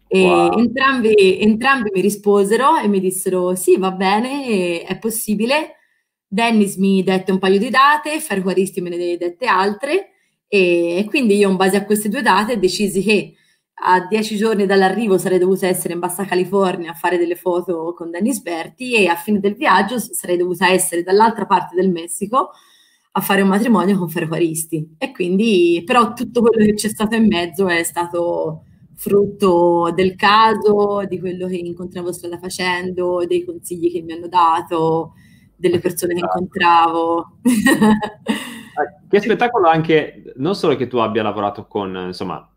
E 0.08 0.24
wow. 0.24 0.58
entrambi, 0.58 1.40
entrambi, 1.40 1.90
mi 1.94 2.00
risposero 2.00 2.76
e 2.78 2.88
mi 2.88 2.98
dissero 2.98 3.54
sì, 3.54 3.76
va 3.76 3.92
bene, 3.92 4.82
è 4.82 4.98
possibile. 4.98 5.76
Dennis 6.26 6.76
mi 6.76 7.02
dette 7.04 7.30
un 7.30 7.38
paio 7.38 7.58
di 7.58 7.70
date, 7.70 8.18
Ferquaristi 8.20 8.80
me 8.80 8.90
ne 8.90 9.16
dette 9.16 9.46
altre 9.46 10.10
e 10.48 11.06
quindi 11.08 11.36
io 11.36 11.48
in 11.48 11.54
base 11.54 11.76
a 11.76 11.84
queste 11.84 12.08
due 12.08 12.22
date 12.22 12.58
decisi 12.58 13.02
che 13.02 13.34
a 13.82 14.06
dieci 14.06 14.36
giorni 14.36 14.66
dall'arrivo 14.66 15.16
sarei 15.16 15.38
dovuta 15.38 15.66
essere 15.66 15.94
in 15.94 16.00
Bassa 16.00 16.24
California 16.24 16.90
a 16.90 16.94
fare 16.94 17.16
delle 17.16 17.36
foto 17.36 17.94
con 17.96 18.10
Dennis 18.10 18.40
Berti 18.42 18.94
e 18.94 19.06
a 19.06 19.14
fine 19.14 19.40
del 19.40 19.54
viaggio 19.54 19.98
sarei 19.98 20.36
dovuta 20.36 20.68
essere 20.68 21.02
dall'altra 21.02 21.46
parte 21.46 21.74
del 21.74 21.90
Messico 21.90 22.50
a 23.12 23.20
fare 23.20 23.42
un 23.42 23.48
matrimonio 23.48 23.98
con 23.98 24.08
Ferquaristi. 24.08 24.96
E 24.98 25.12
quindi, 25.12 25.82
però 25.84 26.12
tutto 26.12 26.42
quello 26.42 26.64
che 26.64 26.74
c'è 26.74 26.88
stato 26.88 27.16
in 27.16 27.26
mezzo 27.26 27.66
è 27.68 27.82
stato 27.82 28.64
frutto 28.94 29.90
del 29.94 30.14
caso, 30.14 31.04
di 31.08 31.18
quello 31.18 31.46
che 31.46 31.56
incontravo 31.56 32.12
strada 32.12 32.38
facendo, 32.38 33.24
dei 33.26 33.44
consigli 33.44 33.90
che 33.90 34.02
mi 34.02 34.12
hanno 34.12 34.28
dato, 34.28 35.14
delle 35.56 35.78
persone 35.78 36.14
che 36.14 36.20
incontravo. 36.20 37.38
Eh, 37.42 39.08
che 39.08 39.20
spettacolo 39.20 39.68
anche, 39.68 40.32
non 40.36 40.54
solo 40.54 40.76
che 40.76 40.86
tu 40.86 40.98
abbia 40.98 41.22
lavorato 41.22 41.66
con, 41.66 42.04
insomma, 42.06 42.49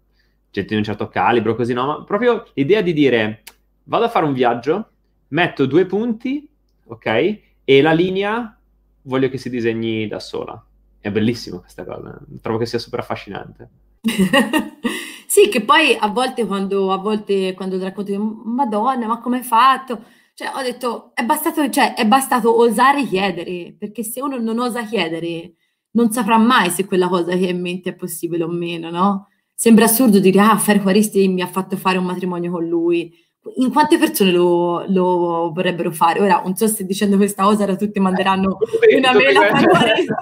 gente 0.53 0.69
di 0.69 0.75
un 0.75 0.83
certo 0.83 1.09
calibro, 1.09 1.55
così 1.55 1.73
no, 1.73 1.85
ma 1.85 2.03
proprio 2.03 2.45
l'idea 2.53 2.81
di 2.81 2.93
dire, 2.93 3.43
vado 3.85 4.05
a 4.05 4.09
fare 4.09 4.25
un 4.25 4.33
viaggio, 4.33 4.89
metto 5.29 5.65
due 5.65 5.85
punti, 5.85 6.47
ok, 6.85 7.39
e 7.65 7.81
la 7.81 7.91
linea 7.91 8.57
voglio 9.01 9.29
che 9.29 9.37
si 9.37 9.49
disegni 9.49 10.07
da 10.07 10.19
sola. 10.19 10.63
È 10.99 11.11
bellissimo 11.11 11.59
questa 11.59 11.83
cosa, 11.83 12.17
trovo 12.41 12.59
che 12.59 12.65
sia 12.67 12.79
super 12.79 12.99
affascinante. 12.99 13.69
Sì, 15.33 15.49
che 15.49 15.63
poi 15.63 15.97
a 15.99 16.09
volte 16.09 16.45
quando, 16.45 16.91
a 16.91 16.97
volte 16.97 17.55
quando 17.55 17.79
racconto, 17.79 18.15
Madonna, 18.45 19.07
ma 19.07 19.19
come 19.19 19.37
hai 19.37 19.43
fatto? 19.43 20.03
Cioè, 20.35 20.51
ho 20.53 20.61
detto, 20.61 21.09
è 21.15 21.23
bastato, 21.23 21.67
cioè, 21.71 21.95
è 21.95 22.05
bastato 22.05 22.55
osare 22.55 23.03
chiedere, 23.07 23.75
perché 23.75 24.03
se 24.03 24.21
uno 24.21 24.37
non 24.37 24.59
osa 24.59 24.85
chiedere, 24.85 25.55
non 25.93 26.11
saprà 26.11 26.37
mai 26.37 26.69
se 26.69 26.85
quella 26.85 27.07
cosa 27.07 27.35
che 27.35 27.47
ha 27.47 27.49
in 27.49 27.61
mente 27.61 27.89
è 27.89 27.95
possibile 27.95 28.43
o 28.43 28.47
meno, 28.47 28.91
no? 28.91 29.29
Sembra 29.55 29.85
assurdo 29.85 30.19
dire, 30.19 30.39
ah, 30.39 30.57
Ferquaristi 30.57 31.27
mi 31.27 31.41
ha 31.41 31.47
fatto 31.47 31.77
fare 31.77 31.97
un 31.97 32.05
matrimonio 32.05 32.51
con 32.51 32.67
lui. 32.67 33.13
In 33.57 33.71
quante 33.71 33.97
persone 33.97 34.31
lo, 34.31 34.85
lo 34.87 35.51
vorrebbero 35.53 35.91
fare? 35.91 36.21
Ora, 36.21 36.41
non 36.43 36.55
so 36.55 36.67
se 36.67 36.85
dicendo 36.85 37.17
questa 37.17 37.43
cosa 37.43 37.63
ora 37.63 37.75
tutti 37.75 37.99
manderanno 37.99 38.57
una 38.95 39.13
mail 39.13 39.37
a. 39.37 39.49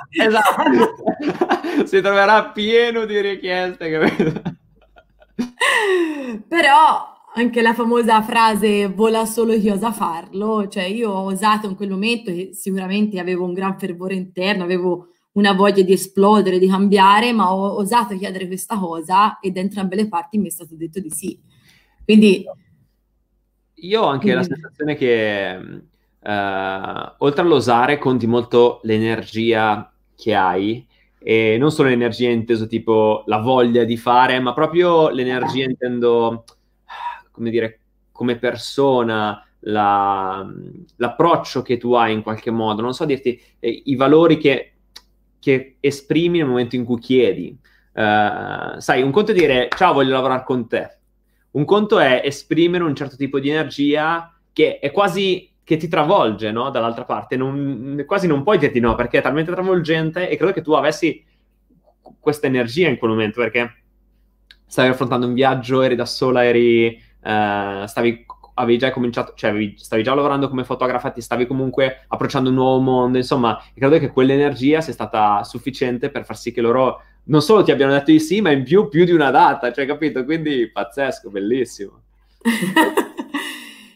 Esatto. 0.25 1.85
si 1.85 2.01
troverà 2.01 2.45
pieno 2.49 3.05
di 3.05 3.21
richieste, 3.21 3.89
capito? 3.91 4.41
Però 6.47 7.11
anche 7.33 7.61
la 7.61 7.73
famosa 7.73 8.21
frase 8.21 8.87
vola 8.87 9.25
solo 9.25 9.53
chi 9.57 9.69
osa 9.69 9.91
farlo, 9.91 10.67
cioè 10.67 10.83
io 10.83 11.11
ho 11.11 11.25
osato 11.25 11.67
in 11.67 11.75
quel 11.75 11.89
momento 11.89 12.31
che 12.31 12.49
sicuramente 12.53 13.19
avevo 13.19 13.45
un 13.45 13.53
gran 13.53 13.79
fervore 13.79 14.15
interno, 14.15 14.63
avevo 14.63 15.10
una 15.33 15.53
voglia 15.53 15.83
di 15.83 15.93
esplodere, 15.93 16.59
di 16.59 16.67
cambiare, 16.67 17.31
ma 17.31 17.53
ho 17.53 17.77
osato 17.77 18.17
chiedere 18.17 18.47
questa 18.47 18.77
cosa 18.77 19.39
e 19.39 19.51
da 19.51 19.59
entrambe 19.59 19.95
le 19.95 20.07
parti 20.07 20.37
mi 20.37 20.47
è 20.47 20.51
stato 20.51 20.75
detto 20.75 20.99
di 20.99 21.09
sì. 21.09 21.39
Quindi 22.03 22.45
io 23.73 24.01
ho 24.01 24.07
anche 24.07 24.31
quindi... 24.31 24.47
la 24.47 24.55
sensazione 24.55 24.95
che 24.95 25.59
uh, 26.19 27.13
oltre 27.17 27.41
all'osare 27.41 27.97
conti 27.97 28.27
molto 28.27 28.79
l'energia 28.83 29.91
che 30.15 30.35
hai 30.35 30.85
e 31.23 31.57
non 31.59 31.71
solo 31.71 31.89
l'energia 31.89 32.29
inteso 32.29 32.67
tipo 32.67 33.23
la 33.27 33.37
voglia 33.37 33.83
di 33.83 33.95
fare, 33.95 34.39
ma 34.39 34.53
proprio 34.53 35.09
l'energia 35.09 35.63
intendo, 35.65 36.45
come 37.31 37.51
dire, 37.51 37.79
come 38.11 38.37
persona, 38.37 39.45
la, 39.61 40.47
l'approccio 40.95 41.61
che 41.61 41.77
tu 41.77 41.93
hai 41.93 42.13
in 42.13 42.23
qualche 42.23 42.49
modo, 42.49 42.81
non 42.81 42.93
so 42.93 43.05
dirti, 43.05 43.39
eh, 43.59 43.81
i 43.85 43.95
valori 43.95 44.37
che, 44.37 44.71
che, 45.41 45.77
esprimi 45.79 46.37
nel 46.37 46.47
momento 46.47 46.75
in 46.77 46.85
cui 46.85 46.99
chiedi. 46.99 47.57
Uh, 47.93 48.79
sai, 48.79 49.01
un 49.01 49.11
conto 49.11 49.31
è 49.31 49.33
dire 49.33 49.67
ciao, 49.75 49.91
voglio 49.93 50.13
lavorare 50.13 50.43
con 50.45 50.67
te. 50.69 50.97
un 51.51 51.65
conto 51.65 51.99
è 51.99 52.21
esprimere 52.23 52.85
un 52.85 52.95
certo 52.95 53.17
tipo 53.17 53.37
di 53.39 53.49
energia 53.49 54.33
che 54.53 54.79
è 54.79 54.91
quasi 54.91 55.51
che 55.63 55.77
ti 55.77 55.87
travolge, 55.87 56.51
no? 56.51 56.69
Dall'altra 56.69 57.05
parte, 57.05 57.35
non, 57.35 58.03
quasi 58.05 58.27
non 58.27 58.43
puoi 58.43 58.57
dirti 58.57 58.79
no, 58.79 58.95
perché 58.95 59.19
è 59.19 59.21
talmente 59.21 59.51
travolgente 59.51 60.29
e 60.29 60.37
credo 60.37 60.53
che 60.53 60.61
tu 60.61 60.73
avessi 60.73 61.23
questa 62.19 62.47
energia 62.47 62.87
in 62.87 62.97
quel 62.97 63.11
momento, 63.11 63.41
perché 63.41 63.83
stavi 64.65 64.89
affrontando 64.89 65.27
un 65.27 65.33
viaggio, 65.33 65.81
eri 65.81 65.95
da 65.95 66.05
sola, 66.05 66.45
eri, 66.45 67.01
uh, 67.23 67.85
stavi, 67.85 68.25
avevi 68.55 68.77
già 68.77 68.91
cominciato, 68.91 69.33
cioè 69.35 69.49
avevi, 69.49 69.75
stavi 69.77 70.03
già 70.03 70.13
lavorando 70.13 70.49
come 70.49 70.63
fotografa, 70.63 71.11
ti 71.11 71.21
stavi 71.21 71.47
comunque 71.47 72.05
approcciando 72.07 72.49
un 72.49 72.55
nuovo 72.55 72.79
mondo, 72.79 73.17
insomma, 73.17 73.61
credo 73.75 73.99
che 73.99 74.11
quell'energia 74.11 74.81
sia 74.81 74.93
stata 74.93 75.43
sufficiente 75.43 76.09
per 76.09 76.25
far 76.25 76.37
sì 76.37 76.51
che 76.51 76.61
loro 76.61 77.01
non 77.23 77.41
solo 77.41 77.63
ti 77.63 77.71
abbiano 77.71 77.93
detto 77.93 78.11
di 78.11 78.19
sì, 78.19 78.41
ma 78.41 78.51
in 78.51 78.63
più 78.63 78.87
più 78.89 79.05
di 79.05 79.11
una 79.11 79.31
data, 79.31 79.71
cioè 79.71 79.85
capito? 79.85 80.23
Quindi 80.25 80.69
pazzesco, 80.71 81.29
bellissimo. 81.29 82.01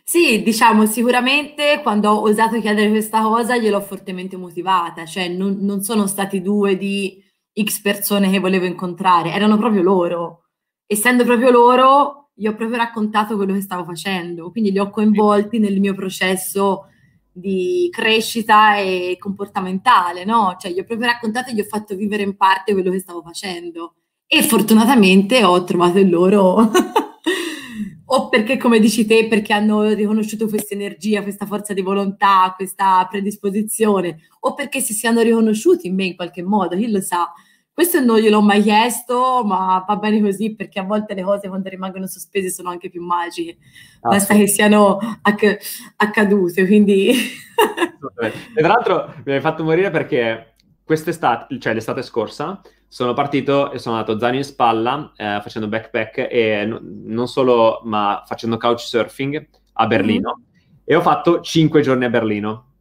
Sì, 0.07 0.44
diciamo, 0.44 0.86
sicuramente 0.86 1.80
quando 1.82 2.11
ho 2.11 2.22
osato 2.22 2.61
chiedere 2.61 2.90
questa 2.90 3.22
cosa 3.23 3.57
gliel'ho 3.57 3.82
fortemente 3.82 4.38
motivata, 4.38 5.03
cioè 5.03 5.27
non, 5.27 5.57
non 5.61 5.82
sono 5.82 6.06
stati 6.06 6.44
due 6.44 6.77
di 6.77 7.22
X 7.60 7.82
persone 7.82 8.30
che 8.30 8.40
volevo 8.40 8.65
incontrare, 8.65 9.32
erano 9.34 9.57
proprio 9.57 9.82
loro. 9.82 10.44
Essendo 10.86 11.26
proprio 11.26 11.49
loro, 11.49 12.25
gli 12.38 12.48
ho 12.48 12.53
proprio 12.53 12.78
raccontato 12.78 13.38
quello 13.38 13.53
che 13.53 13.62
stavo 13.62 13.86
facendo, 13.86 14.52
quindi 14.52 14.72
li 14.72 14.80
ho 14.80 14.90
coinvolti 14.90 15.57
nel 15.57 15.80
mio 15.80 15.94
processo 15.94 16.88
di 17.32 17.90
crescita 17.91 18.78
e 18.78 19.16
comportamentale, 19.18 20.26
no? 20.26 20.56
Cioè 20.60 20.72
gli 20.72 20.80
ho 20.80 20.84
proprio 20.84 21.07
raccontato 21.07 21.49
e 21.49 21.53
gli 21.53 21.62
ho 21.62 21.66
fatto 21.66 21.95
vivere 21.95 22.24
in 22.24 22.36
parte 22.36 22.74
quello 22.74 22.91
che 22.91 22.99
stavo 22.99 23.22
facendo. 23.22 23.95
E 24.28 24.44
fortunatamente 24.44 25.44
ho 25.44 25.64
trovato 25.64 25.99
il 25.99 26.10
loro 26.10 26.72
o 28.06 28.30
perché, 28.30 28.57
come 28.57 28.80
dici 28.80 29.06
te, 29.06 29.28
perché 29.28 29.53
hanno 29.53 29.84
riconosciuto 29.94 30.48
questa 30.48 30.74
energia, 30.74 31.24
questa 31.24 31.45
forza 31.45 31.74
di 31.74 31.82
volontà, 31.82 32.53
questa 32.56 33.06
predisposizione, 33.10 34.20
o 34.41 34.53
perché 34.53 34.80
si 34.82 34.94
siano 34.94 35.22
riconosciuti 35.22 35.88
in 35.88 35.95
me 35.95 36.06
in 36.06 36.16
qualche 36.16 36.44
modo, 36.44 36.76
chi 36.76 36.90
lo 36.90 37.02
sa. 37.02 37.32
Questo 37.76 38.00
non 38.00 38.20
gliel'ho 38.20 38.42
mai 38.42 38.62
chiesto, 38.62 39.44
ma 39.44 39.84
va 39.86 39.98
bene 39.98 40.22
così 40.22 40.56
perché 40.56 40.80
a 40.80 40.84
volte 40.84 41.14
le 41.14 41.24
cose 41.24 41.50
quando 41.50 41.68
rimangono 41.68 42.08
sospese 42.08 42.50
sono 42.50 42.70
anche 42.70 42.90
più 42.90 43.04
magiche. 43.04 43.58
Ah, 44.00 44.12
Basta 44.12 44.34
sì. 44.34 44.40
che 44.40 44.48
siano 44.48 44.98
acc- 45.22 45.58
accadute, 45.98 46.66
quindi... 46.66 47.10
e 48.24 48.62
tra 48.62 48.68
l'altro 48.70 49.14
mi 49.26 49.34
hai 49.34 49.42
fatto 49.42 49.66
morire 49.66 49.92
perché 49.92 50.54
quest'estate, 50.86 51.60
cioè 51.60 51.74
l'estate 51.74 52.02
scorsa, 52.02 52.62
sono 52.88 53.14
partito 53.14 53.74
e 53.74 53.78
sono 53.78 53.98
andato 53.98 54.18
zaino 54.18 54.38
in 54.38 54.46
spalla 54.46 55.12
eh, 55.18 55.40
facendo 55.42 55.68
backpack 55.68 56.28
e 56.32 56.66
n- 56.66 56.80
non 57.08 57.28
solo, 57.28 57.82
ma 57.84 58.24
facendo 58.26 58.56
couchsurfing 58.56 59.50
a 59.74 59.86
Berlino 59.86 60.38
mm. 60.40 60.44
e 60.86 60.96
ho 60.96 61.02
fatto 61.02 61.42
5 61.42 61.82
giorni 61.82 62.06
a 62.06 62.10
Berlino. 62.10 62.75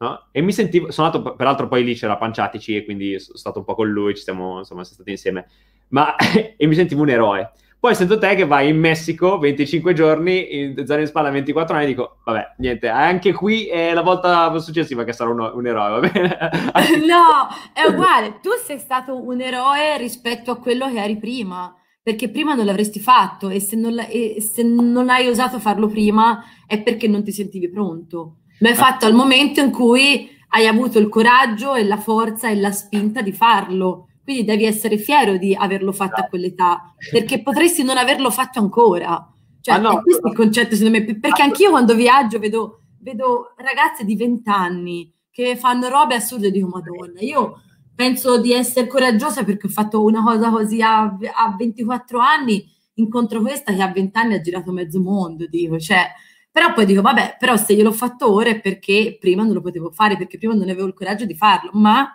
No? 0.00 0.26
E 0.32 0.40
mi 0.40 0.52
sentivo, 0.52 0.90
sono 0.90 1.06
andato, 1.08 1.34
peraltro 1.34 1.68
poi 1.68 1.84
lì 1.84 1.94
c'era 1.94 2.16
Panciatici 2.16 2.74
e 2.74 2.84
quindi 2.84 3.18
sono 3.18 3.36
stato 3.38 3.58
un 3.60 3.64
po' 3.64 3.74
con 3.74 3.88
lui, 3.88 4.14
ci 4.14 4.22
siamo, 4.22 4.58
insomma, 4.58 4.82
siamo 4.82 4.96
stati 4.96 5.10
insieme, 5.10 5.46
ma 5.88 6.14
e 6.56 6.66
mi 6.66 6.74
sentivo 6.74 7.02
un 7.02 7.10
eroe 7.10 7.52
poi 7.80 7.94
sento 7.94 8.18
te 8.18 8.34
che 8.34 8.44
vai 8.44 8.68
in 8.68 8.78
Messico 8.78 9.38
25 9.38 9.94
giorni, 9.94 10.54
in 10.54 10.86
zaino 10.86 11.00
in 11.00 11.08
spalla 11.08 11.30
24 11.30 11.74
anni, 11.74 11.86
dico, 11.86 12.18
vabbè, 12.26 12.56
niente, 12.58 12.88
anche 12.88 13.32
qui 13.32 13.68
è 13.68 13.94
la 13.94 14.02
volta 14.02 14.54
successiva 14.58 15.02
che 15.02 15.14
sarò 15.14 15.30
un, 15.30 15.50
un 15.54 15.66
eroe, 15.66 15.88
va 15.88 16.00
bene? 16.00 16.38
no, 17.08 17.48
è 17.72 17.88
uguale, 17.88 18.38
tu 18.42 18.50
sei 18.62 18.78
stato 18.78 19.18
un 19.18 19.40
eroe 19.40 19.96
rispetto 19.96 20.50
a 20.50 20.58
quello 20.58 20.90
che 20.90 21.02
eri 21.02 21.16
prima, 21.16 21.74
perché 22.02 22.28
prima 22.28 22.52
non 22.52 22.66
l'avresti 22.66 23.00
fatto 23.00 23.48
e 23.48 23.60
se 23.60 23.76
non, 23.76 23.98
e 23.98 24.42
se 24.42 24.62
non 24.62 25.08
hai 25.08 25.26
osato 25.28 25.58
farlo 25.58 25.86
prima 25.86 26.44
è 26.66 26.82
perché 26.82 27.08
non 27.08 27.24
ti 27.24 27.32
sentivi 27.32 27.70
pronto. 27.70 28.39
Lo 28.60 28.68
hai 28.68 28.74
fatto 28.74 29.06
al 29.06 29.14
momento 29.14 29.60
in 29.60 29.70
cui 29.70 30.30
hai 30.52 30.66
avuto 30.66 30.98
il 30.98 31.08
coraggio 31.08 31.74
e 31.74 31.84
la 31.84 31.98
forza 31.98 32.48
e 32.48 32.56
la 32.56 32.72
spinta 32.72 33.20
di 33.20 33.32
farlo 33.32 34.06
quindi 34.30 34.44
devi 34.44 34.64
essere 34.64 34.96
fiero 34.96 35.36
di 35.38 35.56
averlo 35.56 35.90
fatto 35.90 36.20
a 36.20 36.26
quell'età, 36.26 36.94
perché 37.10 37.42
potresti 37.42 37.82
non 37.82 37.96
averlo 37.96 38.30
fatto 38.30 38.60
ancora. 38.60 39.28
Cioè, 39.60 39.74
ah, 39.74 39.78
no, 39.78 40.02
questo 40.02 40.26
è 40.26 40.30
il 40.30 40.36
concetto, 40.36 40.76
secondo 40.76 40.98
me, 40.98 41.16
perché 41.16 41.42
anch'io 41.42 41.70
quando 41.70 41.96
viaggio 41.96 42.38
vedo, 42.38 42.82
vedo 43.00 43.54
ragazze 43.56 44.04
di 44.04 44.14
20 44.14 44.48
anni 44.48 45.12
che 45.32 45.56
fanno 45.56 45.88
robe 45.88 46.14
assurde 46.14 46.46
e 46.46 46.50
dico, 46.52 46.68
madonna, 46.68 47.20
io 47.20 47.60
penso 47.92 48.40
di 48.40 48.52
essere 48.52 48.86
coraggiosa 48.86 49.42
perché 49.42 49.66
ho 49.66 49.70
fatto 49.70 50.02
una 50.04 50.22
cosa 50.22 50.48
così 50.50 50.80
a, 50.80 51.02
a 51.02 51.54
24 51.58 52.18
anni, 52.20 52.64
incontro 52.94 53.40
questa 53.40 53.74
che 53.74 53.82
a 53.82 53.90
20 53.90 54.16
anni 54.16 54.34
ha 54.34 54.40
girato 54.40 54.70
mezzo 54.70 55.00
mondo, 55.00 55.46
dico, 55.46 55.76
cioè... 55.78 56.06
Però 56.52 56.72
poi 56.72 56.84
dico, 56.84 57.00
vabbè, 57.02 57.36
però 57.38 57.56
se 57.56 57.74
gliel'ho 57.74 57.92
fatto 57.92 58.32
ora 58.32 58.50
è 58.50 58.60
perché 58.60 59.16
prima 59.20 59.44
non 59.44 59.52
lo 59.54 59.60
potevo 59.60 59.90
fare, 59.90 60.16
perché 60.16 60.36
prima 60.38 60.54
non 60.54 60.68
avevo 60.68 60.86
il 60.86 60.94
coraggio 60.94 61.24
di 61.24 61.34
farlo, 61.34 61.70
ma 61.74 62.08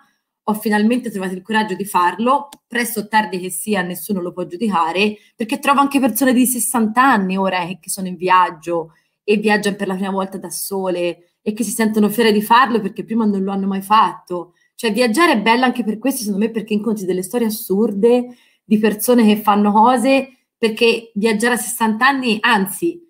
ho 0.48 0.53
finalmente 0.53 1.10
trovato 1.10 1.34
il 1.34 1.41
coraggio 1.41 1.74
di 1.76 1.86
farlo, 1.86 2.49
presto 2.68 2.99
o 3.02 3.07
tardi 3.07 3.40
che 3.40 3.49
sia, 3.49 3.82
nessuno 3.82 4.22
lo 4.22 4.32
può 4.34 4.45
giudicare, 4.45 5.16
perché 5.36 5.60
trovo 5.60 5.80
anche 5.80 5.99
persone 5.99 6.34
di 6.34 6.45
60 6.45 7.02
anni 7.02 7.38
ora 7.38 7.66
che 7.80 7.90
sono 7.90 8.07
in 8.07 8.16
viaggio 8.16 8.91
e 9.24 9.38
viaggiano 9.38 9.76
per 9.76 9.88
la 9.88 9.95
prima 9.95 10.12
volta 10.12 10.38
da 10.38 10.49
sole 10.52 11.38
e 11.41 11.53
che 11.53 11.64
si 11.64 11.72
sentono 11.72 12.10
fiere 12.10 12.32
di 12.32 12.41
farlo 12.41 12.80
perché 12.80 13.03
prima 13.03 13.26
non 13.26 13.41
lo 13.44 13.52
hanno 13.52 13.68
mai 13.68 13.82
fatto. 13.82 14.53
Cioè 14.76 14.91
viaggiare 14.91 15.34
è 15.34 15.41
bello 15.41 15.64
anche 15.66 15.84
per 15.84 15.98
questo, 15.98 16.24
secondo 16.24 16.45
me, 16.45 16.52
perché 16.52 16.74
incontri 16.74 17.06
delle 17.06 17.24
storie 17.24 17.48
assurde 17.48 18.36
di 18.64 18.78
persone 18.78 19.26
che 19.26 19.38
fanno 19.41 19.72
cose, 19.72 20.30
perché 20.57 21.12
viaggiare 21.16 21.56
a 21.56 21.57
60 21.57 22.06
anni, 22.06 22.38
anzi, 22.41 23.05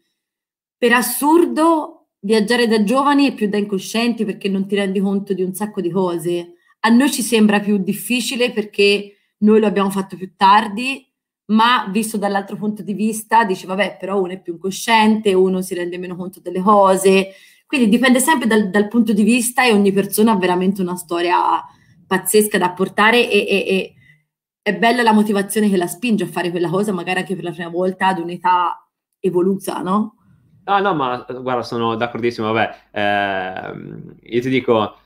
per 0.77 0.93
assurdo, 0.93 2.07
viaggiare 2.19 2.67
da 2.67 2.83
giovani 2.83 3.27
è 3.27 3.33
più 3.33 3.47
da 3.47 3.57
incoscienti 3.57 4.25
perché 4.25 4.49
non 4.49 4.67
ti 4.67 4.75
rendi 4.75 4.99
conto 4.99 5.33
di 5.33 5.43
un 5.43 5.53
sacco 5.53 5.81
di 5.81 5.89
cose 5.91 6.55
a 6.85 6.89
noi 6.89 7.11
ci 7.11 7.23
sembra 7.23 7.59
più 7.59 7.77
difficile 7.77 8.51
perché 8.51 9.17
noi 9.39 9.59
lo 9.59 9.65
abbiamo 9.65 9.89
fatto 9.89 10.15
più 10.15 10.35
tardi, 10.35 11.03
ma 11.47 11.87
visto 11.91 12.17
dall'altro 12.17 12.55
punto 12.55 12.83
di 12.83 12.93
vista 12.93 13.43
dici 13.43 13.65
vabbè 13.65 13.97
però 13.99 14.21
uno 14.21 14.33
è 14.33 14.41
più 14.41 14.53
incosciente, 14.53 15.33
uno 15.33 15.61
si 15.61 15.73
rende 15.73 15.97
meno 15.97 16.15
conto 16.15 16.39
delle 16.39 16.61
cose, 16.61 17.31
quindi 17.65 17.89
dipende 17.89 18.19
sempre 18.19 18.47
dal, 18.47 18.69
dal 18.69 18.87
punto 18.87 19.13
di 19.13 19.23
vista 19.23 19.65
e 19.65 19.73
ogni 19.73 19.91
persona 19.91 20.33
ha 20.33 20.37
veramente 20.37 20.81
una 20.81 20.95
storia 20.95 21.37
pazzesca 22.05 22.59
da 22.59 22.71
portare 22.71 23.29
e, 23.29 23.37
e, 23.39 23.65
e 23.67 23.93
è 24.61 24.75
bella 24.75 25.01
la 25.01 25.11
motivazione 25.11 25.69
che 25.69 25.77
la 25.77 25.87
spinge 25.87 26.25
a 26.25 26.27
fare 26.27 26.51
quella 26.51 26.69
cosa 26.69 26.91
magari 26.91 27.19
anche 27.19 27.35
per 27.35 27.43
la 27.43 27.51
prima 27.51 27.69
volta 27.69 28.07
ad 28.07 28.19
un'età 28.19 28.87
evoluta, 29.19 29.81
no? 29.81 30.14
Ah 30.67 30.79
no, 30.79 30.95
ma 30.95 31.23
guarda, 31.27 31.61
sono 31.61 31.95
d'accordissimo, 31.95 32.51
vabbè, 32.51 32.75
eh, 32.91 33.73
io 34.23 34.41
ti 34.41 34.49
dico, 34.49 34.97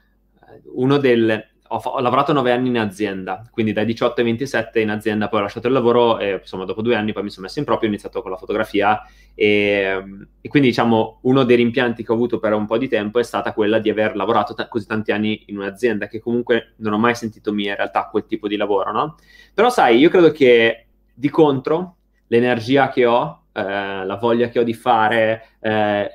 uno 0.76 0.98
del, 0.98 1.48
ho, 1.68 1.78
ho, 1.78 2.00
lavorato 2.00 2.32
nove 2.32 2.54
anni 2.54 2.70
in 2.70 2.78
azienda, 2.78 3.46
quindi 3.52 3.74
dai 3.74 3.84
18 3.86 4.22
ai 4.22 4.28
27 4.28 4.80
in 4.80 4.90
azienda, 4.90 5.28
poi 5.28 5.40
ho 5.40 5.44
lasciato 5.44 5.68
il 5.68 5.74
lavoro 5.74 6.18
e 6.18 6.40
insomma 6.40 6.64
dopo 6.64 6.82
due 6.82 6.96
anni 6.96 7.12
poi 7.12 7.24
mi 7.24 7.30
sono 7.30 7.46
messo 7.46 7.60
in 7.60 7.66
proprio, 7.66 7.90
ho 7.90 7.92
iniziato 7.92 8.22
con 8.22 8.32
la 8.32 8.38
fotografia 8.38 9.02
e, 9.36 10.02
e, 10.40 10.48
quindi 10.48 10.70
diciamo 10.70 11.20
uno 11.24 11.44
dei 11.44 11.58
rimpianti 11.58 12.06
che 12.06 12.12
ho 12.14 12.16
avuto 12.16 12.40
per 12.40 12.54
un 12.54 12.66
po' 12.66 12.78
di 12.78 12.88
tempo 12.88 13.20
è 13.20 13.24
stata 13.24 13.52
quella 13.52 13.80
di 13.80 13.90
aver 13.90 14.16
lavorato 14.16 14.54
t- 14.54 14.68
così 14.70 14.88
tanti 14.88 15.12
anni 15.12 15.44
in 15.48 15.58
un'azienda 15.58 16.08
che 16.08 16.20
comunque 16.20 16.74
non 16.78 16.94
ho 16.94 16.98
mai 16.98 17.16
sentito 17.16 17.52
mia 17.52 17.72
in 17.72 17.76
realtà 17.78 18.08
quel 18.10 18.26
tipo 18.26 18.48
di 18.48 18.56
lavoro, 18.56 18.94
no? 18.94 19.18
Però 19.54 19.70
sai, 19.70 19.98
io 19.98 20.10
credo 20.10 20.32
che 20.32 20.86
di 21.14 21.30
contro 21.30 21.98
l'energia 22.28 22.90
che 22.90 23.06
ho, 23.06 23.39
eh, 23.52 24.06
la 24.06 24.18
voglia 24.20 24.50
che 24.50 24.60
ho 24.60 24.64
di 24.64 24.74
fare, 24.74 25.46
eh, 25.60 26.10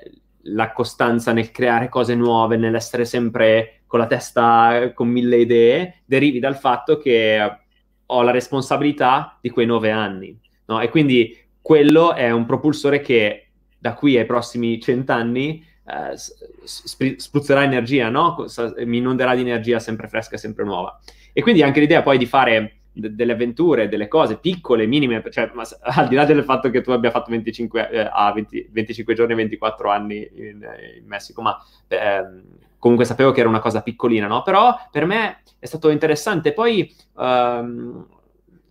la 0.48 0.72
costanza 0.72 1.32
nel 1.32 1.50
creare 1.50 1.88
cose 1.88 2.14
nuove, 2.14 2.56
nell'essere 2.56 3.04
sempre 3.04 3.80
con 3.86 3.98
la 3.98 4.06
testa 4.06 4.92
con 4.94 5.08
mille 5.08 5.38
idee, 5.38 6.02
derivi 6.04 6.38
dal 6.38 6.56
fatto 6.56 6.98
che 6.98 7.58
ho 8.06 8.22
la 8.22 8.30
responsabilità 8.30 9.38
di 9.40 9.50
quei 9.50 9.66
nove 9.66 9.90
anni. 9.90 10.38
No? 10.66 10.80
E 10.80 10.88
quindi 10.88 11.36
quello 11.60 12.14
è 12.14 12.30
un 12.30 12.44
propulsore 12.44 13.00
che 13.00 13.48
da 13.78 13.94
qui 13.94 14.16
ai 14.16 14.26
prossimi 14.26 14.80
cent'anni 14.80 15.64
eh, 15.86 16.16
sp- 16.16 17.16
spruzzerà 17.16 17.62
energia, 17.62 18.08
no? 18.08 18.46
mi 18.84 18.98
inonderà 18.98 19.34
di 19.34 19.42
energia 19.42 19.78
sempre 19.78 20.08
fresca, 20.08 20.36
sempre 20.36 20.64
nuova. 20.64 20.98
E 21.32 21.42
quindi 21.42 21.62
anche 21.62 21.80
l'idea 21.80 22.02
poi 22.02 22.18
di 22.18 22.26
fare 22.26 22.83
d- 22.94 23.08
delle 23.08 23.32
avventure, 23.32 23.88
delle 23.88 24.08
cose 24.08 24.38
piccole, 24.38 24.86
minime, 24.86 25.22
cioè, 25.30 25.50
ma, 25.52 25.64
al 25.82 26.08
di 26.08 26.14
là 26.14 26.24
del 26.24 26.44
fatto 26.44 26.70
che 26.70 26.80
tu 26.80 26.92
abbia 26.92 27.10
fatto 27.10 27.30
25, 27.30 27.90
eh, 27.90 28.08
a 28.10 28.32
20, 28.32 28.68
25 28.70 29.14
giorni 29.14 29.32
e 29.32 29.36
24 29.36 29.90
anni 29.90 30.28
in, 30.34 30.66
in 30.98 31.06
Messico, 31.06 31.42
ma 31.42 31.58
ehm, 31.88 32.42
comunque 32.78 33.04
sapevo 33.04 33.32
che 33.32 33.40
era 33.40 33.48
una 33.48 33.60
cosa 33.60 33.82
piccolina, 33.82 34.26
no? 34.26 34.42
Però 34.42 34.74
per 34.90 35.06
me 35.06 35.42
è 35.58 35.66
stato 35.66 35.90
interessante. 35.90 36.52
Poi, 36.52 36.94
um, 37.14 38.06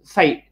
sai, 0.02 0.44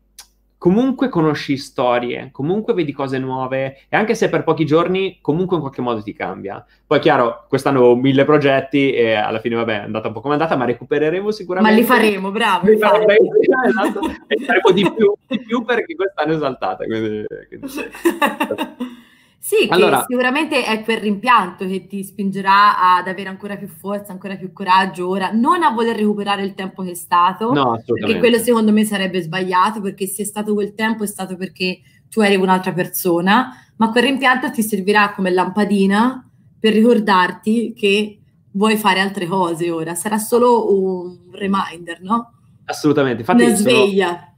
comunque 0.62 1.10
conosci 1.10 1.58
storie, 1.58 2.30
comunque 2.32 2.76
vedi 2.76 2.92
cose 2.92 3.18
nuove 3.18 3.80
e 3.90 3.98
anche 3.98 4.14
se 4.14 4.30
per 4.30 4.44
pochi 4.44 4.64
giorni, 4.64 5.18
comunque 5.20 5.56
in 5.56 5.62
qualche 5.64 5.82
modo 5.82 6.04
ti 6.04 6.14
cambia. 6.14 6.64
Poi 6.86 7.00
chiaro, 7.00 7.46
quest'anno 7.50 7.82
ho 7.82 7.96
mille 7.96 8.26
progetti 8.26 8.94
e 8.94 9.16
alla 9.16 9.40
fine 9.40 9.56
vabbè 9.56 9.80
è 9.80 9.84
andata 9.86 10.10
un 10.10 10.14
po' 10.14 10.22
come 10.22 10.36
è 10.36 10.38
andata, 10.38 10.56
ma 10.56 10.66
recupereremo 10.66 11.32
sicuramente. 11.32 11.76
Ma 11.76 11.82
li 11.82 11.84
faremo, 11.84 12.30
bravo. 12.30 12.70
Li 12.70 12.78
faremo, 12.78 13.08
esatto, 13.42 14.02
e 14.28 14.46
faremo 14.46 14.72
di 14.72 14.92
più, 14.96 15.12
di 15.26 15.40
più 15.40 15.64
perché 15.64 15.96
quest'anno 15.96 16.34
è 16.34 16.36
esaltata. 16.36 16.86
Quindi, 16.86 17.26
quindi... 17.48 17.68
Sì, 19.44 19.66
allora, 19.70 20.06
sicuramente 20.08 20.64
è 20.64 20.84
quel 20.84 21.00
rimpianto 21.00 21.66
che 21.66 21.88
ti 21.88 22.04
spingerà 22.04 22.98
ad 22.98 23.08
avere 23.08 23.28
ancora 23.28 23.58
più 23.58 23.68
forza, 23.68 24.12
ancora 24.12 24.36
più 24.36 24.54
coraggio 24.54 25.08
ora, 25.08 25.32
non 25.32 25.64
a 25.64 25.72
voler 25.72 25.96
recuperare 25.96 26.44
il 26.44 26.54
tempo 26.54 26.84
che 26.84 26.92
è 26.92 26.94
stato, 26.94 27.52
no, 27.52 27.82
perché 27.84 28.20
quello 28.20 28.38
secondo 28.38 28.72
me 28.72 28.86
sarebbe 28.86 29.20
sbagliato, 29.20 29.82
perché 29.82 30.06
se 30.06 30.22
è 30.22 30.26
stato 30.26 30.54
quel 30.54 30.76
tempo 30.76 31.04
è 31.04 31.08
stato 31.08 31.36
perché 31.38 31.80
tu 32.08 32.22
eri 32.22 32.36
un'altra 32.36 32.72
persona, 32.72 33.50
ma 33.78 33.90
quel 33.90 34.04
rimpianto 34.04 34.52
ti 34.52 34.62
servirà 34.62 35.12
come 35.12 35.32
lampadina 35.32 36.24
per 36.60 36.74
ricordarti 36.74 37.74
che 37.74 38.20
vuoi 38.52 38.78
fare 38.78 39.00
altre 39.00 39.26
cose 39.26 39.72
ora, 39.72 39.96
sarà 39.96 40.20
solo 40.20 40.72
un 40.72 41.18
reminder, 41.32 42.00
no? 42.02 42.34
Assolutamente, 42.66 43.22
infatti 43.22 43.44
una 43.44 43.56
sveglia. 43.56 44.31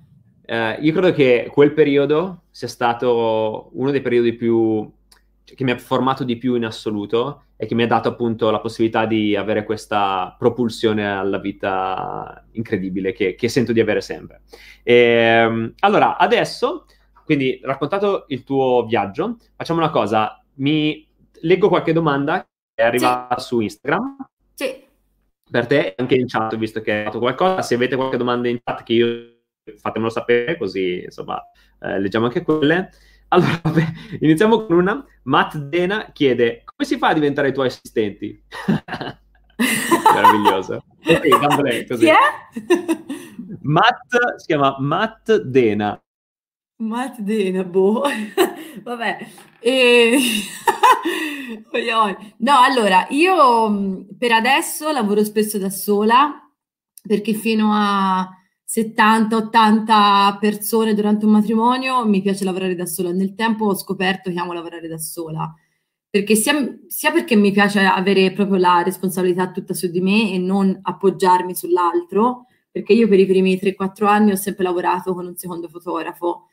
Eh, 0.45 0.77
io 0.81 0.91
credo 0.91 1.13
che 1.13 1.49
quel 1.51 1.73
periodo 1.73 2.43
sia 2.51 2.67
stato 2.67 3.69
uno 3.73 3.91
dei 3.91 4.01
periodi 4.01 4.33
più 4.33 4.91
cioè, 5.43 5.55
che 5.55 5.63
mi 5.63 5.71
ha 5.71 5.77
formato 5.77 6.23
di 6.23 6.37
più 6.37 6.55
in 6.55 6.65
assoluto 6.65 7.43
e 7.55 7.65
che 7.65 7.75
mi 7.75 7.83
ha 7.83 7.87
dato 7.87 8.09
appunto 8.09 8.49
la 8.49 8.59
possibilità 8.59 9.05
di 9.05 9.35
avere 9.35 9.63
questa 9.63 10.35
propulsione 10.37 11.09
alla 11.09 11.37
vita 11.37 12.45
incredibile 12.51 13.13
che, 13.13 13.35
che 13.35 13.47
sento 13.47 13.71
di 13.71 13.79
avere 13.79 14.01
sempre. 14.01 14.41
E, 14.83 14.93
ehm, 14.93 15.73
allora, 15.79 16.17
adesso, 16.17 16.85
quindi 17.23 17.59
raccontato 17.63 18.25
il 18.27 18.43
tuo 18.43 18.85
viaggio, 18.85 19.37
facciamo 19.55 19.79
una 19.79 19.91
cosa, 19.91 20.43
mi 20.55 21.07
leggo 21.41 21.69
qualche 21.69 21.93
domanda 21.93 22.41
che 22.41 22.83
è 22.83 22.85
arrivata 22.85 23.39
sì. 23.39 23.45
su 23.47 23.59
Instagram. 23.61 24.27
Sì. 24.53 24.83
Per 25.49 25.67
te, 25.67 25.93
anche 25.97 26.15
in 26.15 26.27
chat, 26.27 26.55
visto 26.57 26.81
che 26.81 26.91
hai 26.91 27.03
fatto 27.05 27.19
qualcosa, 27.19 27.61
se 27.61 27.75
avete 27.75 27.95
qualche 27.95 28.17
domanda 28.17 28.49
in 28.49 28.59
chat 28.63 28.83
che 28.83 28.93
io 28.93 29.32
fatemelo 29.77 30.09
sapere 30.09 30.57
così 30.57 31.03
insomma 31.03 31.41
eh, 31.79 31.99
leggiamo 31.99 32.25
anche 32.25 32.43
quelle. 32.43 32.89
Allora, 33.29 33.59
vabbè, 33.63 33.85
iniziamo 34.19 34.65
con 34.65 34.77
una. 34.77 35.05
Matt 35.23 35.55
Dena 35.57 36.11
chiede 36.11 36.63
come 36.65 36.87
si 36.87 36.97
fa 36.97 37.09
a 37.09 37.13
diventare 37.13 37.49
i 37.49 37.53
tuoi 37.53 37.67
assistenti? 37.67 38.41
Meraviglioso. 40.13 40.85
Ok, 41.05 41.85
così. 41.85 42.05
Chi 42.05 42.11
è? 42.11 42.15
Matt, 43.63 44.37
si 44.37 44.45
chiama 44.45 44.77
Matt 44.79 45.33
Dena. 45.35 46.01
Matt 46.77 47.19
Dena, 47.19 47.65
boh. 47.65 48.03
Vabbè. 48.81 49.27
E... 49.59 50.17
no, 52.37 52.59
allora, 52.61 53.05
io 53.09 54.05
per 54.17 54.31
adesso 54.31 54.91
lavoro 54.91 55.25
spesso 55.25 55.57
da 55.57 55.69
sola 55.69 56.39
perché 57.05 57.33
fino 57.33 57.71
a 57.73 58.29
70-80 58.73 60.39
persone 60.39 60.95
durante 60.95 61.25
un 61.25 61.33
matrimonio, 61.33 62.07
mi 62.07 62.23
piace 62.23 62.43
lavorare 62.43 62.73
da 62.73 62.87
sola. 62.87 63.11
Nel 63.11 63.35
tempo 63.35 63.65
ho 63.65 63.75
scoperto 63.75 64.31
che 64.31 64.39
amo 64.39 64.51
lavorare 64.51 64.87
da 64.87 64.97
sola, 64.97 65.53
perché 66.09 66.33
sia, 66.33 66.79
sia, 66.87 67.11
perché 67.11 67.35
mi 67.35 67.51
piace 67.51 67.81
avere 67.81 68.31
proprio 68.31 68.57
la 68.57 68.81
responsabilità 68.81 69.51
tutta 69.51 69.75
su 69.75 69.91
di 69.91 70.01
me 70.01 70.31
e 70.31 70.39
non 70.39 70.79
appoggiarmi 70.81 71.53
sull'altro, 71.53 72.47
perché 72.71 72.93
io 72.93 73.07
per 73.07 73.19
i 73.19 73.27
primi 73.27 73.59
3-4 73.61 74.05
anni 74.07 74.31
ho 74.31 74.35
sempre 74.35 74.63
lavorato 74.63 75.13
con 75.13 75.27
un 75.27 75.35
secondo 75.35 75.67
fotografo 75.67 76.47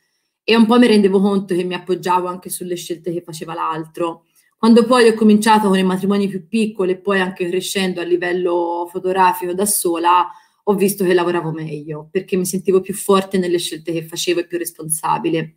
e 0.45 0.55
un 0.55 0.67
po' 0.67 0.79
mi 0.79 0.89
rendevo 0.89 1.23
conto 1.23 1.55
che 1.55 1.65
mi 1.65 1.73
appoggiavo 1.73 2.27
anche 2.27 2.51
sulle 2.51 2.77
scelte 2.77 3.13
che 3.13 3.23
faceva 3.23 3.55
l'altro. 3.55 4.25
Quando 4.59 4.85
poi 4.85 5.09
ho 5.09 5.15
cominciato 5.15 5.69
con 5.69 5.79
i 5.79 5.83
matrimoni 5.83 6.29
più 6.29 6.47
piccoli 6.47 6.93
e 6.93 6.99
poi 6.99 7.21
anche 7.21 7.49
crescendo 7.49 8.03
a 8.03 8.05
livello 8.05 8.87
fotografico 8.91 9.55
da 9.55 9.65
sola, 9.65 10.29
ho 10.65 10.75
visto 10.75 11.05
che 11.05 11.15
lavoravo 11.15 11.51
meglio 11.51 12.09
perché 12.11 12.37
mi 12.37 12.47
sentivo 12.47 12.81
più 12.81 12.95
forte 12.95 13.39
nelle 13.39 13.59
scelte 13.59 13.93
che 13.93 14.03
facevo 14.03 14.41
e 14.41 14.47
più 14.47 14.59
responsabile. 14.59 15.57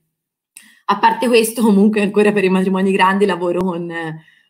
A 0.86 0.98
parte 0.98 1.28
questo, 1.28 1.62
comunque 1.64 2.02
ancora 2.02 2.32
per 2.32 2.44
i 2.44 2.50
matrimoni 2.50 2.92
grandi 2.92 3.26
lavoro 3.26 3.62
con 3.62 3.94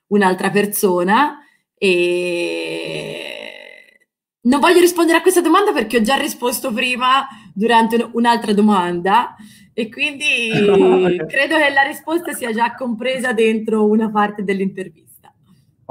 un'altra 0.08 0.50
persona 0.50 1.40
e 1.76 3.34
non 4.42 4.60
voglio 4.60 4.80
rispondere 4.80 5.18
a 5.18 5.22
questa 5.22 5.42
domanda 5.42 5.72
perché 5.72 5.98
ho 5.98 6.02
già 6.02 6.16
risposto 6.16 6.72
prima 6.74 7.28
durante 7.54 8.10
un'altra 8.12 8.54
domanda 8.54 9.36
e 9.74 9.90
quindi 9.90 10.50
credo 11.28 11.58
che 11.58 11.70
la 11.74 11.82
risposta 11.82 12.34
sia 12.34 12.52
già 12.52 12.76
compresa 12.76 13.34
dentro 13.34 13.88
una 13.88 14.10
parte 14.10 14.44
dell'intervista. 14.44 15.13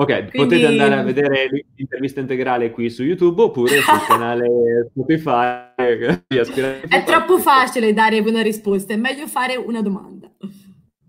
Ok, 0.03 0.31
Quindi... 0.31 0.31
potete 0.37 0.67
andare 0.67 0.95
a 0.97 1.03
vedere 1.03 1.49
l'intervista 1.77 2.19
integrale 2.19 2.73
qui 2.73 2.91
su 2.91 3.05
YouTube 3.05 3.43
oppure 3.43 3.79
sul 3.79 4.01
canale 4.09 4.89
Spotify. 4.91 5.75
È 5.77 7.05
troppo 7.05 7.39
facile 7.39 7.93
dare 7.93 8.19
una 8.19 8.43
risposta, 8.43 8.95
è 8.95 8.97
meglio 8.97 9.29
fare 9.29 9.55
una 9.55 9.81
domanda. 9.81 10.29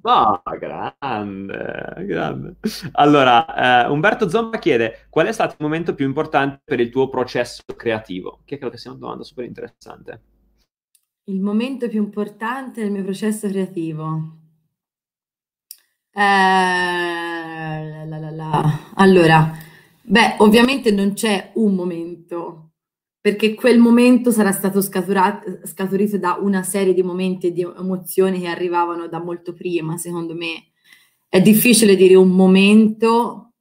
Ah, 0.05 0.41
oh, 0.43 0.57
grande, 0.59 2.05
grande. 2.05 2.55
Allora, 2.93 3.85
eh, 3.85 3.89
Umberto 3.89 4.29
Zomba 4.29 4.59
chiede 4.59 5.07
qual 5.09 5.27
è 5.27 5.31
stato 5.31 5.55
il 5.57 5.63
momento 5.63 5.95
più 5.95 6.05
importante 6.05 6.61
per 6.63 6.79
il 6.79 6.89
tuo 6.89 7.09
processo 7.09 7.63
creativo? 7.75 8.41
Che 8.45 8.57
credo 8.57 8.71
che 8.71 8.77
sia 8.77 8.91
una 8.91 8.99
domanda 8.99 9.23
super 9.23 9.45
interessante. 9.45 10.21
Il 11.23 11.39
momento 11.39 11.87
più 11.87 12.03
importante 12.03 12.81
del 12.81 12.91
mio 12.91 13.03
processo 13.03 13.47
creativo. 13.47 14.42
Eh, 16.15 16.21
la. 18.35 18.91
Allora, 18.95 19.51
beh, 20.01 20.35
ovviamente 20.39 20.91
non 20.91 21.13
c'è 21.13 21.51
un 21.55 21.73
momento, 21.73 22.71
perché 23.19 23.53
quel 23.55 23.79
momento 23.79 24.31
sarà 24.31 24.51
stato 24.51 24.81
scaturito 24.81 26.17
da 26.17 26.37
una 26.39 26.63
serie 26.63 26.93
di 26.93 27.03
momenti 27.03 27.47
e 27.47 27.51
di 27.53 27.61
emozioni 27.61 28.41
che 28.41 28.47
arrivavano 28.47 29.07
da 29.07 29.19
molto 29.23 29.53
prima, 29.53 29.97
secondo 29.97 30.35
me. 30.35 30.71
È 31.29 31.41
difficile 31.41 31.95
dire 31.95 32.15
un 32.15 32.29
momento. 32.29 33.53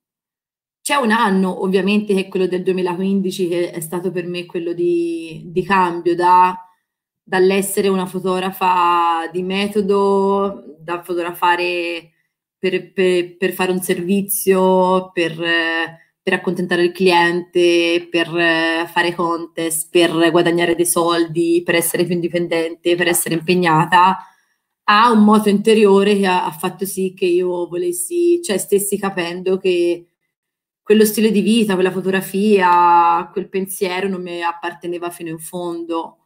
C'è 0.83 0.97
un 0.97 1.13
anno, 1.13 1.63
ovviamente, 1.63 2.13
che 2.13 2.21
è 2.23 2.29
quello 2.29 2.47
del 2.47 2.63
2015, 2.65 3.49
che 3.49 3.71
è 3.71 3.81
stato 3.81 4.11
per 4.11 4.27
me 4.27 4.47
quello 4.47 4.73
di, 4.73 5.45
di 5.47 5.63
cambio, 5.63 6.15
da, 6.17 6.57
dall'essere 7.23 7.89
una 7.89 8.07
fotografa 8.07 9.29
di 9.33 9.43
metodo, 9.43 10.77
da 10.81 11.03
fotografare 11.03 12.12
per, 12.63 12.93
per, 12.93 13.37
per 13.39 13.53
fare 13.55 13.73
un 13.73 13.81
servizio, 13.81 15.11
per, 15.13 15.35
per, 16.23 16.33
accontentare 16.33 16.85
il 16.85 16.93
cliente, 16.93 18.07
per 18.09 18.29
fare 18.87 19.15
contest, 19.17 19.89
per 19.91 20.31
guadagnare 20.31 20.77
dei 20.77 20.87
soldi, 20.87 21.63
per 21.65 21.75
essere 21.75 22.05
più 22.05 22.15
indipendente, 22.15 22.95
per 22.95 23.09
essere 23.09 23.35
impegnata, 23.35 24.17
ha 24.85 25.11
un 25.11 25.25
moto 25.25 25.49
interiore 25.49 26.17
che 26.17 26.27
ha, 26.27 26.45
ha 26.45 26.53
fatto 26.53 26.85
sì 26.85 27.15
che 27.15 27.25
io 27.25 27.67
volessi, 27.67 28.41
cioè 28.45 28.59
stessi 28.59 28.97
capendo 28.97 29.57
che 29.59 30.07
quello 30.83 31.05
stile 31.05 31.33
di 31.33 31.41
vita, 31.41 31.75
quella 31.75 31.91
fotografia, 31.91 33.29
quel 33.33 33.49
pensiero 33.49 34.07
non 34.07 34.23
mi 34.23 34.41
apparteneva 34.41 35.11
fino 35.11 35.31
in 35.31 35.41
fondo 35.41 36.22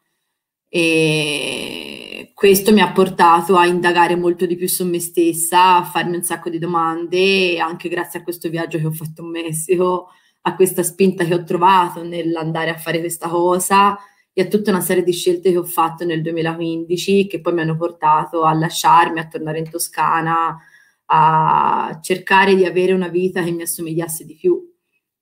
e 0.78 2.32
questo 2.34 2.70
mi 2.70 2.82
ha 2.82 2.92
portato 2.92 3.56
a 3.56 3.64
indagare 3.64 4.14
molto 4.14 4.44
di 4.44 4.56
più 4.56 4.68
su 4.68 4.84
me 4.84 5.00
stessa, 5.00 5.76
a 5.76 5.84
farmi 5.84 6.16
un 6.16 6.22
sacco 6.22 6.50
di 6.50 6.58
domande 6.58 7.58
anche 7.58 7.88
grazie 7.88 8.18
a 8.18 8.22
questo 8.22 8.50
viaggio 8.50 8.76
che 8.76 8.84
ho 8.84 8.90
fatto 8.90 9.22
in 9.22 9.30
Messico, 9.30 10.08
a 10.42 10.54
questa 10.54 10.82
spinta 10.82 11.24
che 11.24 11.32
ho 11.32 11.44
trovato 11.44 12.02
nell'andare 12.02 12.68
a 12.68 12.76
fare 12.76 12.98
questa 12.98 13.26
cosa 13.26 13.96
e 14.34 14.42
a 14.42 14.46
tutta 14.48 14.70
una 14.70 14.82
serie 14.82 15.02
di 15.02 15.12
scelte 15.12 15.50
che 15.50 15.56
ho 15.56 15.64
fatto 15.64 16.04
nel 16.04 16.20
2015 16.20 17.26
che 17.26 17.40
poi 17.40 17.54
mi 17.54 17.62
hanno 17.62 17.78
portato 17.78 18.42
a 18.42 18.52
lasciarmi, 18.52 19.18
a 19.18 19.28
tornare 19.28 19.60
in 19.60 19.70
Toscana, 19.70 20.58
a 21.06 21.98
cercare 22.02 22.54
di 22.54 22.66
avere 22.66 22.92
una 22.92 23.08
vita 23.08 23.42
che 23.42 23.50
mi 23.50 23.62
assomigliasse 23.62 24.26
di 24.26 24.34
più. 24.34 24.62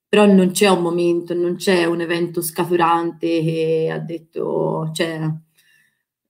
Però 0.09 0.25
non 0.25 0.51
c'è 0.51 0.67
un 0.67 0.81
momento, 0.81 1.33
non 1.33 1.55
c'è 1.55 1.85
un 1.85 2.01
evento 2.01 2.41
scaturante 2.41 3.41
che 3.41 3.89
ha 3.91 3.99
detto, 3.99 4.91
cioè, 4.93 5.43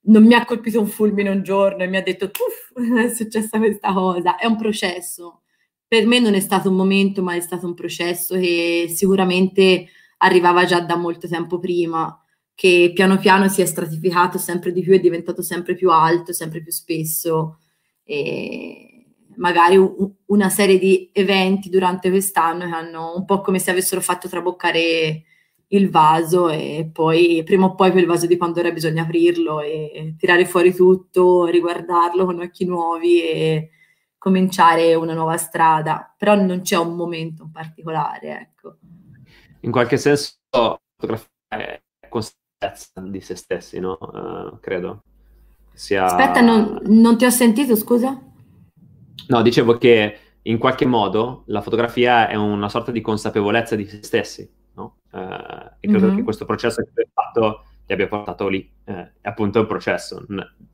non 0.06 0.24
mi 0.26 0.34
ha 0.34 0.46
colpito 0.46 0.80
un 0.80 0.88
fulmine 0.88 1.30
un 1.30 1.44
giorno 1.44 1.84
e 1.84 1.88
mi 1.88 1.98
ha 1.98 2.02
detto, 2.02 2.30
è 2.98 3.10
successa 3.10 3.58
questa 3.58 3.94
cosa, 3.94 4.38
è 4.38 4.46
un 4.46 4.58
processo. 4.58 5.42
Per 5.88 6.06
me 6.06 6.20
non 6.20 6.34
è 6.34 6.40
stato 6.40 6.70
un 6.70 6.76
momento, 6.76 7.22
ma 7.24 7.36
è 7.36 7.40
stato 7.40 7.66
un 7.66 7.74
processo 7.74 8.36
che 8.36 8.88
sicuramente 8.90 9.88
arrivava 10.18 10.66
già 10.66 10.80
da 10.82 10.96
molto 10.96 11.28
tempo 11.28 11.60
prima, 11.60 12.20
che 12.54 12.92
piano 12.94 13.18
piano 13.18 13.48
si 13.48 13.62
è 13.62 13.66
stratificato 13.66 14.38
sempre 14.38 14.72
di 14.72 14.82
più, 14.82 14.94
è 14.94 15.00
diventato 15.00 15.42
sempre 15.42 15.76
più 15.76 15.92
alto, 15.92 16.34
sempre 16.34 16.62
più 16.62 16.72
spesso. 16.72 17.60
E 18.04 18.96
magari 19.38 19.78
un, 19.78 20.12
una 20.28 20.50
serie 20.50 20.80
di 20.80 21.10
eventi 21.14 21.70
durante 21.70 22.10
quest'anno 22.10 22.66
che 22.66 22.74
hanno 22.74 23.16
un 23.16 23.26
po' 23.26 23.42
come 23.42 23.60
se 23.60 23.72
avessero 23.72 24.02
fatto 24.02 24.28
traboccare 24.28 25.24
il 25.70 25.90
vaso 25.90 26.50
e 26.50 26.90
poi 26.92 27.42
prima 27.44 27.66
o 27.66 27.76
poi 27.76 27.92
quel 27.92 28.06
vaso 28.06 28.28
di 28.28 28.38
Pandora 28.38 28.72
bisogna 28.72 29.04
aprirlo 29.04 29.62
e 29.62 30.16
tirare 30.18 30.46
fuori 30.46 30.74
tutto, 30.74 31.46
riguardarlo 31.46 32.26
con 32.26 32.40
occhi 32.40 32.66
nuovi 32.66 33.22
e 33.24 33.70
cominciare 34.18 34.96
una 34.96 35.14
nuova 35.14 35.38
strada, 35.38 36.14
però 36.18 36.36
non 36.36 36.62
c'è 36.62 36.78
un 36.78 36.96
momento 36.96 37.44
in 37.44 37.52
particolare, 37.52 38.40
ecco. 38.40 38.78
In 39.62 39.72
qualche 39.72 39.98
senso 39.98 40.34
la 40.52 40.80
fotografia 40.98 41.30
è 41.50 41.82
consapevolezza 42.10 43.02
di 43.02 43.22
se 43.22 43.36
stessi, 43.36 43.80
no? 43.80 43.98
Uh, 44.00 44.60
credo. 44.60 45.04
Sia... 45.74 46.06
Aspetta, 46.06 46.42
non, 46.42 46.80
non 46.86 47.18
ti 47.18 47.26
ho 47.26 47.30
sentito, 47.30 47.76
scusa? 47.76 48.20
No, 49.28 49.42
dicevo 49.42 49.78
che 49.78 50.20
in 50.44 50.58
qualche 50.58 50.86
modo 50.86 51.44
la 51.48 51.62
fotografia 51.62 52.28
è 52.28 52.36
una 52.36 52.70
sorta 52.70 52.92
di 52.92 53.02
consapevolezza 53.02 53.76
di 53.76 53.86
se 53.86 54.02
stessi, 54.02 54.50
e 55.80 55.88
credo 55.88 56.08
mm-hmm. 56.08 56.16
che 56.18 56.24
questo 56.24 56.46
processo 56.46 56.82
che 56.82 57.02
hai 57.02 57.08
fatto 57.14 57.64
ti 57.86 57.94
abbia 57.94 58.08
portato 58.08 58.48
lì. 58.48 58.70
Eh, 58.84 59.12
è 59.22 59.28
appunto 59.28 59.60
un 59.60 59.68
processo 59.68 60.26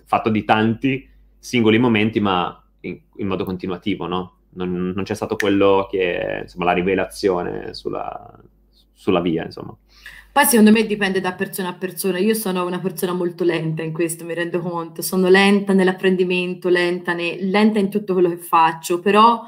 fatto 0.06 0.30
di 0.30 0.44
tanti 0.44 1.08
singoli 1.38 1.78
momenti, 1.78 2.20
ma 2.20 2.64
in, 2.82 3.00
in 3.18 3.28
modo 3.28 3.44
continuativo, 3.44 4.08
no? 4.08 4.38
Non, 4.54 4.92
non, 4.94 5.04
c'è 5.04 5.14
stato 5.14 5.36
quello 5.36 5.88
che 5.90 6.20
è 6.20 6.42
insomma, 6.42 6.66
la 6.66 6.74
rivelazione 6.74 7.74
sulla, 7.74 8.38
sulla 8.92 9.22
via, 9.22 9.46
insomma. 9.46 9.76
Poi 10.34 10.46
secondo 10.46 10.72
me 10.72 10.86
dipende 10.86 11.20
da 11.20 11.34
persona 11.34 11.70
a 11.70 11.74
persona. 11.74 12.18
Io 12.18 12.34
sono 12.34 12.66
una 12.66 12.80
persona 12.80 13.14
molto 13.14 13.44
lenta 13.44 13.84
in 13.84 13.92
questo, 13.92 14.24
mi 14.24 14.34
rendo 14.34 14.60
conto. 14.60 15.02
Sono 15.02 15.28
lenta 15.28 15.74
nell'apprendimento, 15.74 16.70
lenta, 16.70 17.14
ne, 17.14 17.38
lenta 17.42 17.80
in 17.80 17.90
tutto 17.90 18.14
quello 18.14 18.30
che 18.30 18.38
faccio, 18.38 19.00
però 19.00 19.44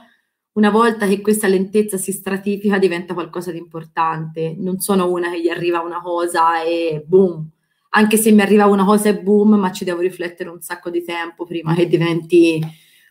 una 0.53 0.69
volta 0.69 1.07
che 1.07 1.21
questa 1.21 1.47
lentezza 1.47 1.97
si 1.97 2.11
stratifica 2.11 2.77
diventa 2.77 3.13
qualcosa 3.13 3.51
di 3.51 3.57
importante. 3.57 4.55
Non 4.57 4.79
sono 4.79 5.09
una 5.09 5.31
che 5.31 5.41
gli 5.41 5.49
arriva 5.49 5.79
una 5.79 6.01
cosa 6.01 6.63
e 6.63 7.03
boom. 7.05 7.49
Anche 7.95 8.17
se 8.17 8.31
mi 8.31 8.41
arriva 8.41 8.65
una 8.65 8.85
cosa 8.85 9.09
e 9.09 9.19
boom, 9.19 9.55
ma 9.55 9.71
ci 9.71 9.83
devo 9.83 10.01
riflettere 10.01 10.49
un 10.49 10.61
sacco 10.61 10.89
di 10.89 11.03
tempo 11.03 11.45
prima 11.45 11.73
che 11.73 11.87
diventi 11.87 12.59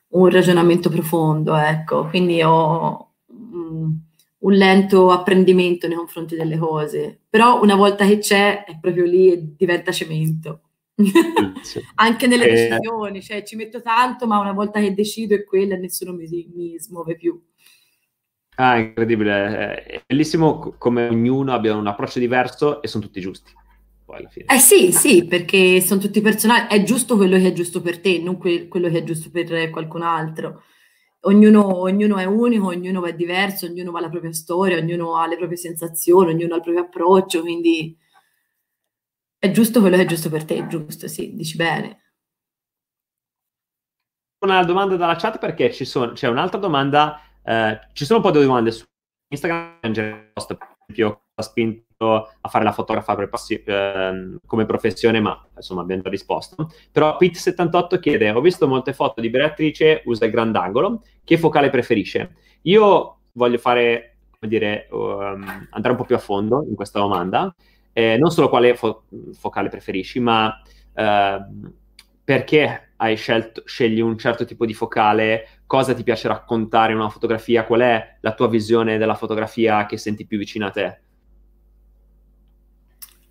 un 0.09 0.29
ragionamento 0.29 0.89
profondo, 0.89 1.57
ecco. 1.57 2.07
Quindi 2.07 2.43
ho 2.43 3.15
um, 3.27 4.01
un 4.39 4.53
lento 4.53 5.11
apprendimento 5.11 5.89
nei 5.89 5.97
confronti 5.97 6.37
delle 6.37 6.59
cose. 6.59 7.21
Però 7.29 7.61
una 7.61 7.75
volta 7.75 8.07
che 8.07 8.19
c'è, 8.19 8.65
è 8.65 8.79
proprio 8.81 9.05
lì 9.05 9.33
e 9.33 9.55
diventa 9.57 9.91
cemento. 9.91 10.61
Anche 11.97 12.27
nelle 12.27 12.49
eh, 12.49 12.69
decisioni, 12.69 13.23
cioè 13.23 13.43
ci 13.43 13.57
metto 13.57 13.81
tanto, 13.81 14.27
ma 14.27 14.39
una 14.39 14.53
volta 14.53 14.81
che 14.81 14.95
decido 14.95 15.35
è 15.35 15.45
quella 15.45 15.75
e 15.75 15.79
nessuno 15.79 16.13
mi, 16.13 16.27
mi 16.55 16.79
smuove 16.79 17.17
più. 17.17 17.41
Ah, 18.57 18.79
incredibile, 18.79 19.83
è 19.85 20.03
bellissimo 20.07 20.75
come 20.77 21.09
ognuno 21.09 21.53
abbia 21.55 21.75
un 21.75 21.87
approccio 21.87 22.19
diverso 22.19 22.83
e 22.83 22.89
sono 22.89 23.05
tutti 23.05 23.21
giusti. 23.21 23.51
Poi 24.05 24.17
alla 24.17 24.29
fine. 24.29 24.47
Eh 24.47 24.59
sì, 24.59 24.93
sì, 24.93 25.25
perché 25.25 25.81
sono 25.81 26.01
tutti 26.01 26.21
personali, 26.21 26.67
è 26.69 26.83
giusto 26.83 27.17
quello 27.17 27.39
che 27.39 27.49
è 27.49 27.53
giusto 27.53 27.81
per 27.81 28.01
te, 28.01 28.19
non 28.19 28.37
que- 28.37 28.69
quello 28.69 28.91
che 28.91 28.99
è 28.99 29.05
giusto 29.05 29.31
per 29.31 29.71
qualcun 29.71 30.03
altro. 30.03 30.65
Ognuno, 31.25 31.79
ognuno, 31.79 32.19
è 32.19 32.25
unico, 32.25 32.67
ognuno 32.67 33.05
è 33.07 33.15
diverso, 33.15 33.67
ognuno 33.67 33.93
ha 33.93 34.01
la 34.01 34.11
propria 34.11 34.33
storia, 34.33 34.77
ognuno 34.77 35.17
ha 35.17 35.27
le 35.27 35.37
proprie 35.37 35.57
sensazioni, 35.57 36.33
ognuno 36.33 36.55
ha 36.55 36.57
il 36.57 36.63
proprio 36.63 36.85
approccio, 36.85 37.41
quindi 37.41 37.97
è 39.43 39.51
giusto 39.51 39.81
quello 39.81 39.97
che 39.97 40.03
è 40.03 40.07
giusto 40.07 40.31
per 40.31 40.45
te, 40.45 40.69
giusto, 40.69 41.09
sì, 41.09 41.35
dici 41.35 41.57
bene. 41.57 42.13
Una 44.45 44.63
domanda 44.63 44.95
dalla 44.95 45.17
chat 45.17 45.39
perché 45.39 45.71
c'è 45.71 46.29
un'altra 46.29 46.61
domanda, 46.61 47.21
eh, 47.43 47.81
ci 47.93 48.05
sono 48.05 48.21
un 48.21 48.25
po' 48.25 48.31
di 48.31 48.45
domande 48.45 48.71
su 48.71 48.85
Instagram, 49.33 49.81
per 49.81 50.77
esempio, 50.87 51.23
ha 51.35 51.43
spinto 51.43 52.31
a 52.41 52.49
fare 52.49 52.63
la 52.63 52.71
fotografa 52.71 53.17
passi- 53.27 53.61
eh, 53.65 54.37
come 54.47 54.65
professione, 54.65 55.19
ma 55.19 55.45
insomma 55.57 55.81
abbiamo 55.81 56.03
già 56.03 56.11
risposto. 56.11 56.71
Però 56.93 57.17
Pete78 57.19 57.99
chiede, 57.99 58.31
ho 58.31 58.41
visto 58.41 58.69
molte 58.69 58.93
foto 58.93 59.21
di 59.21 59.29
Beatrice, 59.29 60.03
usa 60.05 60.25
il 60.25 60.31
grandangolo, 60.31 61.03
che 61.25 61.37
focale 61.37 61.69
preferisce? 61.69 62.37
Io 62.63 63.23
voglio 63.33 63.59
fare, 63.59 64.19
come 64.39 64.53
dire, 64.53 64.87
um, 64.93 65.67
andare 65.71 65.91
un 65.91 65.97
po' 65.97 66.05
più 66.05 66.15
a 66.15 66.21
fondo 66.21 66.65
in 66.69 66.77
questa 66.77 67.01
domanda 67.01 67.53
eh, 67.93 68.17
non 68.19 68.31
solo 68.31 68.49
quale 68.49 68.75
fo- 68.77 69.05
focale 69.35 69.69
preferisci, 69.69 70.21
ma 70.21 70.61
eh, 70.95 71.39
perché 72.25 72.93
hai 72.97 73.17
scelto, 73.17 73.63
scegli 73.67 74.01
un 74.01 74.17
certo 74.19 74.45
tipo 74.45 74.65
di 74.67 74.75
focale, 74.75 75.61
cosa 75.67 75.95
ti 75.95 76.03
piace 76.03 76.29
raccontare 76.29 76.93
in 76.93 76.99
una 76.99 77.09
fotografia, 77.09 77.65
qual 77.65 77.81
è 77.81 78.19
la 78.21 78.35
tua 78.35 78.49
visione 78.49 78.99
della 78.99 79.15
fotografia 79.15 79.87
che 79.87 79.97
senti 79.99 80.27
più 80.27 80.39
vicina 80.39 80.67
a 80.69 80.71
te? 80.71 81.01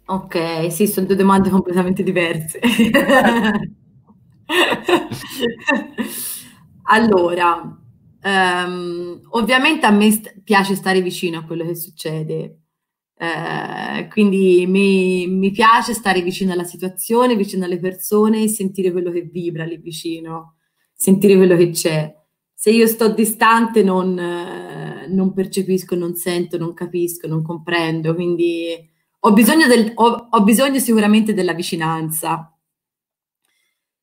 Ok, 0.05 0.67
sì, 0.71 0.87
sono 0.87 1.05
due 1.07 1.15
domande 1.15 1.49
completamente 1.49 2.03
diverse. 2.03 2.59
allora, 6.83 7.77
um, 8.23 9.19
ovviamente 9.29 9.85
a 9.85 9.91
me 9.91 10.11
st- 10.11 10.41
piace 10.43 10.75
stare 10.75 11.01
vicino 11.01 11.39
a 11.39 11.43
quello 11.45 11.65
che 11.65 11.75
succede, 11.75 12.60
eh, 13.21 14.07
quindi 14.07 14.65
mi, 14.67 15.27
mi, 15.27 15.51
piace 15.51 15.93
stare 15.93 16.23
vicino 16.23 16.53
alla 16.53 16.63
situazione, 16.63 17.35
vicino 17.35 17.65
alle 17.65 17.77
persone 17.77 18.41
e 18.41 18.47
sentire 18.47 18.91
quello 18.91 19.11
che 19.11 19.21
vibra 19.21 19.63
lì 19.63 19.77
vicino, 19.77 20.55
sentire 20.91 21.35
quello 21.35 21.55
che 21.55 21.69
c'è. 21.69 22.11
Se 22.51 22.71
io 22.71 22.87
sto 22.87 23.09
distante 23.09 23.83
non, 23.83 24.17
eh, 24.17 25.05
non 25.07 25.33
percepisco, 25.33 25.93
non 25.93 26.15
sento, 26.15 26.57
non 26.57 26.73
capisco, 26.73 27.27
non 27.27 27.43
comprendo, 27.43 28.15
quindi 28.15 28.89
ho 29.19 29.33
bisogno, 29.33 29.67
del, 29.67 29.91
ho, 29.93 30.27
ho 30.31 30.41
bisogno 30.41 30.79
sicuramente 30.79 31.35
della 31.35 31.53
vicinanza. 31.53 32.57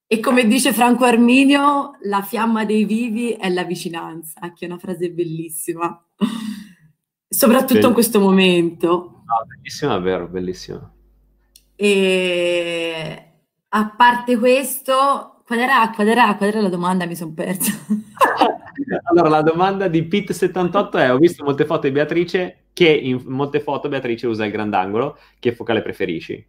E 0.06 0.20
come 0.20 0.46
dice 0.46 0.72
Franco 0.72 1.04
Arminio, 1.04 1.96
la 2.02 2.22
fiamma 2.22 2.64
dei 2.64 2.84
vivi 2.84 3.32
è 3.32 3.50
la 3.50 3.64
vicinanza, 3.64 4.52
che 4.52 4.64
è 4.64 4.68
una 4.68 4.78
frase 4.78 5.10
bellissima 5.10 6.00
soprattutto 7.28 7.86
in 7.86 7.92
questo 7.92 8.20
momento. 8.20 9.22
No, 9.26 9.46
bellissimo, 9.46 9.96
è 9.96 10.00
vero, 10.00 10.26
bellissimo. 10.28 10.92
E 11.76 13.22
a 13.68 13.94
parte 13.96 14.38
questo, 14.38 15.42
qual 15.44 15.58
era, 15.58 15.90
qual 15.94 16.08
era, 16.08 16.34
qual 16.36 16.48
era 16.48 16.60
la 16.60 16.68
domanda? 16.68 17.06
Mi 17.06 17.14
sono 17.14 17.32
persa. 17.32 17.72
allora, 19.04 19.28
la 19.28 19.42
domanda 19.42 19.88
di 19.88 20.02
Pit78 20.02 20.90
è: 20.92 21.12
ho 21.12 21.18
visto 21.18 21.44
molte 21.44 21.66
foto 21.66 21.86
di 21.86 21.92
Beatrice, 21.92 22.64
che 22.72 22.88
in 22.88 23.22
molte 23.26 23.60
foto 23.60 23.88
Beatrice 23.88 24.26
usa 24.26 24.44
il 24.44 24.52
grandangolo, 24.52 25.18
che 25.38 25.54
focale 25.54 25.82
preferisci? 25.82 26.46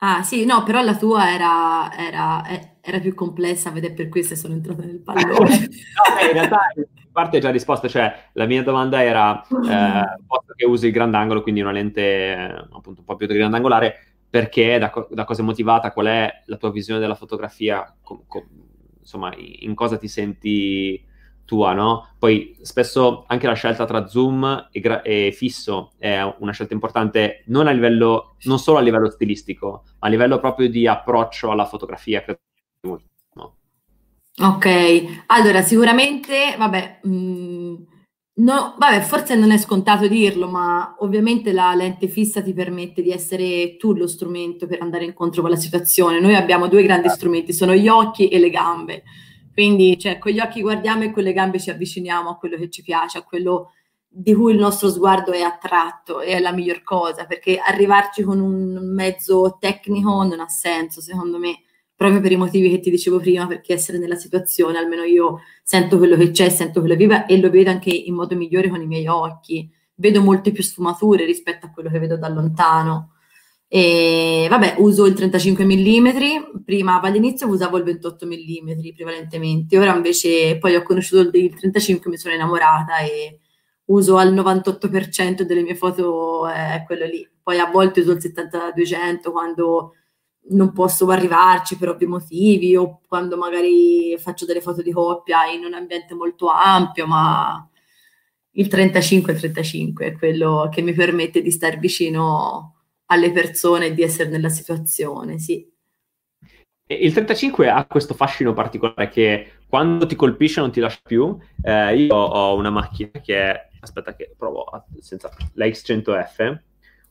Ah 0.00 0.22
sì, 0.22 0.44
no, 0.44 0.62
però 0.62 0.80
la 0.82 0.96
tua 0.96 1.32
era, 1.32 1.92
era, 1.96 2.44
era 2.80 3.00
più 3.00 3.14
complessa, 3.14 3.70
vede 3.70 3.92
per 3.92 4.08
questo 4.08 4.36
sono 4.36 4.54
entrata 4.54 4.82
nel 4.82 5.00
pallone. 5.00 5.34
no, 5.68 6.26
in 6.26 6.32
realtà 6.32 6.60
in 6.76 6.84
parte 7.10 7.38
è 7.38 7.40
già 7.40 7.50
risposta, 7.50 7.88
cioè 7.88 8.30
la 8.34 8.46
mia 8.46 8.62
domanda 8.62 9.02
era, 9.02 9.42
eh, 9.42 10.22
posto 10.24 10.52
che 10.54 10.66
usi 10.66 10.86
il 10.86 10.92
grandangolo, 10.92 11.42
quindi 11.42 11.62
una 11.62 11.72
lente 11.72 12.00
eh, 12.00 12.66
appunto 12.70 13.00
un 13.00 13.04
po' 13.04 13.16
più 13.16 13.26
grandangolare, 13.26 14.14
perché, 14.30 14.78
da, 14.78 14.92
da 15.10 15.24
cosa 15.24 15.42
è 15.42 15.44
motivata, 15.44 15.92
qual 15.92 16.06
è 16.06 16.42
la 16.46 16.56
tua 16.56 16.70
visione 16.70 17.00
della 17.00 17.16
fotografia, 17.16 17.92
com, 18.00 18.22
com, 18.26 18.46
insomma, 19.00 19.32
in 19.36 19.74
cosa 19.74 19.96
ti 19.96 20.06
senti 20.06 21.04
tua, 21.48 21.72
no? 21.72 22.10
Poi 22.18 22.54
spesso 22.60 23.24
anche 23.26 23.46
la 23.46 23.54
scelta 23.54 23.86
tra 23.86 24.06
zoom 24.06 24.68
e, 24.70 24.80
gra- 24.80 25.00
e, 25.00 25.32
fisso 25.34 25.92
è 25.96 26.20
una 26.40 26.52
scelta 26.52 26.74
importante 26.74 27.42
non 27.46 27.66
a 27.66 27.70
livello, 27.70 28.36
non 28.42 28.58
solo 28.58 28.76
a 28.76 28.82
livello 28.82 29.08
stilistico, 29.08 29.84
ma 29.98 30.08
a 30.08 30.10
livello 30.10 30.38
proprio 30.40 30.68
di 30.68 30.86
approccio 30.86 31.50
alla 31.50 31.64
fotografia. 31.64 32.22
No? 32.82 33.56
Ok, 34.40 35.22
allora 35.28 35.62
sicuramente, 35.62 36.54
vabbè, 36.58 37.00
mh, 37.04 37.10
mm, 37.10 37.74
no, 38.40 38.74
vabbè, 38.76 39.00
forse 39.00 39.34
non 39.34 39.50
è 39.50 39.56
scontato 39.56 40.06
dirlo, 40.06 40.48
ma 40.48 40.96
ovviamente 40.98 41.52
la 41.52 41.74
lente 41.74 42.08
fissa 42.08 42.42
ti 42.42 42.52
permette 42.52 43.00
di 43.00 43.10
essere 43.10 43.78
tu 43.78 43.94
lo 43.94 44.06
strumento 44.06 44.66
per 44.66 44.82
andare 44.82 45.06
incontro 45.06 45.40
con 45.40 45.50
la 45.50 45.56
situazione. 45.56 46.20
Noi 46.20 46.34
abbiamo 46.34 46.68
due 46.68 46.82
grandi 46.82 47.08
strumenti, 47.08 47.54
sono 47.54 47.72
gli 47.72 47.88
occhi 47.88 48.28
e 48.28 48.38
le 48.38 48.50
gambe 48.50 49.02
quindi 49.58 49.98
cioè, 49.98 50.18
con 50.18 50.30
gli 50.30 50.38
occhi 50.38 50.60
guardiamo 50.60 51.02
e 51.02 51.10
con 51.10 51.24
le 51.24 51.32
gambe 51.32 51.58
ci 51.58 51.68
avviciniamo 51.68 52.30
a 52.30 52.36
quello 52.36 52.56
che 52.56 52.70
ci 52.70 52.80
piace, 52.80 53.18
a 53.18 53.24
quello 53.24 53.72
di 54.06 54.32
cui 54.32 54.52
il 54.52 54.58
nostro 54.60 54.88
sguardo 54.88 55.32
è 55.32 55.40
attratto 55.40 56.20
e 56.20 56.28
è 56.28 56.38
la 56.38 56.52
miglior 56.52 56.84
cosa, 56.84 57.26
perché 57.26 57.58
arrivarci 57.58 58.22
con 58.22 58.38
un 58.38 58.94
mezzo 58.94 59.56
tecnico 59.58 60.22
non 60.22 60.38
ha 60.38 60.46
senso, 60.46 61.00
secondo 61.00 61.38
me, 61.38 61.62
proprio 61.92 62.20
per 62.20 62.30
i 62.30 62.36
motivi 62.36 62.70
che 62.70 62.78
ti 62.78 62.88
dicevo 62.88 63.18
prima, 63.18 63.48
perché 63.48 63.72
essere 63.72 63.98
nella 63.98 64.14
situazione, 64.14 64.78
almeno 64.78 65.02
io 65.02 65.40
sento 65.64 65.98
quello 65.98 66.14
che 66.14 66.30
c'è, 66.30 66.50
sento 66.50 66.78
quello 66.78 66.94
che 66.94 67.00
vive 67.00 67.26
e 67.26 67.40
lo 67.40 67.50
vedo 67.50 67.70
anche 67.70 67.90
in 67.90 68.14
modo 68.14 68.36
migliore 68.36 68.68
con 68.68 68.80
i 68.80 68.86
miei 68.86 69.08
occhi. 69.08 69.68
Vedo 69.96 70.22
molte 70.22 70.52
più 70.52 70.62
sfumature 70.62 71.24
rispetto 71.24 71.66
a 71.66 71.70
quello 71.70 71.90
che 71.90 71.98
vedo 71.98 72.16
da 72.16 72.28
lontano. 72.28 73.14
E 73.70 74.46
vabbè, 74.48 74.76
uso 74.78 75.04
il 75.04 75.12
35 75.12 75.64
mm, 75.64 76.08
prima 76.64 77.00
all'inizio 77.02 77.46
usavo 77.48 77.76
il 77.76 77.84
28 77.84 78.26
mm 78.26 78.94
prevalentemente, 78.94 79.78
ora 79.78 79.94
invece 79.94 80.56
poi 80.58 80.74
ho 80.74 80.82
conosciuto 80.82 81.36
il 81.36 81.54
35 81.54 82.10
mi 82.10 82.16
sono 82.16 82.34
innamorata 82.34 82.98
e 83.00 83.40
uso 83.86 84.16
al 84.16 84.32
98% 84.34 85.42
delle 85.42 85.62
mie 85.62 85.74
foto 85.74 86.46
è 86.48 86.82
quello 86.86 87.04
lì. 87.04 87.28
Poi 87.42 87.58
a 87.58 87.70
volte 87.70 88.00
uso 88.00 88.12
il 88.12 88.18
70-200 88.18 89.30
quando 89.30 89.94
non 90.50 90.72
posso 90.72 91.06
arrivarci 91.10 91.76
per 91.76 91.90
ovvi 91.90 92.06
motivi 92.06 92.74
o 92.74 93.00
quando 93.06 93.36
magari 93.36 94.16
faccio 94.18 94.46
delle 94.46 94.62
foto 94.62 94.80
di 94.82 94.92
coppia 94.92 95.44
in 95.46 95.64
un 95.64 95.74
ambiente 95.74 96.14
molto 96.14 96.48
ampio, 96.48 97.06
ma 97.06 97.68
il 98.52 98.66
35-35 98.66 99.92
è 99.98 100.16
quello 100.16 100.68
che 100.72 100.80
mi 100.80 100.94
permette 100.94 101.42
di 101.42 101.50
stare 101.50 101.76
vicino 101.76 102.77
alle 103.10 103.32
persone 103.32 103.92
di 103.92 104.02
essere 104.02 104.30
nella 104.30 104.48
situazione, 104.48 105.38
sì. 105.38 105.66
Il 106.90 107.12
35 107.12 107.68
ha 107.68 107.84
questo 107.84 108.14
fascino 108.14 108.54
particolare 108.54 109.08
che 109.08 109.52
quando 109.68 110.06
ti 110.06 110.16
colpisce 110.16 110.60
non 110.60 110.70
ti 110.70 110.80
lascia 110.80 111.00
più. 111.06 111.36
Eh, 111.62 111.96
io 111.96 112.14
ho 112.14 112.56
una 112.56 112.70
macchina 112.70 113.10
che 113.22 113.36
è, 113.36 113.68
aspetta 113.80 114.16
che 114.16 114.34
provo 114.36 114.64
senza 114.98 115.30
la 115.54 115.66
X100F, 115.66 116.58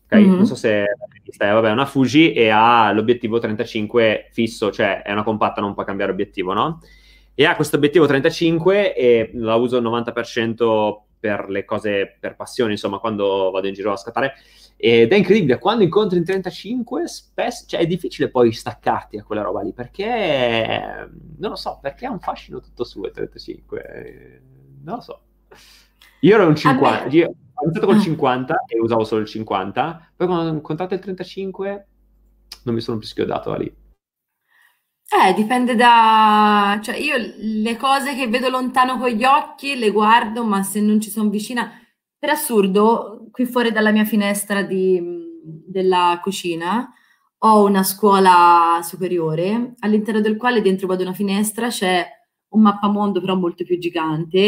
ok? 0.06 0.16
Mm-hmm. 0.16 0.32
Non 0.32 0.46
so 0.48 0.56
se 0.56 0.84
è, 0.84 1.52
vabbè, 1.52 1.70
una 1.70 1.86
Fuji 1.86 2.34
e 2.34 2.50
ha 2.50 2.92
l'obiettivo 2.92 3.38
35 3.38 4.30
fisso, 4.32 4.72
cioè 4.72 5.04
è 5.04 5.12
una 5.12 5.24
compatta, 5.24 5.62
non 5.62 5.76
può 5.76 5.84
cambiare 5.84 6.12
obiettivo, 6.12 6.54
no? 6.54 6.80
E 7.36 7.46
ha 7.46 7.56
questo 7.56 7.76
obiettivo 7.76 8.08
35 8.08 8.96
e 8.96 9.30
la 9.36 9.54
uso 9.56 9.78
il 9.78 9.84
90% 9.84 11.02
per 11.20 11.50
le 11.50 11.66
cose, 11.66 12.18
per 12.20 12.36
passione, 12.36 12.72
insomma, 12.72 12.98
quando 12.98 13.52
vado 13.52 13.68
in 13.68 13.76
giro 13.76 13.92
a 13.92 13.98
scattare. 13.98 14.34
Ed 14.80 15.12
è 15.12 15.16
incredibile, 15.16 15.58
quando 15.58 15.84
incontri 15.84 16.20
in 16.20 16.24
35 16.24 17.08
spesso, 17.08 17.66
cioè 17.66 17.80
è 17.80 17.88
difficile 17.88 18.30
poi 18.30 18.52
staccarti 18.52 19.18
a 19.18 19.24
quella 19.24 19.42
roba 19.42 19.64
lì, 19.64 19.74
perché, 19.74 21.10
non 21.38 21.50
lo 21.50 21.56
so, 21.56 21.80
perché 21.82 22.06
ha 22.06 22.12
un 22.12 22.20
fascino 22.20 22.62
tutto 22.62 22.84
suo 22.84 23.08
il 23.08 23.12
35, 23.12 24.42
non 24.84 24.96
lo 24.96 25.02
so. 25.02 25.22
Io 26.22 26.36
ero 26.36 26.48
un 26.48 26.56
50, 26.56 27.08
io 27.16 27.28
ho 27.28 27.64
iniziato 27.64 27.88
col 27.88 28.00
50 28.00 28.54
ah. 28.54 28.58
e 28.68 28.80
usavo 28.80 29.04
solo 29.04 29.22
il 29.22 29.28
50, 29.28 30.12
poi 30.16 30.28
quando 30.28 30.50
ho 30.50 30.54
incontrato 30.54 30.94
il 30.94 31.00
35 31.00 31.88
non 32.64 32.76
mi 32.76 32.82
sono 32.82 33.00
più 33.00 33.08
schiodato 33.08 33.50
da 33.50 33.58
lì. 33.58 33.76
Eh, 35.10 35.34
dipende 35.34 35.76
da... 35.76 36.80
cioè 36.84 36.98
io 36.98 37.16
le 37.18 37.78
cose 37.78 38.14
che 38.14 38.28
vedo 38.28 38.50
lontano 38.50 39.00
con 39.00 39.10
gli 39.10 39.24
occhi 39.24 39.76
le 39.76 39.90
guardo, 39.90 40.44
ma 40.44 40.62
se 40.62 40.82
non 40.82 41.02
ci 41.02 41.10
sono 41.10 41.30
vicina... 41.30 41.82
Per 42.20 42.30
assurdo, 42.30 43.28
qui 43.32 43.46
fuori 43.46 43.72
dalla 43.72 43.92
mia 43.92 44.06
finestra 44.06 44.64
di, 44.64 45.02
della 45.44 46.20
cucina 46.22 46.92
ho 47.40 47.64
una 47.64 47.84
scuola 47.84 48.80
superiore 48.82 49.76
all'interno 49.80 50.22
del 50.22 50.38
quale 50.38 50.62
dentro 50.62 50.88
vado 50.88 51.04
una 51.04 51.14
finestra 51.14 51.68
c'è 51.68 52.04
un 52.50 52.62
mappamondo 52.62 53.22
però 53.22 53.36
molto 53.36 53.64
più 53.64 53.78
gigante 53.78 54.42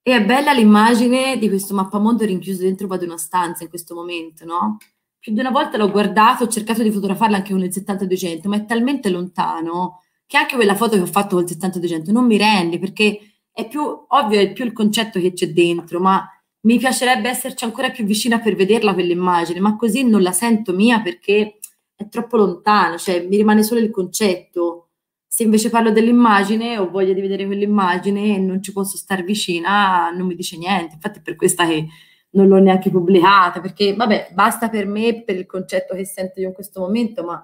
e 0.00 0.14
è 0.14 0.24
bella 0.24 0.52
l'immagine 0.52 1.36
di 1.38 1.48
questo 1.48 1.74
mappamondo 1.74 2.24
rinchiuso 2.24 2.62
dentro 2.62 2.86
vado 2.86 3.04
una 3.04 3.16
stanza 3.16 3.64
in 3.64 3.70
questo 3.70 3.94
momento, 3.94 4.44
no? 4.44 4.76
più 5.24 5.32
di 5.32 5.40
una 5.40 5.50
volta 5.50 5.78
l'ho 5.78 5.90
guardato, 5.90 6.44
ho 6.44 6.48
cercato 6.48 6.82
di 6.82 6.90
fotografarla 6.90 7.38
anche 7.38 7.52
con 7.52 7.62
il 7.62 7.70
70-200, 7.70 8.46
ma 8.46 8.56
è 8.56 8.66
talmente 8.66 9.08
lontano 9.08 10.02
che 10.26 10.36
anche 10.36 10.54
quella 10.54 10.74
foto 10.74 10.96
che 10.96 11.02
ho 11.02 11.06
fatto 11.06 11.36
col 11.36 11.46
70-200 11.46 12.12
non 12.12 12.26
mi 12.26 12.36
rende, 12.36 12.78
perché 12.78 13.20
è 13.50 13.66
più 13.66 13.80
ovvio, 13.80 14.38
è 14.38 14.52
più 14.52 14.66
il 14.66 14.74
concetto 14.74 15.18
che 15.18 15.32
c'è 15.32 15.50
dentro, 15.50 15.98
ma 15.98 16.28
mi 16.64 16.78
piacerebbe 16.78 17.28
esserci 17.28 17.64
ancora 17.64 17.90
più 17.90 18.04
vicina 18.04 18.38
per 18.40 18.54
vederla 18.54 18.94
quell'immagine, 18.94 19.60
ma 19.60 19.76
così 19.76 20.02
non 20.02 20.22
la 20.22 20.32
sento 20.32 20.72
mia 20.72 21.00
perché 21.00 21.58
è 21.94 22.08
troppo 22.08 22.36
lontano, 22.36 22.98
cioè 22.98 23.26
mi 23.26 23.36
rimane 23.36 23.62
solo 23.62 23.80
il 23.80 23.90
concetto. 23.90 24.88
Se 25.26 25.42
invece 25.42 25.68
parlo 25.68 25.90
dell'immagine 25.90 26.78
ho 26.78 26.88
voglia 26.90 27.12
di 27.12 27.20
vedere 27.20 27.44
quell'immagine 27.46 28.36
e 28.36 28.38
non 28.38 28.62
ci 28.62 28.72
posso 28.72 28.96
stare 28.96 29.22
vicina, 29.22 30.10
non 30.10 30.26
mi 30.26 30.34
dice 30.34 30.56
niente. 30.56 30.94
Infatti 30.94 31.18
è 31.18 31.22
per 31.22 31.36
questa 31.36 31.66
che 31.66 31.86
non 32.30 32.48
l'ho 32.48 32.58
neanche 32.58 32.90
pubblicata, 32.90 33.60
perché 33.60 33.94
vabbè, 33.94 34.30
basta 34.32 34.68
per 34.68 34.86
me, 34.86 35.22
per 35.22 35.36
il 35.36 35.46
concetto 35.46 35.94
che 35.94 36.04
sento 36.06 36.40
io 36.40 36.48
in 36.48 36.54
questo 36.54 36.80
momento, 36.80 37.24
ma 37.24 37.42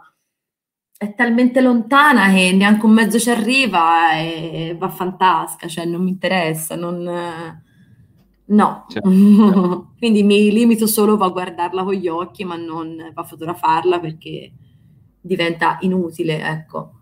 è 0.96 1.14
talmente 1.14 1.60
lontana 1.60 2.32
che 2.32 2.52
neanche 2.52 2.86
un 2.86 2.92
mezzo 2.92 3.18
ci 3.18 3.30
arriva 3.30 4.12
e 4.14 4.76
va 4.78 4.88
fantastica, 4.88 5.68
cioè 5.68 5.84
non 5.84 6.02
mi 6.02 6.10
interessa, 6.10 6.74
non... 6.74 7.68
No, 8.50 8.86
certo. 8.88 9.08
quindi 9.98 10.22
mi 10.22 10.50
limito 10.50 10.86
solo 10.86 11.14
a 11.14 11.28
guardarla 11.28 11.84
con 11.84 11.94
gli 11.94 12.08
occhi, 12.08 12.44
ma 12.44 12.56
non 12.56 13.12
a 13.14 13.22
fotografarla 13.22 14.00
perché 14.00 14.52
diventa 15.20 15.78
inutile, 15.80 16.42
ecco. 16.42 16.94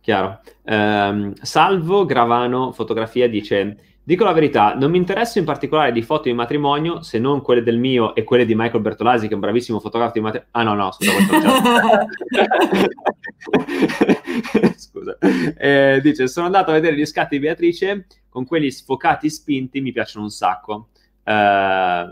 Chiaro. 0.00 0.40
Um, 0.62 1.32
Salvo 1.40 2.04
Gravano 2.04 2.72
Fotografia 2.72 3.28
dice 3.28 3.93
Dico 4.06 4.24
la 4.24 4.32
verità, 4.32 4.74
non 4.74 4.90
mi 4.90 4.98
interesso 4.98 5.38
in 5.38 5.46
particolare 5.46 5.90
di 5.90 6.02
foto 6.02 6.24
di 6.24 6.34
matrimonio, 6.34 7.00
se 7.00 7.18
non 7.18 7.40
quelle 7.40 7.62
del 7.62 7.78
mio 7.78 8.14
e 8.14 8.22
quelle 8.22 8.44
di 8.44 8.54
Michael 8.54 8.82
Bertolasi, 8.82 9.24
che 9.24 9.30
è 9.30 9.34
un 9.34 9.40
bravissimo 9.40 9.80
fotografo 9.80 10.12
di 10.12 10.20
matrimonio. 10.20 10.52
Ah 10.52 10.62
no, 10.62 10.74
no, 10.74 10.92
scusa. 10.92 11.12
scusa. 14.76 15.16
Eh, 15.56 16.00
dice, 16.02 16.28
sono 16.28 16.44
andato 16.44 16.70
a 16.70 16.74
vedere 16.74 16.96
gli 16.96 17.06
scatti 17.06 17.38
di 17.38 17.46
Beatrice, 17.46 18.06
con 18.28 18.44
quelli 18.44 18.70
sfocati 18.70 19.30
spinti 19.30 19.80
mi 19.80 19.90
piacciono 19.90 20.24
un 20.24 20.30
sacco. 20.30 20.88
Eh, 21.24 22.06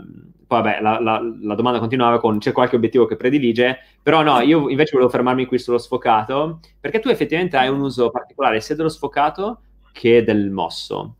poi 0.47 0.61
vabbè, 0.61 0.81
la, 0.81 0.99
la, 0.99 1.21
la, 1.43 1.53
domanda 1.53 1.77
continuava 1.77 2.19
con 2.19 2.39
c'è 2.39 2.53
qualche 2.53 2.75
obiettivo 2.75 3.05
che 3.05 3.17
predilige, 3.17 3.77
però 4.01 4.23
no, 4.23 4.39
io 4.39 4.67
invece 4.67 4.93
volevo 4.93 5.11
fermarmi 5.11 5.45
qui 5.45 5.59
sullo 5.59 5.77
sfocato, 5.77 6.59
perché 6.79 6.99
tu 6.99 7.09
effettivamente 7.09 7.55
hai 7.55 7.69
un 7.69 7.81
uso 7.81 8.09
particolare 8.09 8.61
sia 8.61 8.75
dello 8.75 8.89
sfocato 8.89 9.61
che 9.91 10.23
del 10.23 10.49
mosso 10.49 11.17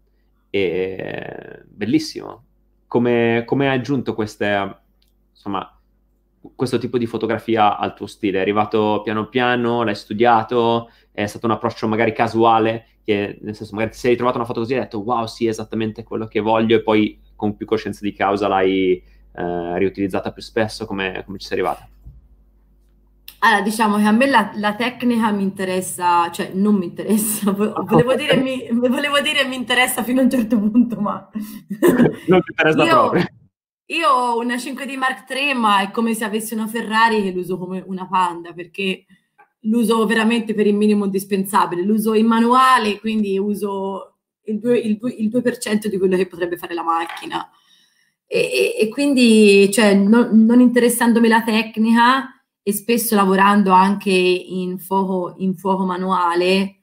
e 0.53 1.63
bellissimo. 1.65 2.43
Come, 2.85 3.41
come 3.43 3.67
hai 3.67 3.75
aggiunto 3.75 4.13
queste, 4.13 4.77
insomma, 5.31 5.79
questo 6.55 6.77
tipo 6.77 6.99
di 6.99 7.07
fotografia 7.07 7.75
al 7.75 7.95
tuo 7.95 8.05
stile? 8.05 8.37
È 8.37 8.41
arrivato 8.41 9.01
piano 9.03 9.29
piano, 9.29 9.81
l'hai 9.81 9.95
studiato, 9.95 10.91
è 11.11 11.25
stato 11.25 11.47
un 11.47 11.53
approccio 11.53 11.87
magari 11.87 12.13
casuale, 12.13 12.85
che 13.03 13.39
nel 13.41 13.55
senso 13.55 13.73
magari 13.73 13.93
ti 13.93 13.97
sei 13.97 14.11
ritrovato 14.11 14.37
una 14.37 14.45
foto 14.45 14.59
così 14.59 14.73
e 14.73 14.75
hai 14.75 14.81
detto 14.83 14.99
wow, 14.99 15.25
sì, 15.25 15.47
è 15.47 15.49
esattamente 15.49 16.03
quello 16.03 16.27
che 16.27 16.39
voglio 16.39 16.75
e 16.75 16.83
poi 16.83 17.19
con 17.35 17.55
più 17.55 17.65
coscienza 17.65 18.01
di 18.03 18.13
causa 18.13 18.47
l'hai 18.47 19.03
eh, 19.35 19.77
riutilizzata 19.79 20.31
più 20.31 20.43
spesso, 20.43 20.85
come, 20.85 21.23
come 21.25 21.39
ci 21.39 21.47
sei 21.47 21.57
arrivata? 21.57 21.89
Allora, 23.45 23.61
diciamo 23.61 23.97
che 23.97 24.05
a 24.05 24.11
me 24.11 24.25
la, 24.27 24.51
la, 24.55 24.73
tecnica 24.73 25.29
mi 25.31 25.43
interessa, 25.43 26.31
cioè 26.31 26.51
non 26.53 26.75
mi 26.75 26.85
interessa, 26.85 27.51
volevo 27.51 28.15
dire, 28.15 28.37
mi, 28.37 28.69
volevo 28.71 29.19
dire 29.19 29.43
mi 29.43 29.57
interessa 29.57 30.01
fino 30.01 30.21
a 30.21 30.23
un 30.23 30.29
certo 30.29 30.57
punto, 30.57 31.01
ma... 31.01 31.29
non 32.27 32.41
ti 32.41 32.51
interessa 32.51 32.83
io, 32.83 32.99
proprio. 33.09 33.25
Io 33.87 34.07
ho 34.07 34.39
una 34.39 34.55
5D 34.55 34.95
Mark 34.95 35.29
III, 35.29 35.55
ma 35.55 35.81
è 35.81 35.91
come 35.91 36.13
se 36.13 36.23
avessi 36.23 36.53
una 36.53 36.67
Ferrari 36.67 37.21
che 37.21 37.31
l'uso 37.31 37.57
come 37.57 37.83
una 37.85 38.07
Panda, 38.07 38.53
perché 38.53 39.05
l'uso 39.63 40.05
veramente 40.05 40.53
per 40.53 40.65
il 40.65 40.75
minimo 40.75 41.03
indispensabile. 41.03 41.83
L'uso 41.83 42.13
in 42.13 42.25
manuale, 42.25 42.97
quindi 43.01 43.37
uso 43.37 44.19
il 44.45 44.55
2%, 44.63 44.85
il 44.85 44.97
2, 44.97 45.15
il 45.17 45.27
2% 45.27 45.87
di 45.87 45.97
quello 45.97 46.15
che 46.15 46.27
potrebbe 46.27 46.55
fare 46.55 46.73
la 46.73 46.83
macchina. 46.83 47.49
E, 48.25 48.39
e, 48.39 48.75
e 48.79 48.87
quindi, 48.87 49.69
cioè, 49.69 49.95
no, 49.95 50.29
non 50.31 50.61
interessandomi 50.61 51.27
la 51.27 51.43
tecnica 51.43 52.37
e 52.63 52.73
spesso 52.73 53.15
lavorando 53.15 53.71
anche 53.71 54.09
in 54.11 54.79
fuoco, 54.79 55.35
in 55.37 55.55
fuoco 55.55 55.85
manuale, 55.85 56.77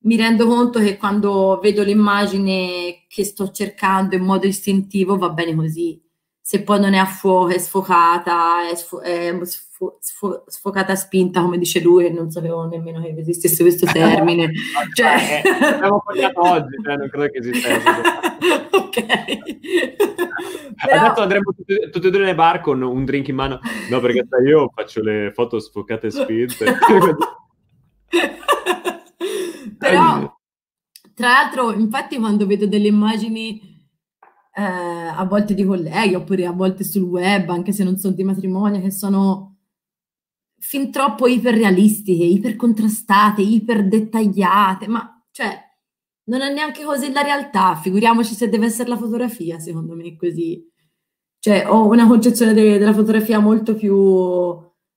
mi 0.00 0.16
rendo 0.16 0.46
conto 0.46 0.78
che 0.80 0.96
quando 0.96 1.58
vedo 1.62 1.82
l'immagine 1.82 3.04
che 3.08 3.24
sto 3.24 3.50
cercando 3.50 4.14
in 4.14 4.22
modo 4.22 4.46
istintivo 4.46 5.16
va 5.16 5.30
bene 5.30 5.54
così. 5.54 6.00
Se 6.40 6.62
poi 6.62 6.80
non 6.80 6.94
è 6.94 6.98
a 6.98 7.06
fuoco, 7.06 7.48
è 7.48 7.58
sfocata, 7.58 8.68
è, 8.68 8.74
sfo- 8.74 9.00
è 9.00 9.30
sfocata 10.46 10.94
spinta, 10.94 11.40
come 11.40 11.58
dice 11.58 11.80
lui, 11.80 12.12
non 12.12 12.30
sapevo 12.30 12.66
nemmeno 12.66 13.00
che 13.00 13.14
esistesse 13.16 13.62
questo 13.62 13.86
termine. 13.92 14.50
cioè... 14.92 15.42
Abbiamo 15.74 16.02
parlato 16.04 16.40
oggi, 16.40 16.76
cioè 16.82 16.96
non 16.96 17.08
credo 17.08 17.28
che 17.28 17.38
esistesse. 17.38 17.88
ok. 18.72 19.06
Però... 20.86 21.04
Adesso 21.04 21.20
andremo 21.22 21.52
tutti, 21.54 21.90
tutti 21.90 22.06
e 22.06 22.10
due 22.10 22.24
nei 22.24 22.34
bar 22.34 22.60
con 22.60 22.82
un 22.82 23.04
drink 23.04 23.28
in 23.28 23.36
mano. 23.36 23.60
No, 23.90 24.00
perché 24.00 24.26
sai, 24.28 24.44
io 24.46 24.70
faccio 24.74 25.02
le 25.02 25.32
foto 25.34 25.58
sfocate 25.58 26.08
e 26.08 26.10
spinte. 26.10 26.76
Però, 29.78 30.36
tra 31.14 31.28
l'altro, 31.28 31.72
infatti, 31.72 32.18
quando 32.18 32.46
vedo 32.46 32.66
delle 32.66 32.88
immagini 32.88 33.60
eh, 34.54 34.62
a 34.62 35.24
volte 35.24 35.54
di 35.54 35.64
colleghi 35.64 36.14
oppure 36.14 36.46
a 36.46 36.52
volte 36.52 36.84
sul 36.84 37.02
web, 37.02 37.48
anche 37.50 37.72
se 37.72 37.84
non 37.84 37.96
sono 37.96 38.14
di 38.14 38.24
matrimonio, 38.24 38.80
che 38.80 38.90
sono 38.90 39.57
fin 40.58 40.90
troppo 40.90 41.26
iperrealistiche, 41.26 42.24
ipercontrastate, 42.24 43.42
iperdettagliate, 43.42 44.88
ma 44.88 45.24
cioè 45.30 45.66
non 46.24 46.40
è 46.42 46.52
neanche 46.52 46.84
così 46.84 47.10
la 47.12 47.22
realtà, 47.22 47.74
figuriamoci 47.76 48.34
se 48.34 48.48
deve 48.48 48.66
essere 48.66 48.88
la 48.88 48.96
fotografia, 48.96 49.58
secondo 49.58 49.94
me 49.94 50.16
così. 50.16 50.62
Cioè, 51.40 51.64
ho 51.68 51.86
una 51.86 52.06
concezione 52.06 52.52
de- 52.52 52.78
della 52.78 52.92
fotografia 52.92 53.38
molto 53.38 53.74
più, 53.74 53.94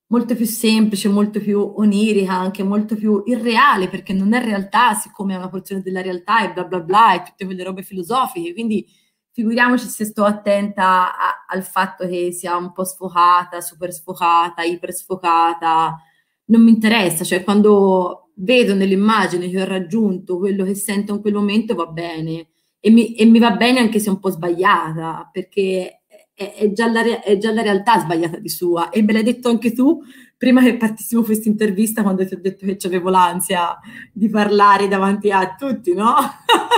molto 0.07 0.35
più 0.35 0.45
semplice, 0.45 1.07
molto 1.07 1.39
più 1.39 1.59
onirica, 1.77 2.33
anche 2.33 2.63
molto 2.63 2.95
più 2.95 3.23
irreale, 3.25 3.88
perché 3.88 4.13
non 4.13 4.33
è 4.33 4.43
realtà, 4.43 4.93
siccome 4.93 5.33
è 5.33 5.38
una 5.38 5.49
porzione 5.49 5.81
della 5.81 6.01
realtà 6.01 6.43
e 6.43 6.53
bla 6.53 6.65
bla 6.65 6.79
bla, 6.81 7.15
e 7.15 7.23
tutte 7.23 7.45
quelle 7.45 7.63
robe 7.63 7.83
filosofiche, 7.83 8.53
quindi 8.53 8.85
figuriamoci 9.31 9.87
se 9.87 10.05
sto 10.05 10.23
attenta 10.23 11.17
a, 11.17 11.45
al 11.47 11.63
fatto 11.63 12.07
che 12.07 12.31
sia 12.31 12.55
un 12.57 12.71
po' 12.73 12.83
sfocata, 12.83 13.61
super 13.61 13.91
sfocata, 13.91 14.63
iper 14.63 14.93
sfocata, 14.93 15.97
non 16.45 16.63
mi 16.63 16.71
interessa, 16.71 17.23
cioè 17.23 17.43
quando 17.43 18.31
vedo 18.35 18.73
nell'immagine 18.73 19.49
che 19.49 19.61
ho 19.61 19.65
raggiunto 19.65 20.37
quello 20.37 20.63
che 20.65 20.75
sento 20.75 21.13
in 21.13 21.21
quel 21.21 21.33
momento 21.33 21.75
va 21.75 21.85
bene. 21.85 22.47
E 22.79 22.89
mi, 22.89 23.13
e 23.15 23.25
mi 23.25 23.39
va 23.39 23.51
bene 23.51 23.79
anche 23.79 23.99
se 23.99 24.07
è 24.07 24.11
un 24.11 24.19
po' 24.19 24.31
sbagliata, 24.31 25.29
perché 25.31 26.00
è, 26.41 26.53
è, 26.55 26.72
già 26.72 26.91
la, 26.91 27.22
è, 27.22 27.38
già 27.38 27.53
la, 27.53 27.61
realtà 27.61 27.99
sbagliata 27.99 28.38
di 28.38 28.49
sua 28.49 28.89
e 28.89 29.03
me 29.03 29.13
l'hai 29.13 29.23
detto 29.23 29.49
anche 29.49 29.73
tu 29.73 30.01
prima 30.35 30.63
che 30.63 30.76
partissimo 30.76 31.22
questa 31.22 31.47
intervista 31.47 32.01
quando 32.01 32.26
ti 32.26 32.34
ho 32.34 32.39
detto 32.41 32.65
che 32.65 32.88
avevo 32.88 33.11
l'ansia 33.11 33.80
di 34.11 34.27
parlare 34.27 34.88
davanti 34.88 35.30
a 35.30 35.55
tutti, 35.55 35.93
no? 35.93 36.15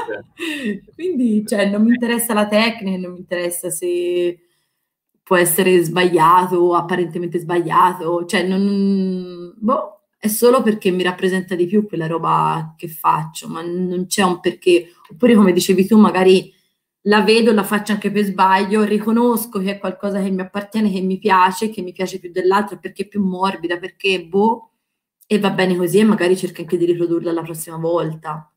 Certo. 0.05 0.91
Quindi 0.93 1.45
cioè, 1.47 1.69
non 1.69 1.83
mi 1.83 1.91
interessa 1.91 2.33
la 2.33 2.45
tecnica, 2.45 2.97
non 2.97 3.13
mi 3.13 3.19
interessa 3.19 3.69
se 3.69 4.37
può 5.23 5.37
essere 5.37 5.81
sbagliato 5.81 6.57
o 6.57 6.73
apparentemente 6.73 7.39
sbagliato, 7.39 8.25
cioè 8.25 8.43
non... 8.45 9.53
Boh, 9.55 10.01
è 10.17 10.27
solo 10.27 10.61
perché 10.61 10.91
mi 10.91 11.03
rappresenta 11.03 11.55
di 11.55 11.65
più 11.65 11.87
quella 11.87 12.07
roba 12.07 12.75
che 12.77 12.89
faccio, 12.89 13.47
ma 13.47 13.61
non 13.61 14.07
c'è 14.07 14.23
un 14.23 14.41
perché. 14.41 14.91
Oppure 15.09 15.35
come 15.35 15.53
dicevi 15.53 15.85
tu, 15.85 15.97
magari 15.97 16.53
la 17.03 17.21
vedo, 17.21 17.51
la 17.51 17.63
faccio 17.63 17.91
anche 17.91 18.11
per 18.11 18.23
sbaglio, 18.23 18.83
riconosco 18.83 19.59
che 19.59 19.71
è 19.71 19.77
qualcosa 19.77 20.21
che 20.21 20.29
mi 20.29 20.41
appartiene, 20.41 20.91
che 20.91 21.01
mi 21.01 21.17
piace, 21.17 21.69
che 21.69 21.81
mi 21.81 21.91
piace 21.91 22.19
più 22.19 22.31
dell'altro 22.31 22.77
perché 22.77 23.03
è 23.03 23.07
più 23.07 23.21
morbida, 23.23 23.77
perché 23.77 24.23
boh, 24.23 24.69
e 25.27 25.39
va 25.39 25.49
bene 25.49 25.75
così 25.75 25.99
e 25.99 26.03
magari 26.03 26.37
cerco 26.37 26.61
anche 26.61 26.77
di 26.77 26.85
riprodurla 26.85 27.31
la 27.31 27.41
prossima 27.41 27.77
volta. 27.77 28.49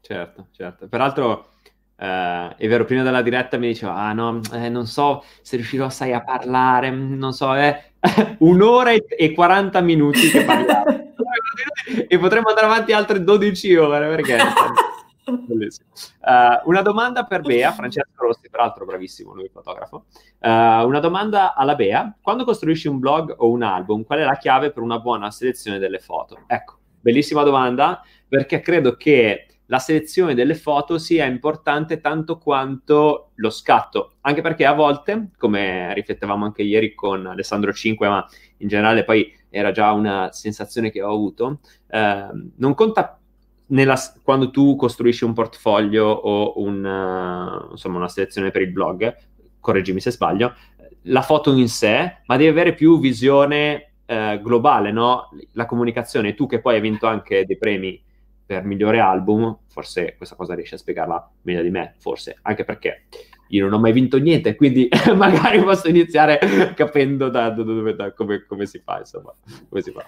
Certo, 0.00 0.48
certo. 0.52 0.86
Peraltro, 0.86 1.48
eh, 1.96 2.54
è 2.56 2.68
vero, 2.68 2.84
prima 2.84 3.02
della 3.02 3.22
diretta 3.22 3.56
mi 3.56 3.68
diceva, 3.68 3.94
ah 3.96 4.12
no, 4.12 4.40
eh, 4.52 4.68
non 4.68 4.86
so 4.86 5.24
se 5.40 5.56
riuscirò, 5.56 5.88
sai, 5.88 6.12
a 6.12 6.22
parlare, 6.22 6.90
non 6.90 7.32
so, 7.32 7.54
eh, 7.54 7.92
un'ora 8.40 8.90
e 8.92 9.32
40 9.32 9.80
minuti 9.80 10.28
che 10.28 10.44
parliamo. 10.44 11.12
e 12.06 12.18
potremmo 12.18 12.48
andare 12.48 12.66
avanti 12.66 12.92
altre 12.92 13.24
12 13.24 13.76
ore, 13.76 14.08
perché... 14.08 14.38
Uh, 16.24 16.68
una 16.68 16.80
domanda 16.80 17.24
per 17.24 17.42
Bea, 17.42 17.70
Francesco 17.72 18.24
Rossi, 18.24 18.48
peraltro 18.48 18.86
bravissimo 18.86 19.34
lui 19.34 19.50
fotografo. 19.52 20.06
Uh, 20.38 20.86
una 20.86 21.00
domanda 21.00 21.54
alla 21.54 21.74
Bea: 21.74 22.16
quando 22.20 22.44
costruisci 22.44 22.88
un 22.88 22.98
blog 22.98 23.34
o 23.38 23.50
un 23.50 23.62
album, 23.62 24.04
qual 24.04 24.20
è 24.20 24.24
la 24.24 24.38
chiave 24.38 24.70
per 24.70 24.82
una 24.82 24.98
buona 25.00 25.30
selezione 25.30 25.78
delle 25.78 25.98
foto? 25.98 26.44
Ecco, 26.46 26.78
bellissima 27.00 27.42
domanda, 27.42 28.02
perché 28.26 28.60
credo 28.60 28.96
che 28.96 29.46
la 29.66 29.78
selezione 29.78 30.34
delle 30.34 30.54
foto 30.54 30.98
sia 30.98 31.24
importante 31.24 32.00
tanto 32.00 32.38
quanto 32.38 33.30
lo 33.34 33.50
scatto, 33.50 34.14
anche 34.22 34.42
perché 34.42 34.66
a 34.66 34.74
volte, 34.74 35.30
come 35.38 35.92
riflettevamo 35.94 36.44
anche 36.44 36.62
ieri 36.62 36.94
con 36.94 37.26
Alessandro 37.26 37.72
5, 37.72 38.08
ma 38.08 38.26
in 38.58 38.68
generale 38.68 39.04
poi 39.04 39.32
era 39.48 39.72
già 39.72 39.92
una 39.92 40.32
sensazione 40.32 40.90
che 40.90 41.02
ho 41.02 41.12
avuto, 41.12 41.60
eh, 41.88 42.28
non 42.56 42.74
conta 42.74 43.18
nella, 43.66 43.96
quando 44.22 44.50
tu 44.50 44.76
costruisci 44.76 45.24
un 45.24 45.32
portfolio 45.32 46.06
o 46.06 46.60
un, 46.62 46.84
uh, 46.84 47.70
insomma, 47.70 47.98
una 47.98 48.08
selezione 48.08 48.50
per 48.50 48.62
il 48.62 48.72
blog, 48.72 49.16
correggimi 49.60 50.00
se 50.00 50.10
sbaglio, 50.10 50.54
la 51.02 51.22
foto 51.22 51.52
in 51.56 51.68
sé, 51.68 52.18
ma 52.26 52.36
devi 52.36 52.50
avere 52.50 52.74
più 52.74 52.98
visione 52.98 53.92
uh, 54.06 54.40
globale, 54.40 54.92
no? 54.92 55.30
La 55.52 55.66
comunicazione, 55.66 56.34
tu 56.34 56.46
che 56.46 56.60
poi 56.60 56.76
hai 56.76 56.80
vinto 56.80 57.06
anche 57.06 57.44
dei 57.44 57.58
premi 57.58 58.02
per 58.46 58.64
migliore 58.64 59.00
album, 59.00 59.58
forse 59.68 60.14
questa 60.16 60.36
cosa 60.36 60.54
riesci 60.54 60.74
a 60.74 60.78
spiegarla 60.78 61.30
meglio 61.42 61.62
di 61.62 61.70
me, 61.70 61.94
forse, 61.98 62.38
anche 62.42 62.64
perché 62.64 63.06
io 63.48 63.64
non 63.64 63.72
ho 63.74 63.78
mai 63.78 63.92
vinto 63.92 64.18
niente, 64.18 64.54
quindi 64.54 64.88
magari 65.16 65.62
posso 65.62 65.88
iniziare 65.88 66.38
capendo 66.74 67.28
da, 67.28 67.50
da, 67.50 67.92
da 67.92 68.12
come, 68.12 68.44
come, 68.46 68.66
si 68.66 68.80
fa, 68.80 68.98
insomma, 68.98 69.34
come 69.68 69.82
si 69.82 69.90
fa. 69.92 70.06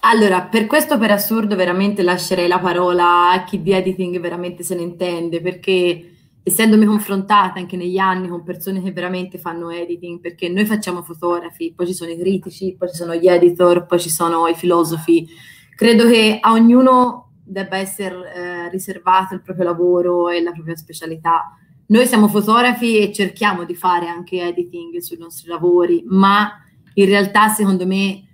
Allora, 0.00 0.42
per 0.42 0.66
questo 0.66 0.98
per 0.98 1.10
assurdo 1.10 1.56
veramente 1.56 2.02
lascerei 2.02 2.48
la 2.48 2.58
parola 2.58 3.30
a 3.30 3.44
chi 3.44 3.62
di 3.62 3.72
editing 3.72 4.20
veramente 4.20 4.62
se 4.62 4.74
ne 4.74 4.82
intende, 4.82 5.40
perché 5.40 6.10
essendomi 6.42 6.84
confrontata 6.84 7.58
anche 7.58 7.76
negli 7.76 7.96
anni 7.96 8.28
con 8.28 8.42
persone 8.42 8.82
che 8.82 8.92
veramente 8.92 9.38
fanno 9.38 9.70
editing, 9.70 10.20
perché 10.20 10.48
noi 10.48 10.66
facciamo 10.66 11.02
fotografi, 11.02 11.72
poi 11.74 11.86
ci 11.86 11.94
sono 11.94 12.10
i 12.10 12.18
critici, 12.18 12.76
poi 12.78 12.90
ci 12.90 12.96
sono 12.96 13.14
gli 13.14 13.26
editor, 13.26 13.86
poi 13.86 13.98
ci 13.98 14.10
sono 14.10 14.46
i 14.46 14.54
filosofi, 14.54 15.26
credo 15.74 16.06
che 16.06 16.38
a 16.40 16.52
ognuno 16.52 17.30
debba 17.42 17.78
essere 17.78 18.34
eh, 18.34 18.68
riservato 18.70 19.34
il 19.34 19.42
proprio 19.42 19.64
lavoro 19.64 20.28
e 20.28 20.42
la 20.42 20.52
propria 20.52 20.76
specialità. 20.76 21.56
Noi 21.86 22.06
siamo 22.06 22.28
fotografi 22.28 22.98
e 22.98 23.12
cerchiamo 23.12 23.64
di 23.64 23.74
fare 23.74 24.06
anche 24.08 24.42
editing 24.42 24.98
sui 24.98 25.18
nostri 25.18 25.48
lavori, 25.48 26.04
ma 26.06 26.50
in 26.94 27.06
realtà 27.06 27.48
secondo 27.48 27.86
me 27.86 28.33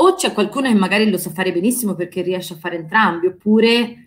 o 0.00 0.14
c'è 0.14 0.32
qualcuno 0.32 0.68
che 0.68 0.74
magari 0.74 1.10
lo 1.10 1.18
sa 1.18 1.30
fare 1.30 1.52
benissimo 1.52 1.94
perché 1.94 2.22
riesce 2.22 2.54
a 2.54 2.56
fare 2.56 2.76
entrambi, 2.76 3.26
oppure 3.26 4.04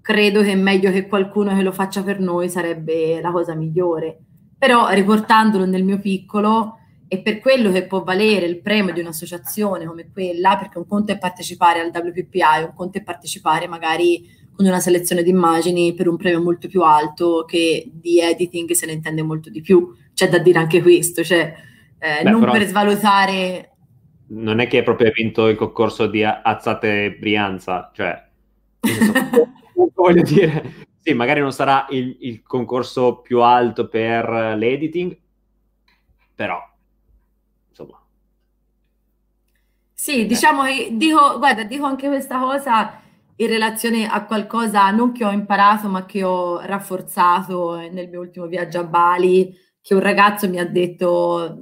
credo 0.00 0.42
che 0.42 0.52
è 0.52 0.56
meglio 0.56 0.90
che 0.90 1.06
qualcuno 1.08 1.54
che 1.54 1.62
lo 1.62 1.72
faccia 1.72 2.02
per 2.02 2.20
noi 2.20 2.48
sarebbe 2.48 3.20
la 3.20 3.30
cosa 3.30 3.54
migliore. 3.54 4.18
Però 4.56 4.88
riportandolo 4.90 5.64
nel 5.64 5.82
mio 5.82 5.98
piccolo, 5.98 6.78
è 7.08 7.20
per 7.20 7.40
quello 7.40 7.72
che 7.72 7.86
può 7.86 8.04
valere 8.04 8.46
il 8.46 8.60
premio 8.60 8.92
di 8.92 9.00
un'associazione 9.00 9.84
come 9.84 10.08
quella, 10.12 10.56
perché 10.56 10.78
un 10.78 10.86
conto 10.86 11.12
è 11.12 11.18
partecipare 11.18 11.80
al 11.80 11.90
WPPI, 11.92 12.62
un 12.64 12.72
conto 12.74 12.98
è 12.98 13.02
partecipare 13.02 13.66
magari 13.66 14.40
con 14.54 14.64
una 14.64 14.80
selezione 14.80 15.22
di 15.22 15.30
immagini 15.30 15.92
per 15.94 16.08
un 16.08 16.16
premio 16.16 16.40
molto 16.40 16.68
più 16.68 16.82
alto 16.82 17.44
che 17.46 17.90
di 17.92 18.20
editing 18.20 18.70
se 18.70 18.86
ne 18.86 18.92
intende 18.92 19.22
molto 19.22 19.50
di 19.50 19.60
più. 19.60 19.92
C'è 20.14 20.28
da 20.28 20.38
dire 20.38 20.58
anche 20.60 20.82
questo, 20.82 21.24
cioè 21.24 21.52
eh, 21.98 22.22
Beh, 22.22 22.30
non 22.30 22.40
però... 22.40 22.52
per 22.52 22.66
svalutare 22.66 23.71
non 24.32 24.60
è 24.60 24.66
che 24.66 24.82
proprio 24.82 25.08
hai 25.08 25.12
vinto 25.12 25.48
il 25.48 25.56
concorso 25.56 26.06
di 26.06 26.24
Azzate 26.24 27.16
Brianza, 27.18 27.90
cioè, 27.94 28.28
voglio 29.94 30.22
dire, 30.22 30.86
sì, 31.00 31.12
magari 31.12 31.40
non 31.40 31.52
sarà 31.52 31.86
il, 31.90 32.16
il, 32.20 32.42
concorso 32.42 33.20
più 33.20 33.40
alto 33.42 33.88
per 33.88 34.54
l'editing, 34.56 35.16
però, 36.34 36.58
insomma. 37.68 38.00
Sì, 39.92 40.26
diciamo, 40.26 40.62
dico, 40.90 41.38
guarda, 41.38 41.64
dico 41.64 41.84
anche 41.84 42.08
questa 42.08 42.38
cosa 42.38 43.00
in 43.36 43.46
relazione 43.46 44.06
a 44.06 44.24
qualcosa 44.24 44.90
non 44.90 45.12
che 45.12 45.24
ho 45.24 45.30
imparato, 45.30 45.88
ma 45.88 46.06
che 46.06 46.22
ho 46.22 46.60
rafforzato 46.60 47.76
nel 47.76 48.08
mio 48.08 48.20
ultimo 48.20 48.46
viaggio 48.46 48.80
a 48.80 48.84
Bali, 48.84 49.54
che 49.80 49.94
un 49.94 50.00
ragazzo 50.00 50.48
mi 50.48 50.58
ha 50.58 50.66
detto 50.66 51.60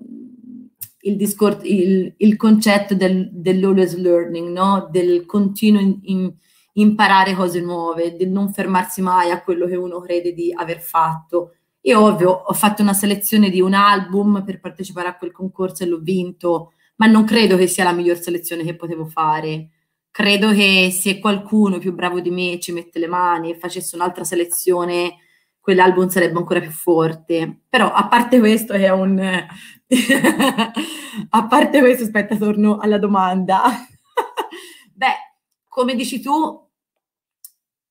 il, 1.02 1.16
discor- 1.16 1.64
il, 1.64 2.14
il 2.16 2.36
concetto 2.36 2.94
del, 2.94 3.30
dell'always 3.32 3.96
learning, 3.96 4.50
no? 4.50 4.88
del 4.90 5.24
continuo 5.26 5.80
in, 5.80 5.98
in, 6.02 6.32
imparare 6.74 7.34
cose 7.34 7.60
nuove, 7.60 8.16
del 8.16 8.30
non 8.30 8.52
fermarsi 8.52 9.02
mai 9.02 9.30
a 9.30 9.42
quello 9.42 9.66
che 9.66 9.76
uno 9.76 10.00
crede 10.00 10.32
di 10.32 10.52
aver 10.54 10.80
fatto. 10.80 11.54
Io 11.82 12.00
ovvio 12.00 12.30
ho 12.30 12.52
fatto 12.52 12.82
una 12.82 12.92
selezione 12.92 13.50
di 13.50 13.60
un 13.60 13.74
album 13.74 14.42
per 14.44 14.60
partecipare 14.60 15.08
a 15.08 15.16
quel 15.16 15.32
concorso 15.32 15.82
e 15.82 15.86
l'ho 15.86 15.98
vinto, 16.00 16.72
ma 16.96 17.06
non 17.06 17.24
credo 17.24 17.56
che 17.56 17.66
sia 17.66 17.84
la 17.84 17.92
miglior 17.92 18.18
selezione 18.18 18.64
che 18.64 18.76
potevo 18.76 19.06
fare. 19.06 19.70
Credo 20.10 20.52
che 20.52 20.90
se 20.92 21.18
qualcuno 21.18 21.78
più 21.78 21.94
bravo 21.94 22.20
di 22.20 22.30
me 22.30 22.58
ci 22.60 22.72
mette 22.72 22.98
le 22.98 23.06
mani 23.06 23.50
e 23.50 23.58
facesse 23.58 23.94
un'altra 23.94 24.24
selezione, 24.24 25.16
quell'album 25.58 26.08
sarebbe 26.08 26.36
ancora 26.38 26.60
più 26.60 26.70
forte. 26.70 27.62
Però 27.68 27.90
a 27.90 28.06
parte 28.08 28.38
questo 28.38 28.74
è 28.74 28.90
un... 28.90 29.46
a 31.30 31.46
parte 31.46 31.80
questo, 31.80 32.04
aspetta, 32.04 32.36
torno 32.36 32.78
alla 32.78 32.98
domanda. 32.98 33.62
Beh, 34.94 35.36
come 35.68 35.94
dici 35.94 36.20
tu, 36.20 36.68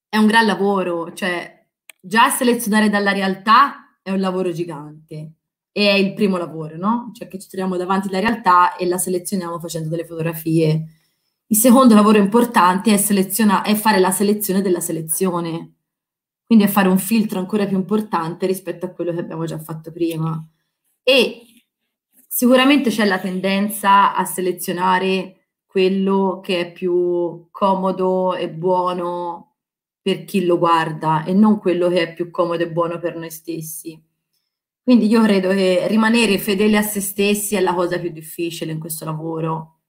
è 0.08 0.18
un 0.18 0.26
gran 0.26 0.46
lavoro, 0.46 1.14
cioè 1.14 1.66
già 2.00 2.30
selezionare 2.30 2.90
dalla 2.90 3.12
realtà 3.12 3.98
è 4.02 4.12
un 4.12 4.20
lavoro 4.20 4.52
gigante 4.52 5.34
e 5.72 5.90
è 5.90 5.94
il 5.94 6.14
primo 6.14 6.38
lavoro, 6.38 6.78
no? 6.78 7.12
Cioè 7.14 7.28
che 7.28 7.40
ci 7.40 7.50
troviamo 7.50 7.78
davanti 7.78 8.08
alla 8.08 8.20
realtà 8.20 8.76
e 8.76 8.86
la 8.88 8.98
selezioniamo 8.98 9.60
facendo 9.60 9.90
delle 9.90 10.06
fotografie. 10.06 10.86
Il 11.48 11.58
secondo 11.58 11.96
lavoro 11.96 12.18
importante 12.18 12.94
è, 12.94 12.98
seleziona- 12.98 13.64
è 13.64 13.76
fare 13.76 14.00
la 14.00 14.12
selezione 14.12 14.62
della 14.62 14.80
selezione 14.80 15.74
quindi 16.50 16.66
a 16.66 16.72
fare 16.72 16.88
un 16.88 16.98
filtro 16.98 17.38
ancora 17.38 17.68
più 17.68 17.78
importante 17.78 18.48
rispetto 18.48 18.88
a 18.88 18.90
quello 18.90 19.14
che 19.14 19.20
abbiamo 19.20 19.46
già 19.46 19.60
fatto 19.60 19.92
prima. 19.92 20.44
E 21.04 21.49
sicuramente 22.32 22.92
c'è 22.92 23.06
la 23.06 23.18
tendenza 23.18 24.16
a 24.16 24.24
selezionare 24.24 25.48
quello 25.66 26.40
che 26.44 26.60
è 26.60 26.72
più 26.72 27.48
comodo 27.50 28.36
e 28.36 28.50
buono 28.50 29.56
per 30.00 30.26
chi 30.26 30.46
lo 30.46 30.60
guarda 30.60 31.24
e 31.26 31.34
non 31.34 31.60
quello 31.60 31.90
che 31.90 32.02
è 32.02 32.14
più 32.14 32.30
comodo 32.30 32.64
e 32.64 32.72
buono 32.72 33.00
per 33.00 33.16
noi 33.16 33.32
stessi. 33.32 34.02
Quindi 34.82 35.08
io 35.08 35.22
credo 35.24 35.50
che 35.50 35.88
rimanere 35.88 36.38
fedeli 36.38 36.78
a 36.78 36.82
se 36.82 37.02
stessi 37.02 37.56
è 37.56 37.60
la 37.60 37.74
cosa 37.74 38.00
più 38.00 38.12
difficile 38.12 38.72
in 38.72 38.80
questo 38.80 39.06
lavoro. 39.06 39.80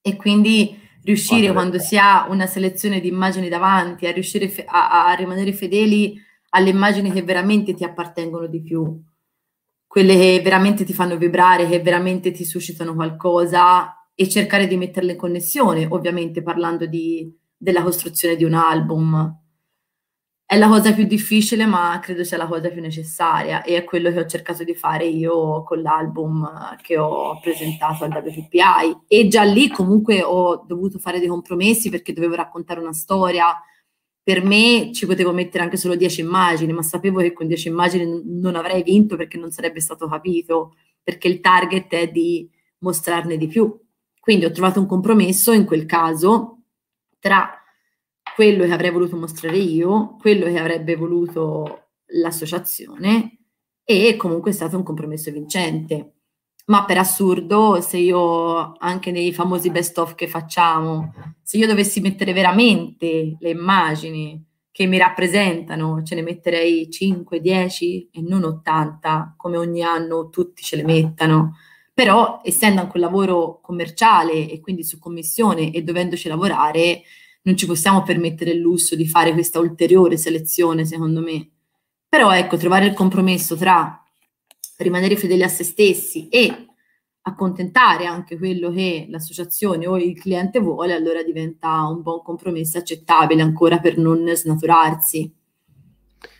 E 0.00 0.16
quindi 0.16 0.78
riuscire 1.02 1.52
quando 1.52 1.78
si 1.78 1.96
ha 1.96 2.26
una 2.28 2.46
selezione 2.46 3.00
di 3.00 3.08
immagini 3.08 3.48
davanti, 3.48 4.06
a 4.06 4.12
riuscire 4.12 4.48
fe- 4.48 4.64
a, 4.66 5.06
a, 5.06 5.14
rimanere 5.14 5.52
fedeli 5.52 6.18
alle 6.50 6.70
immagini 6.70 7.10
che 7.10 7.22
veramente 7.22 7.74
ti 7.74 7.84
appartengono 7.84 8.46
di 8.46 8.62
più, 8.62 9.02
quelle 9.94 10.16
che 10.16 10.40
veramente 10.42 10.82
ti 10.82 10.92
fanno 10.92 11.16
vibrare, 11.16 11.68
che 11.68 11.78
veramente 11.78 12.32
ti 12.32 12.44
suscitano 12.44 12.94
qualcosa 12.94 14.08
e 14.12 14.28
cercare 14.28 14.66
di 14.66 14.76
metterle 14.76 15.12
in 15.12 15.16
connessione, 15.16 15.86
ovviamente 15.88 16.42
parlando 16.42 16.84
di, 16.84 17.32
della 17.56 17.84
costruzione 17.84 18.34
di 18.34 18.42
un 18.42 18.54
album. 18.54 19.40
È 20.44 20.58
la 20.58 20.66
cosa 20.66 20.92
più 20.92 21.04
difficile, 21.04 21.64
ma 21.64 21.96
credo 22.02 22.24
sia 22.24 22.36
la 22.36 22.48
cosa 22.48 22.70
più 22.70 22.80
necessaria 22.80 23.62
e 23.62 23.76
è 23.76 23.84
quello 23.84 24.10
che 24.10 24.18
ho 24.18 24.26
cercato 24.26 24.64
di 24.64 24.74
fare 24.74 25.04
io 25.06 25.62
con 25.62 25.80
l'album 25.80 26.76
che 26.82 26.98
ho 26.98 27.38
presentato 27.38 28.02
al 28.02 28.10
WPI. 28.10 29.04
E 29.06 29.28
già 29.28 29.44
lì 29.44 29.68
comunque 29.68 30.24
ho 30.24 30.64
dovuto 30.66 30.98
fare 30.98 31.20
dei 31.20 31.28
compromessi 31.28 31.88
perché 31.88 32.12
dovevo 32.12 32.34
raccontare 32.34 32.80
una 32.80 32.92
storia. 32.92 33.46
Per 34.24 34.42
me 34.42 34.90
ci 34.94 35.04
potevo 35.06 35.32
mettere 35.32 35.62
anche 35.62 35.76
solo 35.76 35.96
10 35.96 36.22
immagini, 36.22 36.72
ma 36.72 36.82
sapevo 36.82 37.20
che 37.20 37.34
con 37.34 37.46
10 37.46 37.68
immagini 37.68 38.22
non 38.24 38.56
avrei 38.56 38.82
vinto 38.82 39.16
perché 39.16 39.36
non 39.36 39.50
sarebbe 39.50 39.80
stato 39.80 40.08
capito, 40.08 40.76
perché 41.02 41.28
il 41.28 41.40
target 41.40 41.92
è 41.92 42.10
di 42.10 42.50
mostrarne 42.78 43.36
di 43.36 43.46
più. 43.46 43.78
Quindi 44.18 44.46
ho 44.46 44.50
trovato 44.50 44.80
un 44.80 44.86
compromesso 44.86 45.52
in 45.52 45.66
quel 45.66 45.84
caso 45.84 46.62
tra 47.18 47.62
quello 48.34 48.64
che 48.64 48.72
avrei 48.72 48.90
voluto 48.90 49.16
mostrare 49.16 49.58
io, 49.58 50.16
quello 50.18 50.46
che 50.46 50.58
avrebbe 50.58 50.96
voluto 50.96 51.88
l'associazione 52.06 53.40
e 53.84 54.16
comunque 54.16 54.50
è 54.50 54.54
stato 54.54 54.78
un 54.78 54.82
compromesso 54.82 55.30
vincente. 55.30 56.13
Ma 56.66 56.84
per 56.86 56.96
assurdo, 56.96 57.80
se 57.82 57.98
io 57.98 58.72
anche 58.78 59.10
nei 59.10 59.34
famosi 59.34 59.70
best 59.70 59.98
of 59.98 60.14
che 60.14 60.26
facciamo, 60.26 61.12
se 61.42 61.58
io 61.58 61.66
dovessi 61.66 62.00
mettere 62.00 62.32
veramente 62.32 63.36
le 63.38 63.50
immagini 63.50 64.42
che 64.70 64.86
mi 64.86 64.96
rappresentano, 64.96 66.02
ce 66.02 66.14
ne 66.14 66.22
metterei 66.22 66.90
5, 66.90 67.40
10 67.40 68.08
e 68.10 68.22
non 68.22 68.44
80, 68.44 69.34
come 69.36 69.58
ogni 69.58 69.82
anno 69.82 70.30
tutti 70.30 70.62
ce 70.62 70.76
le 70.76 70.84
mettano. 70.84 71.56
Però, 71.92 72.40
essendo 72.42 72.80
anche 72.80 72.96
un 72.96 73.02
lavoro 73.02 73.60
commerciale 73.62 74.50
e 74.50 74.58
quindi 74.60 74.82
su 74.84 74.98
commissione 74.98 75.70
e 75.70 75.82
dovendoci 75.82 76.28
lavorare, 76.28 77.02
non 77.42 77.56
ci 77.56 77.66
possiamo 77.66 78.02
permettere 78.02 78.52
il 78.52 78.58
lusso 78.58 78.96
di 78.96 79.06
fare 79.06 79.32
questa 79.32 79.60
ulteriore 79.60 80.16
selezione, 80.16 80.84
secondo 80.86 81.20
me. 81.20 81.50
Però 82.08 82.32
ecco, 82.32 82.56
trovare 82.56 82.86
il 82.86 82.94
compromesso 82.94 83.54
tra 83.54 84.03
rimanere 84.78 85.16
fedeli 85.16 85.42
a 85.42 85.48
se 85.48 85.64
stessi 85.64 86.28
e 86.28 86.66
accontentare 87.26 88.06
anche 88.06 88.36
quello 88.36 88.70
che 88.70 89.06
l'associazione 89.08 89.86
o 89.86 89.96
il 89.96 90.18
cliente 90.18 90.60
vuole, 90.60 90.92
allora 90.92 91.22
diventa 91.22 91.86
un 91.86 92.02
buon 92.02 92.22
compromesso 92.22 92.78
accettabile 92.78 93.42
ancora 93.42 93.78
per 93.78 93.96
non 93.96 94.28
snaturarsi. 94.34 95.32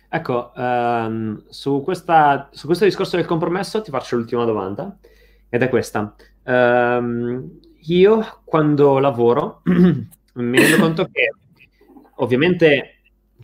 Ecco, 0.09 0.53
um, 0.55 1.43
su, 1.49 1.83
questa, 1.83 2.49
su, 2.53 2.67
questo 2.67 2.85
discorso 2.85 3.17
del 3.17 3.25
compromesso 3.25 3.83
ti 3.83 3.91
faccio 3.91 4.17
l'ultima 4.17 4.45
domanda 4.45 4.97
ed 5.49 5.63
è 5.63 5.69
questa. 5.69 6.15
Um, 6.45 7.59
io 7.87 8.41
quando 8.45 8.99
lavoro 8.99 9.63
mi 9.65 10.59
rendo 10.59 10.77
conto 10.79 11.09
che 11.11 11.33
ovviamente 12.17 12.94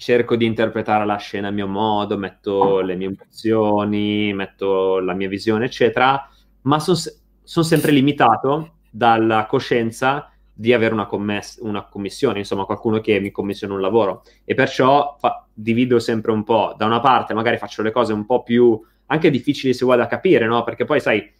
cerco 0.00 0.34
di 0.34 0.46
interpretare 0.46 1.04
la 1.04 1.16
scena 1.16 1.48
a 1.48 1.50
mio 1.50 1.66
modo, 1.66 2.16
metto 2.16 2.80
le 2.80 2.96
mie 2.96 3.08
emozioni, 3.08 4.32
metto 4.32 4.98
la 4.98 5.12
mia 5.12 5.28
visione, 5.28 5.66
eccetera, 5.66 6.26
ma 6.62 6.78
sono 6.80 6.96
son 7.42 7.64
sempre 7.64 7.90
limitato 7.90 8.76
dalla 8.90 9.44
coscienza 9.46 10.32
di 10.54 10.72
avere 10.72 10.94
una, 10.94 11.04
commess- 11.04 11.58
una, 11.60 11.84
commissione, 11.84 12.38
insomma 12.38 12.64
qualcuno 12.64 13.00
che 13.00 13.20
mi 13.20 13.30
commissiona 13.30 13.74
un 13.74 13.80
lavoro 13.80 14.22
e 14.44 14.54
perciò 14.54 15.16
fa- 15.18 15.46
divido 15.52 15.98
sempre 15.98 16.32
un 16.32 16.44
po'. 16.44 16.74
Da 16.78 16.86
una 16.86 17.00
parte 17.00 17.34
magari 17.34 17.58
faccio 17.58 17.82
le 17.82 17.90
cose 17.90 18.14
un 18.14 18.24
po' 18.24 18.42
più 18.42 18.80
anche 19.06 19.30
difficili 19.30 19.74
se 19.74 19.84
vuoi 19.84 19.98
da 19.98 20.06
capire, 20.06 20.46
no? 20.46 20.62
Perché 20.62 20.86
poi 20.86 21.00
sai, 21.00 21.30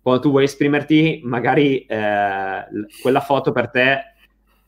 quando 0.00 0.22
tu 0.22 0.30
vuoi 0.30 0.44
esprimerti, 0.44 1.20
magari 1.24 1.80
eh, 1.80 2.64
quella 3.02 3.20
foto 3.20 3.52
per 3.52 3.68
te 3.70 3.98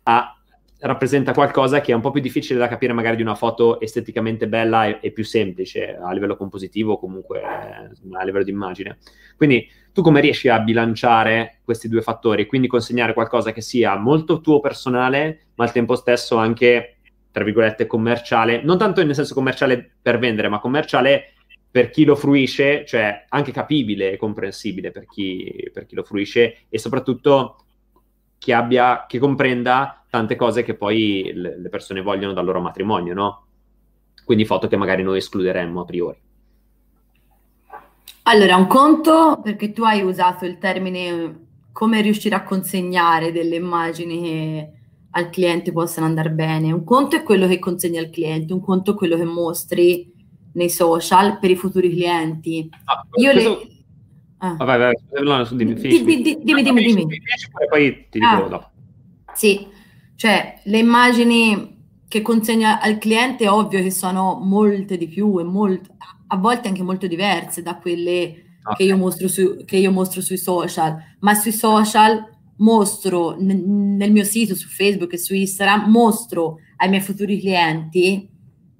ha, 0.02 0.37
rappresenta 0.80 1.32
qualcosa 1.32 1.80
che 1.80 1.92
è 1.92 1.94
un 1.94 2.00
po' 2.00 2.10
più 2.10 2.20
difficile 2.20 2.58
da 2.58 2.68
capire 2.68 2.92
magari 2.92 3.16
di 3.16 3.22
una 3.22 3.34
foto 3.34 3.80
esteticamente 3.80 4.46
bella 4.46 4.86
e, 4.86 4.98
e 5.00 5.10
più 5.10 5.24
semplice 5.24 5.96
a 5.96 6.12
livello 6.12 6.36
compositivo 6.36 6.92
o 6.92 6.98
comunque 6.98 7.40
eh, 7.40 8.16
a 8.16 8.24
livello 8.24 8.44
di 8.44 8.50
immagine. 8.50 8.98
Quindi 9.36 9.68
tu 9.92 10.02
come 10.02 10.20
riesci 10.20 10.48
a 10.48 10.60
bilanciare 10.60 11.60
questi 11.64 11.88
due 11.88 12.02
fattori? 12.02 12.46
Quindi 12.46 12.68
consegnare 12.68 13.14
qualcosa 13.14 13.52
che 13.52 13.60
sia 13.60 13.96
molto 13.96 14.40
tuo 14.40 14.60
personale, 14.60 15.46
ma 15.56 15.64
al 15.64 15.72
tempo 15.72 15.96
stesso 15.96 16.36
anche, 16.36 16.98
tra 17.32 17.42
virgolette, 17.42 17.86
commerciale, 17.86 18.62
non 18.62 18.78
tanto 18.78 19.02
nel 19.02 19.14
senso 19.14 19.34
commerciale 19.34 19.96
per 20.00 20.18
vendere, 20.18 20.48
ma 20.48 20.60
commerciale 20.60 21.32
per 21.70 21.90
chi 21.90 22.04
lo 22.04 22.14
fruisce, 22.14 22.84
cioè 22.86 23.24
anche 23.28 23.52
capibile 23.52 24.12
e 24.12 24.16
comprensibile 24.16 24.90
per 24.90 25.06
chi, 25.06 25.68
per 25.72 25.86
chi 25.86 25.94
lo 25.96 26.04
fruisce 26.04 26.58
e 26.68 26.78
soprattutto 26.78 27.64
che, 28.38 28.52
abbia, 28.52 29.04
che 29.06 29.18
comprenda 29.18 30.04
tante 30.10 30.36
cose 30.36 30.62
che 30.62 30.74
poi 30.74 31.32
le, 31.34 31.68
persone 31.70 32.02
vogliono 32.02 32.32
dal 32.32 32.44
loro 32.44 32.60
matrimonio, 32.60 33.14
no? 33.14 33.46
Quindi 34.24 34.44
foto 34.44 34.68
che 34.68 34.76
magari 34.76 35.02
noi 35.02 35.18
escluderemmo 35.18 35.80
a 35.80 35.84
priori. 35.84 36.20
Allora, 38.22 38.56
un 38.56 38.66
conto, 38.66 39.40
perché 39.42 39.72
tu 39.72 39.84
hai 39.84 40.02
usato 40.02 40.44
il 40.44 40.58
termine 40.58 41.46
come 41.72 42.00
riuscire 42.02 42.34
a 42.34 42.42
consegnare 42.42 43.32
delle 43.32 43.56
immagini 43.56 44.22
che 44.22 44.72
al 45.12 45.30
cliente 45.30 45.72
possano 45.72 46.06
andare 46.06 46.30
bene. 46.30 46.72
Un 46.72 46.84
conto 46.84 47.16
è 47.16 47.22
quello 47.22 47.46
che 47.46 47.58
consegni 47.58 47.98
al 47.98 48.10
cliente, 48.10 48.52
un 48.52 48.60
conto 48.60 48.92
è 48.92 48.94
quello 48.94 49.16
che 49.16 49.24
mostri 49.24 50.12
nei 50.52 50.68
social 50.68 51.38
per 51.38 51.50
i 51.50 51.56
futuri 51.56 51.88
clienti. 51.90 52.68
Ah, 52.84 53.06
Io 53.14 53.32
questo... 53.32 53.50
le 53.50 53.76
Ah. 54.40 54.54
Vai, 54.54 54.78
vai, 54.78 54.94
no, 55.24 55.44
dimmi, 55.50 55.74
dimmi, 55.74 56.22
dimmi, 56.44 56.62
dimmi. 56.62 57.06
Poi 57.68 58.06
ti 58.08 58.20
dico 58.20 58.44
ah. 58.44 58.48
dopo. 58.48 58.70
Sì, 59.34 59.66
cioè 60.18 60.58
le 60.64 60.78
immagini 60.78 61.76
che 62.08 62.22
consegna 62.22 62.80
al 62.80 62.98
cliente 62.98 63.44
è 63.44 63.50
ovvio 63.50 63.80
che 63.80 63.92
sono 63.92 64.40
molte 64.42 64.96
di 64.96 65.06
più 65.06 65.38
e 65.38 65.44
molto, 65.44 65.94
a 66.26 66.36
volte 66.36 66.66
anche 66.66 66.82
molto 66.82 67.06
diverse 67.06 67.62
da 67.62 67.76
quelle 67.76 68.58
okay. 68.64 68.74
che, 68.74 68.82
io 68.82 68.96
mostro 68.96 69.28
su, 69.28 69.58
che 69.64 69.76
io 69.76 69.92
mostro 69.92 70.20
sui 70.20 70.36
social, 70.36 70.96
ma 71.20 71.34
sui 71.34 71.52
social 71.52 72.28
mostro 72.56 73.36
n- 73.38 73.94
nel 73.96 74.10
mio 74.10 74.24
sito, 74.24 74.56
su 74.56 74.66
Facebook 74.66 75.12
e 75.12 75.18
su 75.18 75.36
Instagram, 75.36 75.88
mostro 75.88 76.56
ai 76.78 76.88
miei 76.88 77.00
futuri 77.00 77.38
clienti 77.38 78.28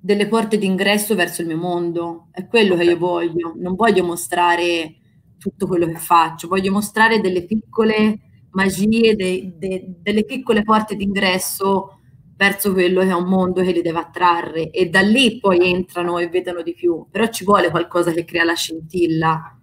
delle 0.01 0.27
porte 0.27 0.59
d'ingresso 0.59 1.15
verso 1.15 1.43
il 1.43 1.47
mio 1.47 1.59
mondo. 1.59 2.27
È 2.33 2.49
quello 2.49 2.73
okay. 2.75 2.85
che 2.85 2.91
io 2.91 2.99
voglio. 2.99 3.55
Non 3.57 3.77
voglio 3.77 4.03
mostrare 4.03 4.97
tutto 5.39 5.69
quello 5.69 5.87
che 5.87 5.99
faccio, 5.99 6.49
voglio 6.49 6.73
mostrare 6.73 7.21
delle 7.21 7.45
piccole 7.45 8.23
magie, 8.51 9.15
de, 9.15 9.53
de, 9.57 9.85
delle 10.01 10.25
piccole 10.25 10.63
porte 10.63 10.97
d'ingresso 10.97 11.99
verso 12.37 12.73
quello 12.73 13.01
che 13.01 13.09
è 13.09 13.15
un 13.15 13.29
mondo 13.29 13.63
che 13.63 13.73
li 13.73 13.83
deve 13.83 13.99
attrarre 13.99 14.71
e 14.71 14.89
da 14.89 15.01
lì 15.01 15.41
poi 15.41 15.59
entrano 15.73 16.19
e 16.19 16.29
vedono 16.29 16.63
di 16.63 16.73
più, 16.73 17.07
però 17.11 17.27
ci 17.27 17.45
vuole 17.45 17.69
qualcosa 17.69 18.13
che 18.13 18.25
crea 18.25 18.45
la 18.45 18.55
scintilla, 18.55 19.59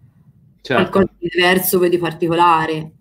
certo. 0.62 0.90
qualcosa 0.90 1.16
di 1.18 1.30
diverso 1.30 1.82
e 1.82 1.90
di 1.90 1.98
particolare. 1.98 2.92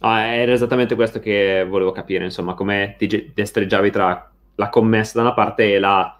Ah, 0.00 0.22
era 0.22 0.52
esattamente 0.52 0.96
questo 0.96 1.20
che 1.20 1.64
volevo 1.66 1.92
capire, 1.92 2.24
insomma, 2.24 2.54
come 2.54 2.96
ti 2.98 3.30
destreggiavi 3.32 3.90
tra 3.90 4.32
la 4.56 4.68
commessa 4.68 5.12
da 5.14 5.22
una 5.22 5.34
parte 5.34 5.74
e 5.74 5.78
la 5.78 6.18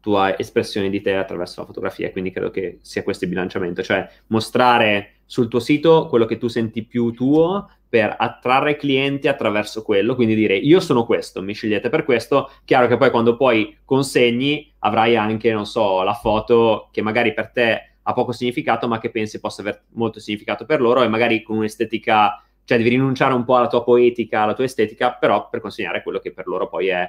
tua 0.00 0.38
espressione 0.38 0.90
di 0.90 1.00
te 1.00 1.16
attraverso 1.16 1.60
la 1.60 1.66
fotografia, 1.66 2.12
quindi 2.12 2.30
credo 2.30 2.50
che 2.50 2.78
sia 2.82 3.02
questo 3.02 3.24
il 3.24 3.30
bilanciamento, 3.30 3.82
cioè 3.82 4.08
mostrare 4.28 5.16
sul 5.24 5.48
tuo 5.48 5.58
sito 5.58 6.06
quello 6.06 6.26
che 6.26 6.36
tu 6.36 6.46
senti 6.46 6.84
più 6.84 7.10
tuo 7.10 7.68
per 7.88 8.14
attrarre 8.18 8.76
clienti 8.76 9.28
attraverso 9.28 9.82
quello, 9.82 10.14
quindi 10.14 10.34
dire 10.34 10.56
io 10.56 10.80
sono 10.80 11.04
questo, 11.04 11.42
mi 11.42 11.52
scegliete 11.52 11.88
per 11.88 12.04
questo, 12.04 12.50
chiaro 12.64 12.86
che 12.86 12.96
poi 12.96 13.10
quando 13.10 13.36
poi 13.36 13.78
consegni 13.84 14.72
avrai 14.80 15.16
anche, 15.16 15.52
non 15.52 15.66
so, 15.66 16.02
la 16.02 16.14
foto 16.14 16.88
che 16.90 17.02
magari 17.02 17.32
per 17.32 17.50
te 17.50 17.96
ha 18.02 18.12
poco 18.12 18.32
significato, 18.32 18.86
ma 18.88 18.98
che 18.98 19.10
pensi 19.10 19.40
possa 19.40 19.62
avere 19.62 19.84
molto 19.92 20.20
significato 20.20 20.64
per 20.64 20.80
loro 20.80 21.02
e 21.02 21.08
magari 21.08 21.42
con 21.42 21.56
un'estetica, 21.56 22.42
cioè 22.64 22.78
devi 22.78 22.90
rinunciare 22.90 23.34
un 23.34 23.44
po' 23.44 23.56
alla 23.56 23.68
tua 23.68 23.82
poetica, 23.82 24.42
alla 24.42 24.54
tua 24.54 24.64
estetica, 24.64 25.12
però 25.12 25.48
per 25.48 25.60
consegnare 25.60 26.02
quello 26.02 26.18
che 26.18 26.32
per 26.32 26.46
loro 26.46 26.68
poi 26.68 26.88
è 26.88 27.08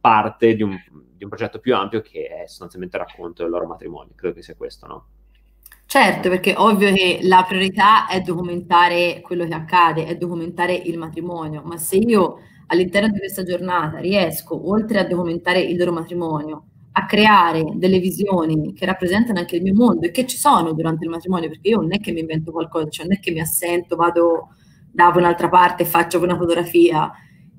parte 0.00 0.54
di 0.54 0.62
un, 0.62 0.76
di 0.90 1.24
un 1.24 1.30
progetto 1.30 1.58
più 1.58 1.74
ampio 1.74 2.00
che 2.00 2.28
è 2.28 2.46
sostanzialmente 2.46 2.96
il 2.96 3.02
racconto 3.04 3.42
del 3.42 3.50
loro 3.50 3.66
matrimonio. 3.66 4.12
Credo 4.14 4.34
che 4.34 4.42
sia 4.42 4.54
questo, 4.54 4.86
no? 4.86 5.06
Certo, 5.90 6.28
perché 6.28 6.52
ovvio 6.54 6.92
che 6.92 7.20
la 7.22 7.46
priorità 7.48 8.06
è 8.08 8.20
documentare 8.20 9.22
quello 9.22 9.46
che 9.46 9.54
accade, 9.54 10.04
è 10.04 10.16
documentare 10.18 10.74
il 10.74 10.98
matrimonio, 10.98 11.62
ma 11.64 11.78
se 11.78 11.96
io 11.96 12.40
all'interno 12.66 13.08
di 13.08 13.16
questa 13.18 13.42
giornata 13.42 13.96
riesco, 13.96 14.68
oltre 14.68 14.98
a 14.98 15.04
documentare 15.06 15.60
il 15.60 15.78
loro 15.78 15.92
matrimonio, 15.92 16.64
a 16.92 17.06
creare 17.06 17.64
delle 17.76 18.00
visioni 18.00 18.74
che 18.74 18.84
rappresentano 18.84 19.38
anche 19.38 19.56
il 19.56 19.62
mio 19.62 19.72
mondo 19.72 20.04
e 20.04 20.10
che 20.10 20.26
ci 20.26 20.36
sono 20.36 20.74
durante 20.74 21.04
il 21.04 21.10
matrimonio, 21.10 21.48
perché 21.48 21.68
io 21.70 21.80
non 21.80 21.94
è 21.94 22.00
che 22.00 22.12
mi 22.12 22.20
invento 22.20 22.52
qualcosa, 22.52 22.90
cioè 22.90 23.06
non 23.06 23.16
è 23.16 23.20
che 23.20 23.30
mi 23.30 23.40
assento, 23.40 23.96
vado 23.96 24.48
da 24.92 25.10
un'altra 25.16 25.48
parte 25.48 25.84
e 25.84 25.86
faccio 25.86 26.20
una 26.22 26.36
fotografia, 26.36 27.10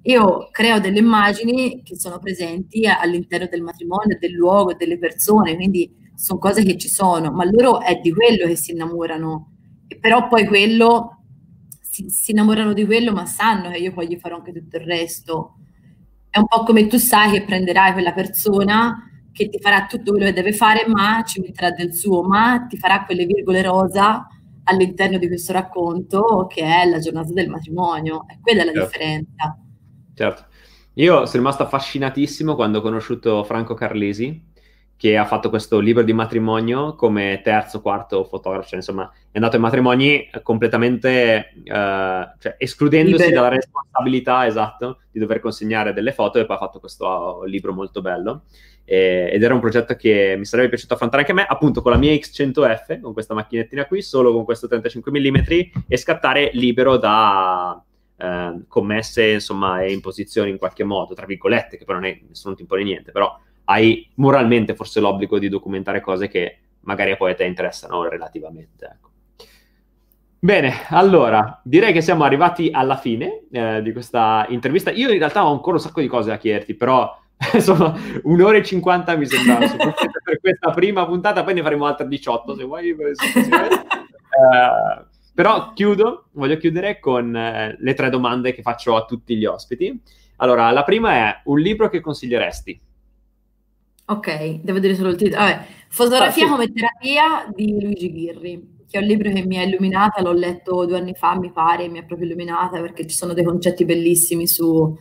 io 0.03 0.49
creo 0.51 0.79
delle 0.79 0.99
immagini 0.99 1.81
che 1.81 1.97
sono 1.97 2.19
presenti 2.19 2.85
all'interno 2.85 3.47
del 3.49 3.63
matrimonio, 3.63 4.17
del 4.19 4.33
luogo, 4.33 4.75
delle 4.75 4.99
persone, 4.99 5.55
quindi 5.55 5.91
sono 6.19 6.37
cose 6.37 6.63
che 6.63 6.77
ci 6.77 6.89
sono, 6.89 7.31
ma 7.31 7.45
loro 7.45 7.79
è 7.79 7.95
di 8.01 8.11
quello 8.11 8.45
che 8.45 8.57
si 8.57 8.71
innamorano. 8.71 9.53
Però 10.01 10.27
poi 10.27 10.45
quello, 10.45 11.23
si, 11.79 12.09
si 12.09 12.31
innamorano 12.31 12.73
di 12.73 12.85
quello, 12.85 13.13
ma 13.13 13.25
sanno 13.25 13.69
che 13.69 13.77
io 13.77 13.93
poi 13.93 14.07
gli 14.07 14.17
farò 14.17 14.35
anche 14.35 14.51
tutto 14.51 14.75
il 14.75 14.83
resto. 14.83 15.55
È 16.29 16.37
un 16.37 16.45
po' 16.45 16.63
come 16.63 16.87
tu 16.87 16.97
sai 16.97 17.31
che 17.31 17.43
prenderai 17.43 17.93
quella 17.93 18.11
persona 18.11 19.09
che 19.31 19.47
ti 19.47 19.59
farà 19.59 19.85
tutto 19.85 20.11
quello 20.11 20.25
che 20.25 20.33
deve 20.33 20.51
fare, 20.51 20.85
ma 20.87 21.23
ci 21.25 21.39
metterà 21.39 21.71
del 21.71 21.93
suo, 21.93 22.21
ma 22.23 22.65
ti 22.67 22.77
farà 22.77 23.05
quelle 23.05 23.25
virgole 23.25 23.61
rosa 23.61 24.27
all'interno 24.65 25.17
di 25.17 25.27
questo 25.27 25.53
racconto 25.53 26.47
che 26.49 26.63
è 26.63 26.85
la 26.85 26.99
giornata 26.99 27.31
del 27.31 27.47
matrimonio. 27.47 28.25
E 28.27 28.39
quella 28.41 28.63
è 28.63 28.65
la 28.65 28.73
certo. 28.73 28.89
differenza. 28.89 29.57
Certo. 30.13 30.47
Io 30.95 31.25
sono 31.25 31.37
rimasto 31.37 31.63
affascinatissimo 31.63 32.55
quando 32.55 32.79
ho 32.79 32.81
conosciuto 32.81 33.45
Franco 33.45 33.73
Carlesi, 33.73 34.48
che 34.99 35.15
ha 35.15 35.23
fatto 35.23 35.49
questo 35.49 35.79
libro 35.79 36.03
di 36.03 36.11
matrimonio 36.11 36.93
come 36.93 37.39
terzo, 37.41 37.79
quarto 37.79 38.25
fotografo, 38.25 38.67
cioè, 38.67 38.79
insomma 38.79 39.09
è 39.31 39.37
andato 39.37 39.55
ai 39.55 39.61
matrimoni 39.61 40.29
completamente 40.43 41.53
uh, 41.55 42.37
cioè, 42.37 42.55
escludendosi 42.57 43.23
Libero. 43.23 43.43
dalla 43.43 43.55
responsabilità, 43.55 44.45
esatto, 44.45 44.99
di 45.09 45.19
dover 45.19 45.39
consegnare 45.39 45.93
delle 45.93 46.11
foto 46.11 46.37
e 46.37 46.45
poi 46.45 46.57
ha 46.57 46.59
fatto 46.59 46.81
questo 46.81 47.43
libro 47.45 47.71
molto 47.71 48.01
bello 48.01 48.43
eh, 48.83 49.29
ed 49.31 49.41
era 49.41 49.53
un 49.53 49.61
progetto 49.61 49.95
che 49.95 50.35
mi 50.37 50.43
sarebbe 50.43 50.67
piaciuto 50.67 50.95
affrontare 50.95 51.21
anche 51.21 51.31
a 51.31 51.35
me, 51.35 51.45
appunto 51.47 51.81
con 51.81 51.93
la 51.93 51.97
mia 51.97 52.11
X100F, 52.11 52.99
con 52.99 53.13
questa 53.13 53.33
macchinettina 53.33 53.85
qui, 53.85 54.01
solo 54.01 54.33
con 54.33 54.43
questo 54.43 54.67
35 54.67 55.11
mm 55.17 55.35
e 55.87 55.95
scattare 55.95 56.49
libero 56.51 56.97
da 56.97 57.81
eh, 58.17 58.61
commesse, 58.67 59.29
insomma, 59.29 59.81
e 59.81 59.93
imposizioni 59.93 60.49
in 60.49 60.57
qualche 60.57 60.83
modo, 60.83 61.13
tra 61.13 61.25
virgolette, 61.25 61.77
che 61.77 61.85
però 61.85 61.99
non 61.99 62.09
è, 62.09 62.19
nessuno 62.27 62.55
ti 62.55 62.63
impone 62.63 62.83
niente, 62.83 63.13
però 63.13 63.39
hai 63.69 64.09
moralmente 64.15 64.75
forse 64.75 64.99
l'obbligo 64.99 65.37
di 65.37 65.47
documentare 65.47 66.01
cose 66.01 66.27
che 66.27 66.57
magari 66.81 67.15
poi 67.15 67.31
a 67.31 67.35
te 67.35 67.45
interessano 67.45 68.07
relativamente, 68.07 68.85
ecco. 68.85 69.07
Bene, 70.41 70.73
allora 70.87 71.59
direi 71.63 71.91
che 71.91 72.01
siamo 72.01 72.23
arrivati 72.23 72.69
alla 72.71 72.95
fine 72.95 73.41
eh, 73.51 73.81
di 73.81 73.91
questa 73.91 74.45
intervista. 74.47 74.89
Io 74.89 75.11
in 75.11 75.17
realtà 75.17 75.45
ho 75.45 75.51
ancora 75.51 75.75
un 75.75 75.81
sacco 75.81 75.99
di 75.99 76.07
cose 76.07 76.29
da 76.29 76.37
chiederti, 76.37 76.75
però 76.75 77.13
insomma, 77.53 77.93
un'ora 78.23 78.57
e 78.57 78.63
cinquanta 78.63 79.17
mi 79.17 79.25
sembra 79.25 79.59
sufficiente 79.67 80.21
per 80.23 80.39
questa 80.39 80.71
prima 80.71 81.05
puntata, 81.05 81.43
poi 81.43 81.55
ne 81.55 81.61
faremo 81.61 81.85
altre 81.85 82.07
18 82.07 82.55
se 82.55 82.63
vuoi. 82.63 82.91
uh, 82.91 82.97
però 85.35 85.73
chiudo, 85.73 86.29
voglio 86.31 86.57
chiudere 86.57 86.99
con 86.99 87.27
uh, 87.27 87.75
le 87.77 87.93
tre 87.93 88.09
domande 88.09 88.53
che 88.53 88.61
faccio 88.61 88.95
a 88.95 89.03
tutti 89.03 89.35
gli 89.35 89.45
ospiti. 89.45 90.01
Allora, 90.37 90.71
la 90.71 90.83
prima 90.83 91.11
è 91.11 91.41
un 91.45 91.59
libro 91.59 91.89
che 91.89 91.99
consiglieresti? 91.99 92.87
Ok, 94.09 94.61
devo 94.61 94.79
dire 94.79 94.95
solo 94.95 95.09
il 95.09 95.15
titolo. 95.15 95.43
Vabbè, 95.43 95.65
Fotografia 95.89 96.45
sì. 96.45 96.49
come 96.49 96.71
terapia 96.71 97.51
di 97.55 97.81
Luigi 97.81 98.11
Ghirri, 98.11 98.85
che 98.87 98.97
è 98.97 99.01
un 99.01 99.07
libro 99.07 99.31
che 99.31 99.45
mi 99.45 99.57
ha 99.57 99.63
illuminata, 99.63 100.21
l'ho 100.21 100.33
letto 100.33 100.85
due 100.85 100.97
anni 100.97 101.13
fa, 101.15 101.37
mi 101.37 101.51
pare, 101.51 101.87
mi 101.87 101.99
ha 101.99 102.03
proprio 102.03 102.27
illuminata 102.27 102.79
perché 102.79 103.05
ci 103.07 103.15
sono 103.15 103.33
dei 103.33 103.43
concetti 103.43 103.85
bellissimi 103.85 104.47
su 104.47 104.95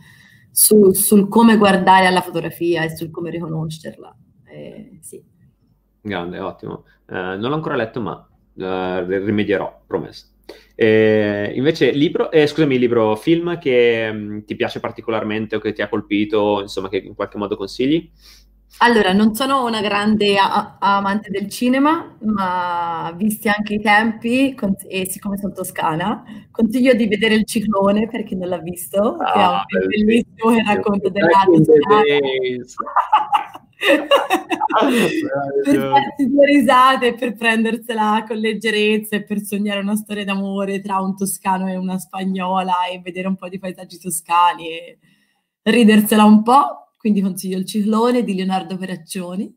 su, 0.51 0.91
sul 0.91 1.27
come 1.27 1.57
guardare 1.57 2.05
alla 2.05 2.21
fotografia 2.21 2.83
e 2.83 2.95
sul 2.95 3.11
come 3.11 3.29
riconoscerla. 3.29 4.15
Eh, 4.45 4.99
sì. 5.01 5.23
Grande, 6.01 6.39
ottimo. 6.39 6.85
Uh, 7.07 7.37
non 7.37 7.49
l'ho 7.49 7.55
ancora 7.55 7.75
letto, 7.75 8.01
ma 8.01 8.27
uh, 8.53 9.05
rimedierò, 9.05 9.83
promesso. 9.85 10.27
Eh, 10.75 11.51
invece, 11.55 11.91
libro, 11.91 12.31
eh, 12.31 12.47
scusami, 12.47 12.79
libro, 12.79 13.15
film 13.15 13.57
che 13.59 14.11
mh, 14.11 14.17
mm, 14.17 14.39
ti 14.45 14.55
piace 14.55 14.79
particolarmente 14.79 15.55
o 15.55 15.59
che 15.59 15.73
ti 15.73 15.81
ha 15.81 15.89
colpito, 15.89 16.61
insomma, 16.61 16.89
che 16.89 16.97
in 16.97 17.15
qualche 17.15 17.37
modo 17.37 17.55
consigli? 17.55 18.09
Allora, 18.77 19.11
non 19.11 19.33
sono 19.35 19.65
una 19.65 19.81
grande 19.81 20.37
a- 20.37 20.77
amante 20.79 21.29
del 21.29 21.49
cinema, 21.49 22.15
ma 22.21 23.11
visti 23.15 23.49
anche 23.49 23.73
i 23.73 23.81
tempi, 23.81 24.53
con- 24.55 24.75
e 24.87 25.05
siccome 25.09 25.37
sono 25.37 25.51
toscana, 25.51 26.23
consiglio 26.51 26.93
di 26.93 27.07
vedere 27.07 27.35
Il 27.35 27.45
Ciclone 27.45 28.07
per 28.07 28.23
chi 28.23 28.37
non 28.37 28.47
l'ha 28.47 28.59
visto, 28.59 29.17
che 29.17 29.39
è 29.39 29.45
un 29.45 29.53
ah, 29.53 29.65
film 29.67 29.87
bellissimo 29.87 30.55
che 30.55 30.63
racconta 30.63 31.09
della 31.09 31.27
Toscana. 31.45 32.03
per 35.63 35.79
farsi 35.79 36.29
due 36.29 36.45
risate, 36.45 37.13
per 37.15 37.35
prendersela 37.35 38.23
con 38.27 38.37
leggerezza 38.37 39.15
e 39.15 39.23
per 39.23 39.39
sognare 39.41 39.79
una 39.79 39.95
storia 39.95 40.25
d'amore 40.25 40.81
tra 40.81 40.99
un 40.99 41.15
toscano 41.15 41.67
e 41.69 41.75
una 41.75 41.97
spagnola 41.97 42.87
e 42.91 42.99
vedere 42.99 43.27
un 43.27 43.35
po' 43.35 43.47
di 43.47 43.57
paesaggi 43.57 43.99
toscani 43.99 44.69
e 44.69 44.99
ridersela 45.63 46.23
un 46.23 46.43
po' 46.43 46.88
quindi 46.99 47.21
consiglio 47.21 47.57
il 47.57 47.65
ciclone 47.65 48.23
di 48.23 48.35
Leonardo 48.35 48.75
Peraccioni. 48.75 49.55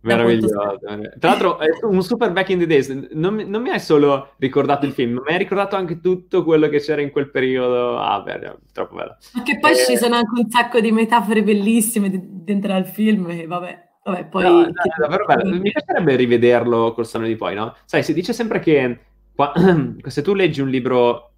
Meraviglioso. 0.00 0.78
Tra 1.18 1.30
l'altro 1.30 1.58
è 1.58 1.68
un 1.82 2.02
super 2.02 2.32
back 2.32 2.48
in 2.50 2.58
the 2.58 2.66
days, 2.66 2.88
non, 2.88 3.36
non, 3.36 3.62
mi 3.62 3.68
hai 3.68 3.80
solo 3.80 4.32
ricordato 4.38 4.86
il 4.86 4.92
film, 4.92 5.14
ma 5.14 5.22
mi 5.26 5.32
hai 5.32 5.38
ricordato 5.38 5.76
anche 5.76 6.00
tutto 6.00 6.42
quello 6.42 6.68
che 6.68 6.80
c'era 6.80 7.02
in 7.02 7.10
quel 7.10 7.30
periodo. 7.30 7.98
Ah, 7.98 8.20
beh, 8.20 8.56
troppo 8.72 8.96
bello. 8.96 9.16
Ma 9.34 9.42
che 9.42 9.58
poi 9.58 9.72
eh... 9.72 9.76
ci 9.76 9.96
sono 9.96 10.14
anche 10.14 10.40
un 10.40 10.50
sacco 10.50 10.80
di 10.80 10.90
metafore 10.90 11.42
bellissime 11.42 12.10
dentro 12.12 12.72
al 12.72 12.86
film 12.86 13.30
e 13.30 13.46
vabbè. 13.46 13.92
Vabbè, 14.04 14.26
poi... 14.26 14.42
No, 14.42 14.60
no, 14.60 14.72
davvero 14.98 15.24
bello. 15.24 15.58
Mi 15.58 15.70
piacerebbe 15.70 16.16
rivederlo 16.16 16.92
col 16.92 17.06
sonno 17.06 17.26
di 17.26 17.36
poi, 17.36 17.54
no? 17.54 17.74
Sai, 17.86 18.02
si 18.02 18.12
dice 18.12 18.34
sempre 18.34 18.58
che 18.60 18.98
qua, 19.34 19.52
se 20.06 20.22
tu 20.22 20.34
leggi 20.34 20.60
un 20.60 20.68
libro 20.68 21.32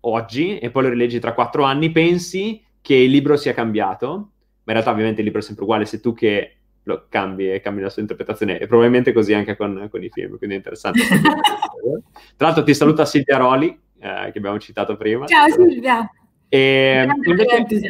oggi 0.00 0.58
e 0.58 0.70
poi 0.70 0.84
lo 0.84 0.88
rileggi 0.88 1.20
tra 1.20 1.34
quattro 1.34 1.62
anni, 1.62 1.90
pensi 1.92 2.62
che 2.80 2.94
il 2.94 3.10
libro 3.10 3.36
sia 3.36 3.54
cambiato, 3.54 4.30
in 4.70 4.76
realtà 4.76 4.90
ovviamente 4.90 5.20
il 5.20 5.26
libro 5.26 5.40
è 5.40 5.44
sempre 5.44 5.64
uguale, 5.64 5.84
sei 5.84 6.00
tu 6.00 6.14
che 6.14 6.54
lo 6.84 7.06
cambi 7.08 7.50
e 7.50 7.60
cambi 7.60 7.82
la 7.82 7.90
sua 7.90 8.02
interpretazione 8.02 8.58
e 8.58 8.66
probabilmente 8.66 9.12
così 9.12 9.34
anche 9.34 9.56
con, 9.56 9.88
con 9.90 10.02
i 10.02 10.08
film, 10.10 10.38
quindi 10.38 10.54
è 10.56 10.58
interessante. 10.58 11.00
Tra 12.36 12.46
l'altro 12.46 12.62
ti 12.62 12.74
saluta 12.74 13.04
Silvia 13.04 13.36
Roli, 13.36 13.68
eh, 14.00 14.30
che 14.32 14.38
abbiamo 14.38 14.58
citato 14.58 14.96
prima. 14.96 15.26
Ciao 15.26 15.48
Silvia! 15.48 16.10
E, 16.48 17.06
grande, 17.06 17.28
invece... 17.28 17.88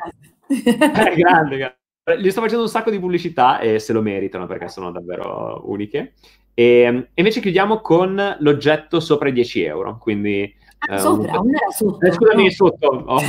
eh, 0.48 1.14
grande, 1.16 1.56
grande. 1.56 1.76
Gli 2.18 2.30
sto 2.30 2.40
facendo 2.40 2.64
un 2.64 2.68
sacco 2.68 2.90
di 2.90 2.98
pubblicità 2.98 3.60
e 3.60 3.78
se 3.78 3.92
lo 3.92 4.02
meritano 4.02 4.46
perché 4.46 4.68
sono 4.68 4.90
davvero 4.90 5.62
uniche. 5.66 6.14
E 6.54 7.08
invece 7.14 7.40
chiudiamo 7.40 7.80
con 7.80 8.36
l'oggetto 8.40 9.00
sopra 9.00 9.28
i 9.28 9.32
10 9.32 9.62
euro, 9.62 9.98
quindi... 9.98 10.56
Ah, 10.78 10.94
eh, 10.94 10.98
sopra, 10.98 11.38
un... 11.38 11.54
era 11.54 11.70
sotto. 11.70 12.04
Eh, 12.04 12.12
scusami, 12.12 12.44
no. 12.44 12.50
sotto. 12.50 13.04
Oh, 13.10 13.20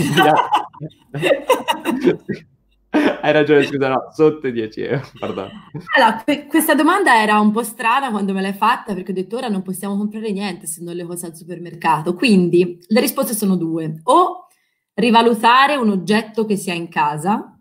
Hai 3.22 3.32
ragione, 3.32 3.64
scusa, 3.64 3.88
no, 3.88 4.10
sotto 4.14 4.48
i 4.48 4.52
10 4.52 4.82
euro, 4.82 5.08
perdono. 5.18 5.50
Allora, 5.96 6.22
que- 6.24 6.46
questa 6.48 6.76
domanda 6.76 7.22
era 7.22 7.40
un 7.40 7.52
po' 7.52 7.64
strana 7.64 8.12
quando 8.12 8.34
me 8.34 8.42
l'hai 8.42 8.54
fatta 8.54 8.94
perché 8.94 9.12
ho 9.12 9.14
detto 9.14 9.38
ora 9.38 9.48
non 9.48 9.62
possiamo 9.62 9.96
comprare 9.96 10.32
niente 10.32 10.68
se 10.68 10.84
non 10.84 10.96
le 10.96 11.06
cose 11.06 11.26
al 11.28 11.36
supermercato. 11.36 12.16
Quindi 12.16 12.80
le 12.88 13.00
risposte 13.00 13.34
sono 13.34 13.56
due. 13.56 14.00
O 14.04 14.48
rivalutare 14.96 15.78
un 15.78 15.90
oggetto 15.90 16.46
che 16.46 16.58
si 16.58 16.70
ha 16.70 16.74
in 16.74 16.90
casa, 16.90 17.58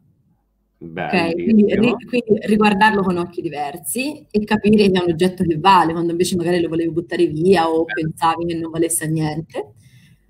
okay? 0.78 1.32
quindi, 1.32 1.74
ri- 1.76 1.94
quindi, 2.06 2.46
riguardarlo 2.46 3.02
con 3.02 3.16
occhi 3.16 3.40
diversi 3.40 4.26
e 4.28 4.44
capire 4.44 4.76
che 4.76 4.98
è 4.98 5.02
un 5.02 5.10
oggetto 5.10 5.44
che 5.44 5.58
vale, 5.58 5.92
quando 5.92 6.10
invece 6.10 6.34
magari 6.34 6.60
lo 6.60 6.68
volevi 6.68 6.90
buttare 6.90 7.26
via 7.26 7.70
o 7.70 7.84
Beh. 7.84 7.92
pensavi 7.92 8.46
che 8.46 8.54
non 8.56 8.70
valesse 8.70 9.04
a 9.04 9.08
niente. 9.08 9.74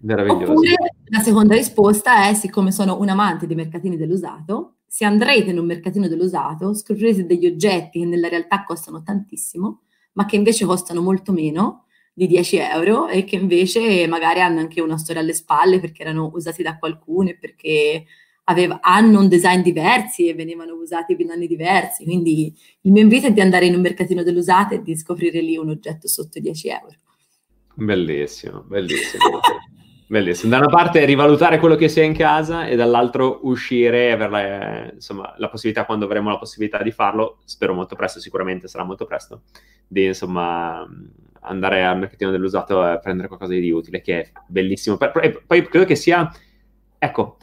Oppure 0.02 0.94
la 1.04 1.20
seconda 1.20 1.54
risposta 1.54 2.28
è, 2.28 2.34
siccome 2.34 2.70
sono 2.70 2.98
un 2.98 3.08
amante 3.08 3.46
dei 3.46 3.56
mercatini 3.56 3.96
dell'usato, 3.96 4.76
se 4.92 5.04
andrete 5.04 5.50
in 5.50 5.58
un 5.58 5.66
mercatino 5.66 6.08
dell'usato, 6.08 6.74
scoprirete 6.74 7.24
degli 7.24 7.46
oggetti 7.46 8.00
che 8.00 8.06
nella 8.06 8.26
realtà 8.26 8.64
costano 8.64 9.04
tantissimo, 9.04 9.82
ma 10.14 10.26
che 10.26 10.34
invece 10.34 10.66
costano 10.66 11.00
molto 11.00 11.30
meno 11.30 11.84
di 12.12 12.26
10 12.26 12.56
euro 12.56 13.06
e 13.06 13.22
che 13.22 13.36
invece 13.36 14.08
magari 14.08 14.40
hanno 14.40 14.58
anche 14.58 14.80
una 14.80 14.98
storia 14.98 15.22
alle 15.22 15.32
spalle 15.32 15.78
perché 15.78 16.02
erano 16.02 16.32
usati 16.34 16.64
da 16.64 16.76
qualcuno 16.76 17.28
e 17.28 17.38
perché 17.38 18.04
aveva, 18.44 18.80
hanno 18.82 19.20
un 19.20 19.28
design 19.28 19.60
diversi 19.60 20.26
e 20.26 20.34
venivano 20.34 20.74
usati 20.74 21.14
in 21.16 21.30
anni 21.30 21.46
diversi. 21.46 22.02
Quindi 22.02 22.52
il 22.80 22.90
mio 22.90 23.02
invito 23.02 23.28
è 23.28 23.32
di 23.32 23.40
andare 23.40 23.66
in 23.66 23.76
un 23.76 23.82
mercatino 23.82 24.24
dell'usato 24.24 24.74
e 24.74 24.82
di 24.82 24.96
scoprire 24.96 25.40
lì 25.40 25.56
un 25.56 25.68
oggetto 25.68 26.08
sotto 26.08 26.40
10 26.40 26.68
euro. 26.68 26.96
Bellissimo, 27.74 28.62
bellissimo. 28.62 29.38
Bellissimo. 30.10 30.50
Da 30.50 30.58
una 30.58 30.66
parte 30.66 31.04
rivalutare 31.04 31.60
quello 31.60 31.76
che 31.76 31.88
si 31.88 32.00
ha 32.00 32.02
in 32.02 32.14
casa 32.14 32.66
e 32.66 32.74
dall'altro 32.74 33.38
uscire 33.42 34.08
e 34.08 34.10
avere 34.10 34.88
eh, 34.88 34.94
insomma, 34.94 35.32
la 35.36 35.48
possibilità, 35.48 35.84
quando 35.84 36.04
avremo 36.04 36.30
la 36.30 36.36
possibilità 36.36 36.82
di 36.82 36.90
farlo, 36.90 37.38
spero 37.44 37.74
molto 37.74 37.94
presto, 37.94 38.18
sicuramente 38.18 38.66
sarà 38.66 38.82
molto 38.82 39.04
presto, 39.04 39.42
di 39.86 40.06
insomma 40.06 40.84
andare 41.42 41.84
al 41.84 41.98
mercatino 41.98 42.32
dell'usato 42.32 42.84
e 42.92 42.98
prendere 42.98 43.28
qualcosa 43.28 43.52
di 43.52 43.70
utile, 43.70 44.00
che 44.00 44.20
è 44.20 44.30
bellissimo. 44.48 44.98
E 44.98 45.42
poi 45.46 45.68
credo 45.68 45.86
che 45.86 45.94
sia, 45.94 46.28
ecco, 46.98 47.36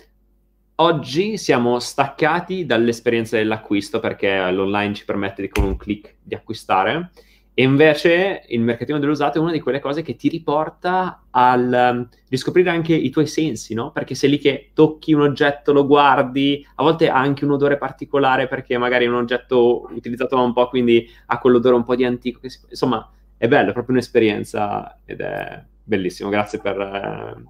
oggi 0.75 1.37
siamo 1.37 1.79
staccati 1.79 2.65
dall'esperienza 2.65 3.37
dell'acquisto 3.37 4.01
perché 4.01 4.51
l'online 4.51 4.93
ci 4.93 5.05
permette 5.05 5.41
di, 5.41 5.47
con 5.47 5.63
un 5.63 5.77
click 5.77 6.15
di 6.21 6.35
acquistare 6.35 7.11
E 7.59 7.63
invece 7.63 8.43
il 8.49 8.61
mercatino 8.61 8.99
dell'usato 8.99 9.39
è 9.39 9.41
una 9.41 9.51
di 9.51 9.59
quelle 9.59 9.79
cose 9.79 10.03
che 10.03 10.15
ti 10.15 10.29
riporta 10.29 11.23
al 11.31 11.89
um, 11.91 12.09
riscoprire 12.29 12.69
anche 12.69 12.93
i 12.93 13.09
tuoi 13.09 13.25
sensi, 13.25 13.73
no? 13.73 13.89
Perché 13.89 14.13
sei 14.13 14.29
lì 14.29 14.37
che 14.37 14.69
tocchi 14.75 15.11
un 15.11 15.21
oggetto, 15.21 15.73
lo 15.73 15.87
guardi, 15.87 16.63
a 16.75 16.83
volte 16.83 17.09
ha 17.09 17.17
anche 17.17 17.45
un 17.45 17.51
odore 17.53 17.79
particolare 17.79 18.47
perché 18.47 18.77
magari 18.77 19.05
è 19.05 19.07
un 19.07 19.15
oggetto 19.15 19.89
utilizzato 19.91 20.35
da 20.35 20.43
un 20.43 20.53
po', 20.53 20.69
quindi 20.69 21.09
ha 21.25 21.39
quell'odore 21.39 21.73
un 21.73 21.83
po' 21.83 21.95
di 21.95 22.05
antico. 22.05 22.47
Si... 22.47 22.59
Insomma, 22.69 23.11
è 23.35 23.47
bello, 23.47 23.71
è 23.71 23.73
proprio 23.73 23.95
un'esperienza 23.95 24.99
ed 25.03 25.19
è 25.21 25.63
bellissimo. 25.83 26.29
Grazie 26.29 26.59
per... 26.59 26.79
Eh, 26.79 27.43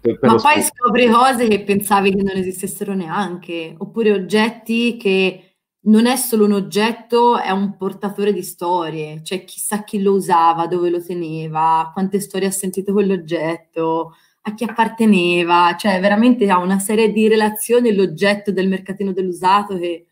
per, 0.00 0.18
per 0.18 0.30
Ma 0.30 0.36
poi 0.36 0.62
scopri 0.62 1.10
cose 1.10 1.46
che 1.46 1.62
pensavi 1.62 2.14
che 2.14 2.22
non 2.22 2.36
esistessero 2.36 2.94
neanche, 2.94 3.74
oppure 3.76 4.12
oggetti 4.12 4.96
che 4.96 5.53
non 5.86 6.06
è 6.06 6.16
solo 6.16 6.44
un 6.44 6.52
oggetto, 6.52 7.38
è 7.38 7.50
un 7.50 7.76
portatore 7.76 8.32
di 8.32 8.42
storie, 8.42 9.22
cioè 9.22 9.44
chissà 9.44 9.84
chi 9.84 10.00
lo 10.00 10.12
usava, 10.12 10.66
dove 10.66 10.90
lo 10.90 11.02
teneva, 11.02 11.90
quante 11.92 12.20
storie 12.20 12.48
ha 12.48 12.52
sentito 12.52 12.92
quell'oggetto, 12.92 14.14
a 14.42 14.54
chi 14.54 14.64
apparteneva, 14.64 15.74
cioè 15.76 16.00
veramente 16.00 16.48
ha 16.50 16.58
una 16.58 16.78
serie 16.78 17.12
di 17.12 17.28
relazioni 17.28 17.94
l'oggetto 17.94 18.52
del 18.52 18.68
mercatino 18.68 19.12
dell'usato 19.12 19.78
che 19.78 20.06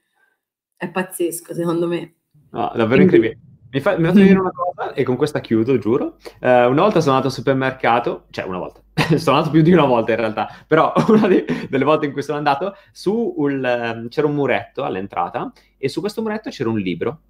è 0.77 0.91
pazzesco 0.91 1.55
secondo 1.55 1.87
me. 1.87 2.15
No, 2.51 2.73
davvero 2.75 3.03
incredibile. 3.03 3.52
Mi 3.73 3.81
fa, 3.81 3.97
mi 3.97 4.05
fa 4.05 4.13
dire 4.13 4.39
una 4.39 4.51
cosa, 4.51 4.93
e 4.93 5.03
con 5.03 5.17
questa 5.17 5.41
chiudo, 5.41 5.79
giuro. 5.79 6.19
Uh, 6.41 6.69
una 6.69 6.83
volta 6.83 7.01
sono 7.01 7.13
andato 7.13 7.29
al 7.29 7.33
supermercato, 7.33 8.27
cioè 8.29 8.45
una 8.45 8.59
volta, 8.59 8.83
sono 9.17 9.37
andato 9.37 9.51
più 9.51 9.63
di 9.63 9.73
una 9.73 9.87
volta 9.87 10.13
in 10.13 10.19
realtà, 10.19 10.49
però 10.67 10.93
una 11.09 11.27
di, 11.27 11.43
delle 11.71 11.85
volte 11.85 12.05
in 12.05 12.13
cui 12.13 12.23
sono 12.23 12.37
andato, 12.37 12.77
su 12.93 13.33
un, 13.39 13.95
um, 13.95 14.09
c'era 14.09 14.27
un 14.27 14.35
muretto 14.35 14.85
all'entrata, 14.85 15.51
e 15.79 15.89
su 15.89 16.01
questo 16.01 16.21
muretto 16.21 16.51
c'era 16.51 16.69
un 16.69 16.79
libro. 16.79 17.21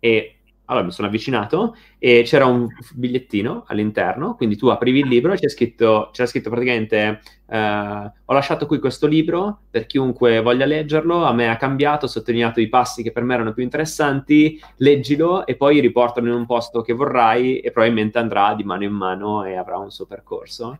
E 0.00 0.38
allora 0.72 0.86
mi 0.86 0.92
sono 0.92 1.08
avvicinato 1.08 1.76
e 1.98 2.22
c'era 2.24 2.46
un 2.46 2.66
bigliettino 2.94 3.64
all'interno, 3.68 4.34
quindi 4.34 4.56
tu 4.56 4.66
aprivi 4.68 5.00
il 5.00 5.08
libro 5.08 5.32
e 5.32 5.36
c'è 5.36 5.48
scritto, 5.48 6.10
c'era 6.12 6.26
scritto 6.26 6.50
praticamente 6.50 7.20
eh, 7.46 8.12
ho 8.24 8.32
lasciato 8.32 8.66
qui 8.66 8.78
questo 8.78 9.06
libro 9.06 9.64
per 9.70 9.86
chiunque 9.86 10.40
voglia 10.40 10.64
leggerlo, 10.64 11.24
a 11.24 11.32
me 11.32 11.48
ha 11.48 11.56
cambiato, 11.56 12.06
ho 12.06 12.08
sottolineato 12.08 12.60
i 12.60 12.68
passi 12.68 13.02
che 13.02 13.12
per 13.12 13.22
me 13.24 13.34
erano 13.34 13.52
più 13.52 13.62
interessanti, 13.62 14.60
leggilo 14.76 15.46
e 15.46 15.56
poi 15.56 15.80
riportalo 15.80 16.28
in 16.28 16.34
un 16.34 16.46
posto 16.46 16.80
che 16.80 16.94
vorrai 16.94 17.60
e 17.60 17.70
probabilmente 17.70 18.18
andrà 18.18 18.54
di 18.54 18.64
mano 18.64 18.84
in 18.84 18.92
mano 18.92 19.44
e 19.44 19.56
avrà 19.56 19.76
un 19.76 19.90
suo 19.90 20.06
percorso. 20.06 20.78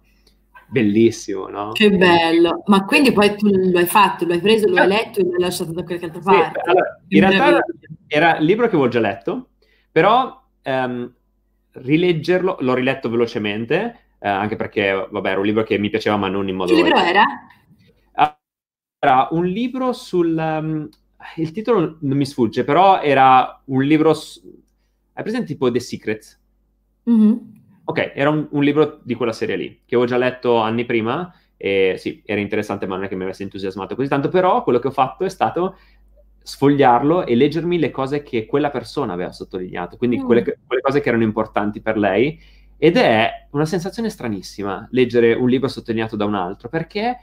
Bellissimo, 0.72 1.48
no? 1.48 1.72
Che 1.72 1.90
bello! 1.90 2.62
Ma 2.64 2.86
quindi 2.86 3.12
poi 3.12 3.36
tu 3.36 3.46
lo 3.46 3.78
hai 3.78 3.84
fatto, 3.84 4.24
lo 4.24 4.32
hai 4.32 4.40
preso, 4.40 4.66
lo 4.66 4.80
hai 4.80 4.88
letto 4.88 5.20
e 5.20 5.24
l'hai 5.24 5.40
lasciato 5.40 5.72
da 5.72 5.82
qualche 5.82 6.06
altra 6.06 6.20
parte? 6.22 6.60
Sì, 6.64 6.70
allora, 6.70 6.98
in 7.08 7.20
realtà 7.20 7.64
era 8.06 8.38
il 8.38 8.46
libro 8.46 8.68
che 8.68 8.76
avevo 8.76 8.88
già 8.88 9.00
letto, 9.00 9.48
però 9.92 10.42
ehm, 10.62 11.12
rileggerlo, 11.72 12.56
l'ho 12.60 12.74
riletto 12.74 13.10
velocemente, 13.10 14.00
eh, 14.18 14.28
anche 14.28 14.56
perché, 14.56 15.06
vabbè, 15.10 15.30
era 15.30 15.40
un 15.40 15.46
libro 15.46 15.62
che 15.62 15.78
mi 15.78 15.90
piaceva, 15.90 16.16
ma 16.16 16.28
non 16.28 16.48
in 16.48 16.56
modo... 16.56 16.74
Che 16.74 16.82
libro 16.82 16.98
era? 16.98 17.24
Era 18.98 19.28
un 19.32 19.44
libro 19.44 19.92
sul... 19.92 20.36
Um, 20.36 20.88
il 21.36 21.52
titolo 21.52 21.98
non 22.00 22.16
mi 22.16 22.26
sfugge, 22.26 22.64
però 22.64 23.00
era 23.00 23.60
un 23.66 23.82
libro... 23.82 24.14
Su... 24.14 24.40
Hai 25.12 25.22
presente 25.22 25.48
tipo 25.48 25.70
The 25.70 25.80
Secret? 25.80 26.40
Mm-hmm. 27.10 27.36
Ok, 27.84 28.12
era 28.14 28.30
un, 28.30 28.46
un, 28.50 28.62
libro 28.62 29.00
di 29.02 29.14
quella 29.14 29.32
serie 29.32 29.56
lì, 29.56 29.82
che 29.84 29.96
avevo 29.96 30.08
già 30.08 30.16
letto 30.16 30.58
anni 30.58 30.84
prima, 30.84 31.34
e 31.56 31.96
sì, 31.98 32.22
era 32.24 32.40
interessante, 32.40 32.86
ma 32.86 32.94
non 32.94 33.04
è 33.04 33.08
che 33.08 33.16
mi 33.16 33.24
avesse 33.24 33.42
entusiasmato 33.42 33.96
così 33.96 34.08
tanto, 34.08 34.28
però 34.28 34.62
quello 34.62 34.78
che 34.78 34.86
ho 34.86 34.92
fatto 34.92 35.24
è 35.24 35.28
stato 35.28 35.76
sfogliarlo 36.42 37.26
e 37.26 37.34
leggermi 37.34 37.78
le 37.78 37.90
cose 37.90 38.22
che 38.22 38.46
quella 38.46 38.70
persona 38.70 39.12
aveva 39.12 39.32
sottolineato, 39.32 39.96
quindi 39.96 40.18
mm. 40.18 40.24
quelle, 40.24 40.42
quelle, 40.42 40.82
cose 40.82 41.00
che 41.00 41.08
erano 41.08 41.24
importanti 41.24 41.80
per 41.80 41.96
lei. 41.96 42.38
Ed 42.76 42.96
è 42.96 43.46
una 43.50 43.64
sensazione 43.64 44.10
stranissima 44.10 44.88
leggere 44.90 45.34
un 45.34 45.48
libro 45.48 45.68
sottolineato 45.68 46.16
da 46.16 46.24
un 46.24 46.34
altro, 46.34 46.68
perché 46.68 47.16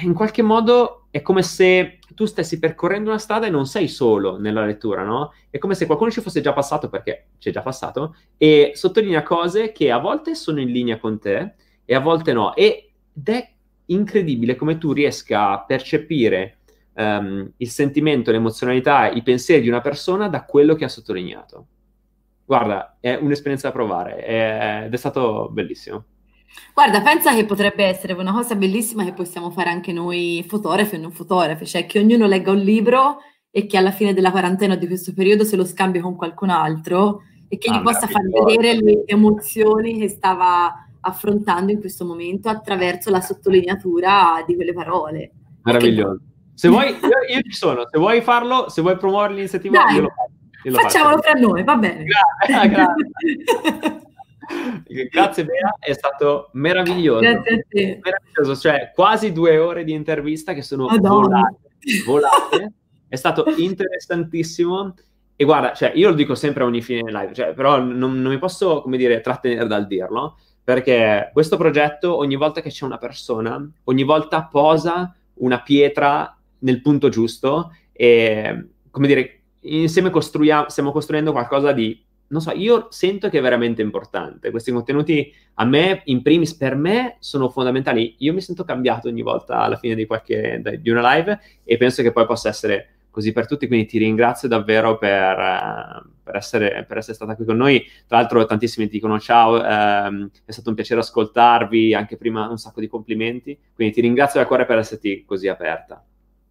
in 0.00 0.14
qualche 0.14 0.42
modo 0.42 1.06
è 1.10 1.22
come 1.22 1.42
se 1.42 1.98
tu 2.14 2.24
stessi 2.24 2.58
percorrendo 2.58 3.10
una 3.10 3.18
strada 3.18 3.46
e 3.46 3.50
non 3.50 3.66
sei 3.66 3.88
solo 3.88 4.38
nella 4.38 4.64
lettura, 4.64 5.02
no? 5.04 5.32
È 5.50 5.58
come 5.58 5.74
se 5.74 5.86
qualcuno 5.86 6.10
ci 6.10 6.20
fosse 6.20 6.40
già 6.40 6.52
passato, 6.52 6.88
perché 6.88 7.28
ci 7.38 7.48
è 7.48 7.52
già 7.52 7.62
passato, 7.62 8.16
e 8.36 8.72
sottolinea 8.74 9.22
cose 9.22 9.72
che 9.72 9.90
a 9.90 9.98
volte 9.98 10.34
sono 10.34 10.60
in 10.60 10.70
linea 10.70 10.98
con 10.98 11.18
te 11.18 11.54
e 11.84 11.94
a 11.94 12.00
volte 12.00 12.32
no. 12.32 12.54
Ed 12.54 12.90
è 13.24 13.50
incredibile 13.86 14.56
come 14.56 14.78
tu 14.78 14.92
riesca 14.92 15.50
a 15.50 15.64
percepire 15.64 16.57
um, 16.98 17.50
il 17.56 17.68
sentimento, 17.68 18.30
l'emozionalità, 18.30 19.10
i 19.10 19.22
pensieri 19.22 19.62
di 19.62 19.68
una 19.68 19.80
persona 19.80 20.28
da 20.28 20.44
quello 20.44 20.74
che 20.74 20.84
ha 20.84 20.88
sottolineato. 20.88 21.66
Guarda, 22.44 22.96
è 23.00 23.14
un'esperienza 23.14 23.68
da 23.68 23.74
provare 23.74 24.16
è, 24.16 24.82
ed 24.86 24.92
è 24.92 24.96
stato 24.96 25.48
bellissimo. 25.50 26.04
Guarda, 26.74 27.02
pensa 27.02 27.34
che 27.34 27.44
potrebbe 27.44 27.84
essere 27.84 28.14
una 28.14 28.32
cosa 28.32 28.54
bellissima 28.56 29.04
che 29.04 29.12
possiamo 29.12 29.50
fare 29.50 29.70
anche 29.70 29.92
noi 29.92 30.44
fotografi 30.48 30.96
e 30.96 30.98
non 30.98 31.12
fotografi, 31.12 31.66
cioè 31.66 31.86
che 31.86 31.98
ognuno 31.98 32.26
legga 32.26 32.50
un 32.50 32.58
libro 32.58 33.18
e 33.50 33.66
che 33.66 33.76
alla 33.76 33.90
fine 33.90 34.14
della 34.14 34.30
quarantena 34.30 34.76
di 34.76 34.86
questo 34.86 35.12
periodo 35.12 35.44
se 35.44 35.56
lo 35.56 35.64
scambi 35.64 36.00
con 36.00 36.16
qualcun 36.16 36.50
altro 36.50 37.22
e 37.48 37.58
che 37.58 37.70
ah, 37.70 37.78
gli 37.78 37.82
possa 37.82 38.06
far 38.06 38.22
vedere 38.28 38.80
le 38.80 39.02
emozioni 39.06 39.98
che 39.98 40.08
stava 40.08 40.86
affrontando 41.00 41.70
in 41.70 41.80
questo 41.80 42.04
momento 42.04 42.48
attraverso 42.48 43.10
la 43.10 43.20
sottolineatura 43.20 44.42
di 44.46 44.54
quelle 44.54 44.72
parole. 44.72 45.32
Meraviglioso. 45.62 46.20
Se 46.58 46.66
vuoi, 46.66 46.88
io, 46.88 47.36
io, 47.36 47.40
ci 47.42 47.52
sono, 47.52 47.86
se 47.88 47.96
vuoi 48.00 48.20
farlo, 48.20 48.68
se 48.68 48.82
vuoi 48.82 48.96
promuovere 48.96 49.34
l'iniziativa, 49.34 49.80
Dai, 49.84 49.94
io 49.94 50.00
lo 50.00 50.08
faccio. 50.08 50.32
Io 50.64 50.72
lo 50.72 50.78
facciamolo 50.78 51.16
faccio. 51.18 51.30
fra 51.30 51.38
noi, 51.38 51.62
va 51.62 51.76
bene. 51.76 52.02
Grazie, 52.48 52.68
grazie. 54.88 55.08
grazie 55.08 55.44
Bea, 55.44 55.76
è 55.78 55.92
stato 55.92 56.48
meraviglioso. 56.54 57.20
Grazie 57.20 57.54
a 57.54 57.64
te. 57.68 58.00
Meraviglioso, 58.02 58.56
cioè 58.56 58.90
quasi 58.92 59.30
due 59.30 59.56
ore 59.56 59.84
di 59.84 59.92
intervista 59.92 60.52
che 60.52 60.62
sono 60.62 60.88
volate, 60.88 61.58
volate. 62.04 62.72
È 63.06 63.14
stato 63.14 63.44
interessantissimo. 63.56 64.96
E 65.36 65.44
guarda, 65.44 65.74
cioè, 65.74 65.92
io 65.94 66.08
lo 66.08 66.16
dico 66.16 66.34
sempre 66.34 66.64
a 66.64 66.66
ogni 66.66 66.82
fine 66.82 67.08
live, 67.08 67.32
cioè, 67.34 67.52
però 67.52 67.78
non, 67.78 68.20
non 68.20 68.32
mi 68.32 68.38
posso, 68.38 68.82
come 68.82 68.96
dire, 68.96 69.20
trattenere 69.20 69.68
dal 69.68 69.86
dirlo, 69.86 70.36
perché 70.64 71.30
questo 71.32 71.56
progetto, 71.56 72.16
ogni 72.16 72.34
volta 72.34 72.60
che 72.60 72.70
c'è 72.70 72.84
una 72.84 72.98
persona, 72.98 73.64
ogni 73.84 74.02
volta 74.02 74.42
posa 74.42 75.14
una 75.34 75.62
pietra 75.62 76.32
nel 76.60 76.80
punto 76.80 77.08
giusto 77.08 77.72
e, 77.92 78.66
come 78.90 79.06
dire, 79.06 79.40
insieme 79.60 80.10
costruiamo, 80.10 80.68
stiamo 80.68 80.92
costruendo 80.92 81.32
qualcosa 81.32 81.72
di, 81.72 82.04
non 82.28 82.40
so, 82.40 82.52
io 82.52 82.88
sento 82.90 83.28
che 83.28 83.38
è 83.38 83.42
veramente 83.42 83.82
importante. 83.82 84.50
Questi 84.50 84.70
contenuti 84.70 85.32
a 85.54 85.64
me, 85.64 86.02
in 86.04 86.22
primis, 86.22 86.54
per 86.54 86.74
me 86.74 87.16
sono 87.20 87.48
fondamentali. 87.48 88.16
Io 88.18 88.32
mi 88.32 88.40
sento 88.40 88.64
cambiato 88.64 89.08
ogni 89.08 89.22
volta 89.22 89.60
alla 89.60 89.76
fine 89.76 89.94
di, 89.94 90.06
qualche, 90.06 90.62
di 90.80 90.90
una 90.90 91.14
live 91.14 91.40
e 91.64 91.76
penso 91.76 92.02
che 92.02 92.12
poi 92.12 92.26
possa 92.26 92.48
essere 92.48 92.90
così 93.10 93.32
per 93.32 93.46
tutti, 93.48 93.66
quindi 93.66 93.86
ti 93.86 93.98
ringrazio 93.98 94.46
davvero 94.46 94.96
per, 94.96 96.04
per, 96.22 96.36
essere, 96.36 96.84
per 96.86 96.98
essere, 96.98 97.14
stata 97.14 97.34
qui 97.34 97.44
con 97.44 97.56
noi. 97.56 97.84
Tra 98.06 98.18
l'altro 98.18 98.44
tantissimi 98.44 98.86
ti 98.86 98.92
dicono 98.92 99.18
ciao, 99.18 99.64
ehm, 99.64 100.30
è 100.44 100.52
stato 100.52 100.68
un 100.68 100.74
piacere 100.76 101.00
ascoltarvi, 101.00 101.94
anche 101.94 102.16
prima 102.16 102.48
un 102.48 102.58
sacco 102.58 102.80
di 102.80 102.86
complimenti, 102.86 103.58
quindi 103.74 103.94
ti 103.94 104.02
ringrazio 104.02 104.38
da 104.38 104.46
cuore 104.46 104.66
per 104.66 104.78
esserti 104.78 105.24
così 105.26 105.48
aperta. 105.48 106.04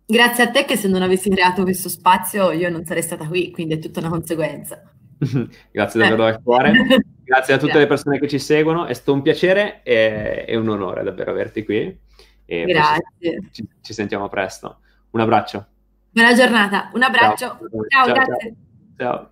Grazie 0.10 0.44
a 0.46 0.50
te 0.50 0.64
che 0.64 0.78
se 0.78 0.88
non 0.88 1.02
avessi 1.02 1.30
creato 1.30 1.64
questo 1.64 1.90
spazio 1.90 2.52
io 2.52 2.70
non 2.70 2.86
sarei 2.86 3.04
stata 3.04 3.28
qui, 3.28 3.52
quindi 3.52 3.74
è 3.74 3.80
tutta 3.80 4.00
una 4.00 4.08
conseguenza. 4.08 4.82
Grazie 5.70 6.00
davvero 6.00 6.24
dal 6.24 6.42
cuore. 6.42 6.72
Grazie 7.26 7.56
a 7.56 7.58
tutte 7.58 7.74
Grazie. 7.74 7.80
le 7.82 7.88
persone 7.88 8.20
che 8.20 8.28
ci 8.30 8.40
seguono, 8.40 8.86
è 8.86 8.94
stato 8.94 9.12
un 9.12 9.22
piacere 9.22 9.82
e, 9.84 10.46
e 10.48 10.56
un 10.56 10.70
onore 10.70 11.04
davvero 11.04 11.32
averti 11.32 11.66
qui. 11.66 12.00
E 12.46 12.64
Grazie. 12.64 13.50
Ci, 13.52 13.68
ci 13.82 13.94
sentiamo 13.94 14.30
presto. 14.30 14.80
Un 15.10 15.20
abbraccio. 15.20 15.68
Buona 16.10 16.34
giornata, 16.34 16.90
un 16.94 17.04
abbraccio. 17.04 17.46
Ciao, 17.46 17.68
ciao, 17.90 18.06
ciao 18.06 18.14
grazie. 18.14 18.56
Ciao. 18.96 19.32